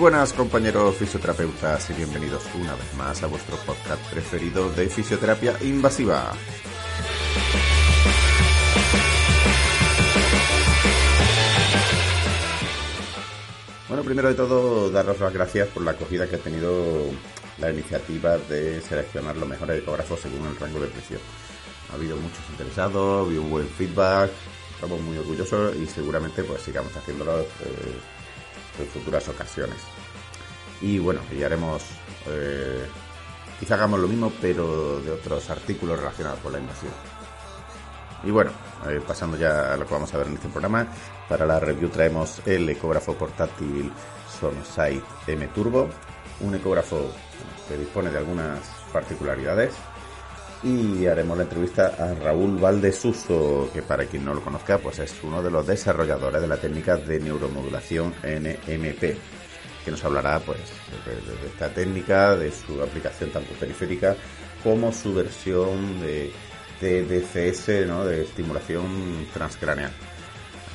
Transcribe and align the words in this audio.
buenas 0.00 0.32
compañeros 0.32 0.96
fisioterapeutas 0.96 1.90
y 1.90 1.92
bienvenidos 1.92 2.42
una 2.54 2.74
vez 2.74 2.94
más 2.96 3.22
a 3.22 3.26
vuestro 3.26 3.54
podcast 3.58 4.02
preferido 4.10 4.72
de 4.72 4.88
fisioterapia 4.88 5.54
invasiva. 5.60 6.32
Bueno, 13.88 14.02
primero 14.02 14.28
de 14.28 14.34
todo, 14.34 14.90
daros 14.90 15.20
las 15.20 15.34
gracias 15.34 15.68
por 15.68 15.82
la 15.82 15.90
acogida 15.90 16.26
que 16.26 16.36
ha 16.36 16.40
tenido 16.40 17.04
la 17.58 17.70
iniciativa 17.70 18.38
de 18.38 18.80
seleccionar 18.80 19.36
los 19.36 19.46
mejores 19.46 19.82
ecógrafos 19.82 20.20
según 20.20 20.46
el 20.46 20.56
rango 20.56 20.80
de 20.80 20.86
precio. 20.86 21.18
Ha 21.92 21.96
habido 21.96 22.16
muchos 22.16 22.40
interesados, 22.48 23.18
ha 23.18 23.26
habido 23.26 23.42
un 23.42 23.50
buen 23.50 23.68
feedback, 23.68 24.30
estamos 24.72 24.98
muy 25.02 25.18
orgullosos 25.18 25.76
y 25.76 25.84
seguramente 25.84 26.42
pues 26.42 26.62
sigamos 26.62 26.96
haciéndolo 26.96 27.40
eh, 27.40 28.00
en 28.78 28.86
futuras 28.86 29.28
ocasiones. 29.28 29.78
Y 30.80 30.98
bueno, 30.98 31.20
y 31.30 31.42
haremos, 31.42 31.82
eh, 32.26 32.86
quizá 33.58 33.74
hagamos 33.74 34.00
lo 34.00 34.08
mismo, 34.08 34.32
pero 34.40 35.00
de 35.00 35.10
otros 35.10 35.50
artículos 35.50 35.98
relacionados 35.98 36.40
con 36.40 36.52
la 36.52 36.58
invasión. 36.58 36.92
Y 38.22 38.30
bueno, 38.30 38.50
eh, 38.88 39.00
pasando 39.06 39.36
ya 39.36 39.72
a 39.72 39.76
lo 39.76 39.86
que 39.86 39.94
vamos 39.94 40.12
a 40.12 40.18
ver 40.18 40.26
en 40.26 40.34
este 40.34 40.48
programa, 40.48 40.86
para 41.28 41.46
la 41.46 41.58
review 41.58 41.88
traemos 41.88 42.42
el 42.46 42.68
ecógrafo 42.68 43.14
portátil 43.14 43.90
Sonosite 44.40 45.02
M 45.26 45.46
Turbo, 45.48 45.88
un 46.40 46.54
ecógrafo 46.54 47.10
que 47.68 47.76
dispone 47.76 48.10
de 48.10 48.18
algunas 48.18 48.58
particularidades 48.92 49.74
y 50.62 51.06
haremos 51.06 51.36
la 51.38 51.44
entrevista 51.44 51.94
a 51.98 52.14
Raúl 52.14 52.58
Valdesuso, 52.58 53.70
que 53.72 53.82
para 53.82 54.04
quien 54.04 54.24
no 54.24 54.34
lo 54.34 54.42
conozca, 54.42 54.78
pues 54.78 54.98
es 54.98 55.14
uno 55.22 55.42
de 55.42 55.50
los 55.50 55.66
desarrolladores 55.66 56.40
de 56.42 56.48
la 56.48 56.58
técnica 56.58 56.96
de 56.96 57.18
neuromodulación 57.18 58.14
NMP, 58.22 59.00
que 59.84 59.90
nos 59.90 60.04
hablará 60.04 60.38
pues 60.40 60.58
de, 61.06 61.48
esta 61.48 61.70
técnica, 61.70 62.36
de 62.36 62.52
su 62.52 62.82
aplicación 62.82 63.30
tanto 63.30 63.54
periférica 63.54 64.14
como 64.62 64.92
su 64.92 65.14
versión 65.14 66.00
de, 66.00 66.30
de 66.80 67.04
DCS, 67.04 67.86
¿no? 67.86 68.04
de 68.04 68.22
estimulación 68.22 69.26
transcraneal. 69.32 69.92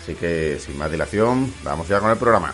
Así 0.02 0.16
que 0.16 0.58
sin 0.60 0.78
más 0.78 0.92
dilación, 0.92 1.54
vamos 1.64 1.88
ya 1.88 2.00
con 2.00 2.10
el 2.10 2.18
programa. 2.18 2.54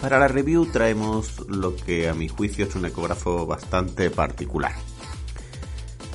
Para 0.00 0.20
la 0.20 0.28
review 0.28 0.66
traemos 0.66 1.40
lo 1.48 1.74
que 1.74 2.08
a 2.08 2.14
mi 2.14 2.28
juicio 2.28 2.66
es 2.66 2.74
un 2.76 2.86
ecógrafo 2.86 3.46
bastante 3.46 4.10
particular. 4.10 4.72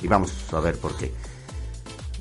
Y 0.02 0.08
vamos 0.08 0.32
a 0.52 0.60
ver 0.60 0.78
por 0.78 0.96
qué. 0.96 1.12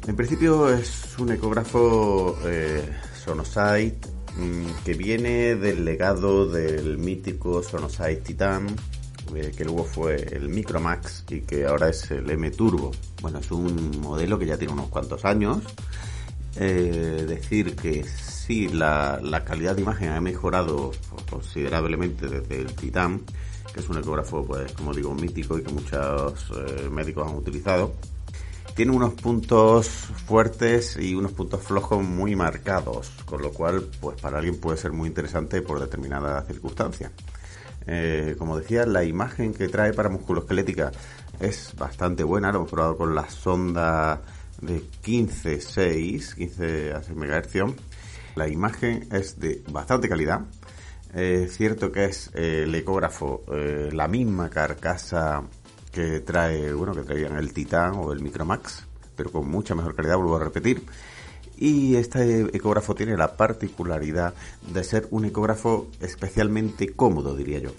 En 0.08 0.16
principio 0.16 0.70
es 0.70 1.18
un 1.18 1.31
ecógrafo 1.31 2.38
eh, 2.46 2.84
Sonosite 3.24 3.98
mm, 4.36 4.84
que 4.84 4.94
viene 4.94 5.56
del 5.56 5.86
legado 5.86 6.46
del 6.46 6.98
mítico 6.98 7.64
Sonosite 7.64 8.18
Titan, 8.18 8.68
que 9.34 9.66
luego 9.66 9.84
fue 9.84 10.16
el 10.16 10.50
Micromax 10.50 11.26
y 11.30 11.42
que 11.42 11.66
ahora 11.66 11.89
es 11.89 12.12
el 12.12 12.30
M 12.30 12.50
Turbo. 12.52 12.92
Bueno, 13.22 13.40
es 13.40 13.52
un 13.52 14.00
modelo 14.02 14.38
que 14.38 14.45
ya 14.45 14.58
tiene 14.58 14.73
unos 14.73 14.90
cuantos 14.90 15.25
años. 15.25 15.64
Eh, 16.56 17.25
decir 17.28 17.75
que 17.75 18.03
sí, 18.03 18.67
la, 18.70 19.20
calidad 19.45 19.75
de 19.75 19.81
imagen 19.81 20.09
ha 20.09 20.22
mejorado 20.22 20.92
considerablemente 21.30 22.28
desde 22.28 22.62
el 22.62 22.75
Titan, 22.75 23.22
que 23.73 23.80
es 23.80 23.90
un 23.90 23.98
ecógrafo, 23.98 24.45
pues 24.45 24.72
como 24.73 24.94
digo, 24.94 25.16
mítico 25.16 25.57
y 25.57 25.63
que 25.63 25.72
muchos 25.72 26.52
eh, 26.56 26.90
médicos 26.90 27.28
han 27.28 27.36
utilizado. 27.36 27.94
Tiene 28.75 28.91
unos 28.91 29.13
puntos 29.13 29.88
fuertes 30.25 30.97
y 30.97 31.13
unos 31.16 31.31
puntos 31.31 31.62
flojos 31.62 32.03
muy 32.03 32.36
marcados, 32.36 33.12
con 33.25 33.41
lo 33.41 33.52
cual, 33.52 33.88
pues 34.00 34.19
para 34.19 34.38
alguien 34.38 34.59
puede 34.59 34.78
ser 34.78 34.91
muy 34.91 35.07
interesante 35.07 35.62
por 35.62 35.80
determinadas 35.80 36.47
circunstancias. 36.47 37.12
Eh, 37.88 38.35
como 38.38 38.57
decía, 38.57 38.85
la 38.85 39.03
imagen 39.03 39.53
que 39.53 39.67
trae 39.67 39.94
para 39.94 40.09
musculoesquelética 40.09 40.91
es 41.39 41.73
bastante 41.77 42.23
buena. 42.23 42.51
Lo 42.51 42.59
hemos 42.59 42.71
probado 42.71 42.97
con 42.97 43.16
la 43.16 43.29
sonda 43.29 44.21
de 44.61 44.81
15.6, 44.81 46.35
15 46.35 46.94
MHz. 47.16 47.75
La 48.35 48.47
imagen 48.47 49.07
es 49.11 49.39
de 49.39 49.63
bastante 49.69 50.09
calidad. 50.09 50.41
Es 51.13 51.55
cierto 51.55 51.91
que 51.91 52.05
es 52.05 52.31
eh, 52.33 52.63
el 52.63 52.73
ecógrafo 52.73 53.44
eh, 53.51 53.89
la 53.91 54.07
misma 54.07 54.50
carcasa 54.50 55.44
que 55.91 56.21
trae, 56.21 56.73
bueno, 56.73 56.95
que 56.95 57.03
traían 57.03 57.38
el 57.38 57.53
Titan 57.53 57.94
o 57.97 58.11
el 58.11 58.21
Micromax, 58.21 58.88
pero 59.15 59.31
con 59.31 59.47
mucha 59.47 59.75
mejor 59.75 59.95
calidad, 59.95 60.17
vuelvo 60.17 60.38
a 60.38 60.44
repetir. 60.44 60.83
Y 61.58 61.96
este 61.96 62.41
ecógrafo 62.56 62.96
tiene 62.96 63.16
la 63.16 63.38
particularidad 63.38 64.34
de 64.74 64.84
ser 64.84 65.08
un 65.12 65.25
ecógrafo 65.25 65.88
especialmente 66.02 66.90
cómodo, 66.90 67.36
diría 67.36 67.59
yo. 67.59 67.72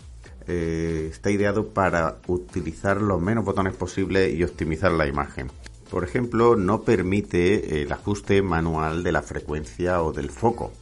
Eh, 0.47 1.09
está 1.11 1.31
ideado 1.31 1.69
para 1.69 2.19
utilizar 2.27 3.01
los 3.01 3.21
menos 3.21 3.45
botones 3.45 3.75
posibles 3.75 4.35
y 4.35 4.45
optimizar 4.45 4.93
la 4.93 5.07
imagen. 5.07 5.51
Por 5.91 6.05
ejemplo, 6.05 6.57
no 6.57 6.83
permite 6.83 7.83
el 7.83 7.93
ajuste 7.93 8.43
manual 8.43 9.03
de 9.03 9.13
la 9.13 9.23
frecuencia 9.23 10.03
o 10.03 10.13
del 10.13 10.31
foco. 10.31 10.73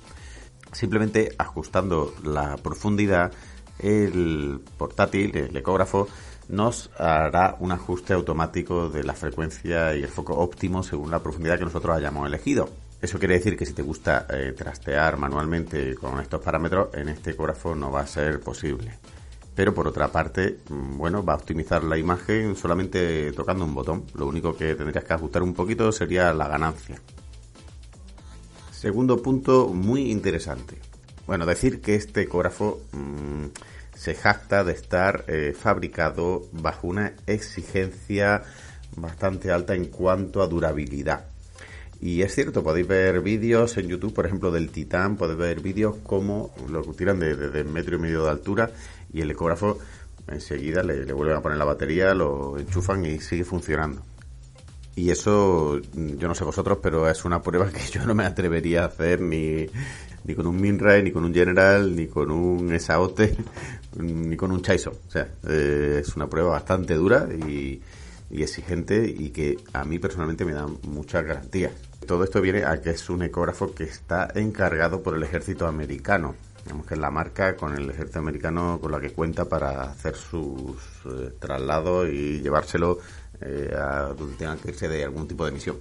Simplemente 0.72 1.34
ajustando 1.38 2.14
la 2.24 2.56
profundidad, 2.56 3.32
el 3.78 4.60
portátil, 4.78 5.36
el 5.36 5.56
ecógrafo, 5.56 6.08
nos 6.48 6.90
hará 6.98 7.56
un 7.60 7.72
ajuste 7.72 8.14
automático 8.14 8.88
de 8.88 9.04
la 9.04 9.14
frecuencia 9.14 9.94
y 9.94 10.02
el 10.02 10.08
foco 10.08 10.34
óptimo 10.34 10.82
según 10.82 11.10
la 11.10 11.22
profundidad 11.22 11.58
que 11.58 11.64
nosotros 11.64 11.96
hayamos 11.96 12.26
elegido. 12.26 12.68
Eso 13.02 13.18
quiere 13.18 13.34
decir 13.34 13.56
que 13.56 13.66
si 13.66 13.72
te 13.72 13.82
gusta 13.82 14.28
eh, 14.30 14.54
trastear 14.56 15.16
manualmente 15.16 15.96
con 15.96 16.20
estos 16.20 16.40
parámetros, 16.40 16.94
en 16.94 17.08
este 17.08 17.32
ecógrafo 17.32 17.74
no 17.74 17.90
va 17.90 18.02
a 18.02 18.06
ser 18.06 18.38
posible. 18.38 18.96
Pero 19.56 19.74
por 19.74 19.88
otra 19.88 20.06
parte, 20.06 20.60
mm, 20.68 20.98
bueno, 20.98 21.24
va 21.24 21.32
a 21.32 21.36
optimizar 21.36 21.82
la 21.82 21.98
imagen 21.98 22.54
solamente 22.54 23.32
tocando 23.32 23.64
un 23.64 23.74
botón. 23.74 24.04
Lo 24.14 24.28
único 24.28 24.56
que 24.56 24.76
tendrías 24.76 25.04
que 25.04 25.14
ajustar 25.14 25.42
un 25.42 25.52
poquito 25.52 25.90
sería 25.90 26.32
la 26.32 26.46
ganancia. 26.46 27.00
Segundo 28.70 29.20
punto 29.20 29.66
muy 29.66 30.12
interesante. 30.12 30.78
Bueno, 31.26 31.44
decir 31.44 31.80
que 31.80 31.96
este 31.96 32.22
ecógrafo 32.22 32.82
mm, 32.92 33.46
se 33.96 34.14
jacta 34.14 34.62
de 34.62 34.74
estar 34.74 35.24
eh, 35.26 35.56
fabricado 35.58 36.44
bajo 36.52 36.86
una 36.86 37.14
exigencia 37.26 38.44
bastante 38.94 39.50
alta 39.50 39.74
en 39.74 39.86
cuanto 39.86 40.40
a 40.40 40.46
durabilidad. 40.46 41.31
Y 42.02 42.22
es 42.22 42.34
cierto, 42.34 42.64
podéis 42.64 42.88
ver 42.88 43.20
vídeos 43.20 43.76
en 43.76 43.86
YouTube, 43.86 44.12
por 44.12 44.26
ejemplo, 44.26 44.50
del 44.50 44.70
Titán, 44.70 45.16
podéis 45.16 45.38
ver 45.38 45.60
vídeos 45.60 45.98
como 46.02 46.52
lo 46.68 46.82
tiran 46.82 47.20
de, 47.20 47.36
de, 47.36 47.62
metro 47.62 47.94
y 47.94 48.00
medio 48.00 48.24
de 48.24 48.30
altura 48.30 48.72
y 49.12 49.20
el 49.20 49.30
ecógrafo 49.30 49.78
enseguida 50.26 50.82
le, 50.82 51.12
vuelven 51.12 51.36
a 51.36 51.40
poner 51.40 51.58
la 51.58 51.64
batería, 51.64 52.12
lo 52.12 52.58
enchufan 52.58 53.04
y 53.06 53.20
sigue 53.20 53.44
funcionando. 53.44 54.02
Y 54.96 55.10
eso, 55.10 55.78
yo 55.78 56.26
no 56.26 56.34
sé 56.34 56.42
vosotros, 56.42 56.78
pero 56.82 57.08
es 57.08 57.24
una 57.24 57.40
prueba 57.40 57.70
que 57.70 57.86
yo 57.92 58.04
no 58.04 58.16
me 58.16 58.24
atrevería 58.24 58.82
a 58.82 58.86
hacer 58.86 59.20
ni, 59.20 59.66
ni 60.24 60.34
con 60.34 60.48
un 60.48 60.60
Minray, 60.60 61.04
ni 61.04 61.12
con 61.12 61.24
un 61.24 61.32
General, 61.32 61.94
ni 61.94 62.08
con 62.08 62.32
un 62.32 62.74
Esaote, 62.74 63.36
ni 63.96 64.36
con 64.36 64.50
un 64.50 64.60
Chaiso. 64.60 64.90
O 65.06 65.10
sea, 65.10 65.28
eh, 65.48 66.00
es 66.02 66.16
una 66.16 66.28
prueba 66.28 66.50
bastante 66.50 66.94
dura 66.94 67.28
y, 67.32 67.80
y 68.28 68.42
exigente 68.42 69.06
y 69.06 69.30
que 69.30 69.56
a 69.72 69.84
mí 69.84 70.00
personalmente 70.00 70.44
me 70.44 70.52
da 70.52 70.66
muchas 70.66 71.24
garantías. 71.24 71.91
Todo 72.06 72.24
esto 72.24 72.40
viene 72.40 72.64
a 72.64 72.80
que 72.80 72.90
es 72.90 73.08
un 73.10 73.22
ecógrafo 73.22 73.74
que 73.74 73.84
está 73.84 74.28
encargado 74.34 75.02
por 75.02 75.16
el 75.16 75.22
ejército 75.22 75.66
americano. 75.66 76.34
Digamos 76.64 76.86
que 76.86 76.94
es 76.94 77.00
la 77.00 77.10
marca 77.10 77.56
con 77.56 77.76
el 77.76 77.90
ejército 77.90 78.18
americano 78.18 78.78
con 78.80 78.92
la 78.92 79.00
que 79.00 79.12
cuenta 79.12 79.44
para 79.44 79.82
hacer 79.82 80.14
sus 80.14 80.76
eh, 81.06 81.32
traslados 81.38 82.08
y 82.08 82.40
llevárselo 82.40 82.98
eh, 83.40 83.74
a 83.76 84.14
donde 84.16 84.36
tengan 84.36 84.58
que 84.58 84.70
irse 84.70 84.88
de 84.88 85.04
algún 85.04 85.26
tipo 85.26 85.44
de 85.44 85.52
misión. 85.52 85.76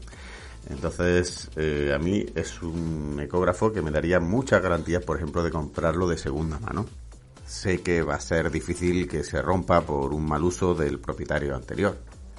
Entonces, 0.70 1.50
eh, 1.56 1.92
a 1.94 2.00
mí 2.00 2.26
es 2.36 2.62
un 2.62 3.20
ecógrafo 3.20 3.74
que 3.74 3.82
me 3.82 3.92
daría 3.92 4.20
muchas 4.20 4.62
garantías, 4.62 5.04
por 5.04 5.18
ejemplo, 5.18 5.44
de 5.44 5.52
comprarlo 5.52 6.08
de 6.08 6.18
segunda 6.18 6.60
mano. 6.60 6.86
Sé 7.46 7.82
que 7.82 8.04
va 8.04 8.16
a 8.16 8.20
ser 8.20 8.50
difícil 8.52 9.08
que 9.08 9.24
se 9.24 9.42
rompa 9.42 9.82
por 9.82 10.14
un 10.14 10.26
mal 10.26 10.44
uso 10.44 10.74
del 10.74 11.00
propietario 11.00 11.56
anterior 11.56 11.98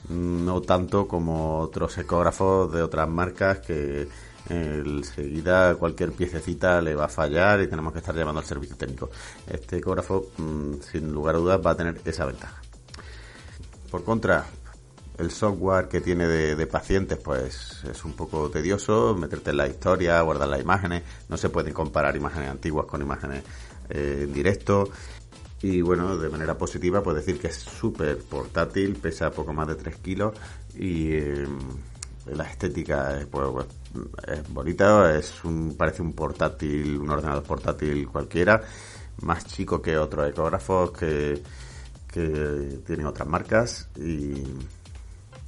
no 0.09 0.61
tanto 0.63 1.07
como 1.07 1.61
otros 1.61 1.97
ecógrafos 1.99 2.73
de 2.73 2.83
otras 2.83 3.09
marcas 3.09 3.59
que 3.59 4.09
enseguida 4.49 5.75
cualquier 5.77 6.13
piececita 6.13 6.81
le 6.83 6.95
va 6.95 7.07
a 7.07 7.09
fallar 7.09 7.61
y 7.61 7.69
tenemos 7.69 7.93
que 7.93 8.01
estar 8.01 8.15
llamando 8.15 8.41
al 8.41 8.47
servicio 8.47 8.77
técnico. 8.77 9.11
Este 9.47 9.79
ecógrafo, 9.79 10.27
mm, 10.37 10.75
sin 10.81 11.13
lugar 11.13 11.37
a 11.37 11.39
dudas, 11.39 11.61
va 11.65 11.71
a 11.71 11.77
tener 11.77 12.01
esa 12.05 12.27
ventaja. 12.27 12.61
Por 13.91 14.05
contra, 14.05 14.47
el 15.19 15.31
software 15.31 15.89
que 15.89 16.01
tiene 16.01 16.27
de, 16.27 16.67
pacientes, 16.67 17.19
pues 17.19 17.85
es 17.85 18.05
un 18.05 18.15
poco 18.15 18.51
tedioso, 18.51 19.15
meterte 19.15 19.51
en 19.51 19.59
la 19.59 19.69
historia, 19.69 20.21
guardar 20.23 20.49
las 20.49 20.61
imágenes, 20.61 21.03
no 21.29 21.37
se 21.37 21.49
pueden 21.49 21.73
comparar 21.73 22.17
imágenes 22.17 22.51
antiguas 22.51 22.87
con 22.87 23.03
imágenes 23.03 23.45
eh, 23.91 24.23
en 24.25 24.33
directo 24.33 24.89
Y 25.63 25.81
bueno, 25.81 26.17
de 26.17 26.29
manera 26.29 26.59
positiva, 26.59 27.03
puedo 27.03 27.17
decir 27.17 27.39
que 27.39 27.47
es 27.47 27.55
súper 27.55 28.19
portátil, 28.19 28.97
pesa 28.97 29.31
poco 29.31 29.53
más 29.53 29.69
de 29.69 29.77
3 29.77 29.97
kilos 29.99 30.35
y 30.75 31.13
eh, 31.13 31.47
la 32.27 32.45
estética 32.45 33.21
es, 33.21 33.27
pues, 33.27 33.49
pues, 33.53 33.67
es 34.27 34.53
bonita, 34.53 35.17
es 35.17 35.45
un, 35.45 35.77
parece 35.77 36.03
un 36.03 36.15
portátil, 36.15 36.99
un 36.99 37.11
ordenador 37.11 37.45
portátil 37.45 38.09
cualquiera, 38.09 38.61
más 39.23 39.47
chico 39.47 39.81
que 39.81 39.97
otros 39.97 40.29
ecógrafos 40.29 40.91
que, 40.93 41.43
tienen 42.13 43.07
otras 43.07 43.27
marcas 43.27 43.89
y 43.97 44.35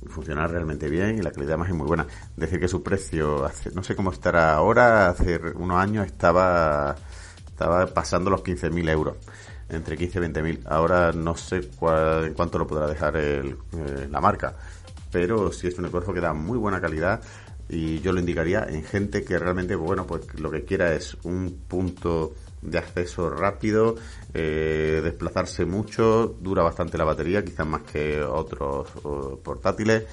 funciona 0.07 0.47
realmente 0.47 0.89
bien 0.89 1.19
y 1.19 1.21
la 1.21 1.31
calidad 1.31 1.59
más 1.59 1.69
es 1.69 1.75
muy 1.75 1.87
buena. 1.87 2.07
Decir 2.37 2.59
que 2.59 2.69
su 2.69 2.83
precio, 2.83 3.51
no 3.75 3.83
sé 3.83 3.95
cómo 3.95 4.11
estará 4.11 4.55
ahora, 4.55 5.11
hace 5.11 5.39
unos 5.57 5.77
años 5.77 6.07
estaba, 6.07 6.97
estaba 7.47 7.87
pasando 7.89 8.31
los 8.31 8.43
15.000 8.43 8.89
euros 8.89 9.17
entre 9.75 9.97
15 9.97 10.19
y 10.19 10.21
20 10.21 10.43
mil. 10.43 10.61
Ahora 10.67 11.13
no 11.13 11.37
sé 11.37 11.69
cuál, 11.77 12.27
en 12.27 12.35
cuánto 12.35 12.59
lo 12.59 12.67
podrá 12.67 12.87
dejar 12.87 13.17
el, 13.17 13.57
eh, 13.73 14.09
la 14.11 14.21
marca, 14.21 14.55
pero 15.11 15.53
sí 15.53 15.69
es 15.69 15.79
un 15.79 15.87
esfuerzo 15.87 16.13
que 16.13 16.21
da 16.21 16.33
muy 16.33 16.59
buena 16.59 16.81
calidad 16.81 17.21
y 17.69 18.01
yo 18.01 18.13
lo 18.13 18.21
indicaría 18.21 18.67
en 18.69 18.85
gente 18.85 19.25
que 19.25 19.39
realmente, 19.39 19.75
bueno, 19.75 20.07
pues 20.07 20.23
lo 20.39 20.51
que 20.51 20.65
quiera 20.65 20.95
es 20.95 21.17
un 21.25 21.65
punto 21.67 22.35
de 22.61 22.79
acceso 22.79 23.31
rápido, 23.31 23.97
eh, 24.33 25.01
desplazarse 25.03 25.65
mucho, 25.65 26.37
dura 26.41 26.63
bastante 26.63 26.99
la 26.99 27.05
batería, 27.05 27.45
quizás 27.45 27.67
más 27.67 27.83
que 27.83 28.23
otros 28.23 28.89
portátiles. 29.43 30.05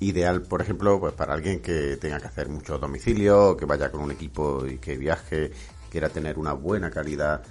Ideal, 0.00 0.42
por 0.42 0.60
ejemplo, 0.60 1.00
pues 1.00 1.14
para 1.14 1.34
alguien 1.34 1.60
que 1.60 1.96
tenga 1.96 2.20
que 2.20 2.26
hacer 2.26 2.48
mucho 2.48 2.78
domicilio, 2.78 3.56
que 3.56 3.64
vaya 3.64 3.90
con 3.90 4.02
un 4.02 4.10
equipo 4.10 4.66
y 4.66 4.78
que 4.78 4.96
viaje, 4.96 5.52
quiera 5.90 6.08
tener 6.08 6.38
una 6.38 6.52
buena 6.52 6.90
calidad 6.90 7.42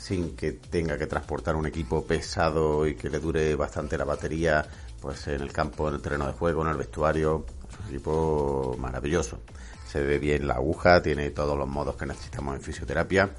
sin 0.00 0.34
que 0.34 0.52
tenga 0.52 0.96
que 0.96 1.06
transportar 1.06 1.54
un 1.56 1.66
equipo 1.66 2.02
pesado 2.06 2.86
y 2.86 2.94
que 2.94 3.10
le 3.10 3.20
dure 3.20 3.54
bastante 3.54 3.98
la 3.98 4.04
batería, 4.04 4.66
pues 4.98 5.28
en 5.28 5.42
el 5.42 5.52
campo, 5.52 5.88
en 5.88 5.96
el 5.96 6.00
terreno 6.00 6.26
de 6.26 6.32
juego, 6.32 6.62
en 6.62 6.68
el 6.68 6.78
vestuario, 6.78 7.44
es 7.70 7.78
un 7.78 7.86
equipo 7.88 8.76
maravilloso. 8.78 9.40
Se 9.86 10.02
ve 10.02 10.18
bien 10.18 10.48
la 10.48 10.54
aguja, 10.54 11.02
tiene 11.02 11.30
todos 11.30 11.58
los 11.58 11.68
modos 11.68 11.96
que 11.96 12.06
necesitamos 12.06 12.56
en 12.56 12.62
fisioterapia. 12.62 13.30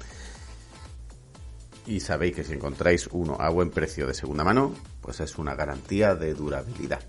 Y 1.86 1.98
sabéis 1.98 2.36
que 2.36 2.44
si 2.44 2.52
encontráis 2.52 3.08
uno 3.10 3.36
a 3.40 3.48
buen 3.48 3.70
precio 3.70 4.06
de 4.06 4.14
segunda 4.14 4.44
mano, 4.44 4.72
pues 5.00 5.18
es 5.18 5.36
una 5.38 5.56
garantía 5.56 6.14
de 6.14 6.32
durabilidad. 6.32 7.02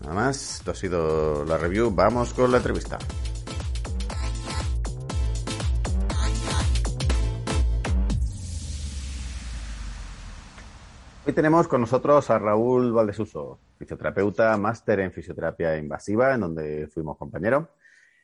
Nada 0.00 0.14
más, 0.14 0.56
esto 0.56 0.70
ha 0.70 0.74
sido 0.74 1.44
la 1.44 1.58
review, 1.58 1.90
vamos 1.90 2.32
con 2.32 2.50
la 2.50 2.56
entrevista. 2.56 2.98
Hoy 11.26 11.34
tenemos 11.34 11.68
con 11.68 11.82
nosotros 11.82 12.30
a 12.30 12.38
Raúl 12.38 12.92
Valdesuso, 12.92 13.60
fisioterapeuta, 13.76 14.56
máster 14.56 15.00
en 15.00 15.12
fisioterapia 15.12 15.76
invasiva, 15.76 16.32
en 16.32 16.40
donde 16.40 16.86
fuimos 16.86 17.18
compañeros, 17.18 17.68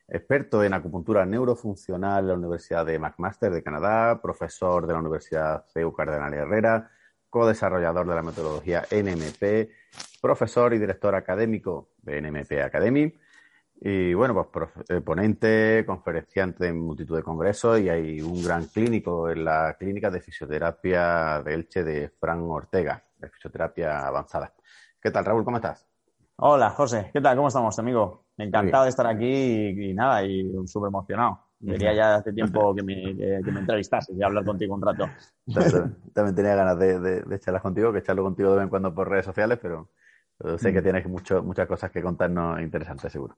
experto 0.07 0.63
en 0.63 0.73
acupuntura 0.73 1.23
neurofuncional 1.23 2.23
en 2.23 2.27
la 2.27 2.33
Universidad 2.33 2.87
de 2.87 2.97
McMaster 2.97 3.51
de 3.51 3.61
Canadá, 3.61 4.19
profesor 4.19 4.87
de 4.87 4.93
la 4.93 4.99
Universidad 4.99 5.63
CEU 5.67 5.93
Cardenal 5.93 6.33
Herrera, 6.33 6.89
co-desarrollador 7.29 8.07
de 8.07 8.15
la 8.15 8.23
metodología 8.23 8.83
NMP, 8.89 9.69
profesor 10.19 10.73
y 10.73 10.79
director 10.79 11.13
académico 11.13 11.89
de 12.01 12.19
NMP 12.19 12.63
Academy, 12.63 13.13
y 13.81 14.13
bueno, 14.13 14.49
pues 14.51 14.69
eh, 14.89 15.01
ponente, 15.01 15.83
conferenciante 15.85 16.67
en 16.67 16.79
multitud 16.79 17.15
de 17.15 17.23
congresos 17.23 17.79
y 17.79 17.89
hay 17.89 18.21
un 18.21 18.43
gran 18.43 18.65
clínico 18.65 19.29
en 19.29 19.45
la 19.45 19.75
clínica 19.77 20.09
de 20.09 20.21
fisioterapia 20.21 21.41
de 21.43 21.53
Elche 21.53 21.83
de 21.83 22.09
Fran 22.09 22.41
Ortega, 22.41 23.03
de 23.17 23.29
fisioterapia 23.29 24.07
avanzada. 24.07 24.53
¿Qué 24.99 25.11
tal, 25.11 25.25
Raúl? 25.25 25.45
¿Cómo 25.45 25.57
estás? 25.57 25.87
Hola, 26.37 26.71
José. 26.71 27.09
¿Qué 27.13 27.21
tal? 27.21 27.35
¿Cómo 27.35 27.47
estamos, 27.47 27.77
amigo? 27.79 28.25
Encantado 28.37 28.83
de 28.83 28.89
estar 28.89 29.07
aquí 29.07 29.69
y, 29.69 29.93
nada, 29.93 30.23
y 30.23 30.51
súper 30.65 30.89
emocionado. 30.89 31.39
Quería 31.63 31.93
ya 31.93 32.15
hace 32.15 32.33
tiempo 32.33 32.73
que 32.75 32.83
me, 32.83 33.15
que, 33.15 33.51
me 33.51 33.59
entrevistases 33.59 34.15
y 34.15 34.23
hablar 34.23 34.45
contigo 34.45 34.75
un 34.75 34.81
rato. 34.81 35.05
También, 36.13 36.35
tenía 36.35 36.55
ganas 36.55 36.77
de, 36.77 36.99
de, 36.99 37.39
charlar 37.39 37.61
contigo, 37.61 37.91
que 37.93 38.03
charlo 38.03 38.23
contigo 38.23 38.51
de 38.51 38.55
vez 38.57 38.63
en 38.63 38.69
cuando 38.69 38.93
por 38.93 39.09
redes 39.09 39.25
sociales, 39.25 39.57
pero, 39.61 39.89
sé 40.57 40.73
que 40.73 40.81
tienes 40.81 41.07
mucho, 41.07 41.41
muchas 41.41 41.67
cosas 41.67 41.89
que 41.89 42.01
contarnos 42.01 42.61
interesantes, 42.61 43.11
seguro. 43.11 43.35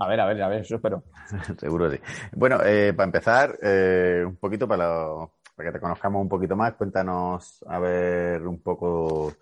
A 0.00 0.06
ver, 0.06 0.20
a 0.20 0.26
ver, 0.26 0.40
a 0.42 0.48
ver, 0.48 0.60
eso 0.60 0.76
espero. 0.76 1.02
Seguro 1.58 1.90
sí. 1.90 1.98
Bueno, 2.36 2.60
eh, 2.64 2.92
para 2.94 3.06
empezar, 3.06 3.58
eh, 3.60 4.22
un 4.24 4.36
poquito 4.36 4.68
para, 4.68 5.08
para, 5.56 5.68
que 5.68 5.72
te 5.72 5.80
conozcamos 5.80 6.22
un 6.22 6.28
poquito 6.28 6.54
más, 6.54 6.74
cuéntanos 6.74 7.64
a 7.66 7.80
ver 7.80 8.46
un 8.46 8.62
poco 8.62 9.32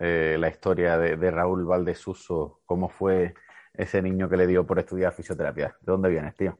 eh, 0.00 0.36
la 0.40 0.48
historia 0.48 0.98
de, 0.98 1.16
de, 1.16 1.30
Raúl 1.30 1.64
Valdesuso, 1.64 2.62
cómo 2.66 2.88
fue 2.88 3.34
ese 3.72 4.02
niño 4.02 4.28
que 4.28 4.36
le 4.36 4.48
dio 4.48 4.66
por 4.66 4.80
estudiar 4.80 5.12
fisioterapia. 5.12 5.68
¿De 5.80 5.92
dónde 5.92 6.08
vienes, 6.08 6.34
tío? 6.34 6.58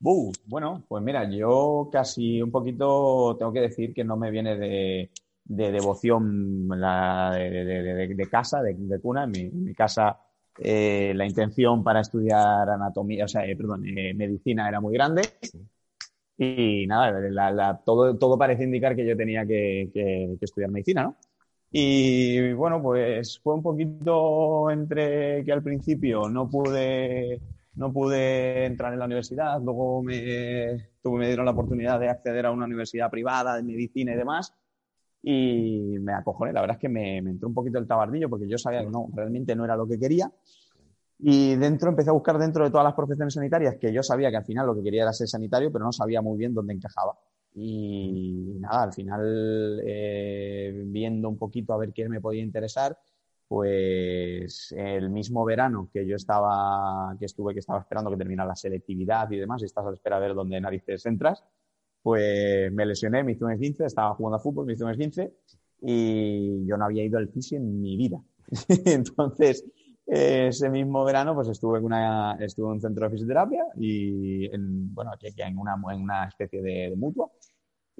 bueno, 0.00 0.84
pues 0.86 1.02
mira, 1.02 1.28
yo 1.28 1.88
casi 1.90 2.40
un 2.40 2.52
poquito 2.52 3.36
tengo 3.36 3.52
que 3.52 3.62
decir 3.62 3.92
que 3.92 4.04
no 4.04 4.16
me 4.16 4.30
viene 4.30 4.56
de, 4.56 5.10
devoción 5.44 6.68
de, 6.68 8.28
casa, 8.30 8.62
de, 8.62 9.00
cuna. 9.00 9.24
en 9.24 9.64
mi 9.64 9.74
casa 9.74 10.16
eh, 10.60 11.12
la 11.14 11.26
intención 11.26 11.84
para 11.84 12.00
estudiar 12.00 12.68
anatomía, 12.68 13.24
o 13.24 13.28
sea, 13.28 13.46
eh, 13.46 13.56
perdón, 13.56 13.86
eh, 13.86 14.14
medicina 14.14 14.68
era 14.68 14.80
muy 14.80 14.94
grande. 14.94 15.22
Y 16.36 16.86
nada, 16.86 17.82
todo, 17.84 18.16
todo 18.16 18.38
parece 18.38 18.64
indicar 18.64 18.94
que 18.94 19.06
yo 19.06 19.16
tenía 19.16 19.44
que, 19.44 19.90
estudiar 20.40 20.70
medicina, 20.70 21.02
¿no? 21.02 21.16
Y 21.70 22.52
bueno, 22.52 22.80
pues 22.80 23.40
fue 23.40 23.54
un 23.54 23.62
poquito 23.62 24.70
entre 24.70 25.44
que 25.44 25.52
al 25.52 25.62
principio 25.62 26.28
no 26.30 26.48
pude, 26.48 27.40
no 27.74 27.92
pude 27.92 28.64
entrar 28.66 28.92
en 28.92 29.00
la 29.00 29.04
universidad, 29.04 29.60
luego 29.60 30.02
me, 30.02 30.90
me 31.04 31.26
dieron 31.26 31.44
la 31.44 31.52
oportunidad 31.52 32.00
de 32.00 32.08
acceder 32.08 32.46
a 32.46 32.52
una 32.52 32.64
universidad 32.64 33.10
privada 33.10 33.56
de 33.56 33.64
medicina 33.64 34.12
y 34.14 34.16
demás, 34.16 34.54
y 35.22 35.96
me 36.00 36.12
acojoné. 36.12 36.52
La 36.52 36.60
verdad 36.60 36.76
es 36.76 36.80
que 36.80 36.88
me, 36.88 37.20
me, 37.22 37.30
entró 37.30 37.48
un 37.48 37.54
poquito 37.54 37.78
el 37.78 37.86
tabardillo 37.86 38.28
porque 38.28 38.48
yo 38.48 38.58
sabía 38.58 38.80
que 38.80 38.90
no, 38.90 39.08
realmente 39.14 39.54
no 39.56 39.64
era 39.64 39.76
lo 39.76 39.86
que 39.86 39.98
quería. 39.98 40.30
Y 41.20 41.56
dentro 41.56 41.90
empecé 41.90 42.10
a 42.10 42.12
buscar 42.12 42.38
dentro 42.38 42.64
de 42.64 42.70
todas 42.70 42.84
las 42.84 42.94
profesiones 42.94 43.34
sanitarias, 43.34 43.76
que 43.80 43.92
yo 43.92 44.02
sabía 44.02 44.30
que 44.30 44.36
al 44.36 44.44
final 44.44 44.66
lo 44.66 44.74
que 44.76 44.82
quería 44.82 45.02
era 45.02 45.12
ser 45.12 45.26
sanitario, 45.26 45.72
pero 45.72 45.84
no 45.84 45.92
sabía 45.92 46.22
muy 46.22 46.38
bien 46.38 46.54
dónde 46.54 46.74
encajaba. 46.74 47.18
Y 47.54 48.56
nada, 48.60 48.84
al 48.84 48.92
final, 48.92 49.80
eh, 49.84 50.84
viendo 50.86 51.28
un 51.28 51.36
poquito 51.36 51.72
a 51.72 51.78
ver 51.78 51.92
qué 51.92 52.08
me 52.08 52.20
podía 52.20 52.42
interesar, 52.42 52.96
pues 53.48 54.72
el 54.76 55.10
mismo 55.10 55.44
verano 55.44 55.88
que 55.92 56.06
yo 56.06 56.14
estaba, 56.14 57.16
que 57.18 57.24
estuve, 57.24 57.52
que 57.54 57.60
estaba 57.60 57.80
esperando 57.80 58.10
que 58.10 58.16
terminara 58.16 58.50
la 58.50 58.56
selectividad 58.56 59.28
y 59.30 59.38
demás, 59.38 59.62
y 59.62 59.64
estás 59.64 59.84
a 59.86 59.88
la 59.88 59.94
espera 59.94 60.18
a 60.18 60.20
ver 60.20 60.34
dónde 60.34 60.60
narices 60.60 61.04
entras, 61.06 61.42
pues 62.02 62.72
me 62.72 62.86
lesioné, 62.86 63.22
me 63.24 63.32
hice 63.32 63.44
un 63.44 63.58
15, 63.58 63.86
estaba 63.86 64.14
jugando 64.14 64.36
a 64.36 64.40
fútbol, 64.40 64.66
me 64.66 64.74
hice 64.74 64.84
un 64.84 64.94
15 64.94 65.32
y 65.82 66.66
yo 66.66 66.76
no 66.76 66.84
había 66.84 67.04
ido 67.04 67.18
al 67.18 67.28
fisio 67.28 67.58
en 67.58 67.80
mi 67.80 67.96
vida. 67.96 68.20
Entonces, 68.84 69.64
ese 70.06 70.70
mismo 70.70 71.04
verano, 71.04 71.34
pues 71.34 71.48
estuve 71.48 71.78
en, 71.78 71.84
una, 71.84 72.36
estuve 72.40 72.66
en 72.68 72.72
un 72.72 72.80
centro 72.80 73.04
de 73.04 73.10
fisioterapia 73.10 73.64
y, 73.76 74.46
en, 74.46 74.94
bueno, 74.94 75.12
aquí, 75.12 75.26
en, 75.36 75.58
una, 75.58 75.76
en 75.92 76.02
una 76.02 76.24
especie 76.24 76.62
de, 76.62 76.96
mutua. 76.96 77.30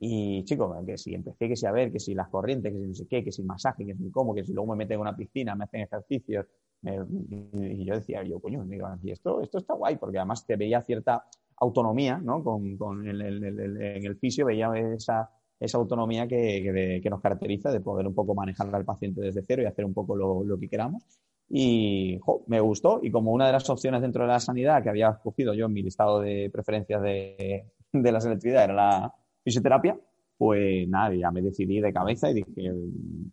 Y 0.01 0.45
chicos, 0.45 0.75
que 0.87 0.97
si 0.97 1.15
empecé, 1.15 1.49
que 1.49 1.57
si 1.57 1.67
a 1.67 1.73
ver, 1.73 1.93
que 1.93 1.99
si 1.99 2.15
las 2.15 2.29
corrientes, 2.29 2.73
que 2.73 2.79
si 2.79 2.87
no 2.87 2.95
sé 2.95 3.07
qué, 3.07 3.25
que 3.25 3.33
si 3.33 3.43
masaje, 3.43 3.85
que 3.85 3.95
si 3.95 4.11
cómo, 4.11 4.35
que 4.35 4.45
si 4.45 4.53
luego 4.53 4.71
me 4.71 4.79
meten 4.79 4.95
en 4.95 5.01
una 5.01 5.17
piscina, 5.17 5.55
me 5.55 5.65
hacen 5.65 5.83
ejercicios. 5.83 6.47
y 6.83 7.85
yo 7.85 7.95
decía, 7.95 8.23
yo, 8.23 8.41
coño, 8.41 8.65
digo, 8.65 8.89
esto, 9.05 9.43
esto 9.43 9.59
está 9.59 9.75
guay, 9.75 9.97
porque 9.97 10.19
además 10.19 10.47
te 10.47 10.57
veía 10.57 10.81
cierta 10.83 11.27
autonomía, 11.61 12.19
¿no? 12.19 12.43
Con, 12.43 12.77
con 12.77 13.07
el, 13.07 13.21
en 13.21 14.07
el 14.07 14.17
fisio 14.17 14.47
veía 14.47 14.71
esa, 14.77 15.31
esa 15.59 15.79
autonomía 15.79 16.27
que, 16.27 17.01
que, 17.03 17.11
nos 17.11 17.21
caracteriza 17.21 17.71
de 17.71 17.81
poder 17.81 18.07
un 18.07 18.15
poco 18.15 18.35
manejar 18.35 18.75
al 18.75 18.85
paciente 18.85 19.21
desde 19.21 19.43
cero 19.43 19.63
y 19.63 19.67
hacer 19.67 19.85
un 19.85 19.95
poco 19.95 20.17
lo, 20.17 20.45
lo 20.45 20.59
que 20.59 20.69
queramos. 20.69 21.03
Y 21.51 22.21
me 22.47 22.61
gustó 22.61 23.01
y 23.03 23.11
como 23.11 23.33
una 23.33 23.47
de 23.47 23.53
las 23.53 23.69
opciones 23.71 24.03
dentro 24.03 24.23
de 24.23 24.29
la 24.29 24.41
sanidad 24.41 24.83
que 24.83 24.91
había 24.91 25.09
escogido 25.09 25.55
yo 25.55 25.67
en 25.67 25.73
mi 25.73 25.83
listado 25.83 26.21
de 26.21 26.51
preferencias 26.53 27.03
de, 27.03 27.65
de 27.93 28.13
la 28.13 28.21
selectividad 28.21 28.65
era 28.65 28.75
la 28.75 29.15
fisioterapia, 29.43 29.99
pues 30.37 30.87
nada, 30.89 31.15
ya 31.15 31.31
me 31.31 31.41
decidí 31.41 31.81
de 31.81 31.93
cabeza 31.93 32.31
y 32.31 32.35
dije, 32.35 32.73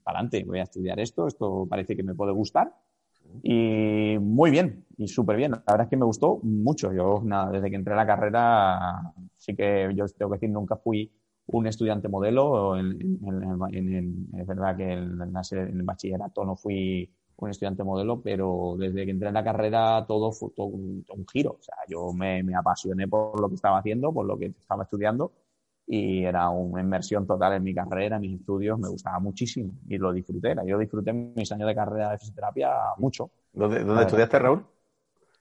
para 0.04 0.20
adelante, 0.20 0.44
voy 0.46 0.60
a 0.60 0.64
estudiar 0.64 1.00
esto, 1.00 1.28
esto 1.28 1.68
parece 1.70 1.96
que 1.96 2.04
me 2.04 2.16
puede 2.16 2.32
gustar 2.32 2.74
y 3.44 4.18
muy 4.20 4.52
bien, 4.52 4.86
y 4.98 5.08
súper 5.08 5.38
bien. 5.38 5.52
La 5.52 5.64
verdad 5.68 5.84
es 5.84 5.90
que 5.90 5.98
me 5.98 6.06
gustó 6.06 6.40
mucho. 6.44 6.94
Yo, 6.94 7.22
nada, 7.24 7.52
desde 7.52 7.70
que 7.70 7.76
entré 7.76 7.94
a 7.94 7.98
la 7.98 8.08
carrera, 8.08 9.14
sí 9.38 9.56
que 9.56 9.90
yo 9.96 10.06
tengo 10.08 10.32
que 10.32 10.38
decir, 10.38 10.50
nunca 10.50 10.76
fui 10.78 11.12
un 11.48 11.68
estudiante 11.68 12.08
modelo. 12.08 12.76
Es 12.78 14.48
verdad 14.48 14.78
que 14.78 14.92
en, 14.92 15.22
el 15.22 15.84
bachillerato 15.84 16.46
no 16.46 16.56
fui 16.56 17.10
un 17.38 17.50
estudiante 17.50 17.84
modelo, 17.84 18.22
pero 18.22 18.76
desde 18.78 19.06
que 19.06 19.12
entré 19.12 19.28
en 19.28 19.34
la 19.34 19.44
carrera 19.44 20.06
todo 20.08 20.32
fue 20.32 20.50
un, 20.58 21.06
giro. 21.32 21.58
O 21.60 21.62
sea, 21.62 21.76
yo 21.88 22.14
me, 22.14 22.44
me, 22.44 22.56
apasioné 22.56 23.08
por 23.08 23.40
lo 23.40 23.50
que 23.50 23.56
estaba 23.56 23.80
haciendo, 23.80 24.14
por 24.14 24.26
lo 24.26 24.38
que 24.38 24.46
estaba 24.46 24.84
estudiando 24.84 25.32
y 25.88 26.24
era 26.24 26.50
una 26.50 26.82
inmersión 26.82 27.28
total 27.28 27.54
en 27.54 27.64
mi 27.64 27.74
carrera, 27.74 28.16
en 28.16 28.22
mis 28.22 28.40
estudios, 28.40 28.80
me 28.80 28.90
gustaba 28.90 29.20
muchísimo 29.20 29.74
y 29.88 29.98
lo 29.98 30.12
disfruté. 30.12 30.56
Yo 30.66 30.78
disfruté 30.78 31.14
mis 31.14 31.52
años 31.52 31.68
de 31.68 31.76
carrera 31.76 32.12
de 32.12 32.18
fisioterapia 32.18 32.72
mucho. 32.98 33.30
¿Dónde, 33.54 33.84
dónde 33.84 34.04
estudiaste, 34.04 34.40
Raúl? 34.40 34.66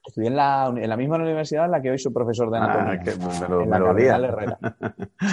Estudié 0.05 0.27
en 0.27 0.35
la, 0.35 0.71
en 0.75 0.87
la, 0.87 0.97
misma 0.97 1.15
universidad 1.15 1.65
en 1.65 1.71
la 1.71 1.81
que 1.81 1.89
hoy 1.89 1.97
soy 1.97 2.13
profesor 2.13 2.51
de 2.51 2.59
ah, 2.59 2.63
anatomía. 2.63 3.13
Ah, 3.21 3.39
me 3.41 3.79
lo, 3.79 3.97
en 3.97 4.21
la 4.21 4.27
Herrera. 4.27 4.59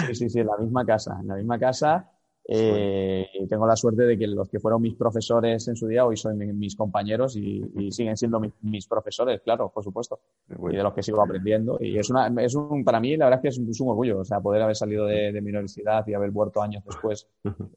Sí, 0.07 0.15
sí, 0.15 0.29
sí, 0.29 0.39
en 0.39 0.47
la 0.47 0.57
misma 0.57 0.83
casa. 0.83 1.17
En 1.21 1.27
la 1.27 1.35
misma 1.35 1.59
casa 1.59 2.09
eh, 2.45 3.25
tengo 3.49 3.65
la 3.65 3.75
suerte 3.75 4.03
de 4.03 4.17
que 4.17 4.27
los 4.27 4.49
que 4.49 4.59
fueron 4.59 4.81
mis 4.81 4.95
profesores 4.95 5.65
en 5.69 5.75
su 5.77 5.87
día 5.87 6.05
hoy 6.05 6.17
son 6.17 6.37
mis 6.57 6.75
compañeros 6.75 7.37
y, 7.37 7.91
siguen 7.91 8.17
siendo 8.17 8.41
mis, 8.61 8.87
profesores, 8.87 9.41
claro, 9.41 9.71
por 9.73 9.83
supuesto, 9.83 10.19
y 10.49 10.75
de 10.75 10.83
los 10.83 10.93
que 10.93 11.01
sigo 11.03 11.21
aprendiendo. 11.21 11.77
Y 11.79 11.97
es, 11.97 12.09
una, 12.09 12.27
es 12.41 12.55
un, 12.55 12.83
para 12.83 12.99
mí, 12.99 13.15
la 13.15 13.25
verdad 13.25 13.39
es 13.45 13.55
que 13.55 13.71
es 13.71 13.79
un, 13.79 13.89
orgullo, 13.89 14.19
o 14.19 14.25
sea, 14.25 14.41
poder 14.41 14.61
haber 14.61 14.75
salido 14.75 15.05
de, 15.05 15.31
mi 15.41 15.49
universidad 15.49 16.05
y 16.07 16.13
haber 16.13 16.31
vuelto 16.31 16.61
años 16.61 16.83
después, 16.85 17.27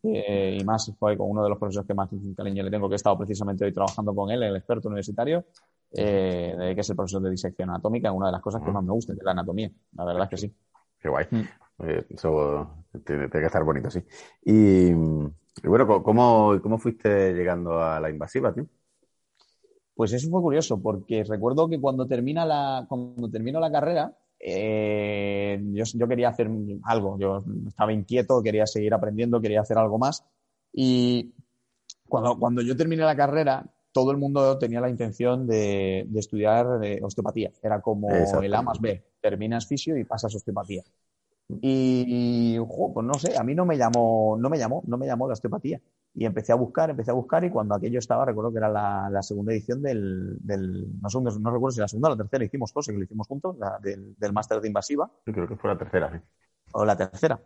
eh, 0.02 0.58
y 0.60 0.64
más 0.64 0.92
fue 0.98 1.16
con 1.16 1.30
uno 1.30 1.42
de 1.42 1.50
los 1.50 1.58
profesores 1.58 1.86
que 1.86 1.94
más 1.94 2.08
cariño 2.36 2.62
le 2.62 2.70
tengo, 2.70 2.88
que 2.88 2.94
he 2.94 2.96
estado 2.96 3.18
precisamente 3.18 3.64
hoy 3.64 3.72
trabajando 3.72 4.14
con 4.14 4.30
él, 4.30 4.42
el 4.42 4.56
experto 4.56 4.88
universitario, 4.88 5.44
eh, 5.92 6.72
que 6.74 6.80
es 6.80 6.90
el 6.90 6.96
profesor 6.96 7.22
de 7.22 7.30
disección 7.30 7.70
anatómica, 7.70 8.10
una 8.10 8.26
de 8.26 8.32
las 8.32 8.42
cosas 8.42 8.62
que 8.62 8.70
más 8.70 8.82
me 8.82 8.92
gusta, 8.92 9.12
es 9.12 9.22
la 9.22 9.30
anatomía, 9.30 9.70
la 9.92 10.04
verdad 10.04 10.24
es 10.24 10.30
que 10.30 10.36
sí. 10.36 10.54
Qué 11.00 11.08
guay. 11.08 11.26
Mm. 11.78 12.14
Eso 12.14 12.84
tiene, 13.04 13.28
que 13.28 13.44
estar 13.44 13.64
bonito, 13.64 13.90
sí. 13.90 14.02
Y, 14.44 14.92
bueno, 14.92 16.02
¿cómo, 16.02 16.58
¿cómo 16.62 16.78
fuiste 16.78 17.32
llegando 17.34 17.82
a 17.82 18.00
la 18.00 18.10
invasiva, 18.10 18.52
tío? 18.52 18.66
Pues 19.94 20.12
eso 20.12 20.28
fue 20.30 20.42
curioso, 20.42 20.80
porque 20.80 21.24
recuerdo 21.24 21.68
que 21.68 21.80
cuando 21.80 22.06
termina 22.06 22.44
la, 22.44 22.84
cuando 22.88 23.30
termino 23.30 23.58
la 23.58 23.72
carrera, 23.72 24.14
eh, 24.38 25.58
yo, 25.72 25.84
yo, 25.94 26.06
quería 26.06 26.28
hacer 26.28 26.50
algo, 26.84 27.18
yo 27.18 27.42
estaba 27.66 27.92
inquieto, 27.92 28.42
quería 28.42 28.66
seguir 28.66 28.92
aprendiendo, 28.92 29.40
quería 29.40 29.62
hacer 29.62 29.78
algo 29.78 29.98
más. 29.98 30.24
Y 30.72 31.32
cuando, 32.06 32.38
cuando 32.38 32.60
yo 32.60 32.76
terminé 32.76 33.04
la 33.04 33.16
carrera, 33.16 33.64
todo 33.92 34.10
el 34.10 34.18
mundo 34.18 34.58
tenía 34.58 34.82
la 34.82 34.90
intención 34.90 35.46
de, 35.46 36.04
de 36.06 36.20
estudiar 36.20 36.66
osteopatía. 37.00 37.50
Era 37.62 37.80
como 37.80 38.10
el 38.10 38.54
A 38.54 38.60
más 38.60 38.78
B, 38.78 39.02
terminas 39.22 39.66
fisio 39.66 39.96
y 39.96 40.04
pasas 40.04 40.34
osteopatía. 40.34 40.82
Y, 41.48 42.58
pues 42.58 43.06
no 43.06 43.14
sé, 43.14 43.36
a 43.38 43.44
mí 43.44 43.54
no 43.54 43.64
me 43.64 43.76
llamó, 43.76 44.36
no 44.38 44.50
me 44.50 44.58
llamó, 44.58 44.82
no 44.86 44.98
me 44.98 45.06
llamó 45.06 45.26
la 45.26 45.34
osteopatía. 45.34 45.80
Y 46.14 46.24
empecé 46.24 46.52
a 46.52 46.56
buscar, 46.56 46.90
empecé 46.90 47.10
a 47.10 47.14
buscar 47.14 47.44
y 47.44 47.50
cuando 47.50 47.74
aquello 47.74 47.98
estaba, 47.98 48.24
recuerdo 48.24 48.50
que 48.50 48.58
era 48.58 48.68
la, 48.68 49.22
segunda 49.22 49.52
edición 49.52 49.82
del, 49.82 50.38
no, 50.42 51.20
no, 51.20 51.50
recuerdo 51.50 51.72
si 51.72 51.80
la 51.80 51.88
segunda 51.88 52.08
o 52.08 52.12
la 52.12 52.16
tercera, 52.16 52.44
hicimos 52.44 52.72
cosas 52.72 52.92
que 52.92 52.98
lo 52.98 53.04
hicimos 53.04 53.26
juntos, 53.26 53.56
del, 53.82 54.16
del 54.16 54.32
máster 54.32 54.60
de 54.60 54.68
invasiva. 54.68 55.10
Yo 55.26 55.32
creo 55.32 55.46
que 55.46 55.56
fue 55.56 55.70
la 55.70 55.78
tercera, 55.78 56.22
o 56.76 56.84
la 56.84 56.96
tercera. 56.96 57.40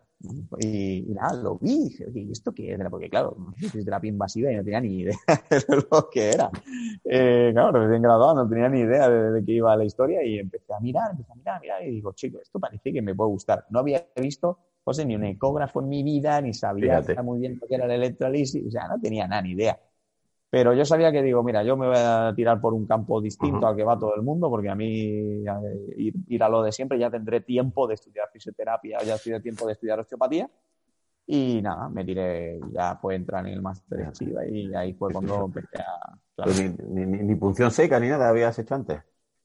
Y, 0.59 1.07
nada, 1.15 1.41
lo 1.43 1.59
vi, 1.59 1.97
¿y 2.15 2.33
esto 2.33 2.53
qué 2.53 2.73
era? 2.73 2.91
Porque 2.91 3.09
claro, 3.09 3.37
terapia 3.85 4.09
invasiva 4.09 4.53
y 4.53 4.57
no 4.57 4.65
tenía 4.65 4.81
ni 4.81 5.01
idea 5.01 5.17
de 5.51 5.85
lo 5.91 6.11
que 6.11 6.31
era. 6.31 6.51
Eh, 7.05 7.51
claro, 7.53 7.73
recién 7.73 8.03
graduado, 8.03 8.35
no 8.35 8.49
tenía 8.49 8.69
ni 8.69 8.81
idea 8.81 9.09
de, 9.09 9.45
qué 9.45 9.53
iba 9.53 9.75
la 9.77 9.85
historia 9.85 10.23
y 10.23 10.39
empecé 10.39 10.75
a 10.75 10.81
mirar, 10.81 11.13
empecé 11.13 11.33
a 11.33 11.37
mirar, 11.37 11.61
mirar 11.61 11.83
y 11.87 11.91
digo, 11.93 12.13
chico, 12.13 12.39
esto 12.41 12.59
parece 12.59 12.93
que 12.93 13.01
me 13.01 13.15
puede 13.15 13.31
gustar. 13.31 13.65
No 13.71 13.79
había 13.79 14.05
visto, 14.17 14.59
José, 14.85 15.07
ni 15.07 15.15
un 15.15 15.25
ecógrafo 15.25 15.81
en 15.81 15.89
mi 15.89 16.03
vida, 16.03 16.41
ni 16.41 16.53
sabía 16.53 17.03
muy 17.23 17.39
bien 17.39 17.59
lo 17.61 17.67
que 17.67 17.77
era 17.77 17.87
el 17.87 17.93
electrolisis, 17.93 18.67
o 18.67 18.71
sea, 18.71 18.89
no 18.89 19.01
tenía 19.01 19.27
nada, 19.27 19.43
ni 19.43 19.53
idea. 19.53 19.79
Pero 20.51 20.75
yo 20.75 20.85
sabía 20.85 21.13
que 21.13 21.23
digo, 21.23 21.45
mira, 21.45 21.63
yo 21.63 21.77
me 21.77 21.87
voy 21.87 21.97
a 21.97 22.33
tirar 22.35 22.61
por 22.61 22.75
un 22.75 22.85
campo 22.85 23.21
distinto 23.21 23.69
al 23.69 23.77
que 23.77 23.85
va 23.85 23.97
todo 23.97 24.17
el 24.17 24.23
mundo, 24.23 24.51
porque 24.51 24.69
a 24.69 24.75
mí 24.75 25.45
ir, 25.97 26.43
a 26.43 26.49
lo 26.49 26.65
de 26.65 26.73
siempre 26.73 26.99
ya 26.99 27.09
tendré 27.09 27.43
tiempo 27.43 27.87
de 27.87 27.95
estudiar 27.95 28.29
fisioterapia, 28.33 28.99
ya 29.05 29.17
tendré 29.17 29.41
tiempo 29.41 29.65
de 29.67 29.75
estudiar 29.75 30.01
osteopatía. 30.01 30.51
Y 31.27 31.63
nada, 31.63 31.89
me 31.89 32.05
tiré, 32.05 32.59
ya 32.73 33.01
pude 33.01 33.15
entrar 33.15 33.47
en 33.47 33.53
el 33.53 33.63
máster 33.63 33.99
de 33.99 34.13
Chiva 34.13 34.45
y 34.45 34.75
ahí 34.75 34.93
fue 34.95 35.13
cuando 35.13 35.45
empecé 35.45 35.79
a... 35.79 36.19
Ni, 36.89 37.07
ni, 37.07 37.35
punción 37.37 37.71
seca 37.71 38.01
ni 38.01 38.09
nada 38.09 38.31
habías 38.31 38.59
hecho 38.59 38.75
antes. 38.75 39.01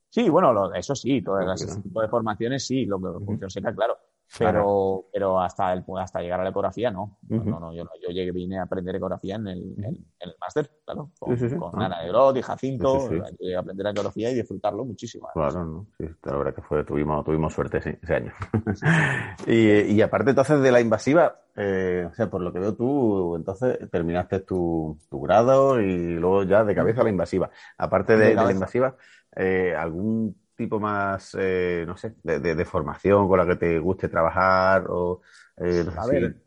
Sí, 0.10 0.28
bueno, 0.30 0.74
eso 0.74 0.96
sí, 0.96 1.22
todas 1.22 1.62
ese 1.62 1.82
tipo 1.82 2.02
de 2.02 2.08
formaciones 2.08 2.66
sí, 2.66 2.86
lo 2.86 2.98
que 3.00 3.24
punción 3.24 3.52
seca, 3.52 3.76
claro. 3.76 4.00
Pero, 4.38 5.06
pero 5.14 5.40
hasta, 5.40 5.72
el, 5.72 5.84
hasta 5.98 6.22
llegar 6.22 6.40
a 6.40 6.44
la 6.44 6.50
ecografía, 6.50 6.92
no. 6.92 7.18
no, 7.30 7.60
no, 7.60 7.74
yo, 7.74 7.86
yo 8.02 8.10
llegué, 8.10 8.32
vine 8.32 8.60
a 8.60 8.64
aprender 8.64 8.96
ecografía 8.96 9.36
en 9.36 9.48
el, 9.48 9.76
en, 9.78 10.06
el 10.20 10.36
máster, 10.40 10.70
claro, 10.84 11.12
con, 11.18 11.38
con 11.58 11.82
Ana 11.82 12.02
de 12.02 12.40
y 12.40 12.42
Jacinto, 12.42 13.10
llegué 13.40 13.56
a 13.56 13.60
aprender 13.60 13.88
ecografía 13.88 14.32
y 14.32 14.36
disfrutarlo 14.36 14.84
muchísimo. 14.84 15.30
Claro, 15.34 15.64
¿no? 15.64 15.88
Sí, 15.98 16.06
la 16.24 16.38
verdad 16.38 16.56
que 16.56 16.62
fue, 16.62 16.84
tuvimos, 16.84 17.24
tuvimos 17.24 17.54
suerte 17.54 17.82
sí, 17.82 17.92
ese 18.02 18.16
año. 18.16 18.34
y, 19.48 19.94
y, 19.94 20.02
aparte 20.02 20.32
entonces 20.32 20.60
de 20.60 20.72
la 20.72 20.82
invasiva, 20.82 21.40
eh, 21.56 22.08
o 22.12 22.14
sea, 22.14 22.30
por 22.30 22.42
lo 22.42 22.52
que 22.52 22.60
veo 22.60 22.76
tú, 22.76 23.36
entonces 23.36 23.90
terminaste 23.90 24.42
tu, 24.42 24.98
tu 25.10 25.22
grado 25.22 25.80
y 25.80 26.16
luego 26.16 26.44
ya 26.44 26.64
de 26.66 26.76
cabeza 26.76 27.04
la 27.04 27.10
invasiva. 27.10 27.50
Aparte 27.78 28.18
de, 28.18 28.30
de 28.30 28.36
la 28.36 28.52
invasiva, 28.52 28.96
eh, 29.36 29.74
¿algún 29.78 30.36
tipo 30.56 30.80
más, 30.80 31.36
eh, 31.40 31.84
no 31.86 31.98
sé, 31.98 32.16
de, 32.24 32.66
formación 32.66 33.28
con 33.28 33.38
la 33.38 33.46
que 33.46 33.56
te 33.56 33.80
guste 33.80 34.10
trabajar? 34.10 34.86
O, 34.90 35.22
eh, 35.58 35.86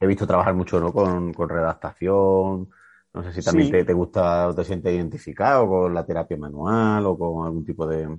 he 0.00 0.06
visto 0.06 0.26
trabajar 0.26 0.54
mucho 0.54 0.80
¿no? 0.80 0.92
con, 0.92 1.32
redactación. 1.34 2.68
No 3.14 3.22
sé 3.22 3.32
si 3.32 3.42
también 3.42 3.86
te, 3.86 3.92
gusta 3.92 4.48
o 4.48 4.54
te 4.54 4.64
sientes 4.64 4.92
identificado 4.92 5.66
con 5.66 5.94
la 5.94 6.04
terapia 6.04 6.36
manual 6.36 7.06
o 7.06 7.18
con 7.18 7.46
algún 7.46 7.64
tipo 7.64 7.86
de, 7.86 8.18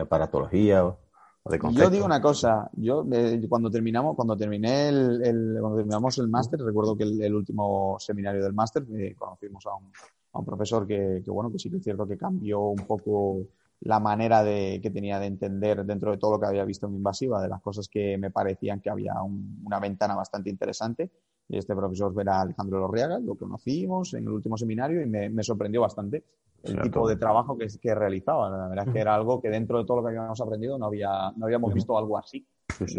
aparatología 0.00 0.84
o, 0.86 0.98
de 1.44 1.58
Yo 1.72 1.90
digo 1.90 2.06
una 2.06 2.22
cosa, 2.22 2.70
yo 2.74 3.04
eh, 3.12 3.44
cuando 3.48 3.68
terminamos, 3.68 4.14
cuando 4.14 4.36
terminé 4.36 4.88
el, 4.88 5.56
cuando 5.60 5.78
terminamos 5.78 6.16
el 6.18 6.28
máster, 6.28 6.60
recuerdo 6.60 6.96
que 6.96 7.02
el, 7.02 7.34
último 7.34 7.96
seminario 7.98 8.44
del 8.44 8.52
máster 8.52 8.84
conocimos 9.18 9.66
a 9.66 9.74
un, 9.74 9.90
a 10.34 10.38
un 10.38 10.44
profesor 10.44 10.86
que, 10.86 11.20
que, 11.24 11.30
bueno, 11.32 11.50
que 11.50 11.58
sí 11.58 11.68
que 11.68 11.78
es 11.78 11.82
cierto 11.82 12.06
que 12.06 12.16
cambió 12.16 12.60
un 12.60 12.86
poco 12.86 13.40
la 13.84 13.98
manera 13.98 14.44
de, 14.44 14.80
que 14.82 14.90
tenía 14.90 15.18
de 15.18 15.26
entender 15.26 15.84
dentro 15.84 16.12
de 16.12 16.18
todo 16.18 16.32
lo 16.32 16.40
que 16.40 16.46
había 16.46 16.64
visto 16.64 16.86
en 16.86 16.94
Invasiva, 16.94 17.42
de 17.42 17.48
las 17.48 17.60
cosas 17.60 17.88
que 17.88 18.16
me 18.16 18.30
parecían 18.30 18.80
que 18.80 18.90
había 18.90 19.14
una 19.22 19.80
ventana 19.80 20.14
bastante 20.14 20.50
interesante. 20.50 21.10
Y 21.48 21.58
este 21.58 21.74
profesor 21.74 22.14
era 22.18 22.40
Alejandro 22.40 22.78
Lorriaga, 22.78 23.18
lo 23.18 23.34
conocimos 23.34 24.14
en 24.14 24.24
el 24.24 24.30
último 24.30 24.56
seminario 24.56 25.02
y 25.02 25.06
me, 25.06 25.42
sorprendió 25.42 25.80
bastante 25.80 26.24
el 26.62 26.80
tipo 26.80 27.08
de 27.08 27.16
trabajo 27.16 27.58
que, 27.58 27.66
que 27.80 27.94
realizaba. 27.94 28.48
La 28.48 28.68
verdad 28.68 28.86
es 28.86 28.94
que 28.94 29.00
era 29.00 29.14
algo 29.14 29.42
que 29.42 29.50
dentro 29.50 29.78
de 29.78 29.84
todo 29.84 29.96
lo 29.96 30.02
que 30.04 30.10
habíamos 30.10 30.40
aprendido 30.40 30.78
no, 30.78 30.86
había, 30.86 31.32
no 31.36 31.46
habíamos 31.46 31.74
visto 31.74 31.98
algo 31.98 32.16
así. 32.16 32.46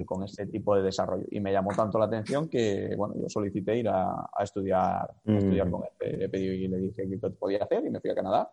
con 0.05 0.23
ese 0.23 0.45
tipo 0.47 0.75
de 0.75 0.83
desarrollo. 0.83 1.25
Y 1.31 1.39
me 1.39 1.53
llamó 1.53 1.71
tanto 1.73 1.97
la 1.97 2.05
atención 2.05 2.49
que, 2.49 2.93
bueno, 2.97 3.15
yo 3.15 3.29
solicité 3.29 3.77
ir 3.77 3.87
a, 3.87 4.29
estudiar, 4.39 5.09
estudiar 5.25 5.71
con 5.71 5.83
él. 6.01 6.19
Le 6.19 6.29
pedí 6.29 6.47
y 6.47 6.67
le 6.67 6.77
dije 6.77 7.07
qué 7.09 7.29
podía 7.29 7.63
hacer 7.63 7.85
y 7.85 7.89
me 7.89 8.01
fui 8.01 8.09
a 8.11 8.15
Canadá 8.15 8.51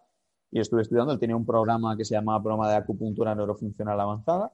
y 0.51 0.61
estuve 0.61 0.83
estudiando. 0.83 1.13
Él 1.13 1.19
tenía 1.19 1.37
un 1.37 1.47
programa 1.47 1.97
que 1.97 2.05
se 2.05 2.15
llamaba 2.15 2.43
Programa 2.43 2.71
de 2.71 2.77
Acupuntura 2.77 3.35
Neurofuncional 3.35 4.01
Avanzada 4.01 4.53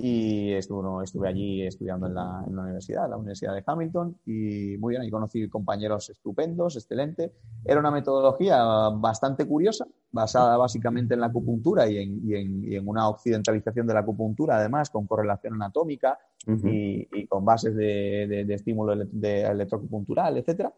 y 0.00 0.52
estuve, 0.52 1.02
estuve 1.02 1.28
allí 1.28 1.66
estudiando 1.66 2.06
en 2.06 2.14
la, 2.14 2.44
en 2.46 2.54
la, 2.54 2.62
universidad, 2.62 3.06
en 3.06 3.10
la 3.10 3.16
Universidad 3.16 3.54
de 3.54 3.64
Hamilton 3.66 4.16
y 4.26 4.76
muy 4.78 4.92
bien, 4.92 5.02
ahí 5.02 5.10
conocí 5.10 5.48
compañeros 5.48 6.08
estupendos, 6.10 6.76
excelente. 6.76 7.32
Era 7.64 7.80
una 7.80 7.90
metodología 7.90 8.62
bastante 8.90 9.44
curiosa, 9.44 9.86
basada 10.12 10.56
básicamente 10.56 11.14
en 11.14 11.20
la 11.20 11.26
acupuntura 11.26 11.88
y 11.88 11.98
en, 11.98 12.20
y 12.24 12.34
en, 12.34 12.64
y 12.64 12.76
en 12.76 12.86
una 12.86 13.08
occidentalización 13.08 13.88
de 13.88 13.94
la 13.94 14.00
acupuntura, 14.00 14.58
además, 14.58 14.88
con 14.88 15.06
correlación 15.06 15.54
anatómica 15.54 16.16
y, 16.46 17.26
con 17.26 17.44
bases 17.44 17.74
de, 17.74 18.26
de, 18.28 18.44
de 18.44 18.54
estímulo 18.54 18.94
de 18.94 19.42
electroacupuntural, 19.42 20.36
etcétera 20.38 20.72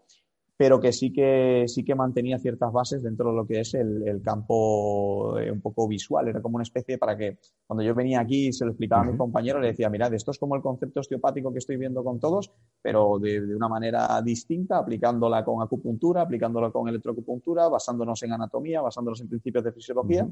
pero 0.60 0.78
que 0.78 0.92
sí 0.92 1.10
que 1.10 1.64
sí 1.68 1.82
que 1.82 1.94
mantenía 1.94 2.38
ciertas 2.38 2.70
bases 2.70 3.02
dentro 3.02 3.30
de 3.30 3.34
lo 3.34 3.46
que 3.46 3.60
es 3.60 3.72
el, 3.72 4.20
campo 4.22 5.38
eh, 5.38 5.50
un 5.50 5.62
poco 5.62 5.88
visual. 5.88 6.28
Era 6.28 6.42
como 6.42 6.56
una 6.56 6.64
especie 6.64 6.98
para 6.98 7.16
que 7.16 7.38
cuando 7.66 7.82
yo 7.82 7.94
venía 7.94 8.20
aquí 8.20 8.48
y 8.48 8.52
se 8.52 8.66
lo 8.66 8.72
explicaba 8.72 9.00
a 9.00 9.04
mi 9.06 9.16
compañero, 9.16 9.58
le 9.58 9.68
decía, 9.68 9.88
mirad, 9.88 10.12
esto 10.12 10.32
es 10.32 10.38
como 10.38 10.56
el 10.56 10.60
concepto 10.60 11.00
osteopático 11.00 11.50
que 11.50 11.60
estoy 11.60 11.78
viendo 11.78 12.04
con 12.04 12.20
todos, 12.20 12.52
pero 12.82 13.18
de, 13.18 13.40
una 13.56 13.70
manera 13.70 14.20
distinta, 14.20 14.76
aplicándola 14.76 15.42
con 15.46 15.62
acupuntura, 15.62 16.20
aplicándola 16.20 16.70
con 16.70 16.86
electroacupuntura, 16.88 17.66
basándonos 17.68 18.22
en 18.22 18.32
anatomía, 18.34 18.82
basándonos 18.82 19.18
en 19.22 19.30
principios 19.30 19.64
de 19.64 19.72
fisiología. 19.72 20.28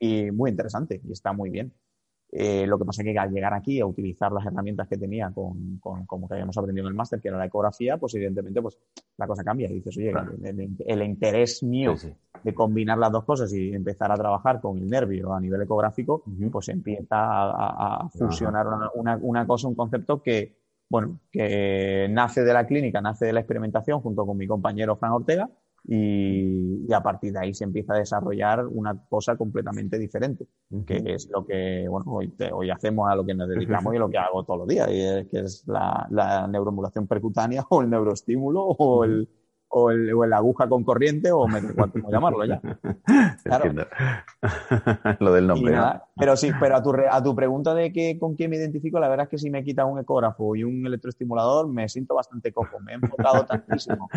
Y 0.00 0.32
muy 0.32 0.50
interesante, 0.50 1.00
y 1.04 1.12
está 1.12 1.32
muy 1.32 1.50
bien. 1.50 1.72
Eh, 2.30 2.66
lo 2.66 2.78
que 2.78 2.84
pasa 2.84 3.00
es 3.02 3.06
que 3.06 3.18
al 3.18 3.30
llegar 3.30 3.54
aquí 3.54 3.80
a 3.80 3.86
utilizar 3.86 4.30
las 4.32 4.44
herramientas 4.44 4.86
que 4.86 4.98
tenía 4.98 5.30
con, 5.30 5.78
con 5.78 6.04
como 6.04 6.28
que 6.28 6.34
habíamos 6.34 6.56
aprendido 6.58 6.86
en 6.86 6.92
el 6.92 6.96
máster, 6.96 7.20
que 7.20 7.28
era 7.28 7.38
la 7.38 7.46
ecografía, 7.46 7.96
pues 7.96 8.14
evidentemente 8.16 8.60
pues 8.60 8.78
la 9.16 9.26
cosa 9.26 9.42
cambia. 9.42 9.70
Y 9.70 9.74
dices, 9.74 9.96
oye, 9.96 10.12
el, 10.86 11.02
interés 11.02 11.62
mío 11.62 11.94
de 12.42 12.54
combinar 12.54 12.98
las 12.98 13.12
dos 13.12 13.24
cosas 13.24 13.52
y 13.54 13.72
empezar 13.72 14.12
a 14.12 14.16
trabajar 14.16 14.60
con 14.60 14.76
el 14.76 14.88
nervio 14.88 15.32
a 15.32 15.40
nivel 15.40 15.62
ecográfico, 15.62 16.22
pues 16.52 16.68
empieza 16.68 17.06
a, 17.10 18.08
fusionar 18.10 18.66
una, 18.94 19.16
una, 19.22 19.46
cosa, 19.46 19.68
un 19.68 19.74
concepto 19.74 20.22
que, 20.22 20.54
bueno, 20.90 21.20
que 21.32 22.08
nace 22.10 22.42
de 22.42 22.52
la 22.52 22.66
clínica, 22.66 23.00
nace 23.00 23.24
de 23.24 23.32
la 23.32 23.40
experimentación 23.40 24.00
junto 24.00 24.26
con 24.26 24.36
mi 24.36 24.46
compañero 24.46 24.96
Fran 24.96 25.12
Ortega, 25.12 25.48
y, 25.84 26.92
a 26.92 27.02
partir 27.02 27.32
de 27.32 27.40
ahí 27.40 27.54
se 27.54 27.64
empieza 27.64 27.94
a 27.94 27.98
desarrollar 27.98 28.66
una 28.66 28.98
cosa 29.08 29.36
completamente 29.36 29.98
diferente, 29.98 30.46
que 30.86 31.02
es 31.06 31.28
lo 31.30 31.46
que 31.46 31.86
bueno, 31.88 32.06
hoy, 32.12 32.32
hoy 32.52 32.70
hacemos 32.70 33.10
a 33.10 33.14
lo 33.14 33.24
que 33.24 33.34
nos 33.34 33.48
dedicamos 33.48 33.94
y 33.94 33.98
lo 33.98 34.10
que 34.10 34.18
hago 34.18 34.44
todos 34.44 34.60
los 34.60 34.68
días, 34.68 34.88
y 34.90 35.26
que 35.28 35.40
es 35.40 35.64
la, 35.66 36.06
la 36.10 36.46
neuromodulación 36.46 37.06
percutánea 37.06 37.64
o 37.70 37.82
el 37.82 37.90
neuroestímulo 37.90 38.62
o 38.64 39.04
el, 39.04 39.28
o 39.68 39.90
el, 39.90 40.12
o 40.12 40.24
el 40.24 40.32
aguja 40.32 40.68
con 40.68 40.82
corriente 40.82 41.30
o 41.30 41.46
me 41.46 41.60
cómo 41.74 42.10
llamarlo 42.10 42.44
ya. 42.44 42.60
Claro. 43.44 43.86
Lo 45.20 45.32
del 45.32 45.46
nombre. 45.46 45.74
Pero 46.16 46.36
sí, 46.36 46.50
pero 46.60 46.76
a 46.76 46.82
tu, 46.82 46.92
a 47.10 47.22
tu 47.22 47.34
pregunta 47.34 47.74
de 47.74 47.92
que 47.92 48.18
con 48.18 48.34
quién 48.34 48.50
me 48.50 48.56
identifico, 48.56 48.98
la 49.00 49.08
verdad 49.08 49.24
es 49.24 49.30
que 49.30 49.38
si 49.38 49.50
me 49.50 49.64
quita 49.64 49.86
un 49.86 49.98
ecógrafo 49.98 50.54
y 50.56 50.64
un 50.64 50.86
electroestimulador, 50.86 51.68
me 51.68 51.88
siento 51.88 52.14
bastante 52.14 52.52
cojo. 52.52 52.78
Me 52.80 52.92
he 52.92 52.94
enfocado 52.96 53.46
tantísimo. 53.46 54.08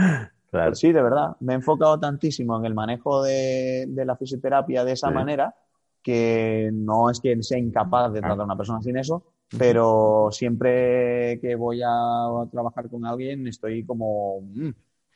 Claro. 0.51 0.75
Sí, 0.75 0.91
de 0.91 1.01
verdad. 1.01 1.37
Me 1.39 1.53
he 1.53 1.55
enfocado 1.55 1.97
tantísimo 1.99 2.59
en 2.59 2.65
el 2.65 2.73
manejo 2.73 3.23
de, 3.23 3.85
de 3.87 4.05
la 4.05 4.17
fisioterapia 4.17 4.83
de 4.83 4.91
esa 4.91 5.09
manera 5.09 5.55
que 6.03 6.69
no 6.73 7.09
es 7.09 7.19
que 7.19 7.41
sea 7.41 7.57
incapaz 7.57 8.11
de 8.11 8.19
tratar 8.19 8.41
a 8.41 8.43
una 8.43 8.57
persona 8.57 8.81
sin 8.81 8.97
eso, 8.97 9.23
pero 9.57 10.29
siempre 10.31 11.39
que 11.39 11.55
voy 11.55 11.81
a 11.85 12.27
trabajar 12.51 12.89
con 12.89 13.05
alguien 13.05 13.47
estoy 13.47 13.85
como... 13.85 14.41
Mm, 14.41 14.69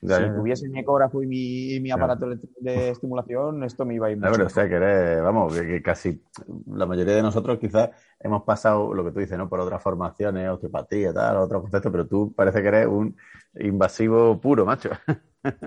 si 0.08 0.30
tuviese 0.36 0.70
mi 0.70 0.80
ecógrafo 0.80 1.22
y 1.24 1.28
mi, 1.28 1.80
mi 1.80 1.92
aparato 1.92 2.28
de 2.60 2.90
estimulación, 2.90 3.64
esto 3.64 3.86
me 3.86 3.96
iba 3.96 4.08
a 4.08 4.12
ir 4.12 4.18
mucho. 4.18 4.46
o 4.46 4.50
sea, 4.50 4.68
que 4.68 5.22
vamos, 5.22 5.58
que, 5.60 5.82
casi 5.82 6.22
la 6.68 6.86
mayoría 6.86 7.16
de 7.16 7.22
nosotros 7.22 7.60
quizás 7.60 7.90
hemos 8.20 8.44
pasado 8.44 8.94
lo 8.94 9.04
que 9.04 9.12
tú 9.12 9.20
dices, 9.20 9.38
¿no? 9.38 9.50
Por 9.50 9.60
otras 9.60 9.82
formaciones, 9.82 10.50
osteopatía, 10.50 11.14
tal, 11.14 11.38
otros 11.38 11.64
conceptos, 11.64 11.92
pero 11.92 12.08
tú 12.08 12.34
parece 12.36 12.62
que 12.62 12.68
eres 12.68 12.88
un 12.88 13.16
invasivo 13.60 14.40
puro, 14.40 14.66
macho. 14.66 14.90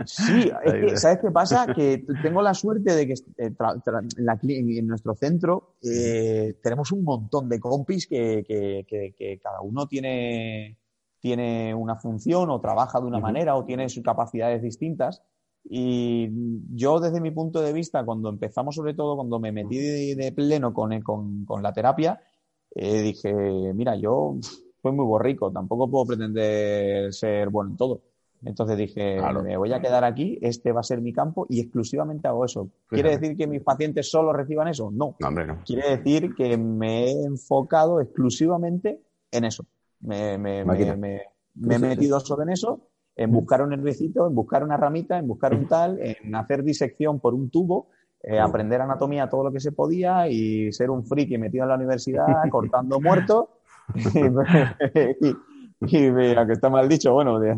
Sí, 0.04 0.50
es 0.64 0.72
que, 0.72 0.96
¿sabes 0.96 1.18
qué 1.20 1.30
pasa? 1.30 1.66
Que 1.74 2.04
tengo 2.22 2.42
la 2.42 2.54
suerte 2.54 2.94
de 2.94 3.06
que 3.06 3.14
eh, 3.36 3.52
en, 4.48 4.86
nuestro 4.86 5.14
centro 5.14 5.76
eh, 5.82 6.58
tenemos 6.62 6.92
un 6.92 7.04
montón 7.04 7.48
de 7.48 7.60
compis 7.60 8.06
que, 8.06 8.44
que 8.46 9.40
cada 9.42 9.60
uno 9.60 9.86
tiene 9.86 10.78
tiene 11.20 11.74
una 11.74 11.96
función 11.96 12.50
o 12.50 12.60
trabaja 12.60 13.00
de 13.00 13.06
una 13.06 13.18
manera 13.18 13.56
o 13.56 13.64
tiene 13.64 13.88
sus 13.88 14.02
capacidades 14.02 14.62
distintas. 14.62 15.22
Y 15.64 16.28
yo 16.74 17.00
desde 17.00 17.20
mi 17.20 17.30
punto 17.30 17.60
de 17.60 17.72
vista, 17.72 18.04
cuando 18.04 18.28
empezamos 18.30 18.74
sobre 18.74 18.94
todo, 18.94 19.16
cuando 19.16 19.38
me 19.38 19.52
metí 19.52 19.78
de, 19.78 20.32
pleno 20.32 20.72
con, 20.72 21.02
con, 21.44 21.62
la 21.62 21.72
terapia, 21.72 22.20
eh, 22.74 23.02
dije, 23.02 23.32
mira, 23.74 23.96
yo 23.96 24.36
soy 24.82 24.92
muy 24.92 25.04
borrico, 25.04 25.50
tampoco 25.50 25.90
puedo 25.90 26.06
pretender 26.06 27.12
ser 27.12 27.50
bueno 27.50 27.70
en 27.72 27.76
todo. 27.76 28.02
Entonces 28.44 28.78
dije, 28.78 29.18
me 29.42 29.56
voy 29.56 29.72
a 29.72 29.80
quedar 29.80 30.04
aquí, 30.04 30.38
este 30.40 30.70
va 30.72 30.80
a 30.80 30.84
ser 30.84 31.00
mi 31.00 31.12
campo 31.12 31.46
y 31.48 31.60
exclusivamente 31.60 32.28
hago 32.28 32.44
eso. 32.44 32.68
¿Quiere 32.88 33.18
decir 33.18 33.36
que 33.36 33.48
mis 33.48 33.62
pacientes 33.62 34.08
solo 34.08 34.32
reciban 34.32 34.68
eso? 34.68 34.90
No. 34.92 35.16
no. 35.18 35.62
Quiere 35.64 35.96
decir 35.96 36.34
que 36.36 36.56
me 36.56 37.06
he 37.06 37.24
enfocado 37.24 38.00
exclusivamente 38.00 39.00
en 39.32 39.44
eso. 39.44 39.66
Me, 40.00 40.38
me, 40.38 40.64
me, 40.64 41.22
me 41.54 41.74
he 41.74 41.78
metido 41.78 42.20
solo 42.20 42.42
en 42.42 42.50
eso, 42.50 42.88
en 43.16 43.32
buscar 43.32 43.62
un 43.62 43.70
nerviecito, 43.70 44.26
en 44.26 44.34
buscar 44.34 44.62
una 44.62 44.76
ramita, 44.76 45.18
en 45.18 45.26
buscar 45.26 45.54
un 45.54 45.66
tal, 45.66 45.98
en 46.00 46.34
hacer 46.34 46.62
disección 46.62 47.18
por 47.20 47.34
un 47.34 47.50
tubo, 47.50 47.88
eh, 48.22 48.38
aprender 48.38 48.80
anatomía 48.80 49.28
todo 49.28 49.44
lo 49.44 49.52
que 49.52 49.60
se 49.60 49.72
podía 49.72 50.28
y 50.28 50.72
ser 50.72 50.90
un 50.90 51.04
friki 51.04 51.36
metido 51.38 51.64
en 51.64 51.70
la 51.70 51.76
universidad, 51.76 52.26
cortando 52.50 53.00
muertos. 53.00 53.46
y, 54.04 55.28
aunque 56.36 56.52
está 56.52 56.70
mal 56.70 56.88
dicho, 56.88 57.12
bueno, 57.12 57.38
de 57.40 57.56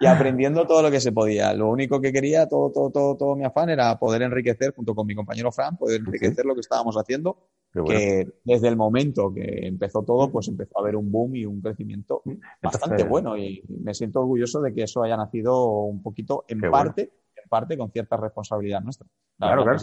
y 0.00 0.06
aprendiendo 0.06 0.66
todo 0.66 0.82
lo 0.82 0.90
que 0.90 1.00
se 1.00 1.12
podía. 1.12 1.52
Lo 1.54 1.68
único 1.70 2.00
que 2.00 2.12
quería, 2.12 2.48
todo, 2.48 2.70
todo, 2.70 2.90
todo, 2.90 3.16
todo 3.16 3.36
mi 3.36 3.44
afán 3.44 3.70
era 3.70 3.98
poder 3.98 4.22
enriquecer, 4.22 4.74
junto 4.74 4.94
con 4.94 5.06
mi 5.06 5.14
compañero 5.14 5.52
Fran, 5.52 5.76
poder 5.76 6.00
enriquecer 6.00 6.44
lo 6.44 6.54
que 6.54 6.60
estábamos 6.60 6.96
haciendo 6.96 7.48
que 7.84 8.26
desde 8.44 8.68
el 8.68 8.76
momento 8.76 9.32
que 9.32 9.66
empezó 9.66 10.02
todo, 10.02 10.30
pues 10.30 10.48
empezó 10.48 10.78
a 10.78 10.82
haber 10.82 10.96
un 10.96 11.10
boom 11.10 11.36
y 11.36 11.44
un 11.44 11.60
crecimiento 11.60 12.22
bastante 12.62 13.04
bueno 13.04 13.36
y 13.36 13.62
me 13.68 13.94
siento 13.94 14.20
orgulloso 14.20 14.60
de 14.60 14.72
que 14.72 14.84
eso 14.84 15.02
haya 15.02 15.16
nacido 15.16 15.66
un 15.66 16.02
poquito 16.02 16.44
en 16.48 16.60
parte, 16.60 17.12
en 17.34 17.48
parte 17.48 17.76
con 17.76 17.90
cierta 17.90 18.16
responsabilidad 18.16 18.80
nuestra. 18.80 19.06
claro, 19.38 19.64
claro. 19.64 19.78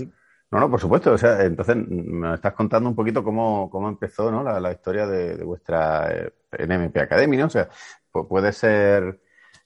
No, 0.54 0.60
no, 0.60 0.70
por 0.70 0.80
supuesto. 0.80 1.14
O 1.14 1.18
sea, 1.18 1.44
entonces 1.44 1.76
me 1.76 2.36
estás 2.36 2.54
contando 2.54 2.88
un 2.88 2.96
poquito 2.96 3.24
cómo, 3.24 3.72
cómo 3.72 3.90
empezó 3.90 4.30
¿no? 4.30 4.44
la, 4.44 4.72
historia 4.72 5.08
de, 5.08 5.44
vuestra 5.44 6.12
eh, 6.12 6.32
NMP 6.68 6.96
Academy, 6.98 7.38
¿no? 7.38 7.48
O 7.48 7.50
sea, 7.50 7.70
puede 8.12 8.52
ser... 8.52 9.20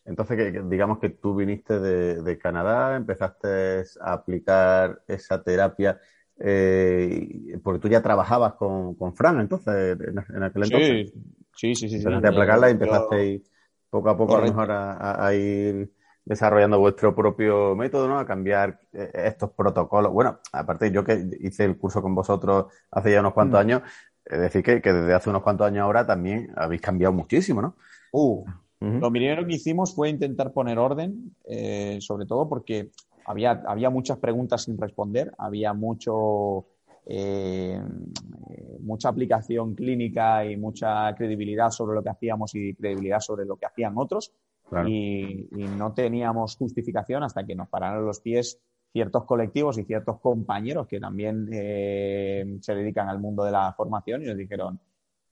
Entonces, 0.06 0.38
que, 0.38 0.62
digamos 0.64 1.00
que 1.00 1.10
tú 1.10 1.36
viniste 1.36 1.78
de, 1.82 2.24
de 2.24 2.38
Canadá, 2.38 2.96
empezaste 2.96 3.84
a 4.00 4.14
aplicar 4.14 5.04
esa 5.08 5.44
terapia 5.44 6.00
eh, 6.40 7.60
porque 7.64 7.80
tú 7.80 7.88
ya 7.88 8.02
trabajabas 8.02 8.54
con, 8.54 8.96
con 8.96 9.16
Fran 9.16 9.40
entonces, 9.40 9.98
en, 10.00 10.44
aquel 10.44 10.64
entonces. 10.64 11.14
Sí, 11.56 11.74
sí, 11.74 11.90
sí. 11.90 11.96
Empezaste 11.96 12.28
a 12.28 12.30
aplacarla 12.30 12.70
y 12.70 12.72
empezaste 12.72 13.44
poco 13.90 14.10
a 14.10 14.18
poco 14.18 14.38
a 14.38 14.42
mejor 14.42 14.70
a, 14.72 15.34
ir 15.34 15.92
desarrollando 16.24 16.80
vuestro 16.80 17.16
propio 17.16 17.76
método, 17.76 18.08
¿no? 18.08 18.20
A 18.20 18.26
cambiar 18.26 18.80
eh, 18.94 19.10
estos 19.14 19.52
protocolos. 19.52 20.12
Bueno, 20.12 20.40
aparte 20.52 20.92
yo 20.92 21.04
que 21.04 21.26
hice 21.40 21.66
el 21.66 21.78
curso 21.78 22.02
con 22.02 22.14
vosotros 22.14 22.66
hace 22.92 23.12
ya 23.12 23.22
unos 23.22 23.34
cuantos 23.34 23.58
mm. 23.58 23.62
años, 23.62 23.82
es 24.26 24.40
decir, 24.40 24.62
que, 24.62 24.82
que, 24.82 24.94
desde 24.94 25.14
hace 25.14 25.30
unos 25.30 25.42
cuantos 25.42 25.68
años 25.68 25.84
ahora 25.84 26.06
también 26.06 26.52
habéis 26.56 26.82
cambiado 26.82 27.14
muchísimo, 27.14 27.62
¿no? 27.62 27.76
Uh, 28.12 28.46
Lo 28.80 29.10
primero 29.10 29.46
que 29.48 29.56
hicimos 29.56 29.96
fue 29.96 30.10
intentar 30.10 30.52
poner 30.52 30.78
orden, 30.78 31.36
eh, 31.46 31.98
sobre 32.02 32.26
todo 32.26 32.48
porque 32.48 32.92
había, 33.28 33.62
había 33.68 33.90
muchas 33.90 34.18
preguntas 34.18 34.64
sin 34.64 34.78
responder, 34.78 35.34
había 35.38 35.74
mucho, 35.74 36.66
eh, 37.06 37.80
mucha 38.80 39.10
aplicación 39.10 39.76
clínica 39.76 40.46
y 40.46 40.56
mucha 40.56 41.14
credibilidad 41.14 41.70
sobre 41.70 41.96
lo 41.96 42.04
que 42.04 42.10
hacíamos 42.10 42.56
y 42.56 42.74
credibilidad 42.74 43.20
sobre 43.20 43.46
lo 43.46 43.58
que 43.58 43.66
hacían 43.66 43.98
otros. 43.98 44.34
Y, 44.86 45.48
no 45.78 45.94
teníamos 45.94 46.58
justificación 46.58 47.24
hasta 47.24 47.46
que 47.46 47.56
nos 47.56 47.70
pararon 47.70 48.06
los 48.06 48.20
pies 48.20 48.60
ciertos 48.92 49.26
colectivos 49.26 49.78
y 49.78 49.84
ciertos 49.84 50.20
compañeros 50.20 50.88
que 50.88 51.00
también 51.00 51.48
eh, 51.52 52.58
se 52.62 52.76
dedican 52.76 53.08
al 53.08 53.20
mundo 53.20 53.44
de 53.44 53.52
la 53.52 53.74
formación 53.74 54.24
y 54.24 54.26
nos 54.26 54.38
dijeron, 54.38 54.80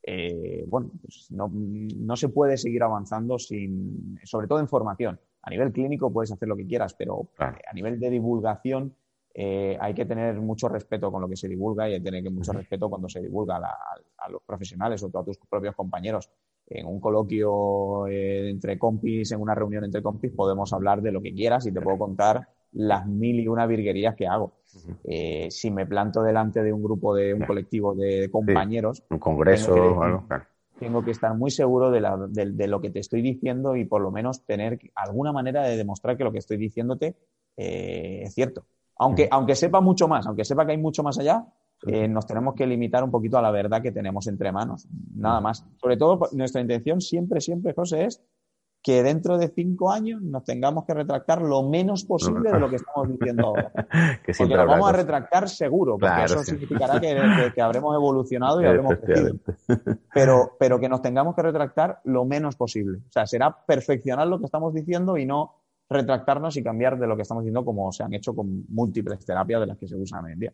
eh, 0.04 0.64
bueno, 0.68 0.92
pues 1.02 1.32
no, 1.32 1.50
no, 1.52 2.16
se 2.16 2.30
puede 2.30 2.58
seguir 2.58 2.84
avanzando 2.84 3.40
sin, 3.40 4.20
sobre 4.24 4.48
todo 4.48 4.60
en 4.60 4.68
formación. 4.68 5.20
A 5.46 5.52
nivel 5.52 5.72
clínico 5.72 6.12
puedes 6.12 6.32
hacer 6.32 6.48
lo 6.48 6.58
que 6.58 6.66
quieras, 6.66 6.96
pero 6.96 7.30
a 7.38 7.74
nivel 7.74 8.00
de 8.00 8.10
divulgación 8.10 8.96
eh, 9.38 9.78
hay 9.80 9.94
que 9.94 10.06
tener 10.06 10.40
mucho 10.42 10.68
respeto 10.68 11.12
con 11.12 11.22
lo 11.22 11.30
que 11.30 11.36
se 11.36 11.48
divulga 11.48 11.88
y 11.88 11.94
hay 11.94 12.00
que 12.00 12.06
tener 12.06 12.32
mucho 12.32 12.52
respeto 12.52 12.90
cuando 12.90 13.08
se 13.08 13.22
divulga 13.22 13.58
a, 13.58 14.30
los 14.30 14.42
profesionales 14.44 15.04
o 15.04 15.20
a 15.20 15.24
tus 15.24 15.38
propios 15.38 15.76
compañeros. 15.76 16.32
En 16.68 16.88
un 16.88 17.00
coloquio 17.00 18.08
eh, 18.08 18.50
entre 18.50 18.80
compis, 18.80 19.32
en 19.34 19.40
una 19.40 19.54
reunión 19.54 19.84
entre 19.84 20.02
compis, 20.02 20.32
podemos 20.32 20.74
hablar 20.74 21.04
de 21.04 21.12
lo 21.12 21.22
que 21.22 21.34
quieras 21.34 21.68
y 21.68 21.72
te 21.72 21.80
puedo 21.80 22.00
contar 22.00 22.48
las 22.72 23.06
mil 23.06 23.40
y 23.40 23.48
una 23.48 23.68
virguerías 23.68 24.16
que 24.16 24.26
hago. 24.26 24.54
Eh, 25.04 25.48
si 25.52 25.70
me 25.70 25.86
planto 25.86 26.24
delante 26.24 26.64
de 26.64 26.74
un 26.74 26.82
grupo, 26.82 27.14
de 27.14 27.36
un 27.36 27.46
colectivo 27.46 27.94
de 27.94 28.30
compañeros. 28.32 29.04
Un 29.12 29.20
congreso 29.20 29.76
o 29.76 30.02
algo, 30.02 30.26
claro 30.28 30.46
tengo 30.80 31.04
que 31.04 31.12
estar 31.12 31.34
muy 31.36 31.52
seguro 31.52 31.92
de, 31.92 32.02
la, 32.02 32.18
de, 32.30 32.68
lo 32.68 32.82
que 32.82 32.90
te 32.90 33.00
estoy 33.00 33.22
diciendo 33.22 33.76
y 33.76 33.86
por 33.86 34.02
lo 34.02 34.12
menos 34.12 34.46
tener 34.46 34.80
alguna 34.96 35.32
manera 35.32 35.64
de 35.64 35.78
demostrar 35.78 36.18
que 36.18 36.24
lo 36.24 36.32
que 36.32 36.40
estoy 36.40 36.58
diciéndote 36.58 37.16
eh, 37.58 38.22
es 38.24 38.34
cierto. 38.34 38.66
Aunque, 38.98 39.28
aunque 39.32 39.56
sepa 39.56 39.82
mucho 39.82 40.08
más, 40.08 40.26
aunque 40.28 40.46
sepa 40.46 40.66
que 40.66 40.74
hay 40.74 40.78
mucho 40.78 41.04
más 41.04 41.18
allá, 41.18 41.46
eh, 41.86 42.08
nos 42.08 42.26
tenemos 42.26 42.56
que 42.56 42.66
limitar 42.66 43.04
un 43.04 43.12
poquito 43.12 43.38
a 43.38 43.42
la 43.42 43.52
verdad 43.52 43.82
que 43.82 43.92
tenemos 43.92 44.28
entre 44.28 44.52
manos. 44.52 44.88
Nada 45.14 45.42
más. 45.42 45.66
Sobre 45.78 45.98
todo, 45.98 46.30
nuestra 46.32 46.62
intención 46.62 47.02
siempre, 47.02 47.42
siempre, 47.42 47.74
José, 47.74 48.06
es 48.06 48.22
que 48.86 49.02
dentro 49.02 49.40
de 49.40 49.48
cinco 49.48 49.92
años 49.92 50.22
nos 50.22 50.44
tengamos 50.44 50.86
que 50.86 50.94
retractar 50.94 51.42
lo 51.42 51.64
menos 51.64 52.06
posible 52.06 52.52
de 52.52 52.60
lo 52.60 52.70
que 52.70 52.76
estamos 52.76 53.10
diciendo 53.10 53.48
ahora. 53.48 53.72
porque 54.38 54.56
nos 54.56 54.68
vamos 54.68 54.90
a 54.90 54.92
retractar 54.92 55.50
seguro, 55.50 55.98
porque 55.98 56.24
eso 56.26 56.44
significará 56.44 57.02
que, 57.02 57.60
habremos 57.60 57.96
evolucionado 57.96 58.62
y 58.62 58.66
habremos 58.68 58.94
crecido. 58.98 59.38
Pero, 60.14 60.56
pero 60.60 60.80
que 60.80 60.88
nos 60.88 61.02
tengamos 61.02 61.36
que 61.36 61.42
retractar 61.42 62.00
lo 62.04 62.26
menos 62.26 62.56
posible. 62.56 63.00
O 63.00 63.12
sea, 63.12 63.26
será 63.26 63.66
perfeccionar 63.66 64.28
lo 64.28 64.40
que 64.40 64.46
estamos 64.46 64.74
diciendo 64.74 65.18
y 65.18 65.26
no 65.26 65.56
retractarnos 65.90 66.56
y 66.56 66.64
cambiar 66.64 66.98
de 67.00 67.08
lo 67.08 67.16
que 67.16 67.24
estamos 67.24 67.44
diciendo 67.44 67.66
como 67.66 67.92
se 67.92 68.04
han 68.04 68.14
hecho 68.14 68.36
con 68.36 68.66
múltiples 68.70 69.26
terapias 69.26 69.62
de 69.62 69.68
las 69.68 69.78
que 69.78 69.88
se 69.88 69.96
usan 69.96 70.26
hoy 70.26 70.34
en 70.34 70.40
día. 70.40 70.54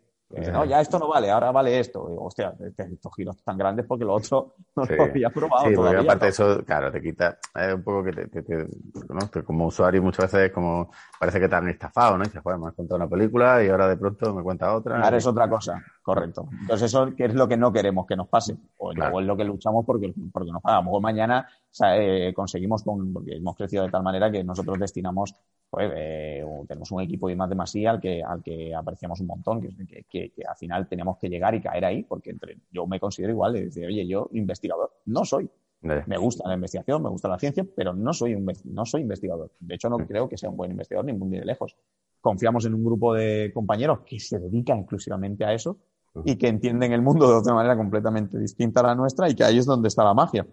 No, 0.51 0.65
ya 0.65 0.81
esto 0.81 0.97
no 0.99 1.07
vale, 1.07 1.29
ahora 1.29 1.51
vale 1.51 1.79
esto. 1.79 2.03
hostia, 2.03 2.53
estos 2.77 3.15
giros 3.15 3.43
tan 3.43 3.57
grandes 3.57 3.85
porque 3.85 4.05
lo 4.05 4.13
otro 4.13 4.55
no 4.75 4.85
lo 4.85 5.03
había 5.03 5.29
probado. 5.29 5.67
Sí, 5.69 5.75
porque 5.75 5.97
aparte 5.97 6.27
eso, 6.27 6.63
claro, 6.65 6.91
te 6.91 7.01
quita, 7.01 7.39
es 7.55 7.73
un 7.73 7.83
poco 7.83 8.03
que 8.03 8.11
te, 8.13 9.43
como 9.43 9.67
usuario 9.67 10.01
muchas 10.01 10.31
veces 10.31 10.47
es 10.47 10.51
como, 10.53 10.91
parece 11.21 11.39
que 11.39 11.47
te 11.47 11.55
han 11.55 11.69
estafado, 11.69 12.17
¿no? 12.17 12.23
Y 12.23 12.29
dices, 12.29 12.41
bueno, 12.41 12.57
me 12.57 12.69
has 12.69 12.73
contado 12.73 12.95
una 12.95 13.07
película 13.07 13.63
y 13.63 13.69
ahora 13.69 13.87
de 13.87 13.95
pronto 13.95 14.33
me 14.33 14.41
cuenta 14.41 14.73
otra. 14.73 14.97
Claro, 14.97 15.17
es 15.17 15.27
otra 15.27 15.47
cosa, 15.47 15.79
correcto. 16.01 16.49
Entonces 16.61 16.87
eso 16.87 17.13
que 17.15 17.25
es 17.25 17.35
lo 17.35 17.47
que 17.47 17.57
no 17.57 17.71
queremos 17.71 18.07
que 18.07 18.15
nos 18.15 18.27
pase, 18.27 18.57
o, 18.77 18.91
es 18.91 19.27
lo 19.27 19.37
que 19.37 19.43
luchamos 19.43 19.85
porque, 19.85 20.11
porque 20.33 20.51
nos 20.51 20.63
pagamos. 20.63 20.95
O 20.97 20.99
mañana 20.99 21.47
eh, 21.93 22.33
conseguimos, 22.35 22.81
con, 22.81 23.13
porque 23.13 23.35
hemos 23.35 23.55
crecido 23.55 23.83
de 23.83 23.91
tal 23.91 24.01
manera 24.01 24.31
que 24.31 24.43
nosotros 24.43 24.79
destinamos 24.79 25.35
pues, 25.69 25.91
eh, 25.95 26.43
tenemos 26.67 26.91
un 26.91 27.01
equipo 27.01 27.27
de 27.27 27.35
más 27.35 27.49
de 27.49 27.55
Masía 27.55 27.91
al 27.91 28.01
que, 28.01 28.23
al 28.23 28.41
que 28.41 28.73
apreciamos 28.73 29.19
un 29.19 29.27
montón, 29.27 29.61
que, 29.61 30.03
que, 30.09 30.31
que, 30.31 30.43
al 30.43 30.55
final 30.55 30.87
tenemos 30.87 31.19
que 31.19 31.29
llegar 31.29 31.53
y 31.53 31.61
caer 31.61 31.85
ahí, 31.85 32.01
porque 32.01 32.31
entre, 32.31 32.57
yo 32.71 32.87
me 32.87 32.99
considero 32.99 33.31
igual 33.31 33.53
de 33.53 33.65
decir, 33.65 33.85
oye, 33.85 34.07
yo 34.07 34.27
investigador 34.31 34.91
no 35.05 35.23
soy. 35.23 35.47
Me 35.81 36.17
gusta 36.17 36.47
la 36.47 36.53
investigación, 36.53 37.01
me 37.01 37.09
gusta 37.09 37.27
la 37.27 37.39
ciencia, 37.39 37.65
pero 37.75 37.93
no 37.93 38.13
soy, 38.13 38.35
un, 38.35 38.51
no 38.65 38.85
soy 38.85 39.01
investigador. 39.01 39.51
De 39.59 39.75
hecho, 39.75 39.89
no 39.89 39.97
mm. 39.97 40.05
creo 40.05 40.29
que 40.29 40.37
sea 40.37 40.49
un 40.49 40.57
buen 40.57 40.71
investigador 40.71 41.05
ni 41.05 41.13
muy 41.13 41.29
de 41.37 41.45
lejos. 41.45 41.75
Confiamos 42.19 42.65
en 42.65 42.75
un 42.75 42.83
grupo 42.83 43.13
de 43.13 43.51
compañeros 43.53 44.01
que 44.05 44.19
se 44.19 44.39
dedican 44.39 44.79
exclusivamente 44.79 45.43
a 45.43 45.53
eso 45.53 45.77
y 46.25 46.35
que 46.35 46.47
entienden 46.47 46.91
el 46.91 47.01
mundo 47.01 47.27
de 47.27 47.35
otra 47.35 47.53
manera 47.53 47.75
completamente 47.75 48.37
distinta 48.37 48.81
a 48.81 48.87
la 48.87 48.95
nuestra 48.95 49.29
y 49.29 49.33
que 49.33 49.43
ahí 49.43 49.57
es 49.57 49.65
donde 49.65 49.87
está 49.87 50.03
la 50.03 50.13
magia 50.13 50.45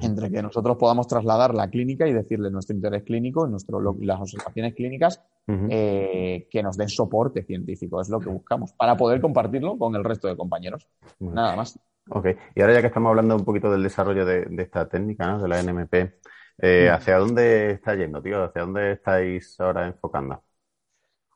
entre 0.00 0.30
que 0.30 0.42
nosotros 0.42 0.76
podamos 0.76 1.06
trasladar 1.06 1.54
la 1.54 1.68
clínica 1.68 2.06
y 2.08 2.12
decirle 2.12 2.50
nuestro 2.50 2.74
interés 2.74 3.02
clínico, 3.04 3.46
nuestro, 3.46 3.80
las 4.00 4.20
observaciones 4.20 4.74
clínicas, 4.74 5.22
eh, 5.46 6.48
que 6.50 6.62
nos 6.62 6.76
den 6.76 6.88
soporte 6.88 7.44
científico. 7.44 8.00
Es 8.00 8.08
lo 8.08 8.18
que 8.18 8.30
buscamos 8.30 8.72
para 8.72 8.96
poder 8.96 9.20
compartirlo 9.20 9.78
con 9.78 9.94
el 9.94 10.04
resto 10.04 10.28
de 10.28 10.36
compañeros. 10.36 10.88
Nada 11.20 11.54
más. 11.54 11.78
Ok, 12.10 12.26
y 12.54 12.60
ahora 12.60 12.74
ya 12.74 12.80
que 12.80 12.88
estamos 12.88 13.10
hablando 13.10 13.36
un 13.36 13.44
poquito 13.44 13.70
del 13.70 13.82
desarrollo 13.82 14.26
de, 14.26 14.46
esta 14.58 14.88
técnica, 14.88 15.26
¿no? 15.26 15.42
de 15.42 15.48
la 15.48 15.62
NMP, 15.62 16.20
eh, 16.58 16.90
¿hacia 16.90 17.18
dónde 17.18 17.72
está 17.72 17.94
yendo, 17.94 18.22
tío? 18.22 18.44
¿Hacia 18.44 18.62
dónde 18.62 18.92
estáis 18.92 19.58
ahora 19.58 19.86
enfocando? 19.86 20.42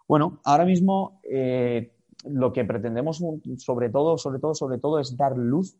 Bueno, 0.06 0.40
ahora 0.44 0.64
mismo 0.64 1.20
eh, 1.30 1.92
lo 2.24 2.52
que 2.52 2.64
pretendemos 2.64 3.22
sobre 3.58 3.88
todo, 3.88 4.18
sobre 4.18 4.38
todo, 4.40 4.54
sobre 4.54 4.78
todo 4.78 5.00
es 5.00 5.16
dar 5.16 5.36
luz 5.36 5.76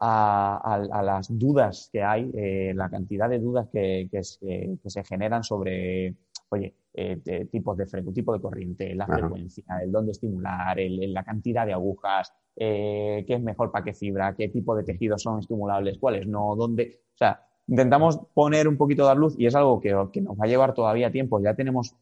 a, 0.00 1.02
las 1.04 1.38
dudas 1.38 1.90
que 1.92 2.02
hay, 2.02 2.30
eh, 2.34 2.72
la 2.74 2.88
cantidad 2.88 3.28
de 3.28 3.38
dudas 3.38 3.68
que, 3.70 4.08
se, 4.22 5.04
generan 5.04 5.44
sobre, 5.44 6.16
oye, 6.48 6.74
eh, 6.92 7.46
tipos 7.50 7.76
de 7.76 7.86
frecuencia, 7.86 8.20
tipo 8.20 8.32
de 8.32 8.40
corriente, 8.40 8.94
la 8.94 9.06
frecuencia, 9.06 9.64
el 9.82 9.92
dónde 9.92 10.12
estimular, 10.12 10.76
la 10.78 11.24
cantidad 11.24 11.66
de 11.66 11.72
agujas, 11.72 12.32
eh, 12.56 13.24
qué 13.26 13.34
es 13.34 13.42
mejor 13.42 13.70
para 13.70 13.84
qué 13.84 13.92
fibra, 13.92 14.34
qué 14.34 14.48
tipo 14.48 14.74
de 14.74 14.84
tejidos 14.84 15.22
son 15.22 15.38
estimulables, 15.38 15.98
cuáles 15.98 16.26
no, 16.26 16.54
dónde. 16.56 17.02
O 17.14 17.16
sea, 17.16 17.40
intentamos 17.66 18.18
poner 18.34 18.66
un 18.66 18.76
poquito 18.76 19.08
de 19.08 19.14
luz 19.14 19.34
y 19.38 19.46
es 19.46 19.54
algo 19.54 19.80
que, 19.80 19.92
nos 19.92 20.38
va 20.38 20.44
a 20.44 20.48
llevar 20.48 20.74
todavía 20.74 21.10
tiempo. 21.10 21.40
Ya 21.40 21.54
tenemos 21.54 21.94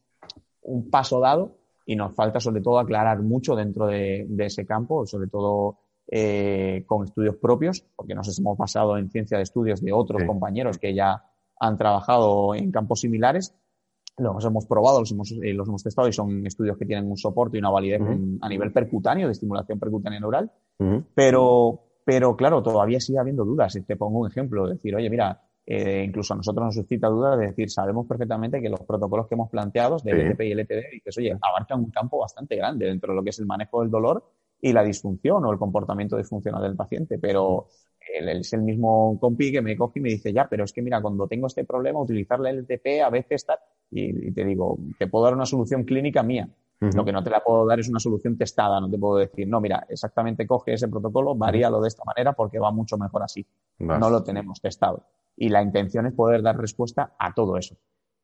un 0.61 0.89
paso 0.89 1.19
dado 1.19 1.57
y 1.85 1.95
nos 1.95 2.13
falta 2.15 2.39
sobre 2.39 2.61
todo 2.61 2.79
aclarar 2.79 3.21
mucho 3.21 3.55
dentro 3.55 3.87
de, 3.87 4.25
de 4.27 4.45
ese 4.45 4.65
campo, 4.65 5.05
sobre 5.05 5.27
todo 5.27 5.77
eh, 6.11 6.85
con 6.87 7.05
estudios 7.05 7.35
propios, 7.35 7.85
porque 7.95 8.15
nos 8.15 8.39
hemos 8.39 8.57
basado 8.57 8.97
en 8.97 9.11
ciencia 9.11 9.37
de 9.37 9.43
estudios 9.43 9.79
de 9.79 9.93
otros 9.93 10.23
compañeros 10.23 10.79
que 10.79 10.95
ya 10.95 11.23
han 11.59 11.77
trabajado 11.77 12.55
en 12.55 12.71
campos 12.71 13.01
similares. 13.01 13.53
Los 14.19 14.45
hemos 14.45 14.65
probado, 14.65 14.99
los 14.99 15.11
hemos, 15.11 15.31
eh, 15.31 15.53
los 15.53 15.67
hemos 15.67 15.83
testado 15.83 16.07
y 16.07 16.13
son 16.13 16.45
estudios 16.45 16.77
que 16.77 16.85
tienen 16.85 17.09
un 17.09 17.17
soporte 17.17 17.57
y 17.57 17.59
una 17.59 17.69
validez 17.69 18.01
a 18.41 18.49
nivel 18.49 18.71
percutáneo, 18.71 19.27
de 19.27 19.33
estimulación 19.33 19.79
percutánea 19.79 20.19
neural. 20.19 20.51
pero, 21.13 21.79
pero 22.05 22.35
claro, 22.35 22.61
todavía 22.61 22.99
sigue 22.99 23.19
habiendo 23.19 23.45
dudas. 23.45 23.77
Te 23.85 23.95
pongo 23.95 24.19
un 24.19 24.27
ejemplo, 24.27 24.67
decir, 24.67 24.95
oye, 24.95 25.09
mira, 25.09 25.41
eh, 25.65 26.03
incluso 26.03 26.33
a 26.33 26.37
nosotros 26.37 26.65
nos 26.65 26.75
suscita 26.75 27.07
dudas 27.07 27.37
de 27.37 27.47
decir, 27.47 27.69
sabemos 27.69 28.07
perfectamente 28.07 28.59
que 28.59 28.69
los 28.69 28.81
protocolos 28.81 29.27
que 29.27 29.35
hemos 29.35 29.49
planteado 29.49 29.97
de 30.03 30.13
BTP 30.13 30.41
y 30.41 30.51
LTD, 30.53 31.03
que 31.03 31.11
oye, 31.15 31.37
abarcan 31.39 31.79
un 31.79 31.91
campo 31.91 32.17
bastante 32.17 32.55
grande 32.55 32.87
dentro 32.87 33.13
de 33.13 33.15
lo 33.15 33.23
que 33.23 33.29
es 33.29 33.39
el 33.39 33.45
manejo 33.45 33.81
del 33.81 33.91
dolor 33.91 34.23
y 34.59 34.73
la 34.73 34.83
disfunción 34.83 35.45
o 35.45 35.51
el 35.51 35.59
comportamiento 35.59 36.17
disfuncional 36.17 36.63
del 36.63 36.75
paciente, 36.75 37.19
pero 37.19 37.67
es 37.99 38.53
el 38.53 38.61
mismo 38.61 39.17
compi 39.19 39.51
que 39.51 39.61
me 39.61 39.77
coge 39.77 39.99
y 39.99 40.01
me 40.01 40.09
dice, 40.09 40.33
ya, 40.33 40.47
pero 40.49 40.63
es 40.63 40.73
que 40.73 40.81
mira, 40.81 41.01
cuando 41.01 41.27
tengo 41.27 41.47
este 41.47 41.63
problema, 41.65 42.01
utilizar 42.01 42.39
la 42.39 42.49
LTP 42.49 43.01
a 43.05 43.09
veces 43.09 43.43
está, 43.43 43.59
y, 43.91 44.31
te 44.31 44.45
digo, 44.45 44.77
te 44.97 45.07
puedo 45.07 45.25
dar 45.25 45.33
una 45.33 45.45
solución 45.45 45.83
clínica 45.83 46.23
mía. 46.23 46.47
Lo 46.81 47.03
que 47.03 47.11
no 47.11 47.21
te 47.21 47.29
la 47.29 47.43
puedo 47.43 47.65
dar 47.65 47.77
es 47.81 47.89
una 47.89 47.99
solución 47.99 48.37
testada, 48.37 48.79
no 48.79 48.89
te 48.89 48.97
puedo 48.97 49.17
decir, 49.17 49.45
no, 49.49 49.59
mira, 49.59 49.85
exactamente 49.89 50.47
coge 50.47 50.73
ese 50.73 50.87
protocolo, 50.87 51.35
varíalo 51.35 51.81
de 51.81 51.89
esta 51.89 52.05
manera 52.05 52.31
porque 52.31 52.57
va 52.57 52.71
mucho 52.71 52.97
mejor 52.97 53.23
así. 53.23 53.45
No 53.79 54.09
lo 54.09 54.23
tenemos 54.23 54.61
testado. 54.61 55.03
Y 55.35 55.49
la 55.49 55.61
intención 55.61 56.05
es 56.05 56.13
poder 56.13 56.41
dar 56.41 56.57
respuesta 56.57 57.15
a 57.19 57.33
todo 57.33 57.57
eso. 57.57 57.75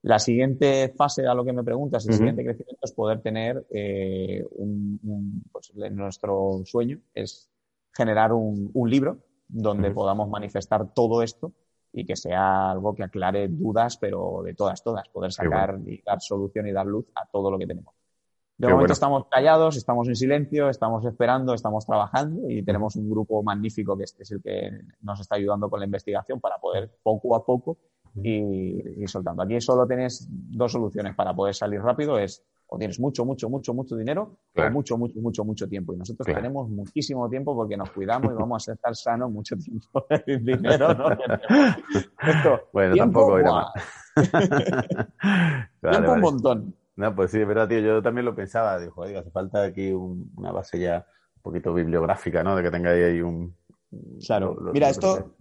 La 0.06 0.20
siguiente 0.20 0.94
fase 0.96 1.26
a 1.26 1.34
lo 1.34 1.44
que 1.44 1.52
me 1.52 1.64
preguntas, 1.64 2.08
el 2.08 2.14
siguiente 2.14 2.44
crecimiento 2.44 2.82
es 2.84 2.92
poder 2.92 3.22
tener 3.22 3.66
eh, 3.72 4.46
un, 4.52 5.42
pues, 5.52 5.74
nuestro 5.74 6.62
sueño 6.64 7.00
es 7.16 7.50
generar 7.92 8.32
un, 8.32 8.72
libro 8.88 9.18
donde 9.48 9.90
podamos 9.90 10.30
manifestar 10.30 10.94
todo 10.94 11.24
esto 11.24 11.54
y 11.98 12.06
que 12.06 12.18
sea 12.18 12.72
algo 12.72 12.94
que 12.94 13.04
aclare 13.04 13.48
dudas, 13.48 13.98
pero 13.98 14.42
de 14.44 14.54
todas, 14.54 14.84
todas, 14.84 15.08
poder 15.08 15.32
sacar 15.32 15.80
y 15.86 16.02
dar 16.02 16.20
solución 16.20 16.68
y 16.68 16.74
dar 16.74 16.86
luz 16.86 17.06
a 17.16 17.26
todo 17.26 17.50
lo 17.50 17.58
que 17.58 17.66
tenemos. 17.66 17.96
De 18.58 18.68
momento 18.68 18.92
estamos 18.92 19.28
callados, 19.30 19.78
estamos 19.78 20.08
en 20.10 20.16
silencio, 20.16 20.70
estamos 20.70 21.06
esperando, 21.06 21.54
estamos 21.54 21.86
trabajando 21.86 22.50
y 22.50 22.64
tenemos 22.64 22.98
un 22.98 23.10
grupo 23.10 23.42
magnífico 23.44 23.98
que 23.98 24.04
este 24.04 24.24
es 24.24 24.32
el 24.32 24.42
que 24.42 24.72
nos 25.02 25.22
está 25.22 25.36
ayudando 25.36 25.70
con 25.70 25.80
la 25.80 25.86
investigación 25.86 26.42
para 26.42 26.58
poder 26.58 26.92
poco 27.02 27.34
a 27.34 27.46
poco 27.46 27.78
y, 28.22 29.08
soltando. 29.08 29.44
Aquí 29.44 29.60
solo 29.62 29.88
tienes 29.88 30.28
dos 30.30 30.74
soluciones 30.74 31.16
para 31.16 31.34
poder 31.34 31.56
salir 31.56 31.82
rápido, 31.82 32.20
es 32.20 32.44
o 32.76 32.78
tienes 32.78 33.00
mucho, 33.00 33.24
mucho, 33.24 33.50
mucho, 33.50 33.74
mucho 33.74 33.96
dinero 33.96 34.38
o 34.54 34.70
mucho, 34.70 34.98
mucho, 34.98 35.22
mucho, 35.22 35.46
mucho 35.46 35.70
tiempo. 35.70 35.94
Y 35.94 35.98
nosotros 35.98 36.28
tenemos 36.28 36.70
muchísimo 36.70 37.30
tiempo 37.30 37.56
porque 37.56 37.78
nos 37.78 37.90
cuidamos 37.92 38.34
y 38.34 38.36
vamos 38.40 38.68
a 38.68 38.74
estar 38.74 38.94
sanos 38.94 39.32
mucho 39.32 39.56
tiempo. 39.56 40.06
dinero, 40.28 40.94
¿no? 40.94 41.06
bueno, 42.74 42.96
tampoco 42.98 43.40
irá 43.40 43.52
más. 43.52 43.72
tiempo 45.80 46.12
un 46.12 46.20
montón. 46.20 46.76
No, 46.98 47.16
pues 47.16 47.32
sí, 47.32 47.40
es 47.40 47.48
verdad, 47.48 47.70
tío. 47.70 47.80
Yo 47.80 48.02
también 48.02 48.26
lo 48.26 48.36
pensaba. 48.36 48.78
Dijo, 48.78 49.04
hace 49.04 49.32
falta 49.32 49.64
aquí 49.64 49.94
una 49.94 50.52
base 50.52 50.78
ya 50.78 51.06
un 51.38 51.42
poquito 51.44 51.74
bibliográfica, 51.74 52.44
¿no? 52.44 52.58
De 52.58 52.64
que 52.64 52.72
tengáis 52.72 53.06
ahí 53.06 53.22
un, 53.22 53.56
Claro, 54.26 54.58
mira, 54.74 54.90
esto, 54.90 55.36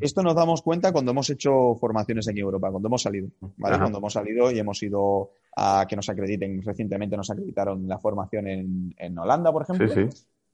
esto 0.00 0.22
nos 0.22 0.34
damos 0.34 0.62
cuenta 0.62 0.92
cuando 0.92 1.10
hemos 1.10 1.28
hecho 1.30 1.74
formaciones 1.76 2.26
en 2.28 2.38
Europa, 2.38 2.70
cuando 2.70 2.88
hemos 2.88 3.02
salido, 3.02 3.28
¿vale? 3.56 3.78
Cuando 3.78 3.98
hemos 3.98 4.12
salido 4.12 4.50
y 4.50 4.58
hemos 4.58 4.82
ido 4.82 5.30
a 5.56 5.86
que 5.88 5.96
nos 5.96 6.08
acrediten. 6.08 6.62
Recientemente 6.62 7.16
nos 7.16 7.30
acreditaron 7.30 7.86
la 7.86 7.98
formación 7.98 8.46
en, 8.46 9.18
Holanda, 9.18 9.52
por 9.52 9.62
ejemplo. 9.62 9.92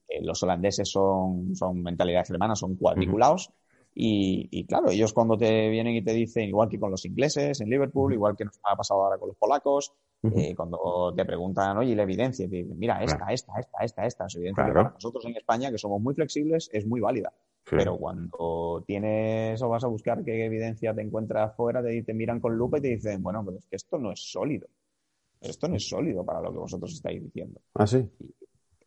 Eh, 0.08 0.22
los 0.22 0.42
holandeses 0.42 0.88
son, 0.88 1.54
son 1.56 1.82
mentalidades 1.82 2.30
alemanas, 2.30 2.60
son 2.60 2.76
cuadriculados. 2.76 3.50
y, 3.94 4.64
claro, 4.66 4.90
ellos 4.90 5.12
cuando 5.12 5.36
te 5.36 5.68
vienen 5.70 5.94
y 5.94 6.02
te 6.02 6.12
dicen, 6.12 6.48
igual 6.48 6.68
que 6.68 6.78
con 6.78 6.90
los 6.90 7.04
ingleses 7.04 7.60
en 7.60 7.70
Liverpool, 7.70 8.12
igual 8.12 8.36
que 8.36 8.44
nos 8.44 8.58
ha 8.62 8.76
pasado 8.76 9.02
ahora 9.02 9.18
con 9.18 9.28
los 9.28 9.36
polacos, 9.36 9.92
eh, 10.34 10.54
cuando 10.54 11.12
te 11.14 11.24
preguntan, 11.24 11.76
oye, 11.78 11.94
la 11.94 12.02
evidencia, 12.02 12.48
te 12.48 12.56
dicen, 12.56 12.78
mira, 12.78 13.02
esta, 13.02 13.32
esta, 13.32 13.52
esta, 13.58 13.84
esta, 13.84 14.06
esta. 14.06 14.26
Es 14.26 14.36
evidente 14.36 14.62
que 14.64 14.72
para 14.72 14.90
nosotros 14.90 15.24
en 15.26 15.36
España, 15.36 15.70
que 15.70 15.78
somos 15.78 16.00
muy 16.00 16.14
flexibles, 16.14 16.70
es 16.72 16.86
muy 16.86 17.00
válida. 17.00 17.32
Pero 17.68 17.96
cuando 17.98 18.84
tienes 18.86 19.60
o 19.60 19.68
vas 19.68 19.82
a 19.82 19.88
buscar 19.88 20.22
qué 20.22 20.44
evidencia 20.44 20.94
te 20.94 21.02
encuentras 21.02 21.56
fuera, 21.56 21.82
te, 21.82 22.00
te 22.02 22.14
miran 22.14 22.40
con 22.40 22.56
lupa 22.56 22.78
y 22.78 22.82
te 22.82 22.88
dicen, 22.88 23.22
bueno, 23.22 23.44
pero 23.44 23.58
es 23.58 23.66
que 23.66 23.76
esto 23.76 23.98
no 23.98 24.12
es 24.12 24.20
sólido. 24.20 24.68
Esto 25.40 25.68
no 25.68 25.76
es 25.76 25.88
sólido 25.88 26.24
para 26.24 26.40
lo 26.40 26.52
que 26.52 26.58
vosotros 26.58 26.92
estáis 26.92 27.22
diciendo. 27.22 27.60
Ah, 27.74 27.86
sí. 27.86 28.08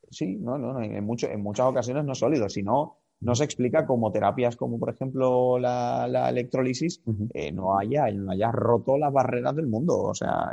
Sí, 0.09 0.37
no, 0.37 0.57
no, 0.57 0.81
en, 0.81 1.03
mucho, 1.03 1.27
en 1.29 1.41
muchas 1.41 1.67
ocasiones 1.67 2.03
no 2.05 2.13
es 2.13 2.17
sólido, 2.19 2.49
sino 2.49 2.97
no 3.21 3.35
se 3.35 3.43
explica 3.43 3.85
como 3.85 4.11
terapias 4.11 4.55
como, 4.55 4.79
por 4.79 4.89
ejemplo, 4.89 5.59
la, 5.59 6.07
la 6.07 6.29
electrólisis 6.29 7.01
eh, 7.33 7.51
no, 7.51 7.77
haya, 7.77 8.09
no 8.11 8.31
haya 8.31 8.51
roto 8.51 8.97
las 8.97 9.11
barreras 9.11 9.55
del 9.55 9.67
mundo. 9.67 9.99
O 10.01 10.13
sea, 10.13 10.51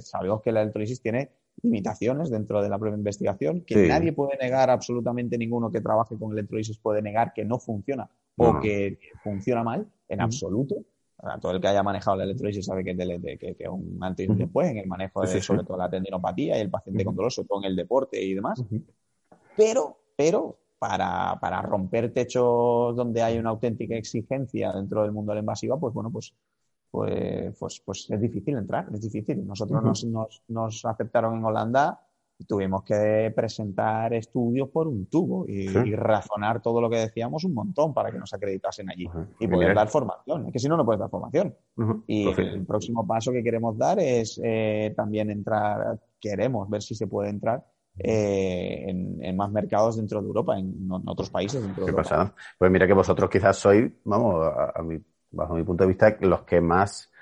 sabemos 0.00 0.42
que 0.42 0.52
la 0.52 0.62
electrólisis 0.62 1.00
tiene 1.00 1.30
limitaciones 1.62 2.30
dentro 2.30 2.62
de 2.62 2.68
la 2.68 2.78
propia 2.78 2.96
investigación, 2.96 3.62
que 3.62 3.88
nadie 3.88 4.12
puede 4.12 4.36
negar, 4.38 4.70
absolutamente 4.70 5.38
ninguno 5.38 5.70
que 5.70 5.80
trabaje 5.80 6.16
con 6.18 6.32
electrolisis 6.32 6.78
puede 6.78 7.02
negar 7.02 7.32
que 7.32 7.44
no 7.44 7.58
funciona 7.58 8.08
o 8.36 8.60
que 8.60 8.98
funciona 9.22 9.62
mal, 9.62 9.86
en 10.08 10.20
absoluto. 10.20 10.76
todo 11.40 11.52
el 11.52 11.60
que 11.60 11.68
haya 11.68 11.82
manejado 11.82 12.18
la 12.18 12.24
electrolisis 12.24 12.66
sabe 12.66 12.84
que 12.84 12.90
es, 12.90 13.68
un 13.68 13.98
antes 14.00 14.26
y 14.26 14.30
un 14.30 14.38
después 14.38 14.70
en 14.70 14.78
el 14.78 14.86
manejo 14.86 15.22
de, 15.22 15.40
sobre 15.40 15.64
todo 15.64 15.78
la 15.78 15.88
tendinopatía 15.88 16.58
y 16.58 16.60
el 16.60 16.70
paciente 16.70 17.04
con 17.04 17.16
dolor, 17.16 17.32
sobre 17.32 17.48
todo 17.48 17.60
en 17.60 17.70
el 17.70 17.76
deporte 17.76 18.22
y 18.22 18.34
demás. 18.34 18.62
Pero, 19.56 19.98
pero, 20.14 20.58
para, 20.78 21.38
para 21.40 21.62
romper 21.62 22.12
techos 22.12 22.94
donde 22.94 23.22
hay 23.22 23.38
una 23.38 23.50
auténtica 23.50 23.96
exigencia 23.96 24.72
dentro 24.72 25.02
del 25.02 25.12
mundo 25.12 25.32
de 25.32 25.36
la 25.36 25.40
invasiva, 25.40 25.78
pues 25.80 25.94
bueno, 25.94 26.10
pues 26.10 26.34
pues, 26.90 27.56
pues, 27.58 27.82
pues 27.84 28.06
es 28.10 28.20
difícil 28.20 28.56
entrar, 28.56 28.88
es 28.92 29.00
difícil. 29.00 29.46
Nosotros 29.46 30.04
nos, 30.04 30.42
nos, 30.48 30.84
aceptaron 30.84 31.36
en 31.38 31.44
Holanda 31.44 32.00
tuvimos 32.44 32.82
que 32.82 33.32
presentar 33.34 34.12
estudios 34.12 34.68
por 34.68 34.86
un 34.86 35.06
tubo 35.06 35.46
y, 35.48 35.68
razonar 35.94 36.60
todo 36.60 36.80
lo 36.80 36.90
que 36.90 36.98
decíamos 36.98 37.44
un 37.44 37.54
montón 37.54 37.94
para 37.94 38.12
que 38.12 38.18
nos 38.18 38.32
acreditasen 38.34 38.90
allí 38.90 39.08
y 39.40 39.48
poder 39.48 39.74
dar 39.74 39.88
formación. 39.88 40.46
Es 40.46 40.52
que 40.52 40.58
si 40.58 40.68
no, 40.68 40.76
no 40.76 40.84
puedes 40.84 41.00
dar 41.00 41.08
formación. 41.08 41.54
Y 42.06 42.28
el 42.28 42.66
próximo 42.66 43.06
paso 43.06 43.32
que 43.32 43.42
queremos 43.42 43.78
dar 43.78 43.98
es 43.98 44.40
eh, 44.44 44.92
también 44.96 45.30
entrar, 45.30 45.98
queremos 46.20 46.68
ver 46.68 46.82
si 46.82 46.94
se 46.94 47.06
puede 47.06 47.30
entrar 47.30 47.64
eh, 47.98 48.84
en, 48.88 49.36
más 49.36 49.50
mercados 49.50 49.96
dentro 49.96 50.20
de 50.20 50.26
Europa, 50.26 50.58
en, 50.58 50.88
otros 51.06 51.30
países 51.30 51.62
dentro 51.62 51.84
de 51.84 51.90
Europa. 51.90 52.34
Pues 52.58 52.70
mira 52.70 52.86
que 52.86 52.92
vosotros 52.92 53.30
quizás 53.30 53.56
sois, 53.56 53.90
vamos, 54.04 54.46
a, 54.46 54.82
bajo 55.36 55.54
mi 55.54 55.62
punto 55.62 55.84
de 55.84 55.88
vista, 55.88 56.16
los 56.20 56.42
que 56.42 56.60
más 56.60 57.12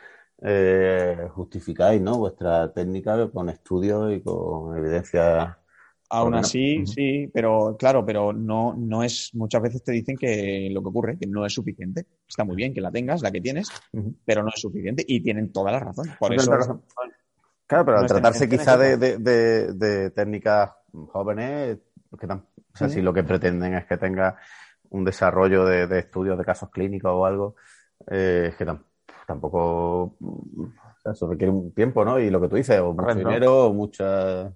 eh, 0.43 1.29
justificáis 1.33 2.01
¿no? 2.01 2.19
vuestra 2.19 2.73
técnica 2.73 3.29
con 3.31 3.49
estudios 3.49 4.13
y 4.15 4.21
con 4.21 4.77
evidencia. 4.77 5.59
Aún 6.11 6.35
así, 6.35 6.87
sí, 6.87 7.29
pero 7.33 7.77
claro, 7.77 8.07
pero 8.07 8.33
no, 8.33 8.75
no 8.77 9.03
es, 9.03 9.31
muchas 9.35 9.63
veces 9.63 9.83
te 9.83 9.91
dicen 9.91 10.17
que 10.17 10.69
lo 10.71 10.81
que 10.81 10.89
ocurre, 10.89 11.19
que 11.19 11.27
no 11.27 11.45
es 11.45 11.53
suficiente. 11.53 12.07
Está 12.29 12.45
muy 12.45 12.57
bien 12.57 12.73
que 12.73 12.81
la 12.81 12.93
tengas, 12.93 13.21
la 13.21 13.33
que 13.33 13.41
tienes, 13.41 13.69
pero 14.25 14.43
no 14.43 14.51
es 14.55 14.61
suficiente 14.61 15.05
y 15.07 15.21
tienen 15.21 15.51
toda 15.51 15.73
la 15.73 15.81
razón. 15.81 16.09
Por 16.19 16.33
eso, 16.33 16.83
Claro, 17.67 17.85
pero 17.87 17.99
al 17.99 18.07
tratarse 18.07 18.49
quizá 18.49 18.77
de, 18.77 18.97
de, 19.19 20.11
técnicas 20.11 20.71
jóvenes, 21.09 21.79
que 22.19 22.27
o 22.27 22.77
sea, 22.77 22.89
si 22.89 23.01
lo 23.01 23.13
que 23.13 23.25
pretenden 23.25 23.75
es 23.75 23.87
que 23.87 23.97
tenga 23.97 24.37
un 24.91 25.05
desarrollo 25.05 25.65
de, 25.65 25.99
estudios 25.99 26.39
de 26.39 26.45
casos 26.45 26.71
clínicos 26.71 27.11
o 27.13 27.25
algo, 27.25 27.57
eh, 28.11 28.49
es 28.51 28.57
que 28.57 28.67
tampoco 29.27 30.17
eso 31.05 31.29
requiere 31.29 31.53
un 31.53 31.73
tiempo, 31.73 32.05
¿no? 32.05 32.19
Y 32.19 32.31
lo 32.31 32.41
que 32.41 32.49
tú 32.49 32.57
dices, 32.57 32.81
o 32.81 32.93
mucho 32.93 33.15
dinero, 33.15 33.67
o 33.67 33.75
mucha, 33.75 34.53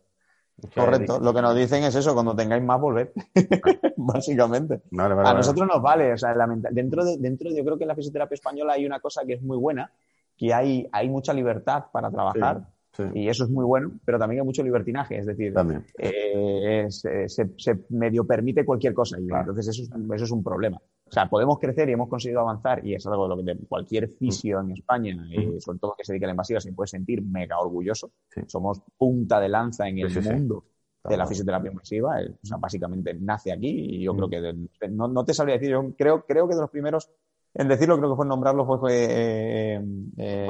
Correcto. 0.74 1.20
Lo 1.20 1.32
que 1.32 1.42
nos 1.42 1.54
dicen 1.54 1.84
es 1.84 1.94
eso, 1.94 2.14
cuando 2.14 2.34
tengáis 2.34 2.62
más, 2.62 2.80
volver. 2.80 3.12
Básicamente. 3.96 4.82
a 4.98 5.34
nosotros 5.34 5.68
nos 5.68 5.80
vale. 5.80 6.12
O 6.12 6.18
sea, 6.18 6.34
dentro 6.70 7.04
de, 7.04 7.16
dentro 7.18 7.50
de, 7.50 7.56
yo 7.56 7.64
creo 7.64 7.78
que 7.78 7.84
en 7.84 7.88
la 7.88 7.94
fisioterapia 7.94 8.34
española 8.34 8.72
hay 8.72 8.84
una 8.84 8.98
cosa 9.00 9.24
que 9.24 9.34
es 9.34 9.42
muy 9.42 9.56
buena, 9.56 9.92
que 10.36 10.52
hay, 10.52 10.88
hay 10.90 11.08
mucha 11.08 11.32
libertad 11.32 11.84
para 11.92 12.10
trabajar. 12.10 12.66
Y 13.14 13.28
eso 13.28 13.44
es 13.44 13.50
muy 13.50 13.64
bueno, 13.64 13.92
pero 14.04 14.18
también 14.18 14.40
hay 14.40 14.46
mucho 14.46 14.62
libertinaje, 14.62 15.18
es 15.18 15.26
decir, 15.26 15.54
eh, 15.98 16.86
se, 16.88 17.84
medio 17.90 18.24
permite 18.26 18.64
cualquier 18.64 18.92
cosa 18.92 19.20
y 19.20 19.28
entonces 19.28 19.68
eso 19.68 19.82
es, 19.82 19.90
eso 20.14 20.24
es 20.24 20.30
un 20.30 20.42
problema. 20.42 20.78
O 20.78 21.10
sea, 21.10 21.28
podemos 21.28 21.58
crecer 21.58 21.88
y 21.88 21.92
hemos 21.92 22.08
conseguido 22.08 22.40
avanzar 22.40 22.84
y 22.84 22.94
es 22.94 23.06
algo 23.06 23.28
de 23.28 23.36
lo 23.36 23.44
que 23.44 23.66
cualquier 23.66 24.08
fisio 24.08 24.60
en 24.60 24.72
España, 24.72 25.16
y 25.30 25.60
sobre 25.60 25.78
todo 25.78 25.94
que 25.96 26.04
se 26.04 26.12
dedica 26.12 26.26
a 26.26 26.28
la 26.28 26.32
invasiva, 26.32 26.60
se 26.60 26.72
puede 26.72 26.88
sentir 26.88 27.22
mega 27.22 27.58
orgulloso. 27.58 28.10
Somos 28.46 28.82
punta 28.96 29.40
de 29.40 29.48
lanza 29.48 29.88
en 29.88 29.98
el 29.98 30.22
mundo 30.22 30.64
de 31.04 31.16
la 31.16 31.26
fisioterapia 31.26 31.70
invasiva. 31.70 32.20
Eh, 32.20 32.34
o 32.42 32.46
sea, 32.46 32.58
básicamente 32.58 33.14
nace 33.14 33.52
aquí 33.52 33.68
y 33.68 34.02
yo 34.02 34.14
creo 34.14 34.28
que 34.28 34.88
no, 34.90 35.08
no, 35.08 35.24
te 35.24 35.32
sabría 35.32 35.54
decir, 35.54 35.70
yo 35.70 35.94
creo, 35.96 36.24
creo 36.26 36.48
que 36.48 36.54
de 36.54 36.60
los 36.60 36.70
primeros 36.70 37.10
en 37.54 37.68
decirlo, 37.68 37.96
creo 37.98 38.10
que 38.10 38.16
fue 38.16 38.26
nombrarlo 38.26 38.66
fue, 38.66 39.06
eh, 39.08 39.80
eh, 40.16 40.46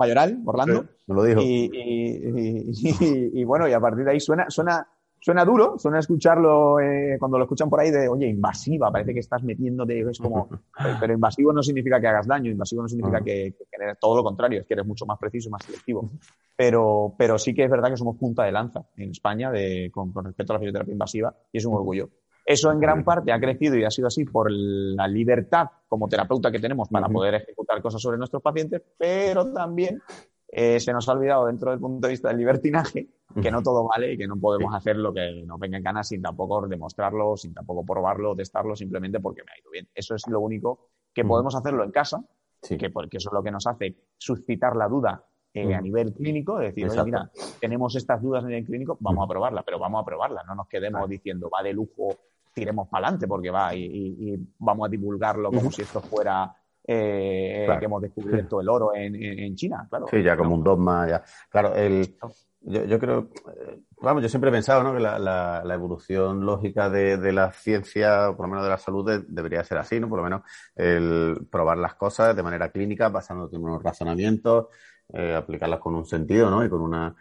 Mayoral, 0.00 0.40
Orlando. 0.46 0.86
lo 1.06 1.22
dijo. 1.22 1.40
Y, 1.42 3.44
bueno, 3.44 3.68
y 3.68 3.72
a 3.72 3.80
partir 3.80 4.04
de 4.04 4.12
ahí 4.12 4.20
suena, 4.20 4.46
suena, 4.48 4.86
suena 5.20 5.44
duro, 5.44 5.78
suena 5.78 5.98
escucharlo 5.98 6.80
eh, 6.80 7.16
cuando 7.18 7.36
lo 7.36 7.44
escuchan 7.44 7.68
por 7.68 7.80
ahí 7.80 7.90
de, 7.90 8.08
oye, 8.08 8.26
invasiva, 8.26 8.90
parece 8.90 9.12
que 9.12 9.20
estás 9.20 9.42
metiéndote, 9.42 10.00
es 10.00 10.18
como, 10.18 10.48
pero 11.00 11.12
invasivo 11.12 11.52
no 11.52 11.62
significa 11.62 12.00
que 12.00 12.08
hagas 12.08 12.26
daño, 12.26 12.50
invasivo 12.50 12.82
no 12.82 12.88
significa 12.88 13.20
que, 13.20 13.54
que, 13.58 13.94
todo 14.00 14.16
lo 14.16 14.24
contrario, 14.24 14.60
es 14.60 14.66
que 14.66 14.74
eres 14.74 14.86
mucho 14.86 15.04
más 15.04 15.18
preciso 15.18 15.48
y 15.48 15.52
más 15.52 15.64
selectivo. 15.64 16.10
Pero, 16.56 17.14
pero 17.18 17.38
sí 17.38 17.54
que 17.54 17.64
es 17.64 17.70
verdad 17.70 17.90
que 17.90 17.96
somos 17.96 18.16
punta 18.16 18.44
de 18.44 18.52
lanza 18.52 18.86
en 18.96 19.10
España 19.10 19.50
de, 19.50 19.90
con, 19.92 20.12
con 20.12 20.24
respecto 20.24 20.52
a 20.52 20.54
la 20.54 20.60
fisioterapia 20.60 20.92
invasiva 20.92 21.34
y 21.52 21.58
es 21.58 21.64
un 21.66 21.74
orgullo. 21.74 22.08
Eso 22.44 22.72
en 22.72 22.80
gran 22.80 23.04
parte 23.04 23.32
ha 23.32 23.40
crecido 23.40 23.76
y 23.76 23.84
ha 23.84 23.90
sido 23.90 24.08
así 24.08 24.24
por 24.24 24.50
la 24.50 25.06
libertad 25.06 25.68
como 25.88 26.08
terapeuta 26.08 26.50
que 26.50 26.58
tenemos 26.58 26.88
para 26.88 27.08
poder 27.08 27.34
ejecutar 27.34 27.80
cosas 27.82 28.00
sobre 28.00 28.18
nuestros 28.18 28.42
pacientes, 28.42 28.82
pero 28.98 29.52
también 29.52 30.00
eh, 30.48 30.80
se 30.80 30.92
nos 30.92 31.08
ha 31.08 31.12
olvidado 31.12 31.46
dentro 31.46 31.70
del 31.70 31.78
punto 31.78 32.06
de 32.06 32.12
vista 32.12 32.28
del 32.28 32.38
libertinaje 32.38 33.08
que 33.40 33.50
no 33.52 33.62
todo 33.62 33.86
vale 33.86 34.12
y 34.12 34.18
que 34.18 34.26
no 34.26 34.36
podemos 34.36 34.74
hacer 34.74 34.96
lo 34.96 35.14
que 35.14 35.44
nos 35.46 35.60
venga 35.60 35.76
en 35.76 35.84
ganas 35.84 36.08
sin 36.08 36.20
tampoco 36.20 36.66
demostrarlo, 36.66 37.36
sin 37.36 37.54
tampoco 37.54 37.84
probarlo, 37.84 38.34
testarlo, 38.34 38.74
simplemente 38.74 39.20
porque 39.20 39.42
me 39.44 39.52
ha 39.52 39.58
ido 39.60 39.70
bien. 39.70 39.88
Eso 39.94 40.16
es 40.16 40.26
lo 40.26 40.40
único 40.40 40.90
que 41.14 41.24
podemos 41.24 41.54
hacerlo 41.54 41.84
en 41.84 41.92
casa, 41.92 42.24
que 42.60 42.90
porque 42.90 43.18
eso 43.18 43.30
es 43.30 43.32
lo 43.32 43.42
que 43.42 43.52
nos 43.52 43.66
hace 43.68 43.96
suscitar 44.18 44.74
la 44.74 44.88
duda 44.88 45.24
eh, 45.54 45.74
a 45.74 45.80
nivel 45.80 46.12
clínico, 46.12 46.58
decir, 46.58 46.88
oye, 46.88 47.04
mira, 47.04 47.30
tenemos 47.60 47.94
estas 47.96 48.20
dudas 48.20 48.44
a 48.44 48.48
nivel 48.48 48.64
clínico, 48.64 48.96
vamos 49.00 49.24
a 49.24 49.28
probarla, 49.28 49.62
pero 49.62 49.78
vamos 49.78 50.02
a 50.02 50.04
probarla, 50.04 50.42
no 50.44 50.54
nos 50.54 50.68
quedemos 50.68 51.08
diciendo, 51.08 51.48
va 51.50 51.62
de 51.62 51.72
lujo 51.72 52.18
tiremos 52.60 52.88
para 52.88 53.06
adelante 53.06 53.26
porque 53.26 53.50
va 53.50 53.74
y, 53.74 54.38
vamos 54.58 54.86
a 54.86 54.90
divulgarlo 54.90 55.50
como 55.50 55.70
si 55.72 55.82
esto 55.82 56.00
fuera 56.00 56.54
eh, 56.92 57.68
que 57.78 57.84
hemos 57.84 58.02
descubierto 58.02 58.60
el 58.60 58.68
oro 58.68 58.92
en, 58.94 59.54
China, 59.54 59.86
claro. 59.88 60.06
Sí, 60.10 60.22
ya 60.22 60.36
como 60.36 60.54
un 60.54 60.64
dogma, 60.64 61.08
ya. 61.08 61.22
Claro, 61.48 61.74
el, 61.74 62.16
yo, 62.62 62.98
creo, 62.98 63.30
eh, 63.56 63.80
vamos, 64.00 64.22
yo 64.22 64.28
siempre 64.28 64.50
he 64.50 64.52
pensado 64.52 64.82
¿no? 64.82 64.92
que 64.92 65.00
la, 65.00 65.18
la, 65.18 65.74
evolución 65.74 66.44
lógica 66.44 66.90
de, 66.90 67.32
la 67.32 67.52
ciencia, 67.52 68.32
por 68.36 68.46
lo 68.46 68.50
menos 68.50 68.64
de 68.64 68.70
la 68.70 68.78
salud, 68.78 69.24
debería 69.28 69.64
ser 69.64 69.78
así, 69.78 70.00
¿no? 70.00 70.08
Por 70.08 70.18
lo 70.18 70.24
menos 70.24 70.42
el 70.74 71.46
probar 71.50 71.78
las 71.78 71.94
cosas 71.94 72.34
de 72.34 72.42
manera 72.42 72.70
clínica, 72.70 73.08
basándote 73.08 73.56
en 73.56 73.64
unos 73.64 73.82
razonamientos, 73.82 74.66
eh, 75.12 75.34
aplicarlas 75.34 75.80
con 75.80 75.94
un 75.94 76.04
sentido, 76.04 76.50
¿no? 76.50 76.64
Y 76.64 76.68
con 76.68 76.80
una, 76.82 77.14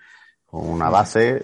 con 0.45 0.67
una 0.67 0.89
base 0.89 1.41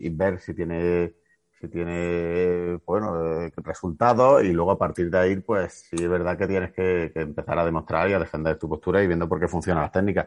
y 0.00 0.08
ver 0.08 0.40
si 0.40 0.54
tiene 0.54 1.19
si 1.60 1.68
tiene 1.68 2.80
bueno 2.86 3.42
eh, 3.42 3.52
resultados 3.56 4.42
y 4.42 4.52
luego 4.52 4.70
a 4.70 4.78
partir 4.78 5.10
de 5.10 5.18
ahí 5.18 5.36
pues 5.36 5.86
sí 5.90 5.96
es 6.02 6.08
verdad 6.08 6.38
que 6.38 6.46
tienes 6.46 6.72
que, 6.72 7.12
empezar 7.14 7.58
a 7.58 7.64
demostrar 7.64 8.08
y 8.08 8.14
a 8.14 8.18
defender 8.18 8.58
tu 8.58 8.68
postura 8.68 9.02
y 9.02 9.06
viendo 9.06 9.28
por 9.28 9.38
qué 9.38 9.48
funcionan 9.48 9.82
las 9.82 9.92
técnicas. 9.92 10.26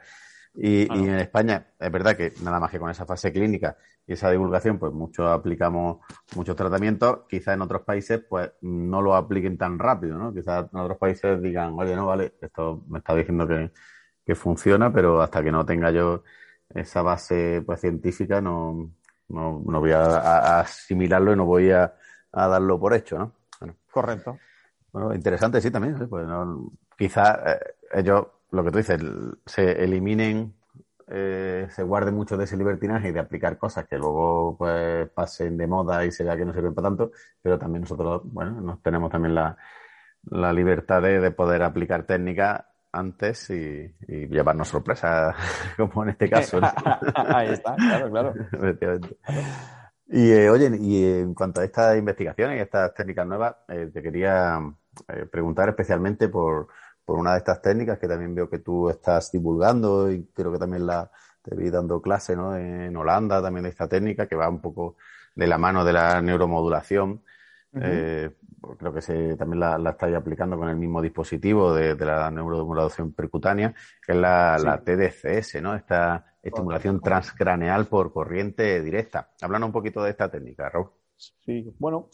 Y, 0.56 0.82
y, 0.82 1.10
en 1.10 1.20
España 1.20 1.66
es 1.80 1.92
verdad 1.92 2.16
que 2.16 2.32
nada 2.44 2.60
más 2.60 2.70
que 2.70 2.78
con 2.78 2.92
esa 2.92 3.08
fase 3.08 3.34
clínica 3.34 3.76
y 4.06 4.14
esa 4.14 4.30
divulgación 4.30 4.78
pues 4.78 4.94
mucho 4.94 5.28
aplicamos 5.28 5.98
muchos 6.36 6.56
tratamientos. 6.56 7.22
Quizás 7.28 7.56
en 7.56 7.62
otros 7.62 7.82
países 7.82 8.22
pues 8.30 8.52
no 8.62 9.02
lo 9.02 9.16
apliquen 9.16 9.58
tan 9.58 9.80
rápido 9.80 10.18
no 10.20 10.32
quizás 10.32 10.68
en 10.72 10.80
otros 10.80 11.00
países 11.00 11.42
digan 11.42 11.74
oye 11.80 11.96
no 11.96 12.06
vale 12.06 12.36
esto 12.40 12.84
me 12.88 13.00
está 13.00 13.16
diciendo 13.16 13.48
que, 13.48 13.72
que 14.24 14.36
funciona 14.36 14.94
pero 14.94 15.22
hasta 15.22 15.44
que 15.44 15.52
no 15.52 15.66
tenga 15.66 15.90
yo 15.90 16.24
esa 16.70 17.02
base 17.02 17.64
pues 17.66 17.82
científica 17.82 18.40
no 18.40 18.92
no, 19.30 19.62
no 19.66 19.80
voy 19.80 19.92
a, 19.92 20.60
asimilarlo 20.60 21.34
y 21.34 21.36
no 21.36 21.46
voy 21.46 21.72
a, 21.72 21.94
darlo 22.32 22.80
por 22.80 22.94
hecho, 22.94 23.18
¿no? 23.18 23.32
Correcto. 23.92 24.40
Bueno, 24.92 25.14
interesante, 25.14 25.62
sí, 25.62 25.72
también. 25.72 26.08
Pues 26.10 26.28
no, 26.28 26.72
quizá 26.98 27.54
eh, 27.54 27.60
ellos, 27.94 28.26
lo 28.52 28.64
que 28.64 28.72
tú 28.72 28.78
dices, 28.78 29.02
se 29.46 29.84
eliminen, 29.84 30.54
eh, 31.08 31.68
se 31.70 31.84
guarden 31.84 32.16
mucho 32.16 32.38
de 32.38 32.46
ese 32.46 32.58
libertinaje 32.58 33.10
y 33.10 33.12
de 33.12 33.20
aplicar 33.20 33.58
cosas 33.58 33.88
que 33.88 33.98
luego 33.98 34.58
pues 34.58 35.10
pasen 35.10 35.58
de 35.58 35.68
moda 35.68 36.06
y 36.06 36.12
se 36.12 36.24
vea 36.24 36.38
que 36.38 36.46
no 36.46 36.54
sirven 36.54 36.74
para 36.74 36.90
tanto, 36.90 37.12
pero 37.42 37.60
también 37.60 37.82
nosotros, 37.82 38.22
bueno, 38.26 38.62
nos 38.62 38.82
tenemos 38.82 39.12
también 39.12 39.36
la, 39.36 39.58
la 40.26 40.54
libertad 40.54 41.02
de, 41.02 41.20
de 41.20 41.32
poder 41.32 41.64
aplicar 41.64 42.06
técnicas 42.06 42.66
antes 42.94 43.50
y, 43.50 43.94
llevarnos 44.08 44.70
sorpresa, 44.70 45.36
como 45.78 46.04
en 46.04 46.10
este 46.10 46.30
caso. 46.30 46.60
Ahí 47.16 47.50
está, 47.50 47.76
claro, 47.76 48.10
claro. 48.10 48.34
y 50.08 50.32
eh, 50.32 50.50
oye, 50.50 50.72
y 50.80 51.04
en 51.04 51.34
cuanto 51.34 51.62
a 51.62 51.66
estas 51.66 51.98
investigaciones 51.98 52.58
y 52.58 52.62
estas 52.62 52.94
técnicas 52.94 53.28
nuevas, 53.28 53.56
eh, 53.68 53.90
te 53.94 54.02
quería 54.02 54.60
eh, 55.08 55.26
preguntar 55.26 55.70
especialmente 55.70 56.30
por, 56.30 56.68
por 57.04 57.18
una 57.18 57.34
de 57.34 57.40
estas 57.40 57.62
técnicas 57.62 58.00
que 58.00 58.08
también 58.08 58.36
veo 58.36 58.50
que 58.50 58.60
tú 58.60 58.90
estás 58.90 59.32
divulgando 59.32 60.12
y 60.12 60.26
creo 60.34 60.52
que 60.52 60.60
también 60.60 60.86
la 60.86 61.12
te 61.42 61.56
vi 61.56 61.70
dando 61.70 62.02
clase 62.02 62.38
¿no? 62.38 62.56
en 62.56 62.96
Holanda 62.96 63.42
también 63.42 63.64
de 63.64 63.70
esta 63.70 63.88
técnica 63.88 64.28
que 64.28 64.36
va 64.36 64.48
un 64.48 64.62
poco 64.62 64.96
de 65.36 65.46
la 65.46 65.58
mano 65.58 65.84
de 65.84 65.92
la 65.92 66.22
neuromodulación 66.22 67.22
eh, 67.82 68.30
creo 68.78 68.94
que 68.94 69.02
se, 69.02 69.36
también 69.36 69.60
la, 69.60 69.78
la, 69.78 69.92
estáis 69.92 70.16
aplicando 70.16 70.58
con 70.58 70.70
el 70.70 70.76
mismo 70.76 71.02
dispositivo 71.02 71.74
de, 71.74 71.96
la 71.96 72.32
neuromodulación 72.32 73.14
percutánea, 73.14 73.74
que 74.06 74.14
es 74.14 74.18
la, 74.18 74.82
TDCS, 74.84 75.62
¿no? 75.62 75.76
Esta 75.76 76.38
estimulación 76.42 77.02
transcraneal 77.02 77.88
por 77.88 78.12
corriente 78.12 78.82
directa. 78.82 79.30
Hablando 79.42 79.68
un 79.68 79.74
poquito 79.74 80.04
de 80.04 80.12
esta 80.12 80.30
técnica, 80.30 80.70
Raúl. 80.70 80.92
Sí, 81.16 81.74
bueno, 81.80 82.10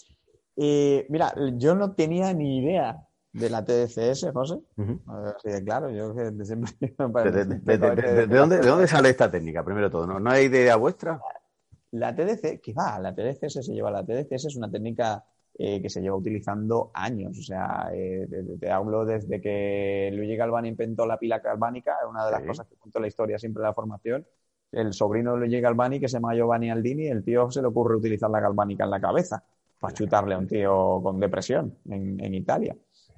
eh, 0.55 1.05
mira, 1.09 1.33
yo 1.53 1.75
no 1.75 1.93
tenía 1.93 2.33
ni 2.33 2.59
idea 2.59 3.05
de 3.31 3.49
la 3.49 3.63
TDCS, 3.63 4.31
José. 4.33 4.59
claro, 5.63 5.89
yo 5.91 6.13
siempre 6.43 6.71
¿De, 6.79 7.77
dónde, 7.77 8.57
¿De 8.57 8.67
dónde 8.67 8.87
sale 8.87 9.09
esta 9.09 9.29
técnica, 9.29 9.63
primero 9.63 9.89
todo? 9.89 10.07
¿No, 10.07 10.19
¿No 10.19 10.31
hay 10.31 10.45
idea 10.45 10.75
vuestra? 10.75 11.21
La 11.91 12.15
TDC, 12.15 12.59
que 12.61 12.73
va, 12.73 12.99
la 12.99 13.15
TDCS 13.15 13.65
se 13.65 13.73
lleva, 13.73 13.89
la 13.89 14.03
TDCS 14.03 14.45
es 14.45 14.55
una 14.55 14.69
técnica 14.69 15.23
eh, 15.61 15.81
que 15.81 15.89
se 15.89 15.99
lleva 15.99 16.15
utilizando 16.15 16.89
años. 16.93 17.37
O 17.37 17.43
sea, 17.43 17.89
eh, 17.93 18.25
te, 18.57 18.71
hablo 18.71 19.03
desde 19.03 19.41
que 19.41 20.09
Luigi 20.13 20.37
Galvani 20.37 20.69
inventó 20.69 21.05
la 21.05 21.19
pila 21.19 21.39
galvánica, 21.39 21.97
una 22.09 22.25
de 22.25 22.31
las 22.31 22.43
cosas 22.43 22.65
que 22.65 22.77
cuento 22.77 22.97
la 23.01 23.07
historia 23.07 23.37
siempre 23.37 23.59
de 23.59 23.67
la 23.67 23.73
formación, 23.73 24.25
el 24.71 24.93
sobrino 24.93 25.35
le 25.35 25.49
llega 25.49 25.67
al 25.67 25.75
Bani 25.75 25.99
que 25.99 26.07
se 26.07 26.13
llama 26.13 26.33
Giovanni 26.33 26.69
Aldini 26.69 27.07
el 27.07 27.25
tío 27.25 27.51
se 27.51 27.61
le 27.61 27.67
ocurre 27.67 27.97
utilizar 27.97 28.29
la 28.29 28.39
galvánica 28.39 28.85
en 28.85 28.89
la 28.89 29.01
cabeza 29.01 29.43
para 29.81 29.93
chutarle 29.93 30.35
a 30.35 30.37
un 30.37 30.47
tío 30.47 31.01
con 31.03 31.19
depresión 31.19 31.75
en, 31.89 32.33
Italia. 32.33 32.73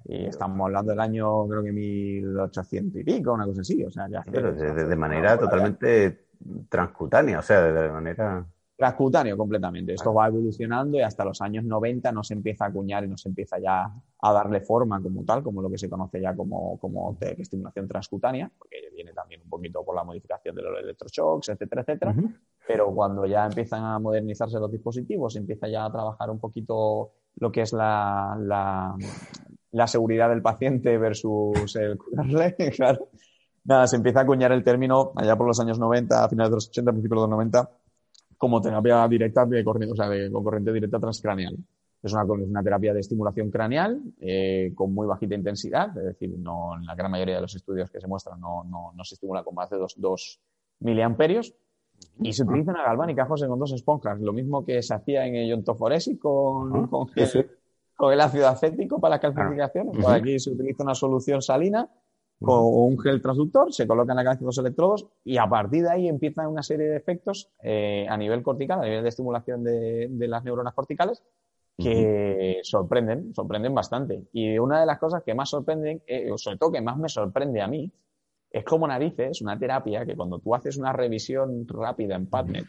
Y 0.06 0.26
estamos 0.26 0.66
hablando 0.66 0.94
del 0.94 1.00
año, 1.00 1.48
creo 1.48 1.62
que 1.62 1.72
1800 1.72 3.02
y 3.02 3.04
pico, 3.04 3.34
una 3.34 3.46
cosa 3.46 3.62
así. 3.62 3.84
O 3.84 3.92
sea, 3.92 4.08
ya 4.10 4.24
Pero 4.32 4.52
de, 4.52 4.96
manera 4.96 5.38
totalmente 5.38 6.26
transcutánea, 6.70 7.38
o 7.38 7.44
sea, 7.44 7.62
de 7.62 7.90
manera 7.92 8.48
transcutáneo 8.82 9.38
completamente. 9.38 9.94
Esto 9.94 10.12
va 10.12 10.26
evolucionando 10.26 10.98
y 10.98 11.02
hasta 11.02 11.24
los 11.24 11.39
años 11.39 11.63
90 11.63 12.12
no 12.12 12.24
se 12.24 12.34
empieza 12.34 12.65
a 12.65 12.70
acuñar 12.70 13.04
y 13.04 13.08
no 13.08 13.15
se 13.15 13.30
empieza 13.30 13.60
ya 13.60 13.88
a 14.20 14.34
darle 14.34 14.62
forma 14.62 15.00
como 15.00 15.24
tal, 15.24 15.44
como 15.44 15.62
lo 15.62 15.70
que 15.70 15.78
se 15.78 15.88
conoce 15.88 16.20
ya 16.20 16.36
como, 16.36 16.80
como 16.80 17.15
estimulación 17.22 17.88
transcutánea, 17.88 18.52
porque 18.58 18.78
viene 18.91 19.13
también 19.13 19.41
un 19.44 19.50
poquito 19.50 19.86
por 19.86 19.96
la 19.96 20.04
modificación 20.04 20.56
de 20.56 20.63
los 20.63 20.80
electroshocks, 20.80 21.50
etcétera, 21.50 21.84
etcétera. 21.84 22.15
Pero 22.67 22.91
cuando 22.96 23.28
ya 23.28 23.46
empiezan 23.46 23.84
a 23.84 24.00
modernizarse 24.00 24.58
los 24.58 24.72
dispositivos, 24.72 25.36
empieza 25.36 25.67
ya 25.67 25.86
a 25.86 25.91
trabajar 25.91 26.32
un 26.32 26.39
poquito 26.39 27.12
lo 27.36 27.52
que 27.52 27.62
es 27.62 27.74
la, 27.74 28.36
la, 29.72 29.88
seguridad 29.88 30.30
del 30.30 30.41
paciente 30.41 30.98
versus 30.98 31.76
el 31.76 32.00
curarle, 32.00 32.56
claro. 32.76 33.10
Nada, 33.63 33.86
se 33.86 33.96
empieza 33.96 34.22
a 34.22 34.24
acuñar 34.24 34.52
el 34.52 34.63
término 34.63 35.12
allá 35.15 35.36
por 35.36 35.46
los 35.46 35.60
años 35.60 35.78
90, 35.78 36.24
a 36.24 36.28
finales 36.28 36.50
de 36.50 36.56
los 36.56 36.67
80, 36.70 36.91
principios 36.94 37.17
de 37.17 37.22
los 37.22 37.30
90, 37.30 37.70
como 38.42 38.60
terapia 38.60 39.08
directa 39.08 39.46
de 39.46 39.64
corriente, 39.64 39.94
o 39.94 39.96
sea, 39.96 40.10
de, 40.10 40.32
con 40.32 40.44
corriente 40.44 40.74
directa 40.74 41.00
transcraneal. 41.00 41.56
Es 42.02 42.12
una, 42.12 42.24
una 42.24 42.64
terapia 42.64 42.92
de 42.92 43.00
estimulación 43.00 43.52
craneal 43.52 44.02
eh, 44.20 44.72
con 44.74 44.92
muy 44.96 45.06
bajita 45.06 45.36
intensidad, 45.36 45.96
es 45.96 46.06
decir, 46.06 46.34
no, 46.40 46.76
en 46.76 46.88
la 46.88 46.96
gran 46.96 47.12
mayoría 47.12 47.36
de 47.36 47.42
los 47.42 47.54
estudios 47.54 47.92
que 47.92 48.02
se 48.02 48.08
muestran 48.08 48.40
no, 48.40 48.64
no, 48.64 48.94
no 48.96 49.04
se 49.04 49.14
estimula 49.14 49.44
con 49.44 49.54
más 49.54 49.70
de 49.70 49.78
2, 49.78 50.40
miliamperios. 50.80 51.54
Y 52.20 52.34
se 52.34 52.42
utiliza 52.42 52.72
una 52.72 52.82
galvánica, 52.84 53.28
José, 53.28 53.48
con 53.48 53.60
dos 53.60 53.74
esponjas, 53.74 54.20
lo 54.20 54.34
mismo 54.34 54.66
que 54.66 54.82
se 54.82 54.96
hacía 54.96 55.28
en 55.28 55.36
el 55.36 55.48
iontoforesi 55.48 56.18
con, 56.18 56.88
con, 56.88 57.10
con, 57.96 58.12
el 58.12 58.22
ácido 58.22 58.48
acético 58.48 59.00
para 59.00 59.18
las 59.18 59.22
calcificaciones. 59.22 59.94
Pues 59.94 60.08
aquí 60.08 60.40
se 60.40 60.50
utiliza 60.50 60.82
una 60.82 60.96
solución 60.96 61.44
salina 61.44 61.88
con 62.42 62.60
un 62.64 62.98
gel 63.00 63.22
transductor, 63.22 63.72
se 63.72 63.86
colocan 63.88 64.16
la 64.16 64.24
cabeza 64.24 64.44
los 64.44 64.58
electrodos 64.58 65.08
y 65.24 65.38
a 65.38 65.48
partir 65.48 65.84
de 65.84 65.92
ahí 65.92 66.08
empiezan 66.08 66.48
una 66.48 66.64
serie 66.64 66.88
de 66.88 66.98
efectos 66.98 67.52
eh, 67.62 68.08
a 68.10 68.18
nivel 68.18 68.42
cortical, 68.42 68.80
a 68.80 68.86
nivel 68.86 69.04
de 69.04 69.10
estimulación 69.10 69.64
de, 69.64 70.10
las 70.28 70.44
neuronas 70.44 70.74
corticales 70.74 71.24
que 71.78 72.60
sorprenden, 72.64 73.34
sorprenden 73.34 73.74
bastante. 73.74 74.28
Y 74.34 74.58
una 74.60 74.80
de 74.80 74.86
las 74.86 75.00
cosas 75.00 75.24
que 75.24 75.34
más 75.34 75.50
sorprenden, 75.50 76.04
eh, 76.06 76.32
sobre 76.36 76.58
todo 76.58 76.72
que 76.72 76.82
más 76.82 76.98
me 76.98 77.10
sorprende 77.10 77.62
a 77.62 77.68
mí, 77.68 77.92
es 78.52 78.64
como 78.66 78.88
narices, 78.88 79.42
una 79.42 79.58
terapia 79.58 80.06
que 80.06 80.16
cuando 80.16 80.40
tú 80.40 80.54
haces 80.54 80.78
una 80.78 80.92
revisión 80.92 81.66
rápida 81.68 82.16
en 82.16 82.28
PubMed, 82.28 82.66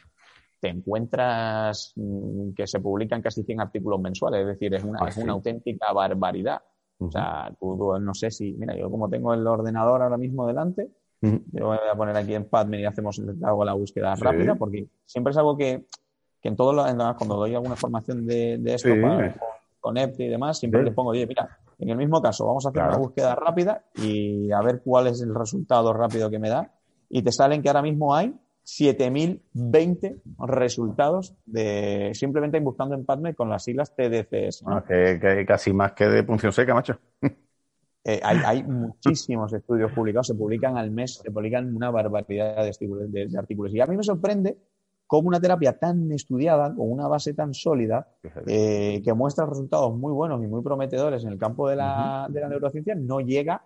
te 0.61 0.69
encuentras 0.69 1.93
mm, 1.97 2.53
que 2.53 2.67
se 2.69 2.79
publican 2.79 3.21
casi 3.21 3.43
100 3.43 3.61
artículos 3.61 4.01
mensuales, 4.01 4.43
es 4.43 4.47
decir, 4.47 4.73
es 4.75 4.85
una, 4.85 5.01
ah, 5.03 5.09
es 5.09 5.17
una 5.17 5.33
auténtica 5.33 5.93
barbaridad. 5.93 6.63
O 7.07 7.11
sea, 7.11 7.53
tú, 7.59 7.99
no 8.01 8.15
sé 8.15 8.31
si, 8.31 8.53
mira, 8.55 8.77
yo 8.77 8.91
como 8.91 9.09
tengo 9.09 9.35
el 9.35 9.47
ordenador 9.47 10.03
ahora 10.03 10.17
mismo 10.17 10.47
delante, 10.47 10.91
yo 11.21 11.67
voy 11.67 11.79
a 11.91 11.95
poner 11.95 12.17
aquí 12.17 12.35
en 12.35 12.49
PadMe 12.49 12.81
y 12.81 12.85
hacemos 12.85 13.21
hago 13.45 13.65
la 13.65 13.75
búsqueda 13.75 14.15
rápida, 14.17 14.57
porque 14.57 14.89
siempre 15.07 15.31
es 15.31 15.37
algo 15.37 15.57
que, 15.57 15.87
que 16.41 16.49
en 16.49 16.57
todos 16.57 16.75
los, 16.75 16.85
cuando 17.17 17.37
doy 17.37 17.55
alguna 17.55 17.77
formación 17.77 18.27
de, 18.27 18.61
esto 18.67 18.89
con, 19.81 19.97
EPTI 19.97 20.25
y 20.25 20.29
demás, 20.29 20.59
siempre 20.59 20.83
les 20.83 20.95
pongo, 20.95 21.11
oye, 21.11 21.27
mira, 21.27 21.59
en 21.79 21.91
el 21.91 21.97
mismo 21.97 22.21
caso, 22.21 22.47
vamos 22.47 22.67
a 22.67 22.71
hacer 22.71 22.83
una 22.83 22.97
búsqueda 22.97 23.35
rápida 23.35 23.85
y 23.97 24.51
a 24.53 24.61
ver 24.63 24.83
cuál 24.85 25.09
es 25.09 25.21
el 25.23 25.35
resultado 25.35 25.93
rápido 25.93 26.31
que 26.31 26.39
me 26.39 26.49
da. 26.49 26.73
Y 27.09 27.23
te 27.23 27.33
salen 27.33 27.63
que 27.63 27.69
ahora 27.69 27.83
mismo 27.83 28.15
hay 28.15 28.35
7.020 28.65 30.21
resultados 30.47 31.35
de 31.47 32.13
simplemente 32.15 32.61
buscando 32.61 32.95
en 32.95 33.05
PubMed 33.05 33.35
con 33.35 33.49
las 33.49 33.65
siglas 33.65 33.95
TDCS. 33.95 34.65
Ah, 34.67 34.85
que, 34.87 35.45
casi 35.47 35.73
más 35.73 35.93
que 35.93 36.07
de 36.07 36.23
punción 36.23 36.53
seca, 36.53 36.75
macho. 36.75 36.99
Eh, 38.05 38.21
hay, 38.25 38.65
muchísimos 38.65 39.53
estudios 39.53 39.93
publicados, 39.93 40.27
se 40.27 40.35
publican 40.35 40.77
al 40.77 40.91
mes, 40.91 41.21
se 41.23 41.31
publican 41.31 41.73
una 41.73 41.89
barbaridad 41.89 42.65
de, 42.65 43.39
artículos. 43.39 43.73
Y 43.73 43.81
a 43.81 43.87
mí 43.87 43.97
me 43.97 44.03
sorprende 44.03 44.59
cómo 45.07 45.29
una 45.29 45.41
terapia 45.41 45.79
tan 45.79 46.11
estudiada, 46.11 46.75
con 46.75 46.91
una 46.91 47.07
base 47.07 47.33
tan 47.33 47.55
sólida, 47.55 48.09
eh, 48.49 49.01
que 49.05 49.13
muestra 49.13 49.47
resultados 49.47 49.97
muy 49.97 50.13
buenos 50.13 50.43
y 50.43 50.49
muy 50.49 50.63
prometedores 50.63 51.23
en 51.23 51.31
el 51.31 51.39
campo 51.39 51.69
de 51.69 51.77
la, 51.77 52.27
de 52.29 52.41
la 52.41 52.49
neurociencia, 52.49 52.97
no 52.97 53.21
llega 53.21 53.63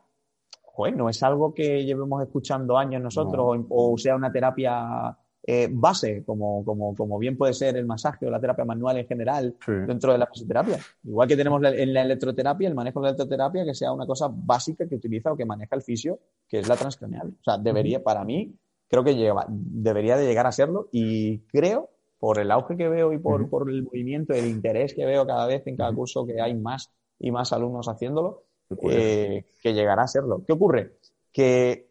no 0.95 1.09
es 1.09 1.23
algo 1.23 1.55
que 1.55 1.85
llevemos 1.85 2.23
escuchando 2.23 2.77
años 2.77 3.03
nosotros 3.03 3.65
o, 3.69 3.99
sea 3.99 4.17
una 4.17 4.31
terapia 4.31 5.17
eh, 5.49 5.69
base, 5.71 6.25
como, 6.25 6.65
como, 6.65 6.95
como, 6.95 7.19
bien 7.19 7.37
puede 7.37 7.55
ser 7.55 7.77
el 7.77 7.87
masaje 7.87 8.27
o 8.27 8.31
la 8.31 8.41
terapia 8.41 8.65
manual 8.65 8.99
en 8.99 9.07
general 9.07 9.57
dentro 9.87 10.11
de 10.11 10.19
la 10.19 10.27
fisioterapia. 10.27 10.79
Igual 11.05 11.29
que 11.29 11.37
tenemos 11.37 11.63
en 11.65 11.95
la 11.95 12.03
electroterapia, 12.03 12.69
el 12.69 12.75
manejo 12.75 13.01
de 13.01 13.05
la 13.05 13.09
electroterapia, 13.11 13.65
que 13.65 13.75
sea 13.75 13.93
una 13.93 14.07
cosa 14.07 14.29
básica 14.29 14.89
que 14.89 14.97
utiliza 14.97 15.31
o 15.33 15.37
que 15.37 15.45
maneja 15.45 15.77
el 15.77 15.83
fisio, 15.83 16.19
que 16.49 16.59
es 16.59 16.69
la 16.69 16.75
transcraneal. 16.75 17.29
O 17.29 17.45
sea, 17.45 17.59
debería, 17.59 18.03
para 18.03 18.25
mí, 18.25 18.57
creo 18.89 19.05
que 19.05 19.15
lleva, 19.15 19.47
debería 19.49 20.17
de 20.17 20.27
llegar 20.27 20.49
a 20.49 20.53
serlo 20.53 20.89
y 20.91 21.39
creo, 21.47 21.91
por 22.19 22.41
el 22.41 22.51
auge 22.51 22.77
que 22.77 22.89
veo 22.89 23.13
y 23.13 23.19
por, 23.19 23.49
por 23.49 23.71
el 23.71 23.85
movimiento, 23.85 24.33
el 24.33 24.47
interés 24.47 24.95
que 24.95 25.07
veo 25.07 25.27
cada 25.27 25.47
vez 25.47 25.65
en 25.67 25.77
cada 25.77 25.93
curso 25.93 26.27
que 26.27 26.41
hay 26.41 26.55
más 26.55 26.93
y 27.21 27.31
más 27.31 27.53
alumnos 27.53 27.89
haciéndolo, 27.89 28.46
eh, 28.91 29.45
que 29.63 29.75
llegará 29.75 30.03
a 30.03 30.09
serlo. 30.09 30.43
¿Qué 30.47 30.53
ocurre? 30.53 30.99
Que 31.33 31.91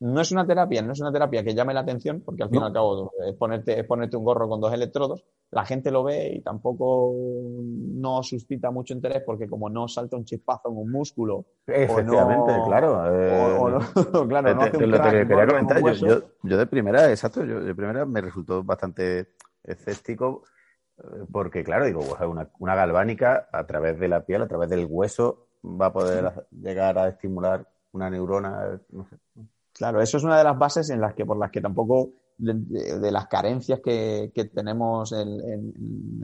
no 0.00 0.20
es 0.20 0.32
una 0.32 0.44
terapia, 0.44 0.82
no 0.82 0.92
es 0.92 1.00
una 1.00 1.12
terapia 1.12 1.44
que 1.44 1.54
llame 1.54 1.72
la 1.72 1.80
atención, 1.80 2.22
porque 2.24 2.42
al 2.42 2.50
fin 2.50 2.60
y 2.60 2.64
al 2.64 2.72
cabo 2.72 3.12
es 3.24 3.36
ponerte, 3.36 3.78
es 3.78 3.86
ponerte 3.86 4.16
un 4.16 4.24
gorro 4.24 4.48
con 4.48 4.60
dos 4.60 4.72
electrodos, 4.72 5.24
la 5.52 5.64
gente 5.64 5.92
lo 5.92 6.02
ve 6.02 6.32
y 6.34 6.40
tampoco 6.40 7.14
no 7.14 8.22
suscita 8.24 8.72
mucho 8.72 8.94
interés 8.94 9.22
porque 9.24 9.48
como 9.48 9.70
no 9.70 9.86
salta 9.86 10.16
un 10.16 10.24
chispazo 10.24 10.70
en 10.70 10.78
un 10.78 10.90
músculo. 10.90 11.44
Efectivamente, 11.68 12.52
claro. 12.66 13.00
claro, 14.26 14.54
no 14.54 14.70
te, 14.70 14.86
lo 14.86 15.00
quería 15.00 15.46
comentar. 15.46 15.80
Yo, 15.94 16.22
yo, 16.42 16.58
de 16.58 16.66
primera, 16.66 17.08
exacto, 17.10 17.44
yo 17.44 17.60
de 17.60 17.74
primera 17.74 18.04
me 18.04 18.22
resultó 18.22 18.64
bastante 18.64 19.28
escéptico 19.62 20.42
eh, 20.98 21.26
porque, 21.30 21.62
claro, 21.62 21.86
digo, 21.86 22.00
pues, 22.00 22.20
una, 22.22 22.48
una 22.58 22.74
galvánica 22.74 23.48
a 23.52 23.66
través 23.66 24.00
de 24.00 24.08
la 24.08 24.24
piel, 24.24 24.42
a 24.42 24.48
través 24.48 24.68
del 24.68 24.86
hueso, 24.88 25.46
va 25.64 25.86
a 25.86 25.92
poder 25.92 26.46
llegar 26.50 26.98
a 26.98 27.08
estimular 27.08 27.66
una 27.92 28.10
neurona, 28.10 28.80
no 28.90 29.06
sé. 29.06 29.16
Claro, 29.72 30.00
eso 30.00 30.18
es 30.18 30.24
una 30.24 30.38
de 30.38 30.44
las 30.44 30.58
bases 30.58 30.90
en 30.90 31.00
las 31.00 31.14
que, 31.14 31.24
por 31.24 31.38
las 31.38 31.50
que 31.50 31.60
tampoco, 31.60 32.10
de, 32.38 33.10
las 33.10 33.26
carencias 33.26 33.80
que, 33.80 34.30
tenemos 34.54 35.12
en, 35.12 35.28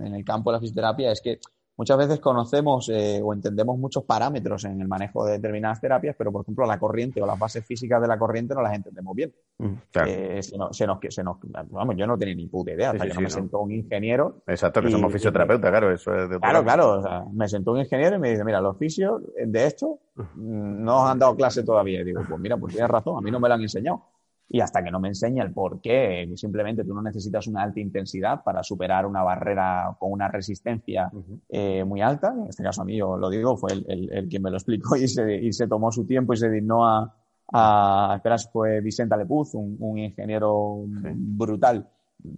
en, 0.01 0.15
el 0.15 0.25
campo 0.25 0.51
de 0.51 0.57
la 0.57 0.61
fisioterapia, 0.61 1.13
es 1.13 1.21
que 1.21 1.41
muchas 1.79 1.97
veces 1.97 2.21
conocemos 2.21 2.91
eh, 2.91 3.21
o 3.23 3.33
entendemos 3.33 3.79
muchos 3.79 4.05
parámetros 4.05 4.65
en 4.65 4.81
el 4.81 4.89
manejo 4.89 5.25
de 5.25 5.33
determinadas 5.33 5.81
terapias, 5.81 6.15
pero 6.19 6.31
por 6.33 6.43
ejemplo 6.43 6.67
la 6.67 6.79
corriente 6.79 7.23
o 7.23 7.27
las 7.27 7.39
bases 7.39 7.65
físicas 7.65 8.03
de 8.03 8.09
la 8.09 8.19
corriente 8.19 8.55
no 8.55 8.61
las 8.61 8.75
entendemos 8.75 9.15
bien. 9.15 9.33
Mm, 9.59 9.75
eh, 10.07 10.43
se, 10.43 10.59
nos, 10.59 10.77
se, 10.77 10.87
nos, 11.23 11.39
vamos, 11.71 11.97
yo 11.97 12.07
no 12.07 12.19
tenía 12.19 12.35
ni 12.35 12.49
puta 12.49 12.73
idea, 12.73 12.91
hasta 12.91 13.07
que 13.07 13.15
no 13.15 13.21
me 13.21 13.31
sentó 13.31 13.61
un 13.61 13.73
ingeniero. 13.73 14.43
Exacto, 14.47 14.83
que 14.83 14.91
somos 14.91 15.13
fisioterapeutas, 15.13 15.71
claro, 15.71 15.93
eso 15.93 16.15
es 16.15 16.29
de 16.29 16.39
Claro, 16.39 16.63
claro, 16.63 16.99
o 16.99 17.03
sea, 17.03 17.25
me 17.33 17.49
sentó 17.49 17.73
un 17.73 17.79
ingeniero 17.79 18.17
y 18.17 18.19
me 18.19 18.31
dice, 18.31 18.45
mira, 18.45 18.61
los 18.61 18.77
fisios 18.77 19.23
de 19.37 19.67
esto 19.67 20.01
mm, 20.17 20.83
no 20.85 21.05
os 21.05 21.11
han 21.11 21.19
dado 21.19 21.37
clase 21.37 21.63
todavía. 21.63 22.01
Y 22.01 22.05
digo, 22.05 22.23
pues 22.29 22.41
mira, 22.41 22.57
pues 22.57 22.75
tienes 22.75 22.91
razón, 22.91 23.17
a 23.17 23.21
mí 23.21 23.31
no 23.31 23.39
me 23.41 23.49
lo 23.49 23.55
han 23.55 23.63
enseñado 23.63 24.03
y 24.51 24.61
hasta 24.61 24.83
que 24.83 24.91
no 24.91 24.99
me 24.99 25.09
enseña 25.09 25.45
el 25.45 25.53
por 25.53 25.81
qué, 25.81 26.31
simplemente 26.37 26.85
tú 26.85 26.95
no 26.95 27.03
necesitas 27.03 27.47
una 27.47 27.63
alta 27.63 27.81
intensidad 27.81 28.43
para 28.43 28.63
superar 28.63 29.05
una 29.05 29.23
barrera 29.23 29.95
con 29.99 30.11
una 30.11 30.29
resistencia 30.29 31.11
eh, 31.51 31.85
muy 31.85 32.01
alta. 32.01 32.35
En 32.35 32.49
este 32.49 32.63
caso 32.63 32.81
a 32.81 32.85
mí, 32.87 32.97
yo 32.97 33.19
lo 33.19 33.29
digo, 33.29 33.57
fue 33.59 33.73
el, 33.73 34.09
el, 34.11 34.29
quien 34.29 34.43
me 34.43 34.51
lo 34.51 34.57
explicó 34.57 34.97
y 34.97 35.07
se, 35.07 35.37
y 35.37 35.53
se, 35.53 35.69
tomó 35.69 35.93
su 35.93 36.07
tiempo 36.07 36.33
y 36.33 36.39
se 36.39 36.49
dignó 36.49 36.87
a, 36.87 37.15
a 37.53 38.15
esperas, 38.17 38.51
fue 38.51 38.81
Vicente 38.81 39.15
Alepuz, 39.15 39.55
un, 39.55 39.77
un 39.81 39.99
ingeniero 39.99 40.83
brutal 40.87 41.87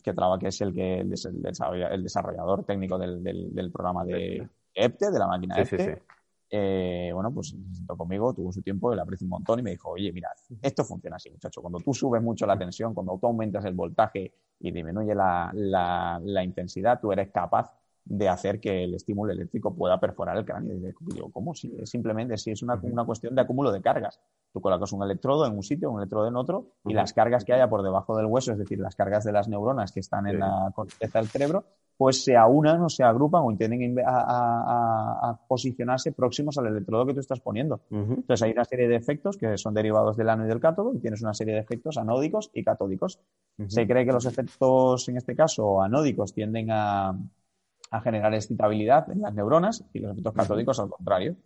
que 0.03 0.13
trabaja, 0.13 0.41
que 0.41 0.49
es 0.49 0.61
el 0.61 0.75
que 0.75 1.01
el, 1.01 1.11
desarrollador 1.11 2.65
técnico 2.65 2.99
del, 2.99 3.23
del, 3.23 3.55
del 3.55 3.71
programa 3.71 4.05
de 4.05 4.49
EPTE, 4.75 5.11
de 5.13 5.19
la 5.19 5.29
máquina 5.29 5.57
EPTE 5.59 6.03
eh, 6.53 7.11
bueno, 7.15 7.33
pues 7.33 7.51
se 7.51 7.75
sentó 7.75 7.97
conmigo, 7.97 8.35
tuvo 8.35 8.51
su 8.51 8.61
tiempo, 8.61 8.93
le 8.93 9.01
aprecio 9.01 9.25
un 9.25 9.31
montón 9.31 9.61
y 9.61 9.63
me 9.63 9.71
dijo, 9.71 9.91
oye, 9.91 10.13
mira, 10.13 10.31
esto 10.61 10.85
funciona 10.85 11.17
así, 11.17 11.31
muchacho. 11.31 11.61
Cuando 11.61 11.79
tú 11.79 11.95
subes 11.95 12.21
mucho 12.21 12.45
la 12.45 12.59
tensión, 12.59 12.93
cuando 12.93 13.17
tú 13.19 13.29
aumentas 13.29 13.65
el 13.65 13.75
voltaje 13.75 14.33
y 14.59 14.73
disminuye 14.73 15.15
la, 15.15 15.53
la, 15.55 16.45
intensidad, 16.45 16.99
tú 17.01 17.13
eres 17.13 17.31
capaz 17.31 17.73
de 18.05 18.29
hacer 18.29 18.59
que 18.59 18.83
el 18.83 18.95
estímulo 18.95 19.33
eléctrico 19.33 19.73
pueda 19.73 20.01
perforar 20.01 20.37
el 20.39 20.45
cráneo. 20.45 20.75
Y 20.75 21.15
digo, 21.15 21.31
¿cómo? 21.31 21.55
Si 21.55 21.73
es 21.79 21.89
simplemente 21.89 22.37
si 22.37 22.51
es 22.51 22.63
una, 22.63 22.81
una, 22.83 23.05
cuestión 23.05 23.37
de 23.37 23.43
acúmulo 23.43 23.71
de 23.71 23.81
cargas. 23.81 24.21
Tú 24.53 24.61
colocas 24.61 24.93
un 24.93 25.05
electrodo 25.05 25.47
en 25.47 25.55
un 25.55 25.63
sitio, 25.63 25.91
un 25.91 26.01
electrodo 26.01 26.27
en 26.27 26.35
otro, 26.35 26.73
y 26.85 26.95
las 26.95 27.13
cargas 27.13 27.45
que 27.45 27.53
haya 27.53 27.71
por 27.71 27.85
debajo 27.85 28.17
del 28.17 28.27
hueso, 28.27 28.51
es 28.51 28.59
decir, 28.59 28.81
las 28.81 28.97
cargas 28.97 29.23
de 29.23 29.31
las 29.31 29.49
neuronas 29.49 29.93
que 29.93 30.01
están 30.01 30.27
en 30.27 30.41
la 30.41 30.73
corteza 30.75 31.21
del 31.21 31.29
cerebro, 31.29 31.65
pues 32.01 32.25
se 32.25 32.35
aunan 32.35 32.81
o 32.81 32.89
se 32.89 33.03
agrupan 33.05 33.43
o 33.45 33.51
intenten 33.51 33.95
a, 34.07 35.39
posicionarse 35.47 36.13
próximos 36.13 36.57
al 36.57 36.69
electrodo 36.69 37.05
que 37.05 37.13
tú 37.13 37.21
estás 37.21 37.41
poniendo. 37.41 37.83
Entonces 37.91 38.41
hay 38.41 38.53
una 38.53 38.65
serie 38.65 38.89
de 38.89 38.97
efectos 38.97 39.37
que 39.37 39.59
son 39.59 39.75
derivados 39.75 40.17
del 40.17 40.31
ano 40.31 40.47
y 40.47 40.49
del 40.49 40.61
cátodo 40.61 40.95
y 40.95 40.99
tienes 40.99 41.21
una 41.21 41.35
serie 41.35 41.53
de 41.53 41.61
efectos 41.61 41.99
anódicos 41.99 42.51
y 42.55 42.65
catódicos. 42.65 43.21
Se 43.67 43.87
cree 43.87 44.07
que 44.07 44.13
los 44.13 44.25
efectos, 44.25 45.11
en 45.11 45.19
este 45.19 45.37
caso, 45.37 45.83
anódicos 45.83 46.33
tienden 46.33 46.69
a, 46.71 47.19
generar 48.03 48.33
excitabilidad 48.33 49.11
en 49.11 49.21
las 49.21 49.35
neuronas 49.35 49.85
y 49.93 49.99
los 49.99 50.13
efectos 50.13 50.33
catódicos 50.33 50.81
al 50.81 50.89
contrario. 50.89 51.37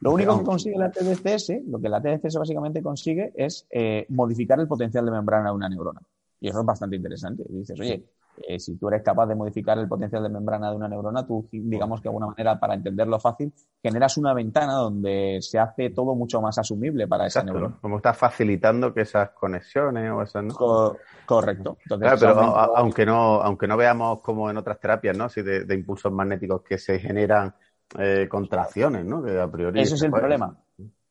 Lo 0.00 0.12
único 0.12 0.36
que 0.40 0.44
consigue 0.44 0.76
la 0.76 0.90
TDCS, 0.90 1.68
lo 1.68 1.80
que 1.80 1.88
la 1.88 2.02
TDCS 2.02 2.34
básicamente 2.34 2.82
consigue 2.82 3.32
es 3.36 3.64
eh, 3.70 4.06
modificar 4.08 4.58
el 4.58 4.66
potencial 4.66 5.04
de 5.04 5.12
membrana 5.12 5.50
de 5.50 5.54
una 5.54 5.68
neurona. 5.68 6.02
Y 6.40 6.48
eso 6.48 6.58
es 6.58 6.66
bastante 6.66 6.96
interesante. 6.96 7.44
dices, 7.48 7.78
oye, 7.78 8.04
eh, 8.36 8.58
si 8.58 8.76
tú 8.76 8.88
eres 8.88 9.02
capaz 9.02 9.26
de 9.26 9.34
modificar 9.34 9.78
el 9.78 9.88
potencial 9.88 10.22
de 10.22 10.28
membrana 10.28 10.70
de 10.70 10.76
una 10.76 10.88
neurona, 10.88 11.26
tú, 11.26 11.48
digamos 11.50 12.00
que 12.00 12.04
de 12.04 12.08
alguna 12.10 12.28
manera, 12.28 12.58
para 12.58 12.74
entenderlo 12.74 13.18
fácil, 13.18 13.52
generas 13.82 14.16
una 14.16 14.32
ventana 14.32 14.74
donde 14.74 15.38
se 15.40 15.58
hace 15.58 15.90
todo 15.90 16.14
mucho 16.14 16.40
más 16.40 16.58
asumible 16.58 17.06
para 17.06 17.26
esa 17.26 17.42
neurona. 17.42 17.76
Como 17.80 17.96
estás 17.96 18.16
facilitando 18.16 18.94
que 18.94 19.02
esas 19.02 19.30
conexiones 19.30 20.10
o 20.10 20.22
esas, 20.22 20.44
correcto. 21.26 21.76
claro, 21.86 22.16
pero 22.18 22.56
aunque 22.76 23.04
no, 23.04 23.40
aunque 23.42 23.66
no 23.66 23.76
veamos 23.76 24.22
como 24.22 24.50
en 24.50 24.56
otras 24.56 24.80
terapias, 24.80 25.16
¿no? 25.16 25.28
Si 25.28 25.42
de, 25.42 25.74
impulsos 25.74 26.12
magnéticos 26.12 26.62
que 26.62 26.78
se 26.78 26.98
generan 26.98 27.54
eh, 27.98 28.26
contracciones, 28.28 29.04
¿no? 29.04 29.22
Que 29.22 29.38
a 29.38 29.50
priori. 29.50 29.80
Ese 29.80 29.94
es 29.94 30.02
el 30.02 30.10
problema. 30.10 30.56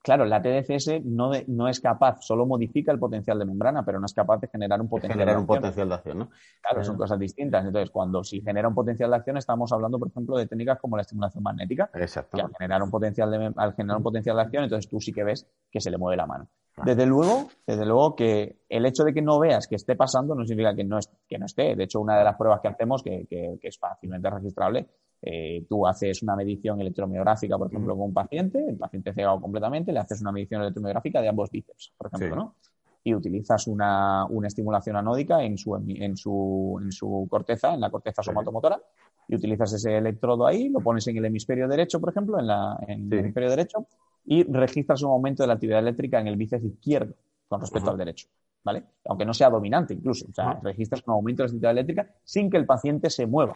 Claro, 0.02 0.24
la 0.26 0.41
TDCS 0.41 1.04
no, 1.04 1.32
no 1.47 1.68
es 1.68 1.82
capaz, 1.82 2.22
solo 2.22 2.45
modifica 2.45 2.91
el 2.91 3.00
potencial 3.00 3.38
de 3.38 3.45
membrana, 3.45 3.84
pero 3.84 4.00
no 4.00 4.06
es 4.06 4.14
capaz 4.14 4.39
de 4.39 4.47
generar 4.47 4.80
un 4.80 4.88
potencial 4.88 5.20
generar 5.20 5.36
de 5.36 5.41
un 5.41 5.47
potencial 5.47 5.89
de 5.89 5.95
acción, 5.95 6.20
¿no? 6.20 6.30
Claro, 6.62 6.84
son 6.86 6.95
cosas 6.95 7.20
distintas. 7.20 7.66
Entonces, 7.66 7.91
cuando 7.91 8.24
si 8.24 8.41
genera 8.41 8.70
un 8.70 8.76
potencial 8.76 9.10
de 9.10 9.18
acción, 9.18 9.38
estamos 9.38 9.72
hablando, 9.74 10.00
por 10.00 10.08
ejemplo, 10.08 10.38
de 10.38 10.47
técnicas 10.47 10.80
como 10.80 10.95
la 10.95 11.02
estimulación 11.02 11.43
magnética. 11.43 11.89
Exacto. 11.93 12.38
Que 12.38 12.43
al 12.43 12.52
generar 12.58 12.82
un 12.82 12.89
potencial 12.89 13.30
de, 13.30 13.52
al 13.58 13.74
generar 13.74 13.97
un 13.97 14.04
potencial 14.04 14.38
de 14.38 14.41
acción, 14.41 14.64
entonces 14.64 14.89
tú 14.89 15.02
sí 15.02 15.12
que 15.12 15.24
ves 15.26 15.45
que 15.70 15.82
se 15.82 15.91
le 15.91 15.97
mueve 15.97 16.16
la 16.16 16.26
mano. 16.26 16.47
Desde 16.86 17.06
luego, 17.06 17.50
desde 17.68 17.86
luego 17.86 18.16
que 18.16 18.62
el 18.70 18.86
hecho 18.86 19.04
de 19.04 19.14
que 19.14 19.22
no 19.22 19.38
veas 19.38 19.68
que 19.68 19.76
esté 19.76 19.97
pasando 19.97 20.34
no 20.34 20.45
significa 20.45 20.74
que 20.74 20.86
no, 20.86 20.97
que 21.28 21.38
no 21.38 21.45
esté. 21.45 21.76
De 21.76 21.84
hecho, 21.84 22.00
una 22.00 22.18
de 22.18 22.24
las 22.24 22.38
pruebas 22.38 22.62
que 22.62 22.70
hacemos, 22.70 23.04
que, 23.04 23.28
que 23.28 23.60
es 23.62 23.78
fácilmente 23.78 24.30
registrable, 24.30 24.88
eh, 25.22 25.65
tú 25.67 25.86
haces 25.86 26.24
una 26.24 26.36
medición 26.36 26.80
electromiográfica, 26.80 27.57
por 27.57 27.67
ejemplo, 27.67 27.95
con 27.95 28.05
un 28.05 28.13
paciente, 28.13 28.63
el 28.67 28.78
paciente 28.78 29.13
cegado 29.13 29.41
completamente, 29.41 29.91
le 29.91 29.99
haces 29.99 30.22
una 30.22 30.32
medición 30.32 30.61
electromiográfica 30.61 31.22
de 31.22 31.28
ambos 31.28 31.51
bíceps, 31.51 31.93
por 31.97 32.07
ejemplo, 32.07 32.36
¿no? 32.36 32.55
Y 33.03 33.15
utilizas 33.15 33.67
una, 33.67 34.26
una, 34.26 34.47
estimulación 34.47 34.95
anódica 34.95 35.41
en 35.41 35.57
su, 35.57 35.76
en, 35.76 36.17
su, 36.17 36.80
en 36.82 36.91
su 36.91 37.28
corteza, 37.30 37.74
en 37.74 37.82
la 37.82 37.89
corteza 37.89 38.22
somatomotora, 38.22 38.82
y 39.28 39.36
utilizas 39.36 39.74
ese 39.74 39.97
electrodo 39.97 40.45
ahí, 40.45 40.70
lo 40.70 40.80
pones 40.80 41.07
en 41.07 41.17
el 41.17 41.26
hemisferio 41.26 41.67
derecho, 41.67 41.99
por 41.99 42.09
ejemplo, 42.09 42.39
en, 42.39 42.47
la, 42.47 42.78
en 42.88 43.11
el 43.11 43.20
hemisferio 43.20 43.49
derecho, 43.49 43.88
y 44.26 44.43
registras 44.43 45.01
un 45.01 45.11
aumento 45.11 45.43
de 45.43 45.47
la 45.47 45.53
actividad 45.53 45.80
eléctrica 45.80 46.20
en 46.20 46.28
el 46.28 46.36
bíceps 46.36 46.63
izquierdo 46.63 47.13
con 47.47 47.61
respecto 47.61 47.89
al 47.89 47.97
derecho. 47.97 48.28
¿Vale? 48.63 48.84
Aunque 49.05 49.26
no 49.26 49.34
sea 49.34 49.49
dominante 49.49 49.93
incluso. 49.93 50.26
O 50.30 50.34
sea, 50.34 50.59
registras 50.61 51.01
un 51.07 51.13
aumento 51.13 51.43
de 51.43 51.47
la 51.47 51.51
actividad 51.51 51.72
eléctrica 51.72 52.15
sin 52.26 52.49
que 52.49 52.57
el 52.57 52.65
paciente 52.65 53.09
se 53.09 53.26
mueva, 53.26 53.55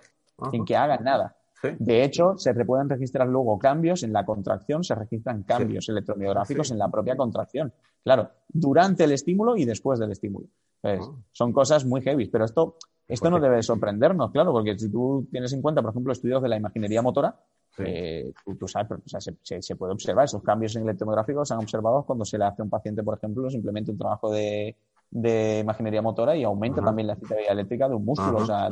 sin 0.49 0.63
que 0.63 0.75
haga 0.77 0.97
nada. 0.97 1.35
De 1.79 2.03
hecho, 2.03 2.37
se 2.37 2.53
pueden 2.65 2.89
registrar 2.89 3.27
luego 3.27 3.57
cambios 3.57 4.03
en 4.03 4.11
la 4.11 4.25
contracción, 4.25 4.83
se 4.83 4.95
registran 4.95 5.43
cambios 5.43 5.87
electromiográficos 5.87 6.71
en 6.71 6.77
la 6.77 6.89
propia 6.89 7.15
contracción. 7.15 7.73
Claro, 8.03 8.29
durante 8.49 9.05
el 9.05 9.13
estímulo 9.13 9.55
y 9.55 9.63
después 9.63 9.99
del 9.99 10.11
estímulo. 10.11 10.47
Ah. 10.83 10.97
Son 11.31 11.53
cosas 11.53 11.85
muy 11.85 12.01
heavy, 12.01 12.27
pero 12.27 12.43
esto, 12.43 12.75
esto 13.07 13.29
no 13.29 13.39
debe 13.39 13.63
sorprendernos, 13.63 14.31
claro, 14.31 14.51
porque 14.51 14.77
si 14.77 14.91
tú 14.91 15.27
tienes 15.31 15.53
en 15.53 15.61
cuenta, 15.61 15.81
por 15.81 15.91
ejemplo, 15.91 16.11
estudios 16.11 16.41
de 16.41 16.49
la 16.49 16.57
imaginería 16.57 17.01
motora, 17.01 17.39
eh, 17.77 18.31
tú, 18.59 18.67
sabes, 18.67 18.99
se, 19.41 19.75
puede 19.75 19.93
observar 19.93 20.25
esos 20.25 20.43
cambios 20.43 20.75
en 20.75 20.83
electromiográficos, 20.83 21.47
se 21.47 21.53
han 21.53 21.61
observado 21.61 22.03
cuando 22.03 22.25
se 22.25 22.37
le 22.37 22.45
hace 22.45 22.61
a 22.61 22.65
un 22.65 22.69
paciente, 22.69 23.01
por 23.03 23.17
ejemplo, 23.17 23.49
simplemente 23.49 23.89
un 23.89 23.97
trabajo 23.97 24.31
de, 24.31 24.75
de 25.13 25.59
imaginería 25.59 26.01
motora 26.01 26.35
y 26.35 26.43
aumenta 26.43 26.81
también 26.81 27.07
la 27.07 27.13
excitabilidad 27.13 27.53
eléctrica 27.53 27.87
de 27.87 27.93
un 27.93 28.03
músculo. 28.03 28.39
O 28.39 28.45
sea, 28.45 28.69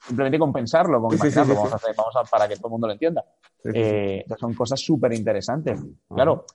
simplemente 0.00 0.38
compensarlo 0.38 1.02
con 1.02 1.18
vamos, 1.18 1.36
a 1.36 1.76
hacer, 1.76 1.94
vamos 1.94 2.16
a, 2.16 2.24
para 2.24 2.48
que 2.48 2.56
todo 2.56 2.68
el 2.68 2.72
mundo 2.72 2.86
lo 2.86 2.94
entienda. 2.94 3.24
Eh, 3.62 4.24
son 4.38 4.54
cosas 4.54 4.80
súper 4.80 5.12
interesantes. 5.12 5.78
Claro, 6.08 6.46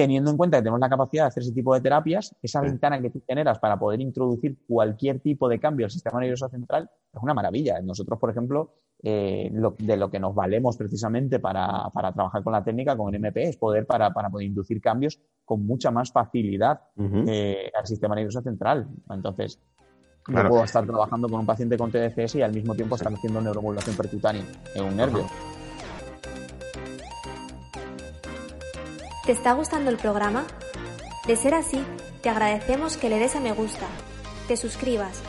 teniendo 0.00 0.30
en 0.30 0.38
cuenta 0.38 0.56
que 0.56 0.62
tenemos 0.62 0.80
la 0.80 0.88
capacidad 0.88 1.24
de 1.24 1.28
hacer 1.28 1.42
ese 1.42 1.52
tipo 1.52 1.74
de 1.74 1.82
terapias, 1.82 2.34
esa 2.40 2.62
ventana 2.62 3.02
que 3.02 3.10
tú 3.10 3.22
generas 3.28 3.58
para 3.58 3.78
poder 3.78 4.00
introducir 4.00 4.56
cualquier 4.66 5.20
tipo 5.20 5.46
de 5.46 5.60
cambio 5.60 5.84
al 5.84 5.90
sistema 5.90 6.20
nervioso 6.20 6.48
central 6.48 6.88
es 7.12 7.22
una 7.22 7.34
maravilla. 7.34 7.82
Nosotros, 7.82 8.18
por 8.18 8.30
ejemplo, 8.30 8.72
eh, 9.02 9.52
de 9.78 9.96
lo 9.98 10.10
que 10.10 10.18
nos 10.18 10.34
valemos 10.34 10.78
precisamente 10.78 11.38
para, 11.38 11.90
trabajar 12.14 12.42
con 12.42 12.54
la 12.54 12.64
técnica, 12.64 12.96
con 12.96 13.14
el 13.14 13.16
MP, 13.16 13.42
es 13.42 13.58
poder 13.58 13.84
para, 13.84 14.10
poder 14.10 14.46
inducir 14.46 14.80
cambios 14.80 15.20
con 15.44 15.66
mucha 15.66 15.90
más 15.90 16.10
facilidad 16.10 16.80
eh, 17.26 17.70
al 17.78 17.86
sistema 17.86 18.14
nervioso 18.14 18.40
central. 18.40 18.88
Entonces, 19.10 19.60
no 20.28 20.48
puedo 20.48 20.64
estar 20.64 20.86
trabajando 20.86 21.28
con 21.28 21.40
un 21.40 21.46
paciente 21.46 21.76
con 21.76 21.90
TDCS 21.90 22.36
y 22.36 22.42
al 22.42 22.54
mismo 22.54 22.74
tiempo 22.74 22.94
estar 22.94 23.12
haciendo 23.12 23.42
neuromodulación 23.42 23.96
percutánea 23.96 24.44
en 24.74 24.84
un 24.84 24.96
nervio. 24.96 25.26
¿Te 29.30 29.36
está 29.36 29.52
gustando 29.52 29.92
el 29.92 29.96
programa? 29.96 30.44
De 31.24 31.36
ser 31.36 31.54
así, 31.54 31.80
te 32.20 32.28
agradecemos 32.28 32.96
que 32.96 33.08
le 33.08 33.20
des 33.20 33.36
a 33.36 33.40
me 33.40 33.52
gusta, 33.52 33.86
te 34.48 34.56
suscribas, 34.56 35.20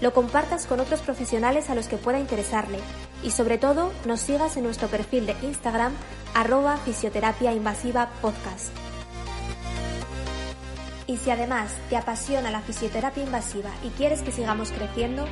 lo 0.00 0.14
compartas 0.14 0.66
con 0.66 0.78
otros 0.78 1.00
profesionales 1.00 1.68
a 1.68 1.74
los 1.74 1.88
que 1.88 1.96
pueda 1.96 2.20
interesarle 2.20 2.78
y 3.24 3.32
sobre 3.32 3.58
todo 3.58 3.90
nos 4.06 4.20
sigas 4.20 4.56
en 4.56 4.62
nuestro 4.62 4.86
perfil 4.86 5.26
de 5.26 5.34
Instagram 5.42 5.92
arroba 6.32 6.76
fisioterapia 6.76 7.52
invasiva 7.52 8.08
podcast. 8.22 8.68
Y 11.08 11.16
si 11.16 11.30
además 11.30 11.72
te 11.90 11.96
apasiona 11.96 12.52
la 12.52 12.60
fisioterapia 12.60 13.24
invasiva 13.24 13.70
y 13.82 13.88
quieres 13.88 14.22
que 14.22 14.30
sigamos 14.30 14.70
creciendo, 14.70 15.26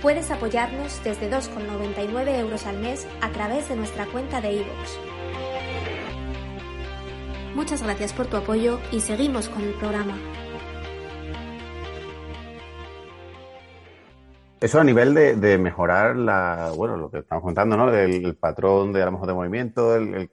puedes 0.00 0.30
apoyarnos 0.30 1.02
desde 1.02 1.28
2,99 1.28 2.38
euros 2.38 2.66
al 2.66 2.78
mes 2.78 3.04
a 3.20 3.30
través 3.30 3.68
de 3.68 3.74
nuestra 3.74 4.06
cuenta 4.06 4.40
de 4.40 4.52
iVoox. 4.52 5.11
Muchas 7.54 7.82
gracias 7.82 8.12
por 8.14 8.26
tu 8.26 8.36
apoyo 8.38 8.78
y 8.90 9.00
seguimos 9.00 9.48
con 9.50 9.62
el 9.62 9.74
programa. 9.74 10.14
Eso 14.58 14.80
a 14.80 14.84
nivel 14.84 15.12
de, 15.12 15.58
mejorar 15.58 16.16
la, 16.16 16.72
bueno, 16.76 16.96
lo 16.96 17.10
que 17.10 17.18
estamos 17.18 17.42
contando, 17.42 17.76
¿no? 17.76 17.92
El, 17.92 18.36
patrón 18.36 18.92
de 18.92 19.02
a 19.02 19.06
lo 19.06 19.12
mejor 19.12 19.26
de 19.26 19.34
movimiento, 19.34 19.96
el, 19.96 20.30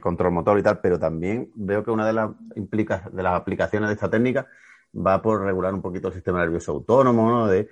control 0.00 0.32
motor 0.32 0.58
y 0.58 0.62
tal, 0.62 0.80
pero 0.80 0.98
también 0.98 1.50
veo 1.54 1.82
que 1.82 1.90
una 1.90 2.06
de 2.06 2.12
las 2.12 2.30
implica, 2.54 3.10
de 3.12 3.22
las 3.22 3.34
aplicaciones 3.34 3.88
de 3.88 3.94
esta 3.94 4.08
técnica 4.08 4.46
va 4.94 5.20
por 5.20 5.42
regular 5.42 5.74
un 5.74 5.82
poquito 5.82 6.08
el 6.08 6.14
sistema 6.14 6.38
nervioso 6.38 6.72
autónomo, 6.72 7.28
¿no? 7.28 7.48
De, 7.48 7.68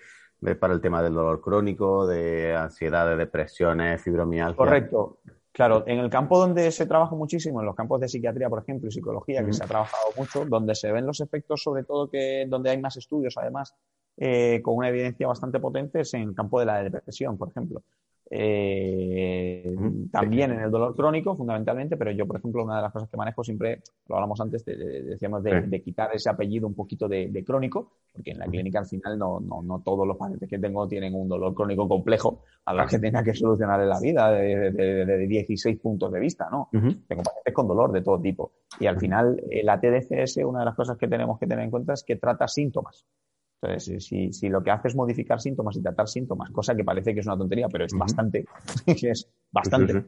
para 0.58 0.74
el 0.74 0.80
tema 0.80 1.02
del 1.02 1.14
dolor 1.14 1.40
crónico, 1.40 2.04
de 2.04 2.56
ansiedad, 2.56 3.06
de 3.06 3.16
depresiones, 3.16 4.02
fibromialgia. 4.02 4.56
Correcto. 4.56 5.20
Claro, 5.52 5.84
en 5.86 5.98
el 5.98 6.08
campo 6.08 6.38
donde 6.38 6.70
se 6.72 6.86
trabaja 6.86 7.14
muchísimo, 7.14 7.60
en 7.60 7.66
los 7.66 7.74
campos 7.74 8.00
de 8.00 8.08
psiquiatría, 8.08 8.48
por 8.48 8.62
ejemplo, 8.62 8.88
y 8.88 8.92
psicología, 8.92 9.44
que 9.44 9.52
se 9.52 9.62
ha 9.62 9.66
trabajado 9.66 10.04
mucho, 10.16 10.46
donde 10.46 10.74
se 10.74 10.90
ven 10.90 11.04
los 11.04 11.20
efectos, 11.20 11.62
sobre 11.62 11.84
todo 11.84 12.08
que 12.08 12.46
donde 12.48 12.70
hay 12.70 12.80
más 12.80 12.96
estudios, 12.96 13.36
además, 13.36 13.74
eh, 14.16 14.62
con 14.62 14.76
una 14.76 14.88
evidencia 14.88 15.26
bastante 15.26 15.60
potente, 15.60 16.00
es 16.00 16.14
en 16.14 16.22
el 16.22 16.34
campo 16.34 16.58
de 16.58 16.66
la 16.66 16.82
depresión, 16.82 17.36
por 17.36 17.50
ejemplo. 17.50 17.82
Eh, 18.34 19.76
también 20.10 20.52
en 20.52 20.60
el 20.60 20.70
dolor 20.70 20.96
crónico, 20.96 21.36
fundamentalmente, 21.36 21.98
pero 21.98 22.12
yo, 22.12 22.26
por 22.26 22.38
ejemplo, 22.38 22.64
una 22.64 22.76
de 22.76 22.82
las 22.82 22.90
cosas 22.90 23.10
que 23.10 23.16
manejo 23.18 23.44
siempre, 23.44 23.82
lo 24.08 24.14
hablamos 24.14 24.40
antes, 24.40 24.64
decíamos 24.64 25.42
de, 25.42 25.82
quitar 25.82 26.08
ese 26.14 26.30
apellido 26.30 26.66
un 26.66 26.74
poquito 26.74 27.08
de, 27.08 27.44
crónico, 27.46 27.92
porque 28.10 28.30
en 28.30 28.38
la 28.38 28.46
clínica 28.46 28.78
al 28.78 28.86
final 28.86 29.18
no, 29.18 29.38
no, 29.38 29.60
no, 29.62 29.82
todos 29.84 30.08
los 30.08 30.16
pacientes 30.16 30.48
que 30.48 30.58
tengo 30.58 30.88
tienen 30.88 31.14
un 31.14 31.28
dolor 31.28 31.54
crónico 31.54 31.86
complejo 31.86 32.40
a 32.64 32.72
los 32.72 32.90
que 32.90 32.98
tenga 32.98 33.22
que 33.22 33.34
solucionar 33.34 33.82
en 33.82 33.88
la 33.90 34.00
vida 34.00 34.30
de, 34.30 35.26
16 35.28 35.78
puntos 35.78 36.10
de 36.10 36.18
vista, 36.18 36.48
¿no? 36.50 36.70
Tengo 36.72 37.22
pacientes 37.22 37.52
con 37.52 37.68
dolor 37.68 37.92
de 37.92 38.00
todo 38.00 38.18
tipo. 38.18 38.52
Y 38.80 38.86
al 38.86 38.98
final, 38.98 39.42
la 39.62 39.78
TDCS, 39.78 40.38
una 40.38 40.60
de 40.60 40.64
las 40.64 40.74
cosas 40.74 40.96
que 40.96 41.06
tenemos 41.06 41.38
que 41.38 41.46
tener 41.46 41.64
en 41.64 41.70
cuenta 41.70 41.92
es 41.92 42.02
que 42.02 42.16
trata 42.16 42.48
síntomas. 42.48 43.04
Entonces, 43.62 44.04
si, 44.04 44.32
si, 44.32 44.48
lo 44.48 44.62
que 44.62 44.72
hace 44.72 44.88
es 44.88 44.96
modificar 44.96 45.40
síntomas 45.40 45.76
y 45.76 45.82
tratar 45.82 46.08
síntomas, 46.08 46.50
cosa 46.50 46.74
que 46.74 46.82
parece 46.82 47.14
que 47.14 47.20
es 47.20 47.26
una 47.26 47.38
tontería, 47.38 47.68
pero 47.68 47.84
es 47.84 47.94
bastante, 47.94 48.44
es 48.86 49.28
bastante, 49.52 50.04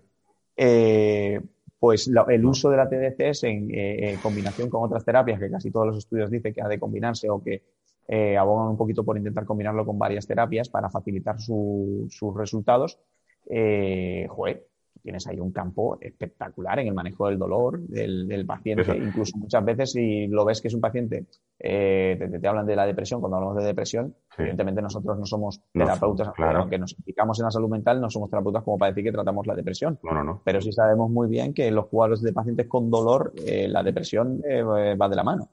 eh, 0.57 1.41
pues 1.79 2.11
el 2.29 2.45
uso 2.45 2.71
de 2.71 2.77
la 2.77 2.89
TDCS 2.89 3.45
en 3.45 3.69
eh, 3.71 4.19
combinación 4.21 4.69
con 4.69 4.83
otras 4.83 5.05
terapias, 5.05 5.39
que 5.39 5.51
casi 5.51 5.71
todos 5.71 5.87
los 5.87 5.99
estudios 5.99 6.31
dicen 6.31 6.53
que 6.53 6.63
ha 6.63 6.69
de 6.69 6.81
combinarse 6.81 7.31
o 7.31 7.41
que 7.41 7.63
eh, 8.09 8.37
abogan 8.37 8.71
un 8.71 8.77
poquito 8.77 9.05
por 9.05 9.17
intentar 9.17 9.45
combinarlo 9.45 9.87
con 9.87 9.99
varias 9.99 10.27
terapias 10.27 10.69
para 10.69 10.91
facilitar 10.91 11.41
sus 11.41 12.35
resultados, 12.35 12.99
joder, 13.47 14.67
tienes 15.05 15.27
ahí 15.27 15.39
un 15.39 15.53
campo 15.53 15.99
espectacular 16.01 16.79
en 16.79 16.89
el 16.89 16.95
manejo 16.95 17.29
del 17.29 17.39
dolor 17.39 17.79
del, 17.79 18.47
paciente. 18.47 18.97
Incluso 18.97 19.37
muchas 19.37 19.63
veces 19.63 19.93
si 19.93 20.27
lo 20.29 20.47
ves 20.47 20.63
que 20.63 20.69
es 20.69 20.75
un 20.75 20.81
paciente, 20.81 21.27
eh, 21.59 22.17
te, 22.41 22.49
hablan 22.49 22.65
de 22.65 22.75
la 22.75 22.87
depresión, 22.87 23.21
cuando 23.21 23.37
hablamos 23.37 23.59
de 23.59 23.65
depresión, 23.65 24.15
evidentemente 24.39 24.81
nosotros 24.81 25.19
no 25.19 25.27
somos 25.27 25.61
terapeutas, 25.71 26.31
aunque 26.39 26.79
nos 26.79 26.97
implicamos 26.97 27.39
en 27.39 27.45
la 27.45 27.51
salud 27.51 27.69
mental, 27.69 28.01
no 28.01 28.09
somos 28.09 28.31
terapeutas 28.31 28.63
como 28.63 28.79
para 28.79 28.93
decir 28.93 29.05
que 29.05 29.13
tratamos 29.13 29.47
la 29.47 29.55
depresión. 29.55 29.99
No, 30.03 30.15
no, 30.15 30.25
no. 30.25 30.41
Pero 30.43 30.63
sí 30.63 30.73
sabemos 30.73 31.11
muy 31.11 31.29
bien 31.29 31.53
que 31.53 31.71
los 31.71 31.89
cuadros 31.89 32.23
de 32.23 32.33
pacientes 32.33 32.67
con 32.67 32.91
dolor, 32.91 33.35
eh, 33.47 33.69
la 33.69 33.83
depresión 33.83 34.41
eh, 34.49 34.63
va 34.63 35.09
de 35.11 35.17
la 35.17 35.23
mano. 35.23 35.51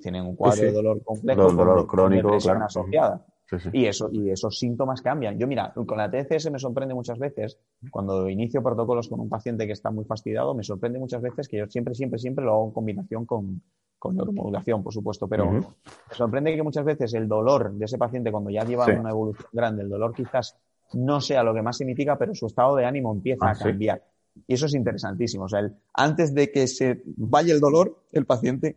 Tienen 0.00 0.24
un 0.24 0.36
cuadro 0.36 0.62
de 0.62 0.72
dolor 0.72 1.02
complejo, 1.02 1.50
dolor 1.50 1.86
crónico, 1.86 2.38
claro. 2.38 2.64
asociada. 2.64 3.26
Y, 3.72 3.86
eso, 3.86 4.10
y 4.12 4.30
esos 4.30 4.58
síntomas 4.58 5.00
cambian. 5.00 5.38
Yo, 5.38 5.46
mira, 5.46 5.72
con 5.74 5.96
la 5.96 6.10
TCS 6.10 6.50
me 6.50 6.58
sorprende 6.58 6.94
muchas 6.94 7.18
veces, 7.18 7.58
cuando 7.90 8.28
inicio 8.28 8.62
protocolos 8.62 9.08
con 9.08 9.20
un 9.20 9.28
paciente 9.28 9.66
que 9.66 9.72
está 9.72 9.90
muy 9.90 10.04
fastidiado, 10.04 10.54
me 10.54 10.62
sorprende 10.62 10.98
muchas 10.98 11.22
veces 11.22 11.48
que 11.48 11.58
yo 11.58 11.66
siempre, 11.66 11.94
siempre, 11.94 12.18
siempre 12.18 12.44
lo 12.44 12.54
hago 12.54 12.66
en 12.66 12.72
combinación 12.72 13.24
con, 13.24 13.62
con 13.98 14.16
neuromodulación, 14.16 14.82
por 14.82 14.92
supuesto, 14.92 15.28
pero 15.28 15.50
me 15.50 15.62
sorprende 16.12 16.54
que 16.54 16.62
muchas 16.62 16.84
veces 16.84 17.14
el 17.14 17.26
dolor 17.26 17.72
de 17.72 17.86
ese 17.86 17.98
paciente, 17.98 18.30
cuando 18.30 18.50
ya 18.50 18.64
lleva 18.64 18.86
una 18.86 19.10
evolución 19.10 19.48
grande, 19.52 19.82
el 19.82 19.88
dolor 19.88 20.14
quizás 20.14 20.56
no 20.92 21.20
sea 21.20 21.42
lo 21.42 21.54
que 21.54 21.62
más 21.62 21.76
significa, 21.76 22.16
pero 22.16 22.34
su 22.34 22.46
estado 22.46 22.76
de 22.76 22.84
ánimo 22.84 23.12
empieza 23.12 23.46
ah, 23.46 23.52
a 23.52 23.54
cambiar. 23.54 24.02
Y 24.46 24.54
eso 24.54 24.66
es 24.66 24.74
interesantísimo. 24.74 25.44
O 25.44 25.48
sea, 25.48 25.68
antes 25.94 26.34
de 26.34 26.50
que 26.50 26.66
se 26.66 27.02
vaya 27.16 27.52
el 27.52 27.60
dolor, 27.60 28.04
el 28.12 28.24
paciente 28.24 28.76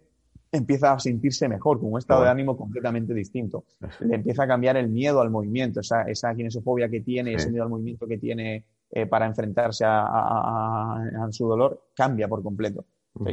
empieza 0.51 0.91
a 0.91 0.99
sentirse 0.99 1.47
mejor, 1.47 1.79
con 1.79 1.93
un 1.93 1.97
estado 1.97 2.23
de 2.23 2.29
ánimo 2.29 2.57
completamente 2.57 3.13
distinto. 3.13 3.65
Le 3.99 4.15
empieza 4.15 4.43
a 4.43 4.47
cambiar 4.47 4.75
el 4.77 4.89
miedo 4.89 5.21
al 5.21 5.29
movimiento, 5.29 5.79
esa, 5.79 6.03
esa 6.03 6.35
kinesofobia 6.35 6.89
que 6.89 7.01
tiene, 7.01 7.33
ese 7.33 7.49
miedo 7.49 7.63
al 7.63 7.69
movimiento 7.69 8.07
que 8.07 8.17
tiene 8.17 8.65
eh, 8.91 9.05
para 9.05 9.25
enfrentarse 9.25 9.85
a, 9.87 11.27
su 11.31 11.47
dolor, 11.47 11.87
cambia 11.95 12.27
por 12.27 12.43
completo. 12.43 12.85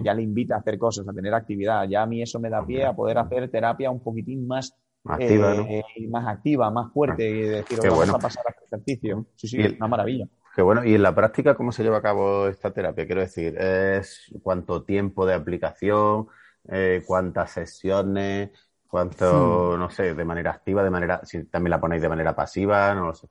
ya 0.02 0.14
le 0.14 0.22
invita 0.22 0.54
a 0.54 0.58
hacer 0.58 0.78
cosas, 0.78 1.08
a 1.08 1.12
tener 1.12 1.34
actividad. 1.34 1.88
Ya 1.88 2.02
a 2.02 2.06
mí 2.06 2.22
eso 2.22 2.38
me 2.38 2.50
da 2.50 2.64
pie 2.64 2.84
a 2.84 2.94
poder 2.94 3.18
hacer 3.18 3.50
terapia 3.50 3.90
un 3.90 4.00
poquitín 4.00 4.46
más 4.46 4.76
activa, 5.04 5.54
eh, 5.68 5.82
más, 6.08 6.26
activa 6.28 6.70
más 6.70 6.92
fuerte, 6.92 7.28
y 7.28 7.42
decir, 7.42 7.78
vamos 7.82 8.10
a 8.10 8.18
pasar 8.18 8.44
a 8.46 8.64
ejercicio. 8.64 9.26
Sí, 9.34 9.48
sí, 9.48 9.58
una 9.76 9.88
maravilla. 9.88 10.28
Qué 10.54 10.62
bueno. 10.62 10.84
¿Y 10.84 10.94
en 10.94 11.02
la 11.02 11.14
práctica 11.14 11.54
cómo 11.54 11.72
se 11.72 11.82
lleva 11.82 11.98
a 11.98 12.02
cabo 12.02 12.46
esta 12.48 12.72
terapia? 12.72 13.06
Quiero 13.06 13.20
decir, 13.20 13.56
¿es 13.58 14.32
cuánto 14.42 14.82
tiempo 14.84 15.26
de 15.26 15.34
aplicación? 15.34 16.28
Eh, 16.68 17.02
cuántas 17.06 17.52
sesiones, 17.52 18.50
cuánto, 18.86 19.72
hmm. 19.74 19.80
no 19.80 19.90
sé, 19.90 20.14
de 20.14 20.24
manera 20.24 20.52
activa, 20.52 20.82
de 20.82 20.90
manera, 20.90 21.20
si 21.24 21.44
también 21.44 21.70
la 21.70 21.80
ponéis 21.80 22.02
de 22.02 22.08
manera 22.08 22.34
pasiva, 22.34 22.94
no 22.94 23.06
lo 23.06 23.14
sé. 23.14 23.28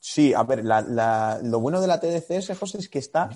Sí, 0.00 0.32
a 0.32 0.42
ver, 0.44 0.64
la, 0.64 0.80
la, 0.80 1.40
lo 1.42 1.60
bueno 1.60 1.80
de 1.80 1.86
la 1.86 2.00
TDCS, 2.00 2.56
José, 2.58 2.78
es 2.78 2.88
que 2.88 3.00
está 3.00 3.28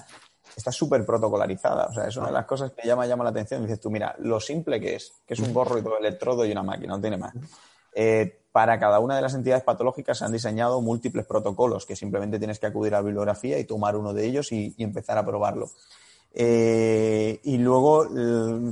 está 0.57 0.73
súper 0.73 1.05
protocolarizada. 1.05 1.87
O 1.87 1.93
sea, 1.93 2.07
es 2.07 2.17
una 2.17 2.27
de 2.27 2.33
las 2.33 2.47
cosas 2.47 2.73
que 2.73 2.87
llama, 2.87 3.07
llama 3.07 3.25
la 3.25 3.31
atención. 3.31 3.63
Dices 3.63 3.81
tú, 3.81 3.91
mira, 3.91 4.15
lo 4.19 4.41
simple 4.41 4.81
que 4.81 4.97
es, 4.97 5.13
que 5.27 5.35
es 5.35 5.41
un 5.41 5.53
gorro 5.53 5.79
y 5.79 5.83
todo 5.83 5.99
electrodo 5.99 6.45
y 6.45 6.53
una 6.53 6.63
máquina, 6.63 6.95
no 6.95 7.01
tiene 7.01 7.17
más. 7.17 7.33
Eh, 7.95 8.41
para 8.53 8.79
cada 8.79 9.01
una 9.01 9.17
de 9.17 9.23
las 9.23 9.35
entidades 9.35 9.65
patológicas 9.65 10.19
se 10.19 10.25
han 10.25 10.33
diseñado 10.33 10.81
múltiples 10.81 11.27
protocolos 11.27 11.87
que 11.87 11.97
simplemente 11.97 12.39
tienes 12.39 12.59
que 12.59 12.67
acudir 12.67 12.95
a 12.95 12.99
la 12.99 13.03
bibliografía 13.03 13.59
y 13.59 13.65
tomar 13.65 13.97
uno 13.97 14.13
de 14.13 14.27
ellos 14.27 14.53
y, 14.53 14.75
y 14.77 14.85
empezar 14.85 15.19
a 15.19 15.25
probarlo. 15.25 15.71
Eh, 16.35 17.41
y 17.45 17.59
luego, 17.59 18.09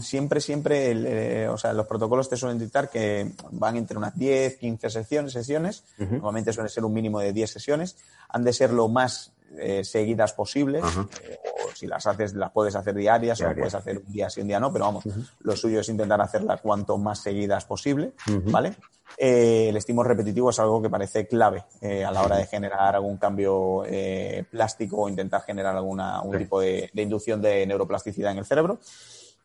siempre, 0.01 0.41
siempre, 0.41 0.93
eh, 0.93 1.49
o 1.49 1.59
sea, 1.59 1.73
los 1.73 1.87
protocolos 1.87 2.29
te 2.29 2.37
suelen 2.37 2.59
dictar 2.59 2.89
que 2.89 3.33
van 3.51 3.77
entre 3.77 3.99
unas 3.99 4.17
10, 4.17 4.57
15 4.57 4.91
sesiones, 4.91 5.33
sesiones. 5.33 5.85
Normalmente 5.99 6.53
suele 6.53 6.71
ser 6.71 6.85
un 6.85 6.93
mínimo 6.93 7.21
de 7.21 7.33
10 7.33 7.51
sesiones. 7.51 7.97
Han 8.31 8.45
de 8.45 8.53
ser 8.53 8.73
lo 8.73 8.89
más 8.89 9.33
eh, 9.59 9.85
seguidas 9.85 10.33
posibles. 10.33 10.83
o 10.85 11.75
si 11.75 11.87
las 11.87 12.07
haces, 12.07 12.35
las 12.35 12.51
puedes 12.51 12.75
hacer 12.75 12.95
diarias 12.95 13.41
o 13.41 13.45
las 13.45 13.55
puedes 13.55 13.75
hacer 13.75 13.99
un 13.99 14.13
día 14.13 14.29
sí, 14.31 14.41
un 14.41 14.49
día 14.49 14.61
no, 14.61 14.73
pero 14.73 14.87
vamos, 14.87 15.05
lo 15.41 15.57
suyo 15.57 15.81
es 15.81 15.89
intentar 15.89 16.21
hacerlas 16.21 16.61
cuanto 16.61 16.99
más 16.99 17.23
seguidas 17.23 17.65
posible, 17.65 18.13
¿vale? 18.45 18.75
Eh, 19.17 19.69
el 19.69 19.77
estímulo 19.77 20.09
repetitivo 20.09 20.51
es 20.51 20.59
algo 20.61 20.81
que 20.81 20.89
parece 20.89 21.27
clave 21.27 21.65
eh, 21.81 22.05
a 22.05 22.11
la 22.11 22.23
hora 22.23 22.37
de 22.37 22.47
generar 22.47 22.95
algún 22.95 23.17
cambio 23.17 23.85
eh, 23.87 24.45
plástico 24.51 24.99
o 24.99 25.09
intentar 25.09 25.43
generar 25.43 25.77
alguna 25.77 26.23
un 26.23 26.39
tipo 26.39 26.61
de, 26.61 26.91
inducción 26.95 27.43
de 27.43 27.67
neuroplasticidad 27.67 28.33
en 28.33 28.39
el 28.39 28.45
cerebro. 28.45 28.79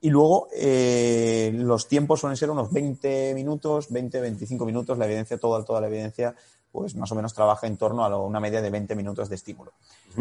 Y 0.02 0.10
luego 0.10 0.50
los 0.54 1.88
tiempos 1.88 2.20
suelen 2.20 2.38
ser 2.38 2.52
unos 2.52 2.72
20 2.72 3.34
minutos, 3.34 3.88
20, 3.90 4.22
25 4.22 4.66
minutos. 4.66 4.98
La 5.00 5.06
evidencia, 5.06 5.38
toda, 5.38 5.66
toda 5.66 5.82
la 5.82 5.88
evidencia 5.88 6.36
pues 6.76 6.96
más 6.96 7.10
o 7.12 7.16
menos 7.16 7.34
trabaja 7.34 7.68
en 7.68 7.78
torno 7.78 8.04
a 8.04 8.18
una 8.18 8.42
media 8.42 8.62
de 8.62 8.70
20 8.70 8.96
minutos 8.96 9.30
de 9.30 9.36
estímulo. 9.36 9.72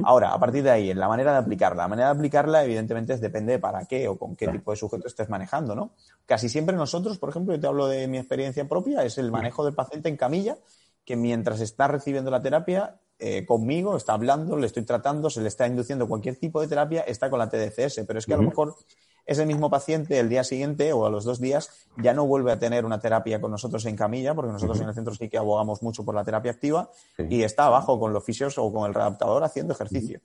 Ahora, 0.05 0.33
a 0.33 0.39
partir 0.39 0.63
de 0.63 0.71
ahí, 0.71 0.91
en 0.91 1.01
la 1.01 1.09
manera 1.09 1.33
de 1.33 1.39
aplicarla. 1.39 1.83
La 1.83 1.89
manera 1.89 2.09
de 2.09 2.15
aplicarla, 2.15 2.63
evidentemente, 2.63 3.17
depende 3.17 3.55
de 3.55 3.59
para 3.59 3.85
qué 3.87 4.07
o 4.07 4.17
con 4.17 4.37
qué 4.37 4.47
tipo 4.47 4.71
de 4.71 4.77
sujeto 4.77 5.09
estés 5.09 5.29
manejando, 5.29 5.75
¿no? 5.75 5.91
Casi 6.27 6.49
siempre 6.49 6.77
nosotros, 6.77 7.19
por 7.19 7.31
ejemplo, 7.31 7.55
yo 7.55 7.61
te 7.61 7.67
hablo 7.67 7.89
de 7.89 8.07
mi 8.07 8.19
experiencia 8.19 8.69
propia, 8.69 9.03
es 9.03 9.19
el 9.19 9.33
manejo 9.33 9.65
del 9.65 9.75
paciente 9.75 10.09
en 10.09 10.17
camilla, 10.17 10.57
que 11.05 11.17
mientras 11.17 11.61
está 11.61 11.89
recibiendo 11.89 12.31
la 12.31 12.41
terapia, 12.41 13.01
eh, 13.27 13.47
conmigo, 13.47 13.97
está 13.97 14.12
hablando, 14.12 14.55
le 14.55 14.66
estoy 14.66 14.83
tratando, 14.83 15.31
se 15.31 15.41
le 15.41 15.49
está 15.49 15.66
induciendo 15.66 16.07
cualquier 16.07 16.37
tipo 16.37 16.61
de 16.61 16.68
terapia, 16.68 17.01
está 17.01 17.31
con 17.31 17.39
la 17.39 17.49
TDCS. 17.49 18.03
Pero 18.07 18.18
es 18.18 18.27
que 18.27 18.35
a 18.35 18.37
lo 18.37 18.43
mejor 18.43 18.77
ese 19.25 19.47
mismo 19.47 19.70
paciente 19.70 20.20
el 20.20 20.29
día 20.29 20.45
siguiente 20.45 20.93
o 20.93 21.07
a 21.07 21.11
los 21.11 21.25
dos 21.25 21.41
días 21.41 21.70
ya 21.97 22.12
no 22.12 22.27
vuelve 22.27 22.53
a 22.53 22.59
tener 22.59 22.85
una 22.85 23.01
terapia 23.01 23.41
con 23.41 23.51
nosotros 23.51 23.87
en 23.87 23.97
camilla, 23.97 24.35
porque 24.35 24.53
nosotros 24.53 24.79
en 24.83 24.89
el 24.89 24.95
centro 24.95 25.14
sí 25.14 25.31
que 25.31 25.39
abogamos 25.39 25.83
mucho 25.83 26.05
por 26.05 26.14
la 26.14 26.22
terapia 26.22 26.51
activa, 26.51 26.91
y 27.16 27.45
está 27.45 27.64
abajo 27.64 27.99
con 27.99 28.12
los 28.12 28.22
fisios 28.22 28.59
o 28.59 28.70
con 28.70 28.87
el 28.87 28.93
readaptador 28.93 29.43
haciendo 29.43 29.72
ejercicio. 29.72 30.20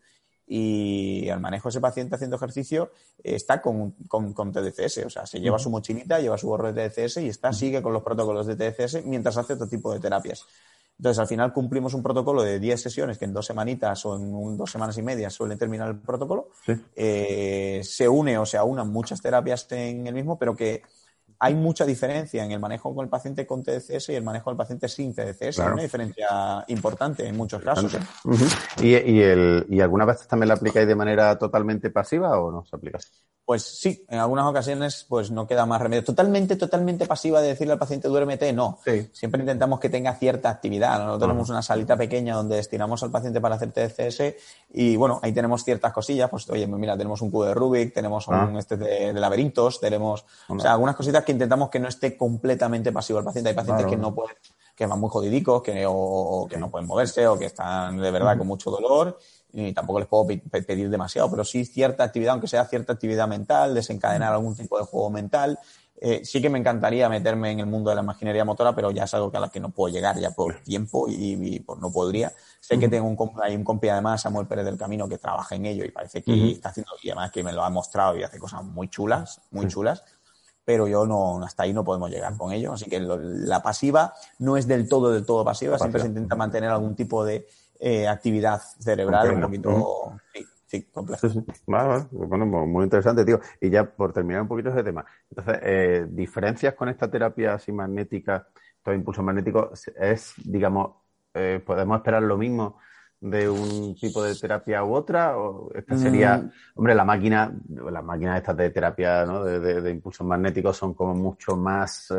Y 0.46 1.30
al 1.30 1.40
manejo 1.40 1.70
de 1.70 1.72
ese 1.72 1.80
paciente 1.80 2.16
haciendo 2.16 2.36
ejercicio 2.36 2.92
está 3.24 3.62
con, 3.62 3.92
con, 4.10 4.34
con 4.34 4.52
TDCS, 4.52 5.06
o 5.06 5.10
sea, 5.10 5.26
se 5.26 5.40
lleva 5.40 5.58
su 5.58 5.70
mochilita, 5.70 6.20
lleva 6.20 6.38
su 6.38 6.50
gorro 6.50 6.74
de 6.74 6.90
TDCS 6.90 7.18
y 7.18 7.30
está, 7.30 7.54
sigue 7.54 7.82
con 7.82 7.94
los 7.94 8.04
protocolos 8.04 8.46
de 8.46 8.58
TDCS 8.58 9.06
mientras 9.06 9.38
hace 9.38 9.54
otro 9.54 9.70
tipo 9.70 9.94
de 9.94 10.02
terapias. 10.02 10.46
Entonces, 11.00 11.20
al 11.20 11.28
final 11.28 11.54
cumplimos 11.54 11.94
un 11.94 12.04
protocolo 12.04 12.44
de 12.44 12.60
10 12.60 12.82
sesiones 12.82 13.18
que 13.18 13.24
en 13.24 13.32
dos 13.34 13.46
semanitas 13.46 14.06
o 14.06 14.18
en 14.18 14.58
dos 14.58 14.70
semanas 14.70 14.98
y 14.98 15.02
media 15.02 15.30
suele 15.30 15.56
terminar 15.56 15.88
el 15.88 15.98
protocolo. 15.98 16.50
Eh, 16.94 17.80
se 17.86 18.10
une 18.10 18.38
o 18.38 18.46
se 18.46 18.58
aunan 18.58 18.90
muchas 18.92 19.22
terapias 19.22 19.66
en 19.72 20.06
el 20.08 20.14
mismo, 20.14 20.38
pero 20.38 20.58
que 20.58 20.84
hay 21.40 21.56
mucha 21.56 21.86
diferencia 21.86 22.44
en 22.44 22.52
el 22.52 22.60
manejo 22.60 22.94
con 22.94 23.06
el 23.06 23.10
paciente 23.10 23.48
con 23.48 23.64
TDCS 23.64 24.10
y 24.10 24.16
el 24.16 24.24
manejo 24.24 24.50
del 24.50 24.58
paciente 24.58 24.90
sin 24.90 25.16
TDCS. 25.16 25.60
Hay 25.60 25.72
una 25.72 25.84
diferencia 25.84 26.66
importante 26.68 27.26
en 27.26 27.38
muchos 27.38 27.62
casos. 27.64 27.94
¿eh? 27.94 28.00
¿Y, 28.82 28.90
y, 28.90 29.22
el, 29.22 29.66
¿Y 29.70 29.80
algunas 29.80 30.06
veces 30.06 30.28
también 30.28 30.50
la 30.50 30.56
aplicáis 30.56 30.86
de 30.86 30.96
manera 30.96 31.38
totalmente 31.38 31.92
pasiva 31.92 32.38
o 32.38 32.52
no 32.52 32.66
se 32.66 32.76
aplica? 32.76 33.00
Pues 33.50 33.64
sí, 33.64 34.06
en 34.08 34.20
algunas 34.20 34.46
ocasiones 34.46 35.08
pues 35.10 35.32
no 35.32 35.48
queda 35.48 35.66
más 35.66 35.82
remedio. 35.82 36.04
Totalmente, 36.04 36.56
totalmente 36.56 37.08
pasiva 37.08 37.42
de 37.42 37.48
decirle 37.48 37.74
al 37.74 37.80
paciente 37.80 38.08
duérmete, 38.08 38.54
no. 38.54 38.78
Siempre 39.12 39.42
intentamos 39.42 39.80
que 39.80 39.90
tenga 39.90 40.14
cierta 40.14 40.52
actividad. 40.52 41.00
Nosotros 41.00 41.30
tenemos 41.30 41.50
una 41.50 41.64
salita 41.64 41.98
pequeña 41.98 42.36
donde 42.36 42.58
destinamos 42.58 43.02
al 43.02 43.10
paciente 43.10 43.42
para 43.42 43.56
hacer 43.56 43.72
TCS 43.72 44.36
y 44.72 44.96
bueno, 44.98 45.20
ahí 45.24 45.34
tenemos 45.34 45.64
ciertas 45.64 45.92
cosillas. 45.92 46.30
Pues 46.30 46.48
oye, 46.52 46.68
mira, 46.68 46.96
tenemos 46.96 47.24
un 47.24 47.32
cubo 47.32 47.46
de 47.46 47.56
Rubik, 47.56 47.92
tenemos 47.92 48.28
un 48.28 48.36
ah. 48.36 48.54
este 48.60 48.78
de, 48.78 49.14
laberintos, 49.14 49.82
tenemos, 49.82 50.26
o 50.48 50.60
sea, 50.60 50.74
algunas 50.74 50.96
cositas 50.96 51.24
que 51.24 51.32
intentamos 51.32 51.72
que 51.72 51.80
no 51.80 51.88
esté 51.88 52.16
completamente 52.16 52.92
pasivo 52.92 53.18
el 53.18 53.26
paciente. 53.26 53.50
Hay 53.50 53.56
pacientes 53.56 53.88
que 53.88 53.98
no 53.98 54.14
pueden, 54.14 54.36
que 54.80 54.86
van 54.86 54.98
muy 54.98 55.10
jodidicos, 55.10 55.62
que, 55.62 55.84
o, 55.86 56.48
que 56.50 56.56
no 56.56 56.72
pueden 56.72 56.88
moverse 56.88 57.28
o 57.28 57.38
que 57.38 57.48
están 57.48 57.98
de 57.98 58.12
verdad 58.12 58.38
con 58.38 58.48
mucho 58.48 58.72
dolor 58.72 59.20
y 59.52 59.74
tampoco 59.74 60.00
les 60.00 60.08
puedo 60.08 60.26
pedir 60.26 60.90
demasiado, 60.90 61.30
pero 61.30 61.44
sí 61.44 61.66
cierta 61.66 62.06
actividad, 62.06 62.32
aunque 62.32 62.48
sea 62.48 62.64
cierta 62.64 62.94
actividad 62.94 63.28
mental, 63.28 63.74
desencadenar 63.76 64.32
algún 64.32 64.56
tipo 64.56 64.80
de 64.80 64.86
juego 64.86 65.10
mental. 65.10 65.60
Eh, 66.00 66.22
sí 66.24 66.42
que 66.42 66.50
me 66.50 66.60
encantaría 66.60 67.10
meterme 67.10 67.52
en 67.52 67.60
el 67.60 67.66
mundo 67.66 67.90
de 67.90 67.98
la 67.98 68.04
imaginería 68.04 68.46
motora, 68.46 68.74
pero 68.74 68.90
ya 68.92 69.04
es 69.04 69.14
algo 69.14 69.30
a 69.34 69.40
la 69.42 69.50
que 69.50 69.60
no 69.60 69.70
puedo 69.70 69.94
llegar 69.94 70.18
ya 70.18 70.32
por 70.32 70.62
tiempo 70.64 71.08
y, 71.10 71.60
por 71.60 71.78
no 71.82 71.92
podría. 71.92 72.32
Sé 72.62 72.80
que 72.80 72.88
tengo 72.88 73.06
un, 73.06 73.32
hay 73.44 73.58
un 73.58 73.66
compi 73.66 73.90
además, 73.90 74.22
Samuel 74.22 74.48
Pérez 74.48 74.64
del 74.64 74.78
Camino, 74.78 75.10
que 75.10 75.18
trabaja 75.18 75.56
en 75.56 75.66
ello 75.66 75.84
y 75.84 75.92
parece 75.92 76.24
que 76.24 76.52
está 76.52 76.70
haciendo, 76.70 76.94
y 77.04 77.10
además 77.10 77.32
que 77.32 77.44
me 77.44 77.52
lo 77.52 77.66
ha 77.66 77.70
mostrado 77.70 78.16
y 78.16 78.24
hace 78.24 78.40
cosas 78.40 78.64
muy 78.64 78.88
chulas, 78.88 79.42
muy 79.52 79.68
chulas 79.68 80.06
pero 80.70 80.88
yo 80.88 81.04
no, 81.08 81.44
hasta 81.44 81.64
ahí 81.64 81.74
no 81.74 81.84
podemos 81.84 82.12
llegar 82.12 82.38
con 82.38 82.52
ello. 82.54 82.74
Así 82.74 82.88
que 82.88 83.00
la 83.00 83.60
pasiva 83.64 84.14
no 84.38 84.56
es 84.56 84.68
del 84.68 84.88
todo, 84.88 85.12
del 85.12 85.26
todo 85.26 85.44
pasiva, 85.44 85.80
siempre 85.80 86.00
se 86.00 86.06
intenta 86.06 86.36
mantener 86.36 86.70
algún 86.70 86.96
tipo 86.96 87.26
de, 87.26 87.48
eh, 87.80 88.08
actividad 88.08 88.62
cerebral 88.78 89.32
un 89.32 89.42
poquito. 89.42 90.14
Sí, 90.32 90.46
sí, 90.68 90.84
complejo. 90.94 91.28
Vale, 91.66 92.06
Bueno, 92.12 92.46
muy 92.46 92.84
interesante, 92.84 93.26
tío. 93.26 93.40
Y 93.60 93.72
ya 93.72 93.84
por 93.84 94.14
terminar 94.14 94.44
un 94.44 94.48
poquito 94.48 94.70
ese 94.70 94.84
tema. 94.84 95.04
Entonces, 95.32 95.60
eh, 95.64 96.08
diferencias 96.08 96.76
con 96.76 96.88
esta 96.88 97.10
terapia 97.10 97.56
así 97.56 97.72
magnética, 97.72 98.48
estos 98.78 98.94
impulsos 98.94 99.26
magnéticos, 99.26 99.88
es, 100.00 100.36
digamos, 100.38 100.92
eh, 101.34 101.64
podemos 101.66 101.98
esperar 101.98 102.22
lo 102.22 102.38
mismo 102.38 102.78
de 103.22 103.50
un 103.50 103.96
tipo 103.96 104.24
de 104.24 104.36
terapia 104.36 104.84
u 104.84 104.94
otra 104.94 105.38
o 105.38 105.74
esta 105.76 105.98
sería 105.98 106.38
mm. 106.38 106.52
hombre 106.76 106.96
la 106.96 107.04
máquina 107.04 107.54
las 107.92 108.04
máquinas 108.04 108.38
estas 108.38 108.56
de 108.56 108.70
terapia 108.70 109.26
¿no? 109.26 109.44
de, 109.44 109.82
de, 109.82 109.92
impulsos 109.92 110.26
magnéticos 110.26 110.78
son 110.78 110.94
como 110.94 111.14
mucho 111.16 111.58
más 111.58 112.14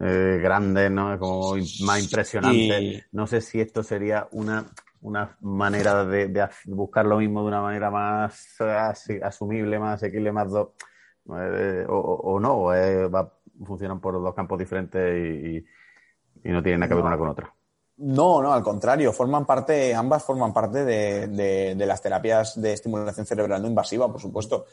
eh, 0.00 0.38
grande, 0.40 0.88
¿no? 0.90 1.18
Como 1.18 1.56
más 1.84 2.02
impresionante. 2.02 3.06
No 3.10 3.26
sé 3.26 3.40
si 3.40 3.60
esto 3.60 3.82
sería 3.82 4.28
una, 4.30 4.64
una 5.00 5.36
manera 5.40 6.04
de, 6.04 6.48
buscar 6.66 7.04
lo 7.04 7.18
mismo 7.18 7.42
de 7.42 7.48
una 7.48 7.62
manera 7.62 7.90
más 7.90 8.60
asumible, 9.22 9.78
más 9.80 9.96
asequible, 9.96 10.30
más 10.30 10.50
do, 10.50 10.74
eh, 11.36 11.84
o, 11.88 12.38
no, 12.38 12.58
o 12.58 13.10
va, 13.10 13.32
funcionan 13.64 14.00
por 14.00 14.14
dos 14.14 14.34
campos 14.34 14.58
diferentes 14.58 15.16
y, 15.16 15.64
no 16.44 16.62
tienen 16.62 16.80
nada 16.80 16.88
que 16.88 16.94
ver 16.94 17.04
una 17.04 17.18
con 17.18 17.28
otra. 17.28 17.52
No, 17.98 18.40
no, 18.40 18.52
al 18.52 18.62
contrario, 18.62 19.12
forman 19.12 19.44
parte, 19.44 19.92
ambas 19.92 20.22
forman 20.22 20.52
parte 20.52 20.84
de, 20.84 21.74
las 21.76 22.00
terapias 22.00 22.60
de 22.60 22.72
estimulación 22.72 23.26
cerebral 23.26 23.60
no 23.60 23.66
invasiva, 23.66 24.06
por 24.06 24.20
supuesto. 24.20 24.66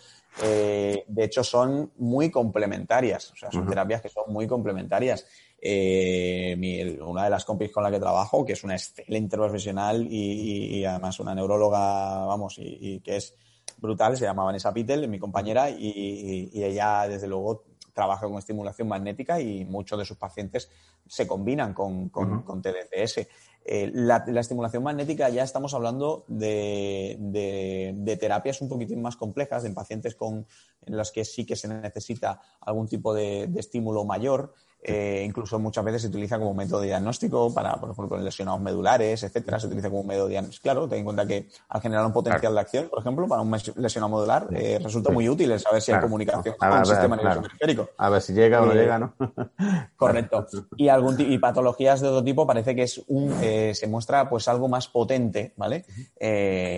Eh, 0.44 1.04
de 1.08 1.24
hecho, 1.24 1.44
son 1.44 1.92
muy 1.98 2.30
complementarias, 2.30 3.32
o 3.32 3.36
sea, 3.36 3.52
son 3.52 3.68
terapias 3.68 4.04
que 4.04 4.10
son 4.10 4.32
muy 4.32 4.46
complementarias. 4.46 5.26
Eh, 5.60 7.00
una 7.04 7.24
de 7.24 7.32
las 7.32 7.46
compis 7.46 7.72
con 7.72 7.82
la 7.82 7.90
que 7.90 8.00
trabajo, 8.00 8.46
que 8.46 8.54
es 8.54 8.64
una 8.64 8.76
excelente 8.76 9.36
profesional 9.36 10.06
y, 10.08 10.86
además 10.86 11.20
una 11.20 11.34
neuróloga, 11.34 12.26
vamos, 12.26 12.58
y, 12.60 13.00
que 13.00 13.16
es 13.16 13.34
brutal, 13.78 14.16
se 14.18 14.26
llama 14.26 14.44
Vanessa 14.44 14.72
Pittel, 14.72 15.08
mi 15.08 15.18
compañera, 15.18 15.72
y, 15.72 16.52
ella, 16.54 17.08
desde 17.08 17.28
luego, 17.28 17.64
trabaja 17.96 18.28
con 18.28 18.38
estimulación 18.38 18.90
magnética 18.90 19.40
y 19.40 19.64
muchos 19.64 19.98
de 19.98 20.06
sus 20.06 20.18
pacientes 20.18 20.70
se 21.08 21.26
combinan 21.26 21.74
con, 21.74 22.10
con, 22.10 22.62
TDCS. 22.62 23.28
Eh, 23.64 23.90
la, 23.94 24.24
estimulación 24.40 24.84
magnética 24.84 25.30
ya 25.30 25.44
estamos 25.44 25.74
hablando 25.74 26.26
de, 26.28 27.16
de, 27.20 28.18
terapias 28.18 28.62
un 28.62 28.70
poquitín 28.70 29.02
más 29.02 29.16
complejas, 29.16 29.64
en 29.64 29.74
pacientes 29.74 30.14
con, 30.14 30.46
en 30.86 30.98
las 30.98 31.12
que 31.12 31.24
sí 31.24 31.46
que 31.46 31.56
se 31.56 31.70
necesita 31.70 32.42
algún 32.60 32.88
tipo 32.88 33.14
de, 33.14 33.50
estímulo 33.56 34.04
mayor. 34.04 34.54
Eh, 34.88 35.24
incluso 35.26 35.58
muchas 35.58 35.84
veces 35.84 36.04
se 36.04 36.10
utiliza 36.10 36.38
como 36.38 36.54
método 36.54 36.82
de 36.82 36.88
diagnóstico 36.88 37.52
para, 37.52 37.74
por 37.74 37.90
ejemplo, 37.90 38.20
lesionados 38.20 38.62
medulares, 38.62 39.24
etcétera. 39.24 39.60
Se 39.60 39.66
utiliza 39.66 39.90
como 39.90 40.04
método 40.04 40.26
de 40.26 40.34
diagnóstico. 40.34 40.62
Claro, 40.62 40.88
ten 40.88 41.00
en 41.00 41.06
cuenta 41.06 41.26
que 41.26 41.50
al 41.70 41.82
generar 41.82 42.06
un 42.06 42.14
potencial 42.14 42.54
de 42.54 42.60
acción, 42.60 42.90
por 42.90 43.00
ejemplo, 43.00 43.28
para 43.28 43.42
un 43.42 43.52
lesionado 43.78 44.16
medular, 44.16 44.48
eh, 44.52 44.80
resulta 44.80 45.10
muy 45.10 45.28
útil 45.28 45.52
el 45.52 45.60
saber 45.60 45.82
si 45.82 45.92
hay 45.92 46.00
comunicación 46.00 46.54
con 46.56 46.72
el 46.72 46.86
sistema 46.86 47.16
nervioso 47.16 47.42
periférico. 47.42 47.90
A 47.98 48.10
ver 48.12 48.22
si 48.22 48.34
llega 48.34 48.62
o 48.62 48.68
no 48.68 48.74
eh, 48.74 48.76
llega, 48.76 49.00
¿no? 49.00 49.14
correcto. 49.96 50.46
Y, 50.78 50.88
algún 50.88 51.16
y 51.20 51.40
patologías 51.40 52.02
de 52.02 52.10
otro 52.10 52.24
tipo 52.24 52.46
parece 52.46 52.76
que 52.76 52.84
es 52.84 53.02
un, 53.08 53.34
se 53.40 53.88
muestra 53.88 54.30
pues 54.30 54.48
algo 54.48 54.68
más 54.68 54.88
potente, 54.88 55.54
¿vale? 55.58 55.84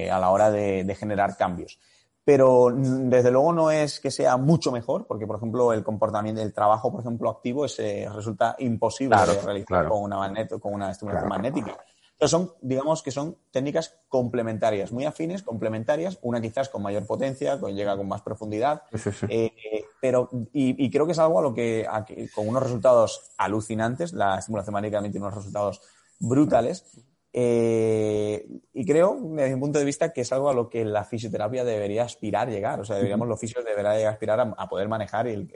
a 0.10 0.18
la 0.18 0.30
hora 0.30 0.50
de 0.50 0.96
generar 0.96 1.36
cambios 1.36 1.78
pero 2.28 2.74
desde 2.76 3.32
luego 3.32 3.54
no 3.54 3.72
es 3.72 4.02
que 4.02 4.12
sea 4.12 4.36
mucho 4.36 4.70
mejor, 4.70 5.08
porque 5.08 5.26
por 5.26 5.38
ejemplo 5.38 5.72
el 5.72 5.82
comportamiento, 5.82 6.42
el 6.42 6.52
trabajo, 6.52 6.92
por 6.92 7.00
ejemplo, 7.00 7.30
activo 7.30 7.64
ese 7.64 8.06
resulta 8.14 8.54
imposible 8.60 9.16
de 9.16 9.42
realizar 9.44 9.88
con 9.88 10.04
una 10.04 10.48
con 10.60 10.74
una 10.74 10.92
estimulación 10.92 11.30
magnética. 11.30 11.78
Pero 12.20 12.28
son, 12.28 12.52
digamos 12.62 13.02
que 13.02 13.12
son 13.12 13.38
técnicas 13.50 13.98
complementarias, 14.10 14.92
muy 14.92 15.06
afines, 15.06 15.42
complementarias, 15.42 16.20
una 16.22 16.42
quizás 16.42 16.68
con 16.68 16.82
mayor 16.82 17.06
potencia, 17.06 17.62
con, 17.62 17.74
llega 17.74 17.96
con 17.96 18.10
más 18.10 18.24
profundidad, 18.24 18.82
eh, 19.30 19.54
pero 20.02 20.30
y, 20.52 20.92
creo 20.92 21.06
que 21.06 21.14
es 21.14 21.20
algo 21.20 21.40
a 21.40 21.44
lo 21.44 21.54
que, 21.54 21.88
con 22.36 22.46
unos 22.46 22.62
resultados 22.62 23.32
alucinantes, 23.38 24.12
la 24.12 24.40
estimulación 24.40 24.74
magnética 24.74 25.00
tiene 25.00 25.20
unos 25.20 25.36
resultados 25.36 25.80
brutales, 26.20 26.84
eh, 27.40 28.48
y 28.74 28.84
creo, 28.84 29.16
desde 29.22 29.54
mi 29.54 29.62
punto 29.62 29.78
de 29.78 29.86
vista, 29.86 30.12
que 30.12 30.22
es 30.22 30.32
algo 30.32 30.50
a 30.50 30.56
lo 30.56 30.70
que 30.70 30.84
la 30.84 31.04
fisioterapia 31.04 31.64
debería 31.64 32.02
aspirar 32.02 32.50
llegar. 32.50 32.80
O 32.80 32.84
sea, 32.84 32.96
deberíamos 32.96 33.28
los 33.28 33.40
fisios 33.40 33.64
deberían 33.64 34.08
aspirar 34.08 34.40
a, 34.40 34.68
poder 34.68 34.88
manejar 34.88 35.28
el, 35.28 35.48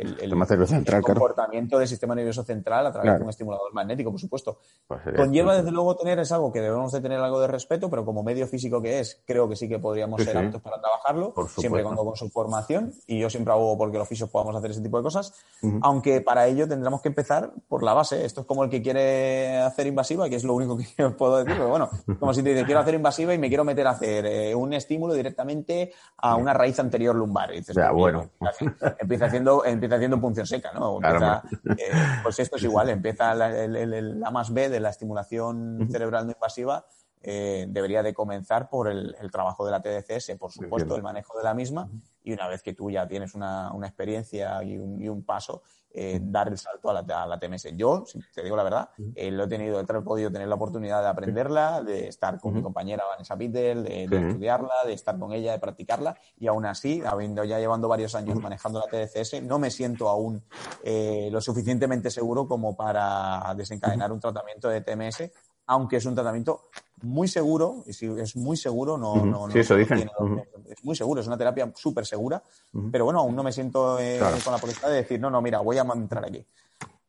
comportamiento 1.01 1.79
del 1.79 1.87
sistema 1.87 2.13
nervioso 2.13 2.43
central 2.43 2.85
a 2.85 2.91
través 2.91 3.17
de 3.17 3.23
un 3.23 3.29
estimulador 3.31 3.73
magnético, 3.73 4.11
por 4.11 4.19
supuesto. 4.19 4.59
Pues 4.85 5.01
Conlleva, 5.15 5.55
desde 5.55 5.71
luego, 5.71 5.95
tener, 5.95 6.19
es 6.19 6.31
algo 6.31 6.51
que 6.51 6.61
debemos 6.61 6.91
de 6.91 7.01
tener 7.01 7.19
algo 7.19 7.41
de 7.41 7.47
respeto, 7.47 7.89
pero 7.89 8.05
como 8.05 8.21
medio 8.21 8.45
físico 8.45 8.79
que 8.79 8.99
es, 8.99 9.19
creo 9.25 9.49
que 9.49 9.55
sí 9.55 9.67
que 9.67 9.79
podríamos 9.79 10.21
ser 10.21 10.37
aptos 10.37 10.61
para 10.61 10.79
trabajarlo, 10.79 11.33
siempre 11.47 11.81
cuando 11.81 12.05
con 12.05 12.15
su 12.15 12.29
formación. 12.29 12.93
Y 13.07 13.19
yo 13.19 13.31
siempre 13.31 13.53
hago 13.53 13.75
porque 13.75 13.97
los 13.97 14.07
fisios 14.07 14.29
podamos 14.29 14.55
hacer 14.55 14.69
ese 14.69 14.81
tipo 14.81 14.97
de 14.97 15.03
cosas. 15.03 15.33
Aunque 15.81 16.21
para 16.21 16.45
ello 16.45 16.67
tendremos 16.67 17.01
que 17.01 17.07
empezar 17.07 17.51
por 17.67 17.81
la 17.81 17.95
base. 17.95 18.23
Esto 18.23 18.41
es 18.41 18.47
como 18.47 18.63
el 18.63 18.69
que 18.69 18.83
quiere 18.83 19.57
hacer 19.57 19.87
invasiva, 19.87 20.29
que 20.29 20.35
es 20.35 20.43
lo 20.43 20.53
único 20.53 20.77
que 20.77 21.09
puedo 21.17 21.43
decir 21.43 21.70
bueno, 21.71 21.89
como 22.19 22.33
si 22.33 22.43
te 22.43 22.49
dices, 22.49 22.65
quiero 22.65 22.79
hacer 22.79 22.93
invasiva 22.93 23.33
y 23.33 23.37
me 23.37 23.47
quiero 23.47 23.63
meter 23.63 23.87
a 23.87 23.91
hacer 23.91 24.25
eh, 24.25 24.55
un 24.55 24.73
estímulo 24.73 25.13
directamente 25.13 25.93
a 26.17 26.35
una 26.35 26.53
raíz 26.53 26.79
anterior 26.79 27.15
lumbar. 27.15 27.51
Y 27.53 27.57
dices, 27.57 27.75
ya, 27.75 27.91
bueno. 27.91 28.29
Empieza, 28.99 29.25
haciendo, 29.25 29.65
empieza 29.65 29.95
haciendo 29.95 30.19
punción 30.21 30.45
seca, 30.45 30.71
¿no? 30.73 30.99
Eh, 31.01 31.91
pues 32.23 32.39
esto 32.39 32.57
es 32.57 32.63
igual, 32.63 32.89
empieza 32.89 33.33
la, 33.33 33.63
el, 33.63 34.21
más 34.31 34.53
B 34.53 34.69
de 34.69 34.79
la 34.79 34.89
estimulación 34.89 35.87
cerebral 35.91 36.25
no 36.25 36.33
invasiva. 36.33 36.85
Eh, 37.23 37.67
debería 37.69 38.01
de 38.01 38.15
comenzar 38.15 38.67
por 38.67 38.87
el, 38.87 39.15
trabajo 39.31 39.63
de 39.63 39.71
la 39.71 39.81
TDCS, 39.81 40.37
por 40.39 40.51
supuesto, 40.51 40.95
el 40.95 41.03
manejo 41.03 41.37
de 41.37 41.43
la 41.43 41.53
misma, 41.53 41.87
y 42.23 42.33
una 42.33 42.47
vez 42.47 42.63
que 42.63 42.73
tú 42.73 42.89
ya 42.89 43.07
tienes 43.07 43.35
una, 43.35 43.71
experiencia 43.83 44.63
y 44.63 44.77
un 44.77 45.23
paso, 45.23 45.61
eh, 45.93 46.19
dar 46.21 46.47
el 46.47 46.57
salto 46.57 46.89
a 46.89 46.93
la, 46.93 46.99
a 47.23 47.27
la, 47.27 47.39
TMS. 47.39 47.75
Yo, 47.75 48.03
si 48.05 48.19
te 48.33 48.43
digo 48.43 48.55
la 48.55 48.63
verdad, 48.63 48.89
eh, 49.15 49.29
lo 49.31 49.43
he 49.43 49.47
tenido, 49.47 49.79
he 49.79 49.85
podido 49.85 50.31
tener 50.31 50.47
la 50.47 50.55
oportunidad 50.55 51.01
de 51.01 51.09
aprenderla, 51.09 51.81
de 51.81 52.07
estar 52.07 52.39
con 52.39 52.53
mi 52.53 52.61
compañera 52.61 53.03
Vanessa 53.05 53.37
Pittel, 53.37 53.83
de, 53.83 54.03
estudiarla, 54.03 54.73
de 54.85 54.93
estar 54.93 55.19
con 55.19 55.33
ella, 55.33 55.51
de 55.51 55.59
practicarla, 55.59 56.15
y 56.37 56.47
aún 56.47 56.65
así, 56.65 57.01
habiendo 57.05 57.43
ya 57.43 57.59
llevando 57.59 57.87
varios 57.87 58.15
años 58.15 58.39
manejando 58.39 58.79
la 58.79 58.87
TDCS, 58.87 59.43
no 59.43 59.59
me 59.59 59.69
siento 59.69 60.07
aún 60.07 60.43
eh, 60.83 61.29
lo 61.31 61.41
suficientemente 61.41 62.09
seguro 62.09 62.47
como 62.47 62.75
para 62.75 63.53
desencadenar 63.55 64.11
un 64.11 64.19
tratamiento 64.19 64.69
de 64.69 64.81
TMS, 64.81 65.29
aunque 65.67 65.97
es 65.97 66.05
un 66.05 66.15
tratamiento 66.15 66.69
muy 67.03 67.27
seguro, 67.27 67.83
y 67.85 67.93
si 67.93 68.05
es 68.05 68.35
muy 68.35 68.57
seguro, 68.57 68.97
no, 68.97 69.25
no, 69.25 69.49
sí, 69.49 69.59
eso 69.59 69.75
dicen. 69.75 70.09
es 70.69 70.83
muy 70.83 70.95
seguro, 70.95 71.21
es 71.21 71.27
una 71.27 71.37
terapia 71.37 71.71
súper 71.75 72.05
segura, 72.05 72.43
pero 72.91 73.05
bueno, 73.05 73.19
aún 73.19 73.35
no 73.35 73.43
me 73.43 73.51
siento 73.51 73.99
eh, 73.99 74.19
con 74.43 74.53
la 74.53 74.59
potestad 74.59 74.89
de 74.89 74.97
decir, 74.97 75.19
no, 75.19 75.29
no, 75.29 75.41
mira, 75.41 75.59
voy 75.59 75.77
a 75.77 75.81
entrar 75.81 76.25
aquí. 76.25 76.45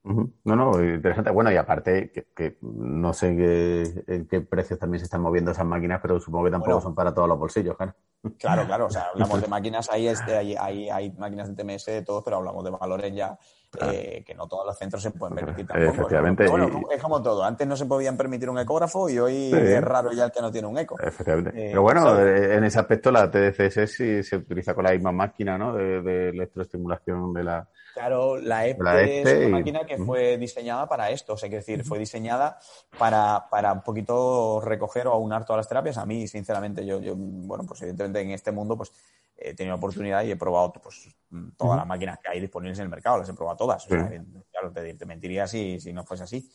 No, 0.04 0.56
no, 0.56 0.82
interesante. 0.82 1.30
Bueno, 1.30 1.52
y 1.52 1.56
aparte, 1.56 2.10
que, 2.10 2.58
no 2.62 3.12
sé 3.12 3.28
en 3.28 4.26
qué 4.26 4.40
precios 4.40 4.78
también 4.78 4.98
se 4.98 5.04
están 5.04 5.20
moviendo 5.20 5.52
esas 5.52 5.64
máquinas, 5.64 6.00
pero 6.02 6.18
supongo 6.18 6.46
que 6.46 6.50
tampoco 6.50 6.80
son 6.80 6.94
para 6.94 7.14
todos 7.14 7.28
los 7.28 7.38
bolsillos, 7.38 7.76
claro. 7.76 7.94
Claro, 8.38 8.66
claro, 8.66 8.86
o 8.86 8.90
sea, 8.90 9.08
hablamos 9.12 9.40
de 9.40 9.46
máquinas, 9.48 9.90
ahí 9.90 10.08
este, 10.08 10.36
hay, 10.36 10.56
hay, 10.56 10.90
hay, 10.90 11.10
máquinas 11.12 11.54
de 11.54 11.54
TMS 11.54 11.86
de 11.86 12.02
todos, 12.02 12.22
pero 12.24 12.38
hablamos 12.38 12.64
de 12.64 12.70
valores 12.70 13.14
ya 13.14 13.38
eh, 13.80 14.22
que 14.26 14.34
no 14.34 14.46
todos 14.46 14.66
los 14.66 14.76
centros 14.76 15.02
se 15.02 15.10
pueden 15.10 15.34
permitir 15.34 15.66
tampoco. 15.66 15.92
Efectivamente. 15.92 16.48
bueno, 16.48 16.82
es 16.90 17.02
como 17.02 17.22
todo, 17.22 17.42
antes 17.42 17.66
no 17.66 17.76
se 17.76 17.86
podían 17.86 18.16
permitir 18.16 18.50
un 18.50 18.58
ecógrafo 18.58 19.08
y 19.08 19.18
hoy 19.18 19.52
es 19.52 19.82
raro 19.82 20.12
ya 20.12 20.26
el 20.26 20.32
que 20.32 20.40
no 20.40 20.52
tiene 20.52 20.68
un 20.68 20.78
eco. 20.78 20.98
Efectivamente. 21.00 21.50
Eh, 21.50 21.68
pero 21.70 21.82
bueno, 21.82 22.18
eh, 22.20 22.56
en 22.56 22.64
ese 22.64 22.78
aspecto 22.78 23.10
la 23.10 23.30
TDCS 23.30 23.90
sí 23.90 24.22
se 24.22 24.36
utiliza 24.36 24.74
con 24.74 24.84
la 24.84 24.92
misma 24.92 25.12
máquina, 25.12 25.56
¿no? 25.56 25.74
De, 25.74 26.02
de 26.02 26.28
electroestimulación 26.30 27.32
de 27.32 27.44
la 27.44 27.68
Claro, 27.92 28.38
la 28.38 28.66
EPTE 28.66 29.20
es 29.20 29.46
una 29.46 29.58
máquina 29.58 29.84
que 29.84 29.98
fue 29.98 30.38
diseñada 30.38 30.88
para 30.88 31.10
esto, 31.10 31.34
o 31.34 31.36
sea, 31.36 31.50
que 31.50 31.56
decir, 31.56 31.84
fue 31.84 31.98
diseñada 31.98 32.58
para, 32.98 33.46
para 33.50 33.72
un 33.72 33.82
poquito 33.82 34.62
recoger 34.64 35.06
o 35.08 35.12
aunar 35.12 35.44
todas 35.44 35.58
las 35.58 35.68
terapias. 35.68 35.98
A 35.98 36.06
mí, 36.06 36.26
sinceramente, 36.26 36.86
yo, 36.86 37.00
yo 37.00 37.14
bueno, 37.16 37.64
pues 37.66 37.82
evidentemente 37.82 38.20
en 38.20 38.30
este 38.30 38.50
mundo, 38.50 38.76
pues 38.78 38.92
he 39.44 39.54
tenido 39.54 39.76
oportunidad 39.76 40.24
y 40.24 40.30
he 40.30 40.36
probado 40.36 40.72
pues 40.72 41.08
todas 41.56 41.78
las 41.78 41.86
máquinas 41.86 42.18
que 42.18 42.30
hay 42.30 42.40
disponibles 42.40 42.78
en 42.78 42.84
el 42.84 42.90
mercado, 42.90 43.18
las 43.18 43.28
he 43.28 43.34
probado 43.34 43.56
todas. 43.56 43.84
O 43.86 43.88
sea, 43.88 44.08
claro, 44.50 44.72
te, 44.72 45.06
mentiría 45.06 45.46
si, 45.46 45.80
si, 45.80 45.92
no 45.92 46.04
fuese 46.04 46.24
así. 46.24 46.50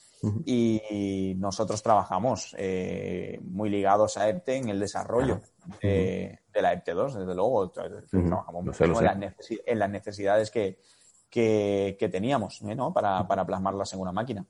Y 0.45 1.35
nosotros 1.37 1.81
trabajamos 1.81 2.55
eh, 2.57 3.39
muy 3.43 3.69
ligados 3.69 4.17
a 4.17 4.29
EPTE 4.29 4.57
en 4.57 4.69
el 4.69 4.79
desarrollo 4.79 5.41
de, 5.81 6.39
la 6.53 6.73
EPTE 6.73 6.93
2, 6.93 7.15
desde 7.19 7.35
luego. 7.35 7.69
Trabajamos 7.71 8.65
mucho 8.65 8.83
en, 8.83 9.79
las 9.79 9.89
necesidades 9.89 10.51
que, 10.51 10.79
que, 11.29 12.09
teníamos 12.11 12.61
¿eh? 12.61 12.75
¿no? 12.75 12.93
para, 12.93 13.27
para, 13.27 13.45
plasmarlas 13.45 13.93
en 13.93 13.99
una 13.99 14.11
máquina. 14.11 14.45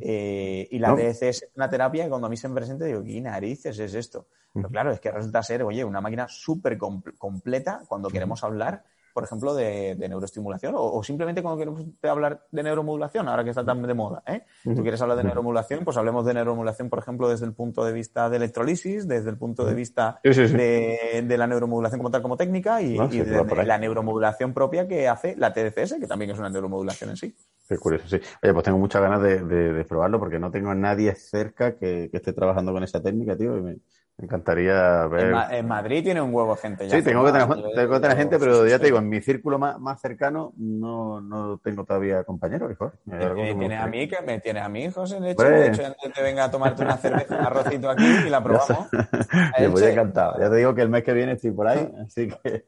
Eh, 0.00 0.66
y 0.70 0.78
la 0.78 0.88
¿No? 0.88 0.98
es 0.98 1.46
una 1.54 1.70
terapia 1.70 2.04
que 2.04 2.10
cuando 2.10 2.26
a 2.26 2.30
mí 2.30 2.36
se 2.36 2.48
me 2.48 2.56
presenta 2.56 2.84
digo, 2.84 3.04
¿qué 3.04 3.20
narices 3.20 3.78
es 3.78 3.94
esto? 3.94 4.26
Pero 4.56 4.68
claro, 4.68 4.92
es 4.92 5.00
que 5.00 5.10
resulta 5.10 5.42
ser, 5.42 5.62
oye, 5.62 5.84
una 5.84 6.00
máquina 6.00 6.26
súper 6.28 6.78
completa 6.78 7.82
cuando 7.88 8.08
queremos 8.08 8.42
hablar 8.42 8.82
por 9.16 9.24
ejemplo, 9.24 9.54
de, 9.54 9.96
neuroestimulación 9.96 10.74
o, 10.76 11.02
simplemente 11.02 11.40
cuando 11.40 11.56
queremos 11.56 11.82
hablar 12.02 12.42
de 12.52 12.62
neuromodulación, 12.62 13.26
ahora 13.30 13.44
que 13.44 13.48
está 13.48 13.64
tan 13.64 13.80
de 13.80 13.94
moda. 13.94 14.22
¿eh? 14.26 14.42
Tú 14.62 14.82
quieres 14.82 15.00
hablar 15.00 15.16
de 15.16 15.24
neuromodulación, 15.24 15.86
pues 15.86 15.96
hablemos 15.96 16.26
de 16.26 16.34
neuromodulación, 16.34 16.90
por 16.90 16.98
ejemplo, 16.98 17.26
desde 17.26 17.46
el 17.46 17.54
punto 17.54 17.82
de 17.82 17.94
vista 17.94 18.28
de 18.28 18.36
electrolisis, 18.36 19.08
desde 19.08 19.30
el 19.30 19.38
punto 19.38 19.64
de 19.64 19.72
vista 19.72 20.20
De, 20.22 21.24
la 21.38 21.46
neuromodulación 21.46 21.98
como 21.98 22.10
tal, 22.10 22.20
como 22.20 22.36
técnica 22.36 22.82
y, 22.82 22.98
ah, 22.98 23.06
de, 23.06 23.64
la 23.64 23.78
neuromodulación 23.78 24.52
propia 24.52 24.86
que 24.86 25.08
hace 25.08 25.34
la 25.34 25.50
TDCS, 25.50 25.94
que 25.98 26.06
también 26.06 26.32
es 26.32 26.38
una 26.38 26.50
neuromodulación 26.50 27.08
en 27.08 27.16
sí. 27.16 27.34
Qué 27.66 27.78
curioso, 27.78 28.06
sí. 28.08 28.20
Oye, 28.42 28.52
pues 28.52 28.64
tengo 28.64 28.76
muchas 28.76 29.00
ganas 29.00 29.22
de, 29.22 29.82
probarlo 29.88 30.18
porque 30.18 30.38
no 30.38 30.50
tengo 30.50 30.68
a 30.68 30.74
nadie 30.74 31.14
cerca 31.14 31.78
que, 31.78 32.10
esté 32.12 32.34
trabajando 32.34 32.70
con 32.70 32.84
esa 32.84 33.02
técnica, 33.02 33.34
tío, 33.34 33.56
y 33.56 33.62
me, 33.62 33.76
Me 34.18 34.24
encantaría 34.24 35.06
ver. 35.08 35.34
En, 35.50 35.68
Madrid 35.68 36.02
tiene 36.02 36.22
un 36.22 36.32
huevo 36.32 36.56
gente 36.56 36.88
ya. 36.88 36.96
Sí, 36.96 37.02
tengo 37.02 37.22
que 37.22 37.32
tener, 37.32 37.48
tengo 37.74 37.94
que 37.94 38.00
tener 38.00 38.16
gente, 38.16 38.38
pero 38.38 38.66
ya 38.66 38.78
te 38.78 38.86
digo, 38.86 38.96
en 38.96 39.10
mi 39.10 39.20
círculo 39.20 39.58
más, 39.58 39.78
más 39.78 40.00
cercano 40.00 40.54
no, 40.56 41.20
no 41.20 41.58
tengo 41.58 41.84
todavía 41.84 42.24
compañeros, 42.24 42.72
hijo. 42.72 42.92
¿Tienes 43.04 43.78
a 43.78 43.86
mí, 43.86 44.08
que 44.08 44.22
me 44.22 44.40
tienes 44.40 44.62
a 44.62 44.70
mí, 44.70 44.90
José? 44.90 45.20
De 45.20 45.32
hecho, 45.32 45.44
de 45.44 45.68
hecho, 45.68 45.82
te 46.14 46.22
venga 46.22 46.44
a 46.44 46.50
tomarte 46.50 46.82
una 46.82 46.96
cerveza, 46.96 47.36
un 47.36 47.44
arrocito 47.44 47.90
aquí 47.90 48.06
y 48.26 48.30
la 48.30 48.42
probamos. 48.42 48.88
Yo 49.60 49.70
voy 49.70 49.82
encantado. 49.84 50.40
Ya 50.40 50.48
te 50.48 50.56
digo 50.56 50.74
que 50.74 50.80
el 50.80 50.88
mes 50.88 51.04
que 51.04 51.12
viene 51.12 51.32
estoy 51.32 51.50
por 51.50 51.68
ahí, 51.68 51.86
así 52.06 52.28
que 52.28 52.64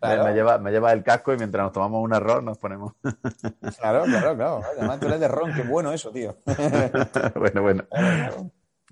me, 0.00 0.34
lleva, 0.34 0.58
me 0.58 0.70
lleva 0.70 0.92
el 0.92 1.02
casco 1.02 1.34
y 1.34 1.36
mientras 1.36 1.64
nos 1.64 1.72
tomamos 1.72 2.00
un 2.00 2.14
arroz 2.14 2.44
nos 2.44 2.58
ponemos. 2.58 2.92
claro, 3.80 4.04
claro, 4.04 4.36
claro. 4.36 4.60
Además, 4.78 5.00
tú 5.00 5.06
eres 5.08 5.18
de 5.18 5.26
ron, 5.26 5.52
qué 5.52 5.62
bueno 5.62 5.92
eso, 5.92 6.12
tío. 6.12 6.36
bueno, 7.34 7.62
bueno. 7.62 7.84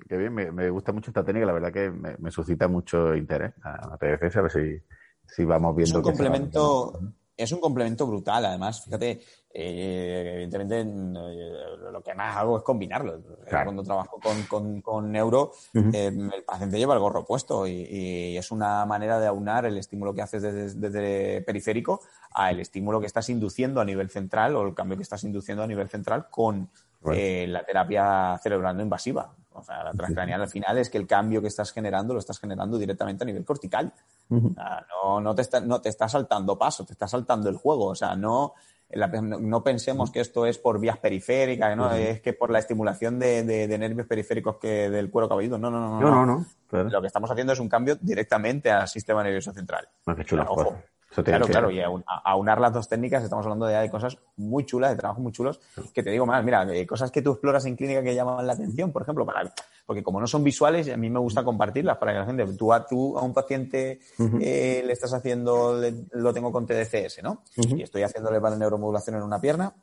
Qué 0.09 0.16
bien, 0.16 0.34
me, 0.34 0.70
gusta 0.70 0.92
mucho 0.92 1.11
esta 1.11 1.24
técnica, 1.24 1.46
la 1.46 1.52
verdad 1.52 1.72
que 1.72 1.90
me, 1.90 2.30
suscita 2.30 2.68
mucho 2.68 3.14
interés 3.14 3.55
a 3.62 3.88
la 3.88 3.96
PFS, 3.96 4.38
a 4.38 4.42
ver 4.42 4.50
si, 4.50 4.82
si 5.26 5.44
vamos 5.44 5.74
viendo. 5.74 5.90
Es 5.90 5.96
un 5.96 6.02
complemento, 6.02 7.00
es 7.36 7.50
un 7.52 7.61
complemento 7.61 8.07
brutal, 8.07 8.44
además, 8.44 8.84
fíjate, 8.84 9.20
eh, 9.50 10.32
evidentemente 10.34 10.80
eh, 10.80 11.90
lo 11.92 12.02
que 12.02 12.14
más 12.14 12.36
hago 12.36 12.59
es 12.59 12.62
combinarlo. 12.62 13.20
Cuando 13.48 13.82
trabajo 13.82 14.20
con, 14.48 14.80
con, 14.82 15.11
neuro, 15.11 15.52
eh, 15.74 16.07
el 16.07 16.44
paciente 16.44 16.78
lleva 16.78 16.94
el 16.94 17.00
gorro 17.00 17.24
puesto 17.24 17.66
y, 17.66 18.36
es 18.36 18.50
una 18.50 18.86
manera 18.86 19.18
de 19.18 19.26
aunar 19.26 19.64
el 19.64 19.78
estímulo 19.78 20.14
que 20.14 20.22
haces 20.22 20.42
desde, 20.42 21.42
periférico 21.42 22.00
a 22.32 22.50
el 22.50 22.61
estímulo 22.61 23.00
que 23.00 23.07
estás 23.07 23.28
induciendo 23.28 23.80
a 23.80 23.84
nivel 23.84 24.11
central 24.11 24.55
o 24.57 24.66
el 24.66 24.74
cambio 24.74 24.96
que 24.96 25.02
estás 25.02 25.24
induciendo 25.24 25.62
a 25.62 25.66
nivel 25.66 25.88
central 25.88 26.28
con 26.30 26.70
la 27.02 27.64
terapia 27.64 28.38
cerebral 28.42 28.76
no 28.76 28.82
invasiva. 28.82 29.34
O 29.55 29.62
sea, 29.62 29.84
la 29.84 29.92
transcranial 29.92 30.42
al 30.42 30.48
final 30.48 30.78
es 30.78 30.90
que 30.90 30.98
el 30.98 31.07
cambio 31.07 31.40
que 31.40 31.48
estás 31.48 31.72
generando 31.72 32.12
lo 32.12 32.20
estás 32.20 32.38
generando 32.38 32.76
directamente 32.78 33.24
a 33.24 33.26
nivel 33.26 33.44
cortical. 33.44 33.92
no, 34.28 35.20
no, 35.20 35.34
te 35.34 35.42
está, 35.42 35.61
no 35.61 35.80
te 35.80 35.88
está 35.88 36.09
saltando 36.09 36.59
paso, 36.59 36.84
te 36.84 36.92
está 36.92 37.07
saltando 37.07 37.48
el 37.48 37.57
juego. 37.57 37.86
O 37.86 37.94
sea, 37.94 38.16
no, 38.16 38.55
no 38.94 39.62
pensemos 39.62 40.11
que 40.11 40.20
esto 40.20 40.46
es 40.46 40.59
por 40.59 40.78
vías 40.78 40.98
periféricas, 40.98 41.76
¿no? 41.76 41.92
es 41.92 42.20
que 42.20 42.32
por 42.32 42.50
la 42.50 42.59
estimulación 42.59 43.18
de, 43.18 43.44
de, 43.44 43.78
nervios 43.78 44.07
periféricos 44.07 44.57
que 44.57 44.90
del 44.90 45.11
cuero 45.11 45.28
cabelludo. 45.28 45.59
No, 45.59 45.70
no, 45.70 45.80
no. 45.80 46.00
No, 46.00 46.11
no, 46.11 46.26
no. 46.26 46.84
Lo 46.90 47.00
que 47.00 47.07
estamos 47.07 47.30
haciendo 47.30 47.52
es 47.52 47.61
un 47.61 47.68
cambio 47.68 47.96
directamente 48.00 48.70
al 48.70 48.88
sistema 48.88 49.22
nervioso 49.22 49.52
central. 49.52 49.88
Ah, 50.07 50.14
qué 50.16 50.24
chulo, 50.24 50.44
ojo, 50.48 50.76
claro, 51.23 51.47
claro, 51.47 51.71
y 51.71 51.81
a, 51.81 52.37
unar 52.37 52.61
las 52.61 52.73
dos 52.73 52.89
técnicas 52.89 53.23
estamos 53.23 53.45
hablando 53.47 53.71
ya 53.71 53.81
de 53.81 53.91
cosas 53.91 54.19
muy 54.37 54.65
chulas, 54.65 54.91
de 54.91 54.97
trabajos 54.97 55.23
muy 55.23 55.33
chulos, 55.33 55.61
que 55.93 56.03
te 56.03 56.11
digo 56.11 56.27
más, 56.27 56.45
mira, 56.45 56.67
cosas 56.87 57.11
que 57.11 57.23
tú 57.23 57.33
exploras 57.33 57.65
en 57.67 57.77
clínica 57.77 58.03
que 58.03 58.15
llaman 58.15 58.47
la 58.47 58.55
atención, 58.55 58.91
por 58.93 59.03
ejemplo, 59.03 59.25
para, 59.25 59.53
porque 59.87 60.03
como 60.03 60.21
no 60.21 60.27
son 60.27 60.43
visuales, 60.43 60.89
a 60.91 60.97
mí 60.97 61.11
me 61.11 61.21
gusta 61.21 61.45
compartirlas 61.45 61.99
para 61.99 62.12
que 62.12 62.19
la 62.19 62.27
gente, 62.27 62.47
tú 62.57 62.73
a, 62.73 62.87
tú 62.87 63.19
a 63.19 63.23
un 63.23 63.35
paciente 63.35 64.01
eh, 64.41 64.83
le 64.85 64.93
estás 64.93 65.12
haciendo, 65.12 65.81
lo 66.12 66.33
tengo 66.33 66.51
con 66.51 66.67
TDCS, 66.67 67.23
¿no? 67.23 67.43
Y 67.57 67.83
estoy 67.83 68.03
haciéndole 68.03 68.41
para 68.41 68.57
neuromodulación 68.57 69.17
en 69.17 69.23
una 69.23 69.41
pierna, 69.41 69.75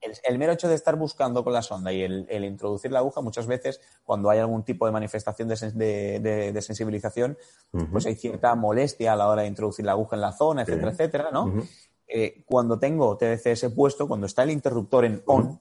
el, 0.00 0.38
mero 0.38 0.52
hecho 0.52 0.68
de 0.68 0.74
estar 0.74 0.96
buscando 0.96 1.42
con 1.44 1.52
la 1.52 1.62
sonda 1.62 1.92
y 1.92 2.02
el, 2.02 2.44
introducir 2.44 2.92
la 2.92 3.00
aguja, 3.00 3.20
muchas 3.20 3.46
veces, 3.46 3.80
cuando 4.04 4.30
hay 4.30 4.38
algún 4.38 4.62
tipo 4.62 4.86
de 4.86 4.92
manifestación 4.92 5.48
de, 5.48 6.58
sensibilización, 6.60 7.36
pues 7.92 8.06
hay 8.06 8.14
cierta 8.14 8.54
molestia 8.54 9.12
a 9.12 9.16
la 9.16 9.28
hora 9.28 9.42
de 9.42 9.48
introducir 9.48 9.84
la 9.84 9.92
aguja 9.92 10.16
en 10.16 10.22
la 10.22 10.32
zona, 10.32 10.62
etcétera, 10.62 10.92
etcétera, 10.92 11.30
¿no? 11.32 11.52
Eh, 12.06 12.42
cuando 12.46 12.78
tengo 12.78 13.16
TDCS 13.16 13.66
puesto, 13.74 14.08
cuando 14.08 14.26
está 14.26 14.42
el 14.42 14.50
interruptor 14.50 15.04
en 15.04 15.22
on, 15.26 15.60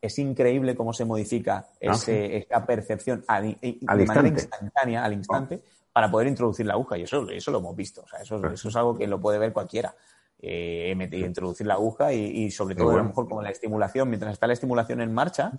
es 0.00 0.18
increíble 0.18 0.76
cómo 0.76 0.92
se 0.92 1.04
modifica 1.04 1.66
ah, 1.68 1.76
esa 1.80 2.66
percepción 2.66 3.24
de 3.28 4.06
manera 4.06 4.28
instantánea, 4.28 5.04
al 5.04 5.12
instante, 5.12 5.62
para 5.92 6.10
poder 6.10 6.28
introducir 6.28 6.66
la 6.66 6.74
aguja. 6.74 6.96
Y 6.96 7.02
eso, 7.02 7.28
eso 7.28 7.50
lo 7.50 7.58
hemos 7.58 7.76
visto. 7.76 8.02
O 8.02 8.06
sea, 8.06 8.20
eso, 8.20 8.40
eso 8.46 8.68
es 8.68 8.76
algo 8.76 8.96
que 8.96 9.06
lo 9.06 9.20
puede 9.20 9.38
ver 9.38 9.52
cualquiera 9.52 9.94
eh, 10.42 11.08
introducir 11.12 11.66
la 11.66 11.74
aguja 11.74 12.12
y, 12.12 12.50
sobre 12.50 12.74
todo 12.74 12.90
a 12.90 12.96
lo 12.96 13.04
mejor 13.04 13.28
como 13.28 13.42
la 13.42 13.50
estimulación, 13.50 14.08
mientras 14.08 14.32
está 14.32 14.46
la 14.46 14.54
estimulación 14.54 15.00
en 15.00 15.12
marcha, 15.12 15.52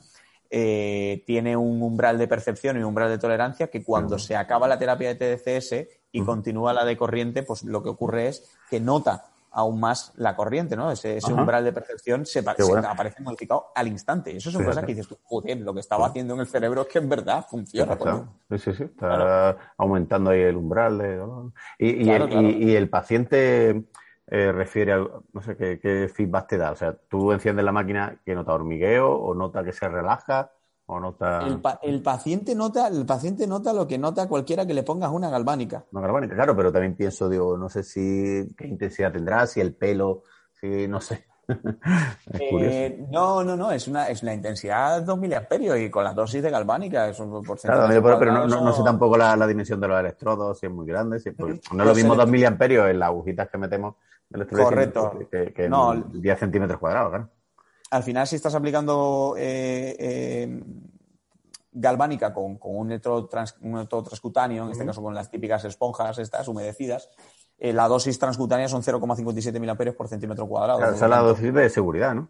eh, 0.49 1.23
tiene 1.25 1.55
un 1.55 1.81
umbral 1.81 2.17
de 2.17 2.27
percepción 2.27 2.75
y 2.75 2.79
un 2.79 2.85
umbral 2.85 3.09
de 3.09 3.17
tolerancia 3.17 3.67
que 3.67 3.83
cuando 3.83 4.19
se 4.19 4.35
acaba 4.35 4.67
la 4.67 4.77
terapia 4.77 5.13
de 5.13 5.15
TDCS 5.15 5.87
y 6.11 6.21
continúa 6.23 6.73
la 6.73 6.83
de 6.83 6.97
corriente, 6.97 7.43
pues 7.43 7.63
lo 7.63 7.81
que 7.81 7.89
ocurre 7.89 8.27
es 8.27 8.51
que 8.69 8.79
nota 8.79 9.25
aún 9.53 9.79
más 9.79 10.13
la 10.15 10.35
corriente, 10.35 10.75
¿no? 10.75 10.91
Ese, 10.91 11.19
umbral 11.31 11.63
de 11.63 11.73
percepción 11.73 12.25
se, 12.25 12.39
aparece 12.39 13.21
modificado 13.21 13.67
al 13.75 13.87
instante. 13.87 14.35
Eso 14.35 14.49
es 14.49 14.55
una 14.55 14.65
cosa 14.65 14.81
que 14.81 14.93
dices 14.93 15.07
tú, 15.07 15.17
joder, 15.23 15.59
lo 15.59 15.73
que 15.73 15.81
estaba 15.81 16.07
haciendo 16.07 16.33
en 16.33 16.41
el 16.41 16.47
cerebro 16.47 16.81
es 16.81 16.87
que 16.87 16.99
en 16.99 17.09
verdad 17.09 17.45
funciona. 17.49 17.97
Sí, 18.49 18.57
sí, 18.57 18.73
sí, 18.73 18.83
está 18.83 19.73
aumentando 19.77 20.31
ahí 20.31 20.41
el 20.41 20.55
umbral 20.55 20.97
de. 20.97 21.21
Y, 21.79 22.09
y 22.09 22.75
el 22.75 22.89
paciente 22.89 23.83
eh, 24.33 24.53
refiere 24.53 24.93
a, 24.93 24.97
no 24.97 25.41
sé, 25.41 25.57
¿qué, 25.57 26.09
feedback 26.13 26.47
te 26.47 26.57
da? 26.57 26.71
O 26.71 26.75
sea, 26.77 26.95
tú 27.09 27.33
enciendes 27.33 27.65
la 27.65 27.73
máquina 27.73 28.17
que 28.23 28.33
nota 28.33 28.53
hormigueo 28.53 29.11
o 29.11 29.35
nota 29.35 29.61
que 29.61 29.73
se 29.73 29.89
relaja 29.89 30.49
o 30.85 31.01
nota... 31.01 31.45
El, 31.81 32.01
paciente 32.01 32.55
nota, 32.55 32.87
el 32.87 33.05
paciente 33.05 33.45
nota 33.45 33.73
lo 33.73 33.85
que 33.85 33.97
nota 33.97 34.29
cualquiera 34.29 34.65
que 34.65 34.73
le 34.73 34.83
pongas 34.83 35.11
una 35.11 35.29
galvánica. 35.29 35.83
Una 35.91 36.03
galvánica, 36.03 36.35
claro, 36.35 36.55
pero 36.55 36.71
también 36.71 36.95
pienso, 36.95 37.27
digo, 37.27 37.57
no 37.57 37.67
sé 37.67 37.83
si 37.83 38.47
qué 38.55 38.67
intensidad 38.67 39.11
tendrá, 39.11 39.45
si 39.47 39.59
el 39.59 39.75
pelo, 39.75 40.23
si 40.53 40.87
no 40.87 41.01
sé. 41.01 41.25
Eh, 42.39 43.05
no, 43.09 43.43
no, 43.43 43.55
no, 43.55 43.71
es 43.71 43.87
una, 43.87 44.07
es 44.07 44.23
la 44.23 44.33
intensidad 44.33 45.01
2 45.01 45.17
miliamperios 45.17 45.77
y 45.79 45.89
con 45.89 46.03
la 46.03 46.13
dosis 46.13 46.41
de 46.41 46.49
galvánica 46.49 47.09
es 47.09 47.19
un 47.19 47.43
porcentaje. 47.43 47.99
Claro, 47.99 48.19
pero, 48.19 48.47
no, 48.47 48.73
sé 48.73 48.83
tampoco 48.83 49.17
la, 49.17 49.47
dimensión 49.47 49.79
de 49.79 49.87
los 49.87 49.99
electrodos, 49.99 50.59
si 50.59 50.65
es 50.65 50.71
muy 50.71 50.85
grande, 50.85 51.19
si, 51.19 51.31
no 51.37 51.49
es 51.49 51.61
lo 51.71 51.95
mismo 51.95 52.15
2 52.15 52.27
miliamperios 52.27 52.89
en 52.89 52.99
las 52.99 53.07
agujitas 53.07 53.49
que 53.49 53.57
metemos 53.57 53.95
Correcto. 54.49 55.27
Que, 55.29 55.67
no, 55.69 55.95
10 55.95 56.39
centímetros 56.39 56.79
cuadrados, 56.79 57.09
claro. 57.09 57.29
Al 57.91 58.03
final, 58.03 58.25
si 58.25 58.37
estás 58.37 58.55
aplicando 58.55 59.35
eh, 59.37 59.95
eh, 59.99 60.63
galvánica 61.73 62.33
con, 62.33 62.57
un, 62.61 62.89
electrodo 62.89 63.27
transcutáneo, 63.27 64.63
en 64.63 64.71
este 64.71 64.85
caso 64.85 65.01
con 65.01 65.13
las 65.13 65.29
típicas 65.29 65.65
esponjas 65.65 66.17
estas 66.19 66.47
humedecidas, 66.47 67.09
eh, 67.63 67.71
la 67.73 67.87
dosis 67.87 68.17
transcutánea 68.17 68.67
son 68.67 68.81
0,57 68.81 69.59
mAh 69.59 69.93
por 69.93 70.07
centímetro 70.07 70.47
cuadrado. 70.47 70.79
esa 70.79 71.05
es 71.05 71.09
la 71.09 71.19
dosis 71.19 71.53
de 71.53 71.69
seguridad, 71.69 72.15
¿no? 72.15 72.27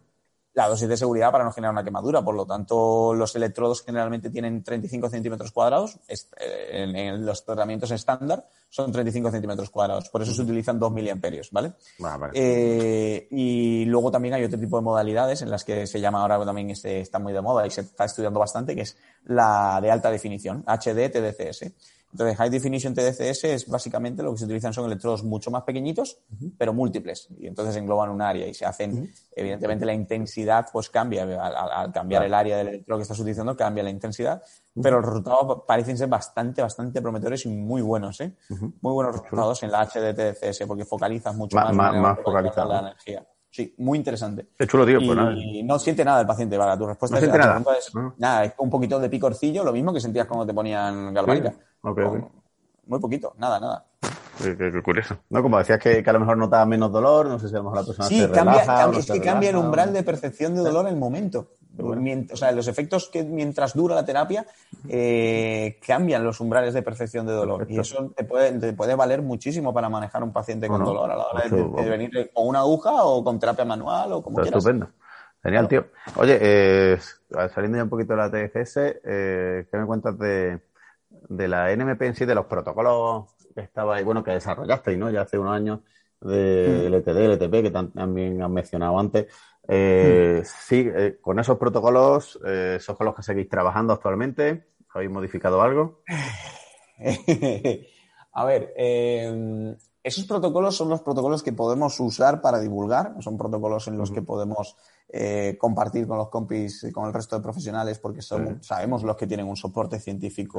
la 0.54 0.68
dosis 0.68 0.86
de 0.86 0.96
seguridad 0.96 1.32
para 1.32 1.44
no 1.44 1.52
generar 1.52 1.72
una 1.72 1.84
quemadura. 1.84 2.22
Por 2.22 2.34
lo 2.34 2.44
tanto, 2.44 3.14
los 3.14 3.34
electrodos 3.34 3.82
generalmente 3.82 4.28
tienen 4.28 4.62
35 4.62 5.08
centímetros 5.08 5.50
cuadrados. 5.50 5.98
Eh, 6.08 6.18
en, 6.70 7.24
los 7.24 7.44
tratamientos 7.44 7.90
estándar 7.90 8.46
son 8.68 8.92
35 8.92 9.30
centímetros 9.30 9.70
cuadrados. 9.70 10.10
Por 10.10 10.22
eso 10.22 10.34
se 10.34 10.42
utilizan 10.42 10.78
2 10.78 10.92
miliamperios, 10.92 11.50
¿vale? 11.50 11.72
Ah, 12.04 12.30
eh, 12.34 13.28
y 13.30 13.86
luego 13.86 14.10
también 14.10 14.34
hay 14.34 14.44
otro 14.44 14.58
tipo 14.58 14.76
de 14.76 14.82
modalidades 14.82 15.40
en 15.40 15.50
las 15.50 15.64
que 15.64 15.86
se 15.86 16.00
llama 16.00 16.20
ahora 16.20 16.44
también 16.44 16.70
este, 16.70 17.00
está 17.00 17.18
muy 17.18 17.32
de 17.32 17.40
moda 17.40 17.66
y 17.66 17.70
se 17.70 17.80
está 17.80 18.04
estudiando 18.04 18.38
bastante, 18.38 18.74
que 18.74 18.82
es 18.82 18.96
la 19.24 19.80
de 19.80 19.90
alta 19.90 20.10
definición, 20.10 20.64
HD, 20.66 21.08
TDCS. 21.10 21.72
Entonces, 22.12 22.36
High 22.36 22.50
Definition 22.50 22.94
TDCS 22.94 23.44
es 23.44 23.66
básicamente 23.68 24.22
lo 24.22 24.32
que 24.32 24.38
se 24.38 24.44
utilizan 24.44 24.74
son 24.74 24.84
electrodos 24.84 25.24
mucho 25.24 25.50
más 25.50 25.62
pequeñios, 25.62 26.18
pero 26.58 26.74
múltiples. 26.74 27.28
Y 27.38 27.46
entonces 27.46 27.74
engloban 27.76 28.10
un 28.10 28.20
área 28.20 28.46
y 28.46 28.52
se 28.52 28.66
hacen, 28.66 29.10
evidentemente 29.34 29.86
la 29.86 29.94
intensidad 29.94 30.66
pues 30.70 30.90
cambia. 30.90 31.22
Al, 31.22 31.90
cambiar 31.90 32.24
el 32.24 32.34
área 32.34 32.58
del 32.58 32.68
electrodo 32.68 32.98
que 32.98 33.02
estás 33.02 33.18
utilizando, 33.18 33.56
cambia 33.56 33.82
la 33.82 33.90
intensidad. 33.90 34.42
Pero 34.80 35.00
los 35.00 35.06
resultados 35.06 35.62
parecen 35.66 35.96
ser 35.96 36.08
bastante, 36.08 36.60
bastante 36.60 37.00
prometedores 37.00 37.46
y 37.46 37.48
muy 37.48 37.80
buenos, 37.80 38.20
¿eh? 38.20 38.36
Muy 38.48 38.92
buenos 38.92 39.14
resultados 39.14 39.62
en 39.62 39.70
la 39.70 39.86
HD 39.86 40.14
TDCS 40.14 40.64
porque 40.66 40.84
focalizas 40.84 41.34
mucho 41.34 41.56
más, 41.56 41.74
más, 41.74 42.18
la 42.56 42.78
energía. 42.80 43.26
Sí, 43.52 43.74
muy 43.76 43.98
interesante. 43.98 44.48
Qué 44.58 44.66
chulo, 44.66 44.86
tío. 44.86 44.98
Pues 44.98 45.14
nada. 45.14 45.34
Y 45.34 45.62
no 45.62 45.78
siente 45.78 46.02
nada 46.02 46.22
el 46.22 46.26
paciente, 46.26 46.56
vale. 46.56 46.74
Tu 46.78 46.86
respuesta 46.86 47.18
es, 47.18 47.28
nada. 47.28 47.62
es 47.78 47.92
nada, 48.16 48.44
es 48.46 48.54
un 48.56 48.70
poquito 48.70 48.98
de 48.98 49.10
picorcillo, 49.10 49.62
lo 49.62 49.74
mismo 49.74 49.92
que 49.92 50.00
sentías 50.00 50.26
cuando 50.26 50.46
te 50.46 50.54
ponían 50.54 51.12
galvánica. 51.12 51.52
Muy 52.86 52.98
poquito, 52.98 53.34
nada, 53.36 53.60
nada. 53.60 53.84
Qué, 54.42 54.82
curioso. 54.82 55.18
No, 55.28 55.42
como 55.42 55.58
decías 55.58 55.78
que, 55.78 56.02
a 56.04 56.12
lo 56.12 56.20
mejor 56.20 56.38
notaba 56.38 56.64
menos 56.64 56.90
dolor, 56.90 57.26
no 57.26 57.38
sé 57.38 57.50
si 57.50 57.54
a 57.54 57.58
lo 57.58 57.64
mejor 57.64 57.80
la 57.80 57.84
persona 57.84 58.08
sí, 58.08 58.20
se 58.20 58.30
cambia, 58.30 58.60
relaja, 58.62 58.98
es 58.98 59.10
que 59.10 59.20
cambia 59.20 59.50
el 59.50 59.56
umbral 59.56 59.92
de 59.92 60.02
percepción 60.02 60.54
de 60.54 60.62
dolor 60.62 60.86
en 60.86 60.94
el 60.94 60.98
momento. 60.98 61.50
O 61.78 62.36
sea, 62.36 62.52
los 62.52 62.68
efectos 62.68 63.08
que 63.08 63.22
mientras 63.22 63.74
dura 63.74 63.94
la 63.94 64.04
terapia 64.04 64.46
eh, 64.88 65.78
cambian 65.86 66.24
los 66.24 66.40
umbrales 66.40 66.74
de 66.74 66.82
percepción 66.82 67.26
de 67.26 67.32
dolor. 67.32 67.66
Y 67.68 67.78
eso 67.78 68.12
te 68.16 68.24
puede, 68.24 68.58
te 68.58 68.72
puede 68.72 68.94
valer 68.94 69.22
muchísimo 69.22 69.72
para 69.72 69.88
manejar 69.88 70.22
un 70.22 70.32
paciente 70.32 70.68
con 70.68 70.84
dolor 70.84 71.10
a 71.10 71.16
la 71.16 71.26
hora 71.26 71.48
de, 71.48 71.90
venir 71.90 72.30
con 72.32 72.46
una 72.46 72.60
aguja 72.60 73.04
o 73.04 73.24
con 73.24 73.38
terapia 73.38 73.64
manual 73.64 74.12
o 74.12 74.22
como 74.22 74.36
quieras. 74.36 74.58
Estupendo. 74.58 74.88
Genial, 75.42 75.66
tío. 75.66 75.86
Oye, 76.16 76.38
eh, 76.40 76.98
saliendo 77.52 77.76
ya 77.76 77.84
un 77.84 77.90
poquito 77.90 78.12
de 78.12 78.16
la 78.16 78.30
TFS, 78.30 78.76
eh, 79.04 79.66
¿qué 79.70 79.76
me 79.76 79.86
cuentas 79.86 80.16
de, 80.16 80.60
de 81.08 81.48
la 81.48 81.74
NMP 81.74 82.02
en 82.02 82.14
sí, 82.14 82.24
de 82.24 82.34
los 82.34 82.46
protocolos 82.46 83.34
que 83.54 83.62
estaba 83.62 83.96
ahí, 83.96 84.04
bueno, 84.04 84.22
que 84.22 84.30
desarrollasteis, 84.30 84.98
¿no? 84.98 85.10
Ya 85.10 85.22
hace 85.22 85.38
unos 85.38 85.54
años 85.54 85.80
de 86.20 86.88
mm. 86.88 86.94
LTD, 86.94 87.18
LTP, 87.32 87.62
que 87.62 87.70
también 87.70 88.42
han 88.42 88.52
mencionado 88.52 88.98
antes. 88.98 89.26
Eh, 89.68 90.42
mm. 90.42 90.46
Sí, 90.66 90.90
eh, 90.94 91.18
con 91.20 91.38
esos 91.38 91.58
protocolos, 91.58 92.38
eh, 92.46 92.78
¿son 92.80 92.96
con 92.96 93.06
los 93.06 93.14
que 93.14 93.22
seguís 93.22 93.48
trabajando 93.48 93.92
actualmente? 93.92 94.66
¿Habéis 94.92 95.10
modificado 95.10 95.62
algo? 95.62 96.02
a 98.32 98.44
ver, 98.44 98.74
eh, 98.76 99.76
esos 100.02 100.24
protocolos 100.24 100.76
son 100.76 100.88
los 100.88 101.00
protocolos 101.02 101.42
que 101.42 101.52
podemos 101.52 101.98
usar 102.00 102.40
para 102.40 102.58
divulgar, 102.58 103.14
son 103.20 103.38
protocolos 103.38 103.86
en 103.88 103.96
los 103.96 104.10
que 104.10 104.20
podemos 104.20 104.76
eh, 105.08 105.56
compartir 105.58 106.06
con 106.06 106.18
los 106.18 106.28
compis 106.28 106.84
y 106.84 106.92
con 106.92 107.06
el 107.06 107.12
resto 107.12 107.36
de 107.36 107.42
profesionales 107.42 107.98
porque 107.98 108.20
sabemos 108.20 109.04
los 109.04 109.16
que 109.16 109.26
tienen 109.26 109.46
un 109.46 109.56
soporte 109.56 110.00
científico 110.00 110.58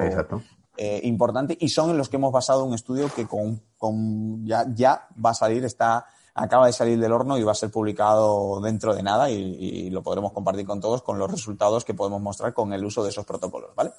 importante 1.03 1.57
y 1.59 1.69
son 1.69 1.91
en 1.91 1.97
los 1.97 2.07
que 2.07 2.15
hemos 2.15 2.31
basado 2.31 2.63
un 2.63 2.73
estudio 2.73 3.09
que 3.13 3.27
con, 3.27 4.45
ya, 4.45 4.65
ya 4.73 5.07
va 5.23 5.31
a 5.31 5.35
salir, 5.35 5.65
está 5.65 6.05
acaba 6.35 6.65
de 6.65 6.73
salir 6.73 6.99
del 6.99 7.11
horno 7.11 7.37
y 7.37 7.43
va 7.43 7.51
a 7.51 7.55
ser 7.55 7.69
publicado 7.69 8.59
dentro 8.61 8.95
de 8.95 9.03
nada 9.03 9.29
y, 9.29 9.35
y, 9.35 9.89
lo 9.89 10.01
podremos 10.01 10.31
compartir 10.31 10.65
con 10.65 10.81
todos 10.81 11.03
con 11.03 11.19
los 11.19 11.29
resultados 11.29 11.85
que 11.85 11.93
podemos 11.93 12.21
mostrar 12.21 12.53
con 12.53 12.73
el 12.73 12.83
uso 12.83 13.03
de 13.03 13.09
esos 13.09 13.25
protocolos, 13.25 13.75
¿vale? 13.75 13.91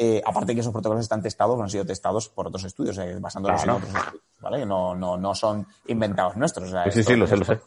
Eh, 0.00 0.22
aparte 0.24 0.54
que 0.54 0.60
esos 0.60 0.72
protocolos 0.72 1.02
están 1.02 1.20
testados, 1.20 1.60
han 1.60 1.68
sido 1.68 1.84
testados 1.84 2.28
por 2.28 2.46
otros 2.46 2.62
estudios, 2.62 2.96
eh, 2.98 3.16
basándolos 3.18 3.64
en 3.64 3.70
otros 3.70 3.92
estudios, 3.92 4.22
¿vale? 4.40 4.64
No, 4.64 4.94
no, 4.94 5.16
no 5.16 5.34
son 5.34 5.66
inventados 5.88 6.36
nuestros. 6.36 6.72
sí, 6.92 7.02
sí, 7.02 7.16
lo 7.16 7.26
sé, 7.26 7.36
lo 7.36 7.44
sé. 7.44 7.58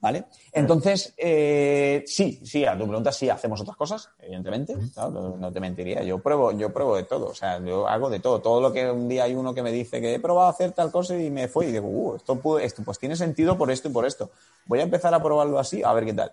¿Vale? 0.00 0.24
Entonces, 0.52 1.12
eh, 1.18 2.02
sí, 2.06 2.40
sí, 2.42 2.64
a 2.64 2.72
tu 2.72 2.86
pregunta 2.86 3.12
sí 3.12 3.28
hacemos 3.28 3.60
otras 3.60 3.76
cosas, 3.76 4.08
evidentemente, 4.18 4.74
¿no? 4.96 5.52
te 5.52 5.60
mentiría. 5.60 6.02
Yo 6.02 6.18
pruebo, 6.20 6.52
yo 6.52 6.72
pruebo 6.72 6.96
de 6.96 7.02
todo, 7.02 7.26
o 7.26 7.34
sea, 7.34 7.62
yo 7.62 7.86
hago 7.86 8.08
de 8.08 8.18
todo. 8.18 8.40
Todo 8.40 8.62
lo 8.62 8.72
que 8.72 8.90
un 8.90 9.08
día 9.08 9.24
hay 9.24 9.34
uno 9.34 9.52
que 9.52 9.62
me 9.62 9.70
dice 9.70 10.00
que 10.00 10.14
he 10.14 10.18
probado 10.18 10.48
a 10.48 10.52
hacer 10.52 10.72
tal 10.72 10.90
cosa 10.90 11.18
y 11.18 11.30
me 11.30 11.48
fue 11.48 11.66
y 11.66 11.72
digo, 11.72 11.86
uh, 11.86 12.16
esto, 12.16 12.36
puede, 12.40 12.64
esto 12.64 12.82
pues 12.82 12.98
tiene 12.98 13.14
sentido 13.14 13.58
por 13.58 13.70
esto 13.70 13.88
y 13.88 13.92
por 13.92 14.06
esto. 14.06 14.30
Voy 14.64 14.80
a 14.80 14.84
empezar 14.84 15.12
a 15.12 15.22
probarlo 15.22 15.58
así, 15.58 15.82
a 15.82 15.92
ver 15.92 16.06
qué 16.06 16.14
tal. 16.14 16.32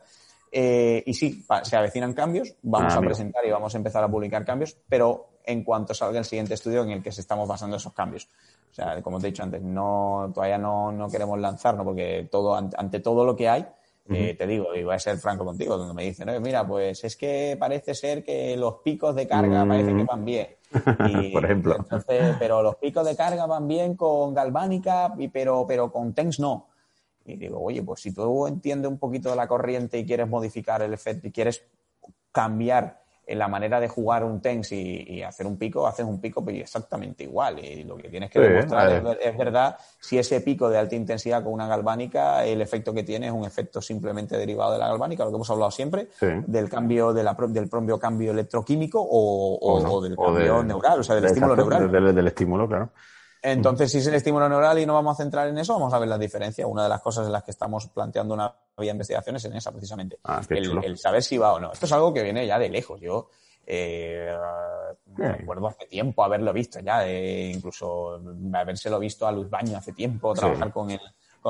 Eh, 0.49 1.03
y 1.05 1.13
sí, 1.13 1.45
se 1.63 1.75
avecinan 1.75 2.13
cambios, 2.13 2.55
vamos 2.61 2.93
ah, 2.95 2.99
a 2.99 3.01
presentar 3.01 3.45
y 3.45 3.51
vamos 3.51 3.73
a 3.73 3.77
empezar 3.77 4.01
a 4.01 4.07
publicar 4.07 4.45
cambios, 4.45 4.77
pero 4.87 5.27
en 5.43 5.63
cuanto 5.63 5.93
salga 5.93 6.19
el 6.19 6.25
siguiente 6.25 6.53
estudio 6.53 6.83
en 6.83 6.91
el 6.91 7.03
que 7.03 7.11
se 7.11 7.21
estamos 7.21 7.47
basando 7.47 7.77
esos 7.77 7.93
cambios. 7.93 8.29
O 8.77 8.79
sea, 8.79 9.01
como 9.01 9.19
te 9.19 9.25
he 9.27 9.31
dicho 9.31 9.41
antes, 9.41 9.59
no, 9.59 10.31
todavía 10.35 10.59
no, 10.59 10.91
no 10.91 11.09
queremos 11.09 11.39
lanzarnos 11.39 11.83
porque 11.83 12.27
todo, 12.29 12.55
ante 12.55 12.99
todo 12.99 13.25
lo 13.25 13.35
que 13.35 13.49
hay, 13.49 13.65
eh, 14.07 14.35
te 14.37 14.45
digo, 14.45 14.75
y 14.75 14.83
voy 14.83 14.93
a 14.93 14.99
ser 14.99 15.17
franco 15.17 15.43
contigo, 15.43 15.77
donde 15.77 15.95
me 15.95 16.03
dicen, 16.03 16.29
mira, 16.43 16.65
pues 16.65 17.03
es 17.03 17.15
que 17.17 17.57
parece 17.59 17.95
ser 17.95 18.23
que 18.23 18.55
los 18.55 18.75
picos 18.75 19.15
de 19.15 19.27
carga 19.27 19.65
mm. 19.65 19.67
parece 19.67 19.95
que 19.95 20.03
van 20.03 20.23
bien. 20.23 20.47
Por 21.33 21.43
ejemplo. 21.43 21.75
pero 22.37 22.61
los 22.61 22.75
picos 22.75 23.03
de 23.03 23.15
carga 23.15 23.47
van 23.47 23.67
bien 23.67 23.95
con 23.95 24.35
galvánica, 24.35 25.11
pero, 25.33 25.65
pero 25.67 25.91
con 25.91 26.13
TENS 26.13 26.39
no. 26.39 26.67
Y 27.25 27.35
digo, 27.35 27.59
oye, 27.59 27.81
pues 27.81 28.01
si 28.01 28.13
tú 28.13 28.45
entiendes 28.45 28.91
un 28.91 28.99
poquito 28.99 29.31
de 29.31 29.37
la 29.37 29.47
corriente 29.47 29.97
y 29.97 30.05
quieres 30.05 30.29
modificar 30.29 30.83
el 30.83 30.93
efecto 30.93 31.27
y 31.27 31.31
quieres 31.31 31.63
cambiar 32.31 33.01
en 33.27 33.39
la 33.39 33.49
manera 33.49 33.81
de 33.81 33.89
jugar 33.89 34.23
un 34.23 34.41
TENS 34.41 34.71
y, 34.71 35.21
hacer 35.21 35.45
un 35.45 35.57
pico, 35.57 35.85
haces 35.85 36.05
un 36.05 36.21
pico 36.21 36.43
pues, 36.43 36.57
exactamente 36.61 37.25
igual. 37.25 37.59
Y 37.59 37.83
lo 37.83 37.97
que 37.97 38.07
tienes 38.07 38.31
que 38.31 38.39
demostrar 38.39 39.17
es, 39.21 39.37
verdad 39.37 39.75
si 39.99 40.17
ese 40.17 40.39
pico 40.39 40.69
de 40.69 40.77
alta 40.77 40.95
intensidad 40.95 41.43
con 41.43 41.51
una 41.51 41.67
galvánica, 41.67 42.45
el 42.45 42.61
efecto 42.61 42.93
que 42.93 43.03
tiene 43.03 43.27
es 43.27 43.33
un 43.33 43.43
efecto 43.43 43.81
simplemente 43.81 44.37
derivado 44.37 44.71
de 44.71 44.79
la 44.79 44.87
galvánica, 44.87 45.25
lo 45.25 45.31
que 45.31 45.35
hemos 45.35 45.49
hablado 45.49 45.71
siempre, 45.71 46.07
del 46.21 46.69
cambio 46.69 47.13
de 47.13 47.23
la, 47.23 47.35
del 47.49 47.67
propio 47.67 47.99
cambio 47.99 48.31
electroquímico 48.31 49.05
o, 49.05 50.01
del 50.01 50.15
cambio 50.15 50.63
neural, 50.63 51.01
o 51.01 51.03
sea, 51.03 51.15
del 51.15 51.25
estímulo 51.25 51.55
neural. 51.55 52.15
del 52.15 52.27
estímulo, 52.27 52.67
claro. 52.67 52.91
Entonces, 53.41 53.91
si 53.91 53.99
es 53.99 54.07
el 54.07 54.15
estímulo 54.15 54.49
neural 54.49 54.79
y 54.79 54.85
no 54.85 54.93
vamos 54.93 55.19
a 55.19 55.23
centrar 55.23 55.47
en 55.47 55.57
eso, 55.57 55.73
vamos 55.73 55.93
a 55.93 55.99
ver 55.99 56.09
la 56.09 56.17
diferencia. 56.17 56.65
Una 56.67 56.83
de 56.83 56.89
las 56.89 57.01
cosas 57.01 57.27
en 57.27 57.31
las 57.31 57.43
que 57.43 57.51
estamos 57.51 57.87
planteando 57.87 58.33
una 58.33 58.47
vía 58.77 58.87
de 58.87 58.91
investigación 58.91 59.35
es 59.35 59.45
en 59.45 59.55
esa, 59.55 59.71
precisamente. 59.71 60.19
Ah, 60.23 60.41
el, 60.49 60.97
saber 60.97 61.23
si 61.23 61.37
va 61.37 61.53
o 61.53 61.59
no. 61.59 61.71
Esto 61.71 61.85
es 61.85 61.91
algo 61.91 62.13
que 62.13 62.23
viene 62.23 62.45
ya 62.45 62.57
de 62.59 62.69
lejos. 62.69 62.99
Yo 62.99 63.29
eh, 63.65 64.35
me 65.15 65.27
acuerdo 65.27 65.67
hace 65.67 65.85
tiempo 65.85 66.23
haberlo 66.23 66.51
visto 66.53 66.79
ya, 66.79 67.07
incluso 67.07 68.21
habérselo 68.53 68.99
visto 68.99 69.27
a 69.27 69.31
Luz 69.31 69.49
Baño 69.49 69.77
hace 69.77 69.93
tiempo, 69.93 70.33
trabajar 70.33 70.71
con 70.71 70.91
él 70.91 71.01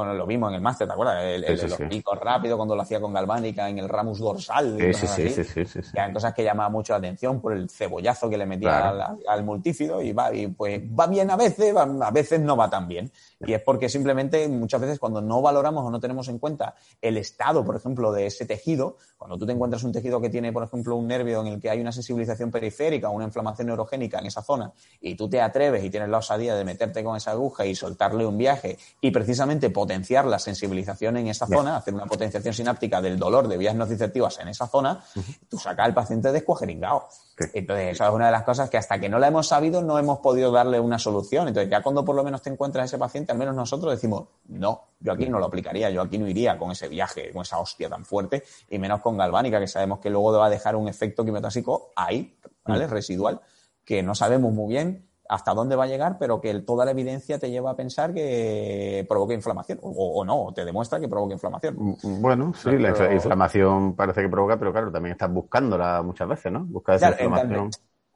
lo 0.05 0.25
vimos 0.25 0.49
en 0.49 0.55
el 0.55 0.61
máster, 0.61 0.87
¿te 0.87 0.93
acuerdas? 0.93 1.23
El, 1.23 1.69
los 1.69 1.79
picos 1.89 2.19
rápidos 2.19 2.57
cuando 2.57 2.75
lo 2.75 2.81
hacía 2.81 2.99
con 2.99 3.13
galvánica 3.13 3.69
en 3.69 3.79
el 3.79 3.89
ramus 3.89 4.19
dorsal. 4.19 4.77
Sí, 4.93 5.07
sí, 5.07 5.29
sí, 5.29 5.43
sí, 5.43 5.65
sí, 5.65 5.79
Eran 5.93 6.13
cosas 6.13 6.33
que 6.33 6.43
llamaban 6.43 6.71
mucho 6.71 6.93
la 6.93 6.97
atención 6.97 7.41
por 7.41 7.53
el 7.53 7.69
cebollazo 7.69 8.29
que 8.29 8.37
le 8.37 8.45
metía 8.45 8.89
al, 9.27 9.43
multífido 9.43 10.01
y 10.01 10.13
va, 10.13 10.33
y 10.33 10.47
pues 10.47 10.81
va 10.81 11.07
bien 11.07 11.29
a 11.31 11.35
veces, 11.35 11.75
a 11.75 12.11
veces 12.11 12.39
no 12.39 12.55
va 12.57 12.69
tan 12.69 12.87
bien. 12.87 13.11
Y 13.45 13.53
es 13.53 13.61
porque 13.61 13.87
simplemente 13.87 14.47
muchas 14.47 14.81
veces 14.81 14.99
cuando 14.99 15.21
no 15.21 15.41
valoramos 15.41 15.85
o 15.85 15.91
no 15.91 15.99
tenemos 15.99 16.27
en 16.27 16.39
cuenta 16.39 16.75
el 17.01 17.17
estado, 17.17 17.63
por 17.63 17.75
ejemplo, 17.75 18.11
de 18.11 18.25
ese 18.25 18.45
tejido, 18.45 18.97
cuando 19.17 19.37
tú 19.37 19.45
te 19.45 19.51
encuentras 19.51 19.83
un 19.83 19.91
tejido 19.91 20.19
que 20.19 20.29
tiene, 20.29 20.51
por 20.51 20.63
ejemplo, 20.63 20.95
un 20.95 21.07
nervio 21.07 21.41
en 21.41 21.47
el 21.47 21.59
que 21.59 21.69
hay 21.69 21.79
una 21.79 21.91
sensibilización 21.91 22.49
periférica, 22.49 23.09
una 23.09 23.25
inflamación 23.25 23.67
neurogénica 23.67 24.19
en 24.19 24.25
esa 24.25 24.41
zona, 24.41 24.71
y 25.01 25.15
tú 25.15 25.29
te 25.29 25.39
atreves 25.39 25.83
y 25.83 25.89
tienes 25.89 26.09
la 26.09 26.17
osadía 26.17 26.55
de 26.55 26.63
meterte 26.63 27.03
con 27.03 27.15
esa 27.15 27.31
aguja 27.31 27.65
y 27.65 27.75
soltarle 27.75 28.25
un 28.25 28.37
viaje 28.37 28.77
y 29.01 29.11
precisamente 29.11 29.69
potenciar 29.69 30.25
la 30.25 30.39
sensibilización 30.39 31.17
en 31.17 31.27
esa 31.27 31.45
zona, 31.45 31.77
hacer 31.77 31.93
una 31.93 32.05
potenciación 32.05 32.53
sináptica 32.53 33.01
del 33.01 33.19
dolor 33.19 33.47
de 33.47 33.57
vías 33.57 33.75
nociceptivas 33.75 34.39
en 34.39 34.47
esa 34.47 34.67
zona, 34.67 35.03
tú 35.49 35.57
sacas 35.57 35.85
al 35.85 35.93
paciente 35.93 36.31
descuajeringado. 36.31 37.07
Entonces, 37.53 37.91
eso 37.91 38.03
es 38.03 38.11
una 38.11 38.27
de 38.27 38.31
las 38.31 38.43
cosas 38.43 38.69
que 38.69 38.77
hasta 38.77 38.99
que 38.99 39.09
no 39.09 39.19
la 39.19 39.27
hemos 39.27 39.47
sabido 39.47 39.83
no 39.83 39.99
hemos 39.99 40.19
podido 40.19 40.51
darle 40.51 40.79
una 40.79 40.97
solución. 40.97 41.47
Entonces, 41.47 41.69
ya 41.69 41.83
cuando 41.83 42.03
por 42.03 42.15
lo 42.15 42.23
menos 42.23 42.41
te 42.41 42.49
encuentras 42.49 42.85
ese 42.85 42.97
paciente, 42.97 43.26
al 43.27 43.37
menos 43.37 43.55
nosotros 43.55 43.91
decimos, 43.91 44.27
no, 44.47 44.87
yo 44.99 45.11
aquí 45.11 45.29
no 45.29 45.39
lo 45.39 45.45
aplicaría, 45.45 45.89
yo 45.89 46.01
aquí 46.01 46.17
no 46.17 46.27
iría 46.27 46.57
con 46.57 46.71
ese 46.71 46.87
viaje, 46.87 47.31
con 47.31 47.41
esa 47.41 47.59
hostia 47.59 47.89
tan 47.89 48.05
fuerte, 48.05 48.43
y 48.69 48.79
menos 48.79 49.01
con 49.01 49.17
galvánica, 49.17 49.59
que 49.59 49.67
sabemos 49.67 49.99
que 49.99 50.09
luego 50.09 50.31
va 50.33 50.47
a 50.47 50.49
dejar 50.49 50.75
un 50.75 50.87
efecto 50.87 51.23
quimiotásico 51.23 51.91
ahí, 51.95 52.37
¿vale? 52.65 52.87
Mm. 52.87 52.89
Residual, 52.89 53.41
que 53.83 54.03
no 54.03 54.15
sabemos 54.15 54.53
muy 54.53 54.69
bien 54.69 55.07
hasta 55.29 55.53
dónde 55.53 55.75
va 55.75 55.83
a 55.83 55.87
llegar, 55.87 56.17
pero 56.17 56.39
que 56.39 56.53
toda 56.61 56.85
la 56.85 56.91
evidencia 56.91 57.37
te 57.39 57.49
lleva 57.49 57.71
a 57.71 57.75
pensar 57.75 58.13
que 58.13 59.05
provoca 59.09 59.33
inflamación, 59.33 59.79
o, 59.81 60.23
no, 60.23 60.53
te 60.53 60.63
demuestra 60.63 60.99
que 60.99 61.07
provoca 61.07 61.33
inflamación. 61.33 61.75
Mm, 61.77 61.95
mm, 62.01 62.21
bueno, 62.21 62.53
sí, 62.53 62.77
la 62.77 63.13
inflamación 63.13 63.95
parece 63.95 64.21
que 64.21 64.29
provoca, 64.29 64.57
pero 64.57 64.71
claro, 64.71 64.91
también 64.91 65.13
estás 65.13 65.31
buscándola 65.31 66.01
muchas 66.01 66.27
veces, 66.27 66.51
¿no? 66.51 66.65
Buscar 66.65 66.95
esa 66.95 67.09
inflamación. 67.11 67.71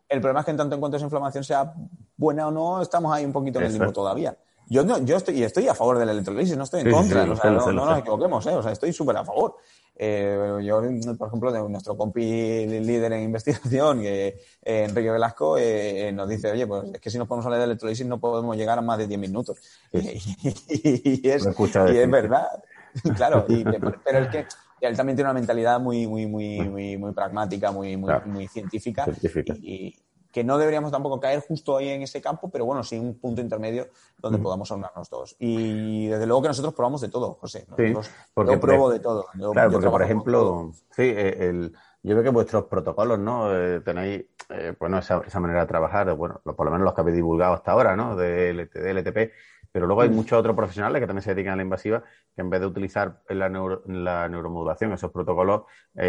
el 0.08 0.22
problema 0.22 0.40
es 0.40 0.46
que 0.46 0.52
en 0.52 0.58
tanto 0.58 0.76
en 0.76 0.80
cuanto 0.80 0.98
esa 0.98 1.06
inflamación 1.06 1.44
sea 1.44 1.74
buena 2.16 2.48
o 2.48 2.52
no, 2.52 2.82
estamos 2.82 3.14
ahí 3.14 3.26
un 3.26 3.34
poquito 3.34 3.60
en 3.60 3.66
el 3.66 3.74
limbo 3.74 3.92
todavía. 3.92 4.36
Yo, 4.68 4.84
no, 4.84 5.04
yo 5.04 5.18
estoy, 5.18 5.44
estoy 5.44 5.68
a 5.68 5.76
favor 5.76 5.98
de 5.98 6.06
la 6.06 6.14
electrolisis, 6.14 6.56
no 6.56 6.64
estoy 6.64 6.82
en 6.82 6.92
contra, 6.92 7.24
o 7.24 7.36
sea, 7.36 7.52
no, 7.52 7.86
nos 7.86 8.00
equivoquemos, 8.00 8.46
¿eh? 8.48 8.56
o 8.56 8.64
sea, 8.64 8.72
estoy 8.72 8.94
súper 8.94 9.18
a 9.18 9.26
favor. 9.26 9.58
Eh, 9.96 10.60
yo, 10.64 10.82
por 11.18 11.28
ejemplo, 11.28 11.52
de 11.52 11.70
nuestro 11.70 11.96
compi 11.98 12.22
líder 12.22 13.14
en 13.14 13.24
investigación, 13.24 14.02
eh, 14.04 14.40
Enrique 14.64 15.12
Velasco, 15.12 15.58
eh, 15.58 16.12
nos 16.14 16.28
dice, 16.30 16.52
oye, 16.52 16.66
pues 16.66 16.86
es 16.94 17.02
que 17.02 17.10
si 17.10 17.18
nos 17.18 17.28
ponemos 17.28 17.46
a 17.46 17.48
hablar 17.50 17.60
de 17.60 17.66
electrolisis 17.66 18.06
no 18.08 18.20
podemos 18.20 18.56
llegar 18.56 18.80
a 18.80 18.82
más 18.82 18.98
de 18.98 19.08
10 19.08 19.20
minutos. 19.20 19.58
y, 19.92 21.30
es, 21.30 21.46
y 21.46 21.98
es 21.98 22.10
verdad. 22.10 22.48
claro, 23.16 23.46
pero 24.04 24.20
es 24.20 24.28
que 24.30 24.48
él 24.82 24.98
también 24.98 25.16
tiene 25.16 25.30
una 25.30 25.40
mentalidad 25.40 25.80
muy, 25.80 26.08
muy, 26.08 26.26
muy, 26.26 26.62
muy, 26.62 26.98
muy 26.98 27.12
pragmática, 27.14 27.72
muy, 27.72 27.96
muy, 27.98 28.14
muy 28.26 28.48
científica. 28.48 29.06
científica. 29.06 29.54
Y, 29.62 29.96
que 30.32 30.44
no 30.44 30.58
deberíamos 30.58 30.92
tampoco 30.92 31.20
caer 31.20 31.42
justo 31.42 31.78
ahí 31.78 31.90
en 31.90 32.02
ese 32.02 32.22
campo, 32.22 32.50
pero 32.50 32.66
bueno, 32.66 32.84
sí 32.84 32.98
un 32.98 33.16
punto 33.16 33.42
intermedio 33.42 33.88
donde 34.18 34.40
podamos 34.40 34.72
aunarnos 34.72 35.10
todos. 35.10 35.36
Y 35.40 36.08
desde 36.08 36.26
luego 36.26 36.44
que 36.44 36.48
nosotros 36.50 36.74
probamos 36.74 37.02
de 37.02 37.10
todo, 37.10 37.34
José. 37.42 37.66
sí, 37.78 37.94
porque, 38.34 38.54
yo 38.54 38.60
pruebo 38.60 38.90
de 38.90 39.00
todo. 39.00 39.26
claro, 39.54 39.72
porque 39.72 39.90
por 39.90 40.02
ejemplo, 40.02 40.72
sí, 40.96 41.04
eh, 41.04 41.50
el, 41.50 41.74
yo 42.04 42.14
creo 42.14 42.24
que 42.24 42.30
vuestros 42.30 42.66
protocolos, 42.66 43.20
¿no? 43.20 43.56
Eh, 43.56 43.82
tenéis, 43.82 44.26
eh, 44.50 44.74
bueno, 44.80 44.98
esa, 44.98 45.22
esa, 45.26 45.40
manera 45.40 45.62
de 45.62 45.68
trabajar, 45.68 46.14
bueno, 46.16 46.42
por 46.44 46.66
lo 46.66 46.72
menos 46.72 46.86
los 46.86 46.94
que 46.94 47.02
habéis 47.02 47.16
divulgado 47.16 47.54
hasta 47.54 47.72
ahora, 47.72 47.96
¿no? 47.96 48.16
De 48.16 48.50
LTD, 48.54 48.86
LTP, 48.98 49.32
pero 49.72 49.88
luego 49.88 50.02
hay 50.02 50.10
muchos 50.10 50.38
otros 50.38 50.56
profesionales 50.56 51.00
que 51.00 51.08
también 51.08 51.24
se 51.24 51.34
dedican 51.34 51.54
a 51.54 51.56
la 51.58 51.64
invasiva 51.64 52.04
que 52.36 52.42
en 52.42 52.50
vez 52.50 52.60
de 52.60 52.68
utilizar 52.68 53.22
la, 53.30 53.50
la 53.88 54.30
neuromodulación 54.30 54.94
esos 54.94 55.12
protocolos, 55.12 55.64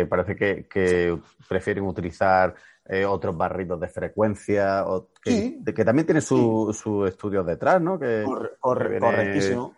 parece 0.08 0.34
que, 0.36 0.66
que 0.68 1.18
prefieren 1.48 1.84
utilizar 1.84 2.54
eh, 2.84 3.04
otros 3.04 3.36
barritos 3.36 3.78
de 3.78 3.86
frecuencia, 3.86 4.84
o 4.86 5.10
que, 5.22 5.60
que 5.64 5.84
también 5.84 6.04
tiene 6.04 6.20
sus 6.20 6.76
su 6.76 7.06
estudios 7.06 7.46
detrás, 7.46 7.80
¿no? 7.80 7.96
Que, 7.96 8.24
correctísimo. 8.58 9.76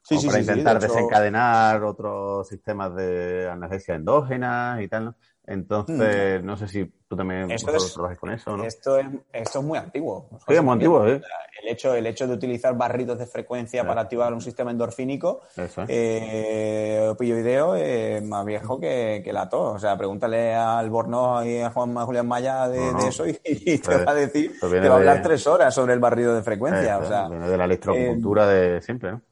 Sí, 0.00 0.16
sí, 0.18 0.26
para 0.26 0.40
intentar 0.40 0.80
desencadenar 0.80 1.84
otros 1.84 2.48
sistemas 2.48 2.94
de 2.94 3.48
anestesia 3.50 3.96
endógena 3.96 4.78
y 4.80 4.88
tal, 4.88 5.04
¿no? 5.06 5.14
Entonces, 5.46 6.42
mm. 6.42 6.46
no 6.46 6.56
sé 6.56 6.66
si 6.66 6.84
tú 7.08 7.16
también 7.16 7.50
esto 7.50 7.72
trabajas 7.94 8.18
con 8.18 8.30
eso, 8.32 8.56
¿no? 8.56 8.64
Esto 8.64 8.98
es, 8.98 9.06
esto 9.32 9.60
es 9.60 9.64
muy 9.64 9.78
antiguo. 9.78 10.28
Sí, 10.46 10.54
es 10.54 10.62
muy 10.62 10.72
antiguo, 10.72 11.06
¿eh? 11.06 11.20
El 11.62 11.68
hecho, 11.68 11.94
el 11.94 12.06
hecho 12.06 12.26
de 12.26 12.34
utilizar 12.34 12.76
barritos 12.76 13.18
de 13.18 13.26
frecuencia 13.26 13.86
para 13.86 14.02
activar 14.02 14.32
un 14.34 14.40
sistema 14.40 14.70
endorfínico, 14.72 15.42
eso 15.56 15.82
es. 15.82 15.88
eh, 15.88 17.08
opioideo, 17.10 17.76
es 17.76 18.22
más 18.24 18.44
viejo 18.44 18.80
que, 18.80 19.22
que 19.24 19.32
la 19.32 19.48
tos. 19.48 19.76
O 19.76 19.78
sea, 19.78 19.96
pregúntale 19.96 20.54
al 20.54 20.90
Borno 20.90 21.44
y 21.44 21.60
a 21.60 21.70
Juan 21.70 21.94
Julián 21.94 22.26
Maya 22.26 22.68
de, 22.68 22.90
eso 23.08 23.24
y, 23.26 23.34
te 23.78 24.04
va 24.04 24.10
a 24.10 24.14
decir, 24.14 24.58
te 24.60 24.88
va 24.88 24.94
a 24.94 24.98
hablar 24.98 25.22
tres 25.22 25.46
horas 25.46 25.74
sobre 25.74 25.94
el 25.94 26.00
barrido 26.00 26.34
de 26.34 26.42
frecuencia. 26.42 26.98
o 26.98 27.06
sea, 27.06 27.28
viene 27.28 27.48
de 27.48 27.56
la 27.56 27.64
electrocultura 27.64 28.46
de 28.46 28.82
siempre, 28.82 29.12
¿no? 29.12 29.22